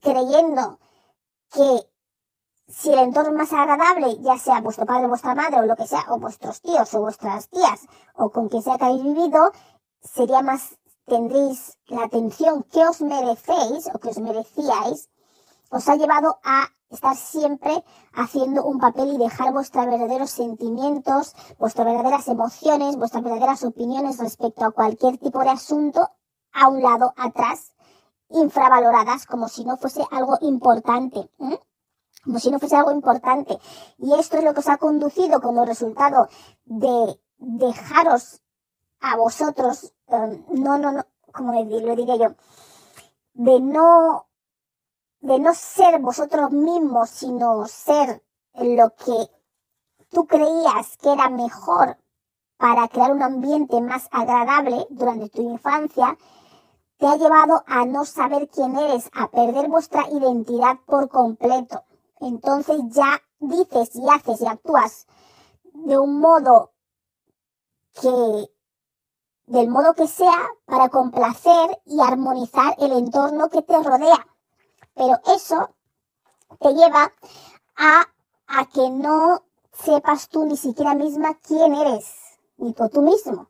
creyendo 0.00 0.78
que 1.52 1.88
si 2.68 2.90
el 2.92 3.00
entorno 3.00 3.36
más 3.36 3.52
agradable, 3.52 4.18
ya 4.20 4.38
sea 4.38 4.60
vuestro 4.60 4.86
padre, 4.86 5.08
vuestra 5.08 5.34
madre 5.34 5.60
o 5.60 5.66
lo 5.66 5.76
que 5.76 5.86
sea, 5.86 6.06
o 6.08 6.18
vuestros 6.18 6.62
tíos 6.62 6.94
o 6.94 7.00
vuestras 7.00 7.48
tías, 7.48 7.80
o 8.14 8.30
con 8.30 8.48
quien 8.48 8.62
sea 8.62 8.78
que 8.78 8.84
habéis 8.86 9.02
vivido, 9.02 9.52
sería 10.00 10.40
más, 10.42 10.78
tendréis 11.06 11.78
la 11.86 12.04
atención 12.04 12.64
que 12.64 12.86
os 12.86 13.00
merecéis 13.00 13.88
o 13.92 13.98
que 13.98 14.08
os 14.08 14.18
merecíais 14.18 15.08
os 15.70 15.88
ha 15.88 15.96
llevado 15.96 16.38
a 16.44 16.68
estar 16.90 17.16
siempre 17.16 17.82
haciendo 18.12 18.64
un 18.64 18.78
papel 18.78 19.14
y 19.14 19.18
dejar 19.18 19.52
vuestros 19.52 19.86
verdaderos 19.86 20.30
sentimientos, 20.30 21.34
vuestras 21.58 21.86
verdaderas 21.86 22.28
emociones, 22.28 22.96
vuestras 22.96 23.24
verdaderas 23.24 23.64
opiniones 23.64 24.18
respecto 24.18 24.64
a 24.64 24.70
cualquier 24.70 25.16
tipo 25.16 25.40
de 25.40 25.48
asunto 25.48 26.10
a 26.52 26.68
un 26.68 26.82
lado 26.82 27.14
atrás, 27.16 27.72
infravaloradas 28.28 29.26
como 29.26 29.48
si 29.48 29.64
no 29.64 29.78
fuese 29.78 30.04
algo 30.10 30.36
importante. 30.42 31.30
Como 32.24 32.38
si 32.38 32.50
no 32.50 32.58
fuese 32.58 32.76
algo 32.76 32.92
importante. 32.92 33.58
Y 33.98 34.14
esto 34.14 34.36
es 34.36 34.44
lo 34.44 34.54
que 34.54 34.60
os 34.60 34.68
ha 34.68 34.76
conducido 34.76 35.40
como 35.40 35.64
resultado 35.64 36.28
de 36.66 37.18
dejaros 37.38 38.42
a 39.00 39.16
vosotros, 39.16 39.92
em, 40.12 40.44
no, 40.50 40.78
no, 40.78 40.92
no, 40.92 41.06
como 41.32 41.52
lo 41.52 41.64
diré 41.96 42.18
yo, 42.18 42.34
de 43.34 43.60
no 43.60 44.26
de 45.20 45.38
no 45.38 45.54
ser 45.54 46.00
vosotros 46.00 46.50
mismos, 46.50 47.10
sino 47.10 47.66
ser 47.66 48.24
lo 48.54 48.90
que 48.96 49.30
tú 50.10 50.26
creías 50.26 50.96
que 50.98 51.12
era 51.12 51.30
mejor 51.30 51.96
para 52.56 52.88
crear 52.88 53.12
un 53.12 53.22
ambiente 53.22 53.80
más 53.80 54.08
agradable 54.10 54.86
durante 54.90 55.28
tu 55.30 55.42
infancia, 55.42 56.18
te 56.96 57.06
ha 57.06 57.16
llevado 57.16 57.62
a 57.66 57.84
no 57.86 58.04
saber 58.04 58.48
quién 58.48 58.76
eres, 58.76 59.10
a 59.14 59.30
perder 59.30 59.68
vuestra 59.68 60.08
identidad 60.10 60.78
por 60.86 61.08
completo. 61.08 61.84
Entonces 62.20 62.80
ya 62.90 63.20
dices 63.40 63.96
y 63.96 64.08
haces 64.08 64.40
y 64.40 64.46
actúas 64.46 65.06
de 65.72 65.98
un 65.98 66.20
modo 66.20 66.72
que, 68.00 68.51
del 69.46 69.68
modo 69.68 69.94
que 69.94 70.06
sea, 70.06 70.48
para 70.64 70.88
complacer 70.88 71.80
y 71.84 72.00
armonizar 72.00 72.74
el 72.78 72.92
entorno 72.92 73.48
que 73.48 73.62
te 73.62 73.82
rodea. 73.82 74.26
Pero 74.94 75.18
eso 75.34 75.74
te 76.60 76.74
lleva 76.74 77.12
a, 77.76 78.06
a 78.46 78.66
que 78.66 78.88
no 78.90 79.42
sepas 79.72 80.28
tú 80.28 80.44
ni 80.44 80.56
siquiera 80.56 80.94
misma 80.94 81.34
quién 81.46 81.74
eres, 81.74 82.06
ni 82.58 82.72
tú, 82.72 82.88
tú 82.88 83.02
mismo, 83.02 83.48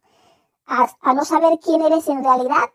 a, 0.66 1.14
no 1.14 1.24
saber 1.24 1.58
quién 1.60 1.82
eres 1.82 2.08
en 2.08 2.24
realidad. 2.24 2.70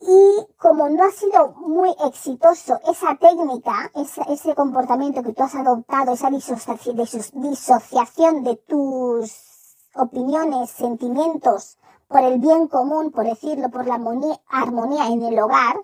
Y 0.00 0.46
como 0.58 0.88
no 0.88 1.04
ha 1.04 1.12
sido 1.12 1.52
muy 1.52 1.94
exitoso 2.04 2.80
esa 2.88 3.14
técnica, 3.16 3.92
ese, 3.94 4.52
comportamiento 4.54 5.22
que 5.22 5.32
tú 5.32 5.44
has 5.44 5.54
adoptado, 5.54 6.12
esa 6.12 6.28
disociación 6.28 8.42
de 8.42 8.56
tus 8.56 9.51
opiniones, 9.94 10.70
sentimientos 10.70 11.78
por 12.08 12.20
el 12.20 12.38
bien 12.38 12.68
común, 12.68 13.10
por 13.10 13.24
decirlo, 13.24 13.70
por 13.70 13.86
la 13.86 13.94
armonía 13.94 15.06
en 15.08 15.22
el 15.22 15.38
hogar, 15.38 15.76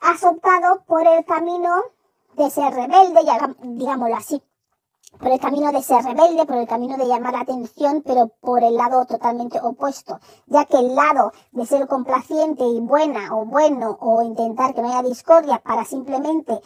has 0.00 0.22
optado 0.24 0.82
por 0.86 1.06
el 1.06 1.24
camino 1.24 1.74
de 2.36 2.50
ser 2.50 2.72
rebelde, 2.72 3.20
digámoslo 3.62 4.16
así, 4.16 4.42
por 5.18 5.28
el 5.28 5.40
camino 5.40 5.72
de 5.72 5.82
ser 5.82 6.04
rebelde, 6.04 6.44
por 6.44 6.56
el 6.56 6.68
camino 6.68 6.96
de 6.96 7.06
llamar 7.06 7.32
la 7.32 7.40
atención, 7.40 8.02
pero 8.04 8.28
por 8.40 8.62
el 8.62 8.76
lado 8.76 9.04
totalmente 9.06 9.58
opuesto, 9.60 10.20
ya 10.46 10.64
que 10.66 10.78
el 10.78 10.94
lado 10.94 11.32
de 11.52 11.66
ser 11.66 11.88
complaciente 11.88 12.64
y 12.64 12.80
buena 12.80 13.34
o 13.36 13.44
bueno 13.44 13.96
o 14.00 14.22
intentar 14.22 14.74
que 14.74 14.82
no 14.82 14.88
haya 14.88 15.08
discordia 15.08 15.58
para 15.58 15.84
simplemente 15.84 16.60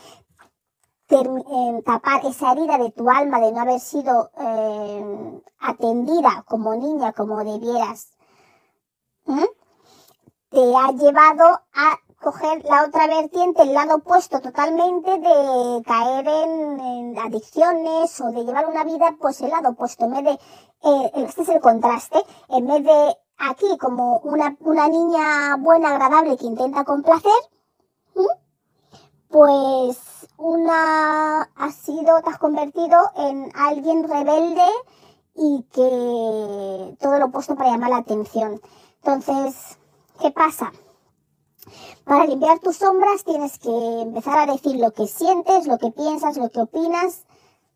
tapar 1.84 2.24
esa 2.26 2.52
herida 2.52 2.78
de 2.78 2.90
tu 2.90 3.08
alma 3.10 3.40
de 3.40 3.52
no 3.52 3.60
haber 3.60 3.80
sido 3.80 4.30
eh, 4.38 5.40
atendida 5.60 6.44
como 6.48 6.74
niña, 6.74 7.12
como 7.12 7.44
debieras, 7.44 8.12
te 10.50 10.76
ha 10.76 10.92
llevado 10.92 11.60
a 11.74 11.98
coger 12.20 12.64
la 12.64 12.84
otra 12.84 13.06
vertiente, 13.06 13.62
el 13.62 13.74
lado 13.74 13.96
opuesto 13.96 14.40
totalmente 14.40 15.18
de 15.18 15.82
caer 15.84 16.26
en, 16.28 17.18
adicciones 17.18 18.20
o 18.20 18.30
de 18.30 18.44
llevar 18.44 18.66
una 18.66 18.84
vida, 18.84 19.16
pues 19.20 19.40
el 19.40 19.50
lado 19.50 19.70
opuesto, 19.70 20.04
en 20.04 20.12
vez 20.12 20.24
de, 20.24 20.30
eh, 20.30 21.12
este 21.16 21.42
es 21.42 21.48
el 21.48 21.60
contraste, 21.60 22.22
en 22.48 22.66
vez 22.66 22.84
de 22.84 23.16
aquí 23.38 23.78
como 23.78 24.18
una, 24.18 24.56
una 24.60 24.88
niña 24.88 25.56
buena, 25.58 25.90
agradable 25.90 26.36
que 26.36 26.46
intenta 26.46 26.84
complacer, 26.84 27.32
pues 29.28 30.21
una 30.36 31.42
ha 31.42 31.70
sido, 31.70 32.20
te 32.22 32.30
has 32.30 32.38
convertido 32.38 32.98
en 33.16 33.50
alguien 33.54 34.08
rebelde 34.08 34.66
y 35.34 35.64
que 35.72 36.96
todo 37.00 37.18
lo 37.18 37.26
opuesto 37.26 37.54
para 37.54 37.70
llamar 37.70 37.90
la 37.90 37.96
atención. 37.98 38.60
Entonces, 39.02 39.78
¿qué 40.20 40.30
pasa? 40.30 40.72
Para 42.04 42.26
limpiar 42.26 42.58
tus 42.58 42.76
sombras 42.76 43.24
tienes 43.24 43.58
que 43.58 44.00
empezar 44.02 44.38
a 44.38 44.52
decir 44.52 44.76
lo 44.76 44.90
que 44.92 45.06
sientes, 45.06 45.66
lo 45.66 45.78
que 45.78 45.90
piensas, 45.92 46.36
lo 46.36 46.50
que 46.50 46.60
opinas, 46.60 47.24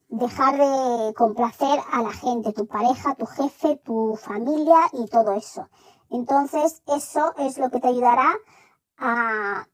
dejar 0.08 0.56
de 0.56 1.14
complacer 1.14 1.80
a 1.92 2.02
la 2.02 2.12
gente, 2.12 2.52
tu 2.52 2.66
pareja, 2.66 3.14
tu 3.14 3.26
jefe, 3.26 3.76
tu 3.84 4.16
familia 4.16 4.78
y 4.92 5.06
todo 5.06 5.32
eso. 5.32 5.68
Entonces 6.10 6.82
eso 6.86 7.34
es 7.38 7.58
lo 7.58 7.70
que 7.70 7.80
te 7.80 7.88
ayudará 7.88 8.34
a, 8.98 9.66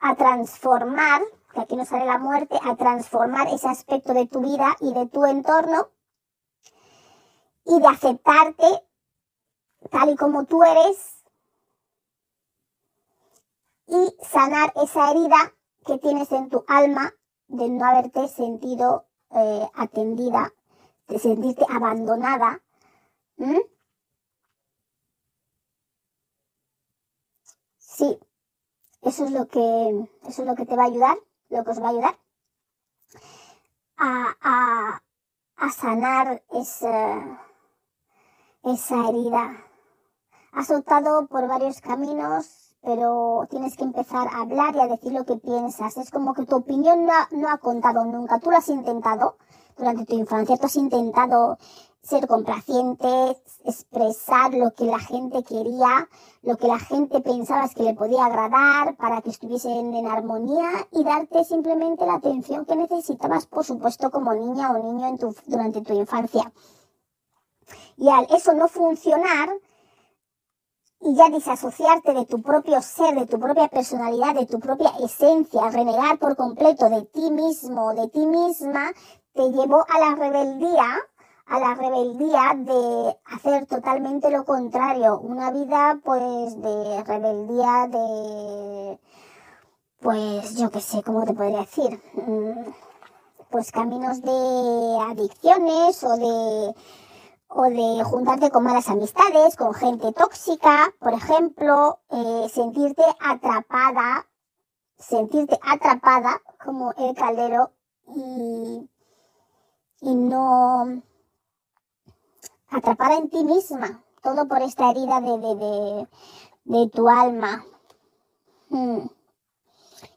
a 0.00 0.14
transformar, 0.16 1.22
que 1.58 1.64
aquí 1.64 1.76
no 1.76 1.84
sale 1.84 2.06
la 2.06 2.18
muerte, 2.18 2.56
a 2.62 2.76
transformar 2.76 3.48
ese 3.48 3.68
aspecto 3.68 4.14
de 4.14 4.26
tu 4.26 4.40
vida 4.40 4.76
y 4.80 4.92
de 4.92 5.06
tu 5.06 5.24
entorno 5.24 5.88
y 7.64 7.80
de 7.80 7.88
aceptarte 7.88 8.66
tal 9.90 10.10
y 10.10 10.16
como 10.16 10.44
tú 10.44 10.62
eres 10.62 11.24
y 13.88 14.14
sanar 14.22 14.72
esa 14.76 15.10
herida 15.10 15.52
que 15.84 15.98
tienes 15.98 16.30
en 16.30 16.48
tu 16.48 16.64
alma 16.68 17.12
de 17.48 17.68
no 17.68 17.84
haberte 17.84 18.28
sentido 18.28 19.06
eh, 19.30 19.68
atendida, 19.74 20.52
de 21.08 21.18
sentirte 21.18 21.64
abandonada. 21.68 22.62
Sí, 27.78 28.18
eso 29.02 29.24
es 29.24 29.32
lo 29.32 29.48
que 29.48 30.08
eso 30.28 30.42
es 30.42 30.48
lo 30.48 30.54
que 30.54 30.66
te 30.66 30.76
va 30.76 30.84
a 30.84 30.86
ayudar 30.86 31.18
lo 31.48 31.64
que 31.64 31.70
os 31.70 31.82
va 31.82 31.86
a 31.86 31.90
ayudar 31.90 32.18
a, 33.98 35.00
sanar 35.70 36.42
esa, 36.50 37.38
herida. 39.08 39.64
Has 40.52 40.70
optado 40.70 41.26
por 41.26 41.46
varios 41.46 41.80
caminos, 41.80 42.76
pero 42.82 43.46
tienes 43.50 43.76
que 43.76 43.84
empezar 43.84 44.28
a 44.28 44.40
hablar 44.42 44.74
y 44.74 44.80
a 44.80 44.88
decir 44.88 45.12
lo 45.12 45.24
que 45.24 45.36
piensas. 45.36 45.96
Es 45.96 46.10
como 46.10 46.34
que 46.34 46.46
tu 46.46 46.56
opinión 46.56 47.06
no 47.06 47.12
no 47.32 47.48
ha 47.50 47.58
contado 47.58 48.04
nunca. 48.04 48.38
Tú 48.40 48.50
lo 48.50 48.56
has 48.56 48.68
intentado 48.68 49.36
durante 49.76 50.06
tu 50.06 50.14
infancia, 50.16 50.56
tú 50.56 50.66
has 50.66 50.76
intentado 50.76 51.58
ser 52.02 52.26
complaciente, 52.26 53.36
expresar 53.64 54.54
lo 54.54 54.72
que 54.72 54.84
la 54.84 54.98
gente 54.98 55.42
quería, 55.42 56.08
lo 56.42 56.56
que 56.56 56.66
la 56.66 56.78
gente 56.78 57.20
pensaba 57.20 57.68
que 57.68 57.82
le 57.82 57.94
podía 57.94 58.24
agradar 58.24 58.96
para 58.96 59.20
que 59.20 59.30
estuviesen 59.30 59.94
en 59.94 60.06
armonía 60.06 60.70
y 60.92 61.04
darte 61.04 61.44
simplemente 61.44 62.06
la 62.06 62.14
atención 62.14 62.64
que 62.64 62.76
necesitabas, 62.76 63.46
por 63.46 63.64
supuesto, 63.64 64.10
como 64.10 64.32
niña 64.32 64.70
o 64.70 64.82
niño 64.82 65.08
en 65.08 65.18
tu, 65.18 65.34
durante 65.46 65.82
tu 65.82 65.92
infancia. 65.94 66.52
Y 67.96 68.08
al 68.08 68.26
eso 68.30 68.54
no 68.54 68.68
funcionar, 68.68 69.50
y 71.00 71.14
ya 71.14 71.28
disasociarte 71.28 72.12
de 72.12 72.26
tu 72.26 72.42
propio 72.42 72.80
ser, 72.82 73.14
de 73.14 73.26
tu 73.26 73.38
propia 73.38 73.68
personalidad, 73.68 74.34
de 74.34 74.46
tu 74.46 74.58
propia 74.58 74.92
esencia, 75.04 75.70
renegar 75.70 76.18
por 76.18 76.36
completo 76.36 76.88
de 76.88 77.02
ti 77.02 77.30
mismo, 77.30 77.94
de 77.94 78.08
ti 78.08 78.24
misma, 78.26 78.92
te 79.32 79.50
llevó 79.50 79.84
a 79.88 79.98
la 80.00 80.14
rebeldía 80.16 80.86
a 81.48 81.58
la 81.58 81.74
rebeldía 81.74 82.54
de 82.56 83.16
hacer 83.24 83.66
totalmente 83.66 84.30
lo 84.30 84.44
contrario, 84.44 85.18
una 85.18 85.50
vida 85.50 85.98
pues 86.04 86.60
de 86.60 87.02
rebeldía 87.04 87.88
de 87.88 88.98
pues 90.00 90.56
yo 90.56 90.70
qué 90.70 90.80
sé, 90.80 91.02
¿cómo 91.02 91.24
te 91.24 91.34
podría 91.34 91.60
decir? 91.60 92.00
Mm, 92.14 92.70
pues 93.50 93.72
caminos 93.72 94.20
de 94.22 94.98
adicciones 95.10 96.04
o 96.04 96.16
de 96.16 96.74
o 97.50 97.62
de 97.62 98.04
juntarte 98.04 98.50
con 98.50 98.64
malas 98.64 98.90
amistades, 98.90 99.56
con 99.56 99.72
gente 99.72 100.12
tóxica, 100.12 100.92
por 100.98 101.14
ejemplo, 101.14 102.00
eh, 102.10 102.46
sentirte 102.52 103.02
atrapada, 103.20 104.26
sentirte 104.98 105.58
atrapada 105.62 106.42
como 106.62 106.92
el 106.98 107.14
caldero 107.16 107.72
y, 108.14 108.90
y 110.02 110.14
no 110.14 111.02
atrapada 112.70 113.16
en 113.16 113.30
ti 113.30 113.44
misma, 113.44 114.02
todo 114.22 114.46
por 114.46 114.62
esta 114.62 114.90
herida 114.90 115.20
de, 115.20 115.38
de, 115.38 116.08
de, 116.64 116.88
tu 116.90 117.08
alma. 117.08 117.64
Hmm. 118.68 119.06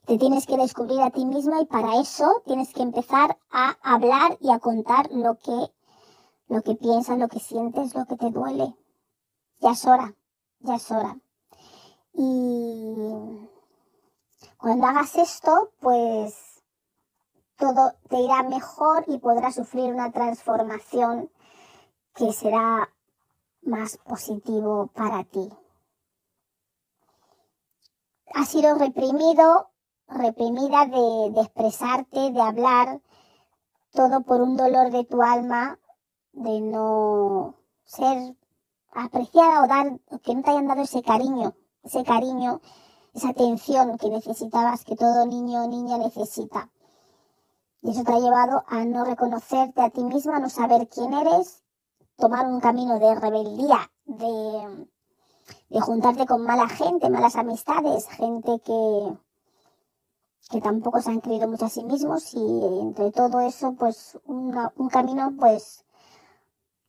Te 0.05 0.17
tienes 0.17 0.45
que 0.45 0.57
descubrir 0.57 1.01
a 1.01 1.11
ti 1.11 1.25
misma 1.25 1.61
y 1.61 1.65
para 1.65 1.99
eso 1.99 2.41
tienes 2.45 2.73
que 2.73 2.81
empezar 2.81 3.37
a 3.51 3.77
hablar 3.81 4.37
y 4.41 4.51
a 4.51 4.59
contar 4.59 5.09
lo 5.11 5.35
que, 5.35 5.71
lo 6.47 6.61
que 6.61 6.75
piensas, 6.75 7.17
lo 7.17 7.29
que 7.29 7.39
sientes, 7.39 7.95
lo 7.95 8.05
que 8.05 8.17
te 8.17 8.29
duele. 8.29 8.75
Ya 9.59 9.71
es 9.71 9.85
hora, 9.85 10.15
ya 10.59 10.75
es 10.75 10.91
hora. 10.91 11.17
Y 12.13 12.93
cuando 14.57 14.87
hagas 14.87 15.15
esto, 15.15 15.71
pues 15.79 16.61
todo 17.57 17.93
te 18.09 18.19
irá 18.19 18.43
mejor 18.43 19.05
y 19.07 19.19
podrás 19.19 19.55
sufrir 19.55 19.93
una 19.93 20.11
transformación 20.11 21.29
que 22.15 22.33
será 22.33 22.89
más 23.61 23.97
positivo 23.97 24.88
para 24.93 25.23
ti. 25.23 25.49
Has 28.33 28.49
sido 28.49 28.75
reprimido, 28.75 29.69
reprimida 30.07 30.85
de, 30.85 31.41
expresarte, 31.41 32.31
de 32.31 32.41
hablar, 32.41 33.01
todo 33.91 34.21
por 34.21 34.41
un 34.41 34.55
dolor 34.55 34.91
de 34.91 35.03
tu 35.03 35.21
alma, 35.21 35.79
de 36.33 36.61
no 36.61 37.55
ser 37.83 38.35
apreciada 38.93 39.63
o 39.63 39.67
dar, 39.67 39.99
que 40.23 40.35
no 40.35 40.43
te 40.43 40.51
hayan 40.51 40.67
dado 40.67 40.81
ese 40.81 41.03
cariño, 41.03 41.55
ese 41.83 42.03
cariño, 42.03 42.61
esa 43.13 43.29
atención 43.29 43.97
que 43.97 44.09
necesitabas, 44.09 44.85
que 44.85 44.95
todo 44.95 45.25
niño 45.25 45.65
o 45.65 45.67
niña 45.67 45.97
necesita. 45.97 46.69
Y 47.81 47.91
eso 47.91 48.03
te 48.03 48.13
ha 48.13 48.19
llevado 48.19 48.63
a 48.67 48.85
no 48.85 49.03
reconocerte 49.03 49.81
a 49.81 49.89
ti 49.89 50.03
misma, 50.03 50.38
a 50.38 50.39
no 50.39 50.49
saber 50.49 50.88
quién 50.88 51.13
eres 51.13 51.63
tomar 52.22 52.45
un 52.45 52.61
camino 52.61 52.99
de 52.99 53.15
rebeldía, 53.15 53.91
de, 54.06 55.81
juntarte 55.81 56.26
con 56.26 56.43
mala 56.43 56.69
gente, 56.69 57.10
malas 57.10 57.35
amistades, 57.35 58.07
gente 58.10 58.61
que, 58.64 59.18
que 60.52 60.61
tampoco 60.61 61.02
se 61.02 61.10
han 61.10 61.19
creído 61.19 61.48
mucho 61.48 61.65
a 61.65 61.69
sí 61.69 61.84
mismos 61.84 62.34
y 62.35 62.39
entre 62.80 63.11
todo 63.11 63.41
eso, 63.41 63.73
pues 63.73 64.19
un 64.26 64.89
camino 64.89 65.34
pues 65.38 65.84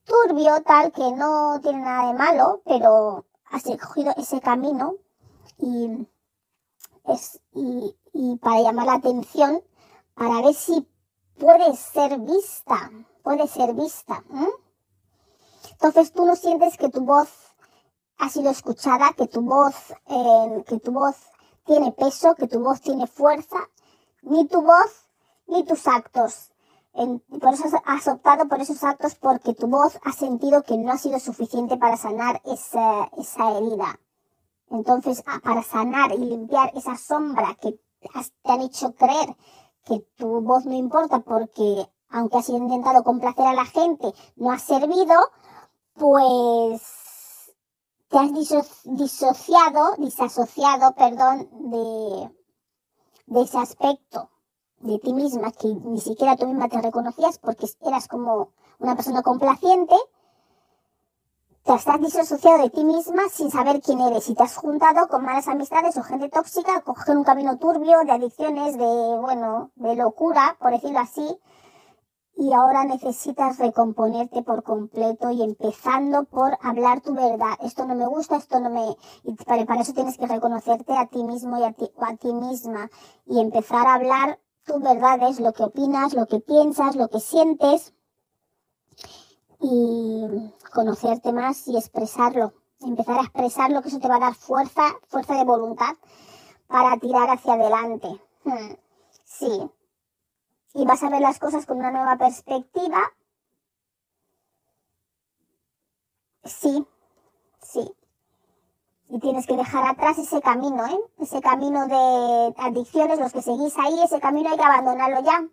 turbio, 0.05 0.61
tal 0.61 0.91
que 0.91 1.11
no 1.11 1.59
tiene 1.61 1.79
nada 1.79 2.07
de 2.07 2.13
malo, 2.13 2.61
pero 2.65 3.25
has 3.49 3.65
escogido 3.65 4.13
ese 4.17 4.39
camino 4.39 4.95
y, 5.57 6.07
es, 7.05 7.41
y, 7.53 7.95
y 8.13 8.37
para 8.37 8.61
llamar 8.61 8.85
la 8.85 8.93
atención, 8.95 9.63
para 10.13 10.41
ver 10.41 10.53
si 10.53 10.87
puede 11.39 11.75
ser 11.75 12.19
vista, 12.19 12.91
puede 13.23 13.47
ser 13.47 13.73
vista. 13.73 14.23
Entonces 15.83 16.13
tú 16.13 16.25
no 16.25 16.37
sientes 16.37 16.77
que 16.77 16.87
tu 16.87 17.01
voz 17.01 17.27
ha 18.17 18.29
sido 18.29 18.49
escuchada, 18.49 19.11
que 19.17 19.27
tu 19.27 19.41
voz, 19.41 19.75
eh, 20.07 20.63
que 20.65 20.79
tu 20.79 20.93
voz 20.93 21.17
tiene 21.65 21.91
peso, 21.91 22.35
que 22.35 22.47
tu 22.47 22.61
voz 22.61 22.79
tiene 22.79 23.05
fuerza, 23.05 23.57
ni 24.21 24.47
tu 24.47 24.61
voz 24.61 25.09
ni 25.45 25.65
tus 25.65 25.85
actos. 25.85 26.53
por 26.93 27.53
eso 27.53 27.65
has 27.83 28.07
optado 28.07 28.47
por 28.47 28.61
esos 28.61 28.81
actos 28.81 29.15
porque 29.15 29.53
tu 29.53 29.67
voz 29.67 29.99
ha 30.05 30.13
sentido 30.13 30.63
que 30.63 30.77
no 30.77 30.89
ha 30.89 30.97
sido 30.97 31.19
suficiente 31.19 31.75
para 31.75 31.97
sanar 31.97 32.41
esa, 32.45 33.09
esa 33.17 33.51
herida. 33.51 33.99
Entonces, 34.69 35.21
ah, 35.25 35.41
para 35.43 35.63
sanar 35.63 36.13
y 36.13 36.19
limpiar 36.19 36.71
esa 36.75 36.95
sombra 36.95 37.57
que 37.61 37.77
te 37.99 38.51
han 38.53 38.61
hecho 38.61 38.95
creer 38.95 39.35
que 39.83 39.99
tu 40.15 40.39
voz 40.39 40.65
no 40.65 40.75
importa 40.75 41.19
porque 41.19 41.89
aunque 42.07 42.37
has 42.37 42.47
intentado 42.47 43.03
complacer 43.03 43.47
a 43.47 43.53
la 43.53 43.65
gente, 43.65 44.13
no 44.37 44.51
ha 44.51 44.59
servido, 44.59 45.15
pues 45.95 46.81
te 48.09 48.17
has 48.19 48.31
disociado, 48.83 49.95
disasociado, 49.97 50.93
perdón, 50.93 51.49
de, 51.71 53.41
ese 53.41 53.57
aspecto 53.57 54.29
de 54.79 54.99
ti 54.99 55.13
misma 55.13 55.51
que 55.51 55.67
ni 55.67 55.99
siquiera 55.99 56.35
tú 56.35 56.45
misma 56.45 56.69
te 56.69 56.81
reconocías 56.81 57.39
porque 57.39 57.67
eras 57.81 58.07
como 58.07 58.49
una 58.79 58.95
persona 58.95 59.23
complaciente, 59.23 59.95
te 61.63 61.73
estás 61.73 62.01
disociado 62.01 62.63
de 62.63 62.69
ti 62.69 62.83
misma 62.83 63.23
sin 63.31 63.49
saber 63.49 63.81
quién 63.81 64.01
eres 64.01 64.29
y 64.29 64.35
te 64.35 64.43
has 64.43 64.57
juntado 64.57 65.07
con 65.07 65.23
malas 65.23 65.47
amistades 65.47 65.97
o 65.97 66.03
gente 66.03 66.29
tóxica, 66.29 66.81
coger 66.81 67.17
un 67.17 67.23
camino 67.23 67.57
turbio 67.57 67.99
de 68.05 68.11
adicciones, 68.11 68.77
de, 68.77 69.17
bueno, 69.21 69.71
de 69.75 69.95
locura, 69.95 70.57
por 70.59 70.71
decirlo 70.71 70.99
así, 70.99 71.39
y 72.35 72.51
ahora 72.53 72.83
necesitas 72.83 73.59
recomponerte 73.59 74.41
por 74.41 74.63
completo 74.63 75.29
y 75.29 75.43
empezando 75.43 76.23
por 76.23 76.57
hablar 76.61 77.01
tu 77.01 77.13
verdad. 77.13 77.53
Esto 77.61 77.85
no 77.85 77.95
me 77.95 78.07
gusta, 78.07 78.37
esto 78.37 78.59
no 78.59 78.69
me... 78.69 78.95
Y 79.23 79.33
para, 79.35 79.81
eso 79.81 79.93
tienes 79.93 80.17
que 80.17 80.27
reconocerte 80.27 80.97
a 80.97 81.07
ti 81.07 81.23
mismo 81.23 81.57
y 81.57 81.63
a 81.63 81.73
ti, 81.73 81.91
a 81.99 82.15
ti 82.15 82.33
misma 82.33 82.89
y 83.25 83.39
empezar 83.39 83.87
a 83.87 83.95
hablar 83.95 84.39
tus 84.65 84.81
verdades, 84.81 85.39
lo 85.39 85.53
que 85.53 85.63
opinas, 85.63 86.13
lo 86.13 86.25
que 86.25 86.39
piensas, 86.39 86.95
lo 86.95 87.09
que 87.09 87.19
sientes 87.19 87.93
y 89.59 90.53
conocerte 90.73 91.31
más 91.33 91.67
y 91.67 91.77
expresarlo. 91.77 92.53
Empezar 92.81 93.19
a 93.19 93.23
expresarlo, 93.23 93.81
que 93.81 93.87
eso 93.87 93.99
te 93.99 94.09
va 94.09 94.17
a 94.17 94.19
dar 94.19 94.35
fuerza, 94.35 94.83
fuerza 95.07 95.35
de 95.35 95.45
voluntad 95.45 95.95
para 96.67 96.97
tirar 96.97 97.29
hacia 97.29 97.53
adelante. 97.53 98.07
Hmm. 98.43 98.73
Sí, 99.23 99.69
y 100.73 100.85
vas 100.85 101.03
a 101.03 101.09
ver 101.09 101.21
las 101.21 101.39
cosas 101.39 101.65
con 101.65 101.77
una 101.77 101.91
nueva 101.91 102.17
perspectiva. 102.17 103.11
Sí, 106.43 106.85
sí. 107.61 107.95
Y 109.09 109.19
tienes 109.19 109.45
que 109.45 109.55
dejar 109.55 109.85
atrás 109.85 110.17
ese 110.17 110.41
camino, 110.41 110.85
¿eh? 110.87 110.99
Ese 111.19 111.41
camino 111.41 111.87
de 111.87 112.53
adicciones, 112.57 113.19
los 113.19 113.31
que 113.31 113.41
seguís 113.41 113.77
ahí, 113.77 114.01
ese 114.03 114.19
camino 114.19 114.49
hay 114.49 114.57
que 114.57 114.63
abandonarlo 114.63 115.21
ya. 115.21 115.47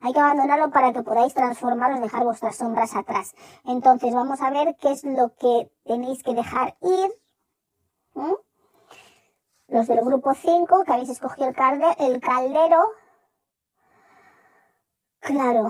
Hay 0.00 0.12
que 0.12 0.20
abandonarlo 0.20 0.70
para 0.70 0.92
que 0.92 1.02
podáis 1.02 1.34
transformaros, 1.34 2.00
dejar 2.00 2.24
vuestras 2.24 2.56
sombras 2.56 2.94
atrás. 2.94 3.34
Entonces, 3.64 4.14
vamos 4.14 4.40
a 4.40 4.50
ver 4.50 4.76
qué 4.80 4.92
es 4.92 5.04
lo 5.04 5.34
que 5.36 5.70
tenéis 5.84 6.22
que 6.22 6.34
dejar 6.34 6.76
ir. 6.82 7.12
Los 9.68 9.86
del 9.86 10.04
grupo 10.04 10.34
5, 10.34 10.84
que 10.84 10.92
habéis 10.92 11.08
escogido 11.08 11.48
el 11.48 12.20
caldero, 12.20 12.84
Claro, 15.28 15.64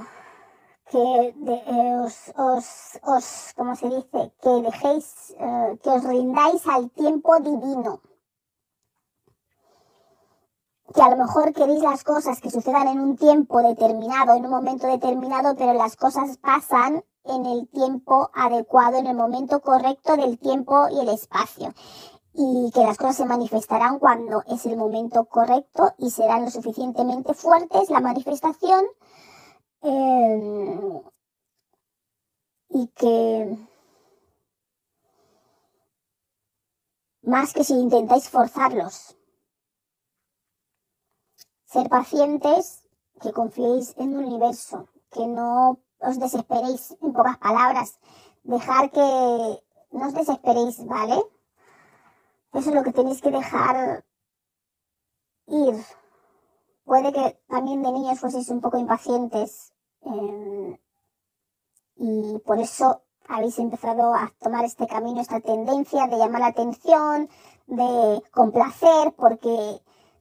que 0.90 1.04
eh, 1.28 1.96
os, 2.04 2.16
os, 2.36 2.66
os, 3.14 3.26
como 3.56 3.76
se 3.76 3.88
dice, 3.88 4.20
que 4.42 4.50
dejéis, 4.68 5.06
eh, 5.38 5.78
que 5.82 5.90
os 5.90 6.04
rindáis 6.04 6.66
al 6.66 6.90
tiempo 6.90 7.30
divino. 7.38 8.00
que 10.94 11.02
a 11.02 11.10
lo 11.10 11.16
mejor 11.16 11.52
queréis 11.52 11.82
las 11.82 12.04
cosas 12.04 12.40
que 12.40 12.50
sucedan 12.50 12.86
en 12.86 13.00
un 13.00 13.16
tiempo 13.16 13.60
determinado, 13.62 14.34
en 14.34 14.44
un 14.44 14.50
momento 14.50 14.86
determinado, 14.86 15.56
pero 15.56 15.72
las 15.72 15.96
cosas 15.96 16.36
pasan 16.38 17.04
en 17.24 17.46
el 17.46 17.68
tiempo 17.68 18.30
adecuado, 18.34 18.98
en 18.98 19.06
el 19.08 19.16
momento 19.16 19.60
correcto 19.60 20.16
del 20.16 20.38
tiempo 20.38 20.86
y 20.90 21.00
el 21.00 21.08
espacio. 21.08 21.74
Y 22.32 22.70
que 22.72 22.84
las 22.84 22.96
cosas 22.96 23.16
se 23.16 23.24
manifestarán 23.26 23.98
cuando 23.98 24.42
es 24.46 24.66
el 24.66 24.76
momento 24.76 25.24
correcto 25.24 25.94
y 25.98 26.10
serán 26.10 26.44
lo 26.44 26.50
suficientemente 26.50 27.34
fuertes 27.34 27.90
la 27.90 28.00
manifestación. 28.00 28.84
Eh, 29.86 31.02
y 32.70 32.88
que 32.88 33.58
más 37.20 37.52
que 37.52 37.64
si 37.64 37.74
intentáis 37.74 38.30
forzarlos. 38.30 39.14
Ser 41.66 41.90
pacientes, 41.90 42.88
que 43.20 43.32
confiéis 43.32 43.94
en 43.98 44.14
el 44.14 44.24
universo, 44.24 44.88
que 45.10 45.26
no 45.26 45.78
os 45.98 46.18
desesperéis, 46.18 46.96
en 47.02 47.12
pocas 47.12 47.36
palabras, 47.36 47.98
dejar 48.42 48.90
que 48.90 49.00
no 49.90 50.06
os 50.06 50.14
desesperéis, 50.14 50.82
¿vale? 50.86 51.22
Eso 52.54 52.70
es 52.70 52.74
lo 52.74 52.82
que 52.84 52.92
tenéis 52.92 53.20
que 53.20 53.30
dejar 53.30 54.02
ir. 55.48 55.74
Puede 56.84 57.12
que 57.12 57.38
también 57.48 57.82
de 57.82 57.92
niños 57.92 58.18
fueseis 58.18 58.48
un 58.48 58.62
poco 58.62 58.78
impacientes 58.78 59.73
eh, 60.04 60.80
y 61.96 62.38
por 62.40 62.58
eso 62.58 63.02
habéis 63.28 63.58
empezado 63.58 64.14
a 64.14 64.32
tomar 64.40 64.64
este 64.64 64.86
camino, 64.86 65.20
esta 65.20 65.40
tendencia 65.40 66.06
de 66.06 66.18
llamar 66.18 66.40
la 66.40 66.46
atención, 66.48 67.28
de 67.66 68.22
complacer, 68.30 69.14
porque 69.16 69.80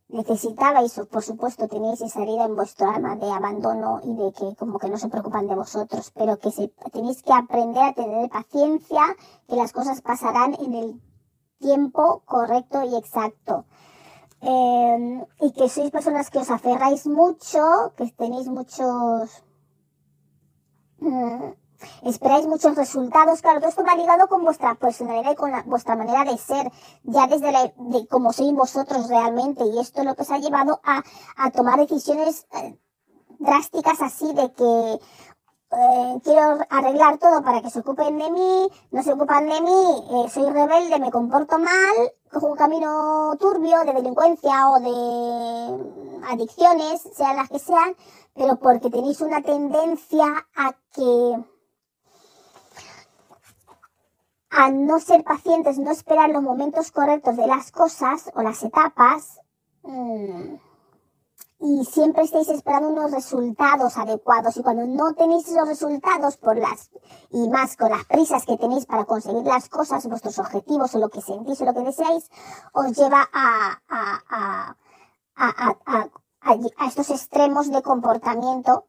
necesitabais, 0.09 1.01
por 1.11 1.23
supuesto 1.23 1.67
tenéis 1.67 2.01
esa 2.01 2.21
herida 2.21 2.45
en 2.45 2.55
vuestro 2.55 2.89
alma 2.89 3.15
de 3.15 3.31
abandono 3.31 3.99
y 4.03 4.15
de 4.15 4.31
que 4.31 4.55
como 4.55 4.77
que 4.77 4.89
no 4.89 4.97
se 4.97 5.09
preocupan 5.09 5.47
de 5.47 5.55
vosotros, 5.55 6.11
pero 6.11 6.37
que 6.37 6.51
tenéis 6.91 7.23
que 7.23 7.33
aprender 7.33 7.83
a 7.83 7.93
tener 7.93 8.29
paciencia, 8.29 9.01
que 9.47 9.55
las 9.55 9.73
cosas 9.73 10.01
pasarán 10.01 10.55
en 10.59 10.73
el 10.75 11.01
tiempo 11.59 12.21
correcto 12.25 12.83
y 12.83 12.95
exacto. 12.95 13.65
Eh, 14.41 15.25
y 15.39 15.51
que 15.53 15.69
sois 15.69 15.89
personas 15.89 16.29
que 16.29 16.39
os 16.39 16.51
aferráis 16.51 17.07
mucho, 17.07 17.93
que 17.95 18.11
tenéis 18.11 18.47
muchos... 18.47 19.43
Mm, 21.03 21.51
esperáis 22.03 22.47
muchos 22.47 22.75
resultados. 22.75 23.41
Claro, 23.41 23.59
todo 23.59 23.69
esto 23.69 23.83
va 23.83 23.95
ligado 23.95 24.27
con 24.27 24.43
vuestra 24.43 24.75
personalidad 24.75 25.33
y 25.33 25.35
con 25.35 25.51
vuestra 25.65 25.95
manera 25.97 26.23
de 26.23 26.37
ser, 26.37 26.71
ya 27.03 27.27
desde 27.27 27.51
la, 27.51 27.73
de 27.75 28.07
cómo 28.07 28.31
sois 28.31 28.53
vosotros 28.53 29.09
realmente. 29.09 29.65
Y 29.65 29.79
esto 29.79 29.99
es 29.99 30.05
lo 30.07 30.15
que 30.15 30.21
os 30.21 30.31
ha 30.31 30.37
llevado 30.37 30.79
a, 30.83 31.03
a 31.35 31.51
tomar 31.51 31.77
decisiones 31.79 32.47
eh, 32.53 32.79
drásticas 33.39 34.01
así 34.01 34.33
de 34.33 34.53
que 34.53 34.99
eh, 35.75 36.19
quiero 36.23 36.59
arreglar 36.69 37.17
todo 37.17 37.41
para 37.43 37.61
que 37.61 37.69
se 37.69 37.79
ocupen 37.79 38.17
de 38.17 38.29
mí, 38.31 38.69
no 38.91 39.03
se 39.03 39.11
ocupan 39.11 39.49
de 39.49 39.59
mí, 39.59 40.03
eh, 40.11 40.29
soy 40.29 40.49
rebelde, 40.51 40.99
me 40.99 41.11
comporto 41.11 41.57
mal, 41.57 41.95
cojo 42.31 42.47
un 42.47 42.55
camino 42.55 43.35
turbio 43.39 43.83
de 43.83 43.93
delincuencia 43.93 44.69
o 44.69 44.79
de 44.79 46.23
adicciones, 46.29 47.01
sean 47.15 47.35
las 47.37 47.49
que 47.49 47.59
sean, 47.59 47.95
pero 48.33 48.57
porque 48.57 48.89
tenéis 48.89 49.21
una 49.21 49.41
tendencia 49.41 50.25
a 50.55 50.73
que 50.93 51.43
a 54.49 54.69
no 54.69 54.99
ser 54.99 55.23
pacientes, 55.23 55.79
no 55.79 55.91
esperar 55.91 56.29
los 56.29 56.43
momentos 56.43 56.91
correctos 56.91 57.37
de 57.37 57.47
las 57.47 57.71
cosas 57.71 58.31
o 58.35 58.41
las 58.43 58.61
etapas, 58.63 59.39
mm, 59.81 60.55
y 61.59 61.85
siempre 61.85 62.23
estáis 62.23 62.49
esperando 62.49 62.89
unos 62.89 63.11
resultados 63.11 63.97
adecuados. 63.97 64.57
Y 64.57 64.63
cuando 64.63 64.85
no 64.85 65.13
tenéis 65.13 65.47
esos 65.47 65.67
resultados 65.67 66.35
por 66.37 66.57
las 66.57 66.91
y 67.31 67.47
más 67.49 67.77
con 67.77 67.89
las 67.89 68.03
prisas 68.03 68.45
que 68.45 68.57
tenéis 68.57 68.85
para 68.85 69.05
conseguir 69.05 69.43
las 69.43 69.69
cosas, 69.69 70.05
vuestros 70.07 70.37
objetivos 70.39 70.93
o 70.93 70.99
lo 70.99 71.09
que 71.09 71.21
sentís 71.21 71.61
o 71.61 71.65
lo 71.65 71.73
que 71.73 71.79
deseáis, 71.79 72.29
os 72.73 72.91
lleva 72.97 73.29
a, 73.31 73.79
a, 73.87 74.75
a, 75.35 75.75
a 75.85 76.09
estos 76.85 77.09
extremos 77.09 77.71
de 77.71 77.81
comportamiento 77.81 78.87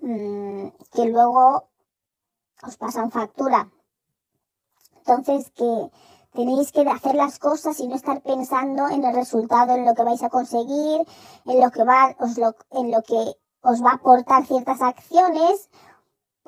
mm, 0.00 0.68
que 0.92 1.04
luego 1.06 1.68
os 2.62 2.76
pasan 2.76 3.10
factura. 3.10 3.70
Entonces, 4.98 5.50
que 5.50 5.90
tenéis 6.32 6.72
que 6.72 6.82
hacer 6.82 7.14
las 7.14 7.38
cosas 7.38 7.80
y 7.80 7.88
no 7.88 7.96
estar 7.96 8.22
pensando 8.22 8.88
en 8.88 9.04
el 9.04 9.14
resultado, 9.14 9.74
en 9.74 9.84
lo 9.84 9.94
que 9.94 10.04
vais 10.04 10.22
a 10.22 10.28
conseguir, 10.28 11.06
en 11.46 11.60
lo 11.60 11.70
que 11.70 11.84
va, 11.84 12.14
os 12.18 12.36
lo, 12.38 12.54
en 12.70 12.90
lo 12.90 13.02
que 13.02 13.36
os 13.62 13.82
va 13.82 13.90
a 13.90 13.94
aportar 13.94 14.46
ciertas 14.46 14.80
acciones, 14.80 15.70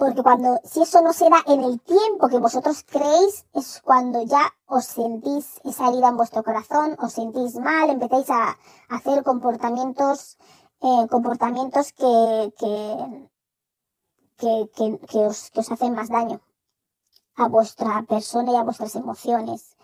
porque 0.02 0.24
cuando, 0.24 0.60
si 0.64 0.82
eso 0.82 1.00
no 1.00 1.12
se 1.12 1.30
da 1.30 1.44
en 1.46 1.62
el 1.62 1.80
tiempo 1.80 2.28
que 2.28 2.40
vosotros 2.40 2.84
creéis, 2.84 3.46
es 3.52 3.80
cuando 3.82 4.24
ya 4.24 4.52
os 4.66 4.84
sentís 4.84 5.60
esa 5.62 5.86
herida 5.86 6.08
en 6.08 6.16
vuestro 6.16 6.42
corazón, 6.42 6.96
os 6.98 7.12
sentís 7.12 7.54
mal, 7.54 7.88
empezáis 7.88 8.28
a, 8.30 8.58
hacer 8.88 9.22
comportamientos, 9.22 10.38
eh, 10.80 11.06
comportamientos 11.08 11.92
que, 11.92 12.52
que, 12.58 13.28
que, 14.38 14.98
que, 15.06 15.18
os, 15.18 15.50
que 15.52 15.60
os 15.60 15.70
hacen 15.70 15.94
más 15.94 16.08
daño 16.08 16.40
a 17.36 17.46
vuestra 17.46 18.02
persona 18.02 18.50
y 18.50 18.56
a 18.56 18.64
vuestras 18.64 18.96
emociones. 18.96 19.76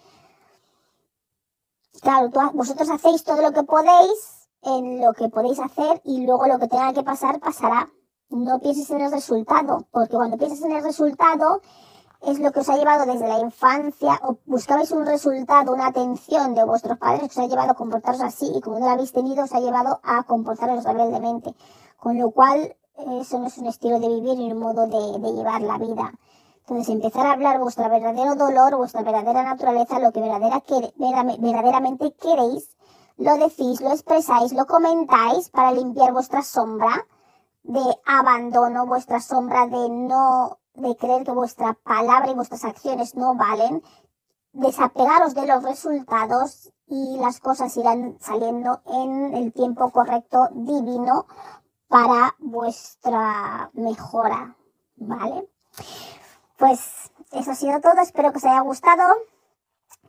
Claro, 2.03 2.28
vosotros 2.55 2.90
hacéis 2.90 3.23
todo 3.23 3.40
lo 3.40 3.53
que 3.53 3.62
podéis 3.62 4.49
en 4.62 5.01
lo 5.01 5.12
que 5.12 5.28
podéis 5.28 5.61
hacer 5.61 6.01
y 6.03 6.27
luego 6.27 6.49
lo 6.49 6.59
que 6.59 6.66
tenga 6.66 6.93
que 6.93 7.05
pasar 7.05 7.39
pasará. 7.39 7.89
No 8.31 8.59
pienses 8.59 8.91
en 8.91 9.01
el 9.01 9.11
resultado, 9.11 9.87
porque 9.91 10.15
cuando 10.15 10.37
piensas 10.37 10.61
en 10.63 10.73
el 10.73 10.85
resultado 10.85 11.63
es 12.21 12.39
lo 12.39 12.53
que 12.53 12.61
os 12.61 12.69
ha 12.69 12.77
llevado 12.77 13.11
desde 13.11 13.27
la 13.27 13.39
infancia 13.39 14.21
o 14.23 14.37
buscabais 14.45 14.91
un 14.93 15.07
resultado, 15.07 15.73
una 15.73 15.87
atención 15.87 16.55
de 16.55 16.63
vuestros 16.65 16.99
padres 16.99 17.23
que 17.23 17.27
os 17.29 17.39
ha 17.39 17.47
llevado 17.47 17.71
a 17.71 17.75
comportaros 17.75 18.21
así 18.21 18.53
y 18.55 18.61
como 18.61 18.79
no 18.79 18.85
lo 18.85 18.93
habéis 18.93 19.13
tenido 19.13 19.45
os 19.45 19.55
ha 19.55 19.61
llevado 19.61 20.01
a 20.03 20.25
comportaros 20.25 20.85
rebeldemente. 20.85 21.55
Con 21.97 22.19
lo 22.19 22.31
cual 22.31 22.77
eso 23.19 23.39
no 23.39 23.47
es 23.47 23.57
un 23.57 23.67
estilo 23.67 23.99
de 23.99 24.09
vivir 24.09 24.37
ni 24.37 24.53
un 24.53 24.59
modo 24.59 24.87
de 24.87 25.33
llevar 25.33 25.63
la 25.63 25.79
vida. 25.79 26.13
Entonces, 26.61 26.91
empezar 26.91 27.27
a 27.27 27.33
hablar 27.33 27.59
vuestro 27.61 27.89
verdadero 27.89 28.35
dolor, 28.35 28.77
vuestra 28.77 29.01
verdadera 29.03 29.43
naturaleza, 29.43 30.01
lo 30.01 30.13
que 30.13 30.21
verdaderamente 30.21 32.13
queréis, 32.13 32.77
lo 33.17 33.39
decís, 33.39 33.81
lo 33.81 33.91
expresáis, 33.91 34.53
lo 34.53 34.67
comentáis 34.67 35.49
para 35.49 35.73
limpiar 35.73 36.13
vuestra 36.13 36.43
sombra 36.43 37.07
de 37.69 38.01
abandono, 38.07 38.86
vuestra 38.86 39.20
sombra 39.20 39.66
de 39.66 39.90
no, 39.90 40.59
de 40.74 40.97
creer 40.97 41.24
que 41.24 41.32
vuestra 41.32 41.74
palabra 41.74 42.31
y 42.31 42.35
vuestras 42.35 42.65
acciones 42.65 43.15
no 43.15 43.35
valen, 43.35 43.82
desapegaros 44.53 45.35
de 45.35 45.47
los 45.47 45.62
resultados 45.62 46.73
y 46.86 47.19
las 47.19 47.40
cosas 47.40 47.77
irán 47.77 48.16
saliendo 48.20 48.81
en 48.86 49.35
el 49.35 49.53
tiempo 49.53 49.90
correcto 49.90 50.49
divino 50.53 51.27
para 51.89 52.35
vuestra 52.39 53.70
mejora, 53.74 54.57
¿vale? 54.97 55.47
Pues 56.57 57.12
eso 57.32 57.51
ha 57.51 57.55
sido 57.55 57.81
todo, 57.81 58.01
espero 58.01 58.32
que 58.32 58.39
os 58.39 58.45
haya 58.47 58.61
gustado, 58.61 59.05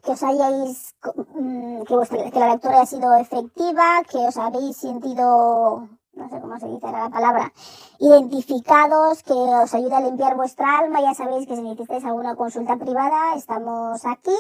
que 0.02 0.12
os 0.12 0.24
hayáis, 0.24 0.96
mm, 1.36 1.82
que, 1.82 2.32
que 2.32 2.40
la 2.40 2.52
lectura 2.52 2.78
haya 2.78 2.86
sido 2.86 3.14
efectiva, 3.16 4.02
que 4.10 4.20
os 4.20 4.38
habéis 4.38 4.78
sentido, 4.78 5.90
no 6.20 6.30
sé 6.30 6.40
cómo 6.42 6.60
se 6.60 6.68
dice 6.68 6.92
la 6.92 7.10
palabra, 7.10 7.52
identificados, 8.00 9.24
que 9.24 9.34
os 9.34 9.74
ayude 9.74 9.96
a 9.96 10.02
limpiar 10.02 10.36
vuestra 10.36 10.80
alma, 10.80 11.02
ya 11.02 11.14
sabéis 11.14 11.48
que 11.48 11.56
si 11.56 11.62
necesitáis 11.62 12.04
alguna 12.06 12.36
consulta 12.36 12.78
privada, 12.78 13.36
estamos 13.36 14.06
aquí. 14.06 14.38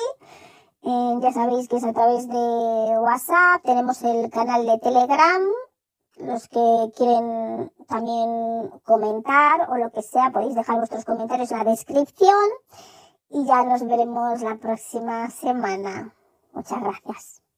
Eh, 0.81 1.19
ya 1.21 1.31
sabéis 1.33 1.67
que 1.67 1.77
es 1.77 1.83
a 1.83 1.93
través 1.93 2.27
de 2.27 2.99
WhatsApp, 2.99 3.61
tenemos 3.63 4.01
el 4.03 4.29
canal 4.29 4.65
de 4.65 4.77
Telegram, 4.79 5.41
los 6.17 6.47
que 6.47 6.91
quieren 6.95 7.71
también 7.87 8.69
comentar 8.83 9.69
o 9.69 9.77
lo 9.77 9.89
que 9.91 10.01
sea, 10.01 10.31
podéis 10.31 10.55
dejar 10.55 10.77
vuestros 10.77 11.05
comentarios 11.05 11.51
en 11.51 11.57
la 11.57 11.63
descripción 11.65 12.45
y 13.29 13.45
ya 13.45 13.63
nos 13.63 13.85
veremos 13.85 14.41
la 14.41 14.55
próxima 14.57 15.29
semana. 15.29 16.13
Muchas 16.53 16.81
gracias. 16.81 17.48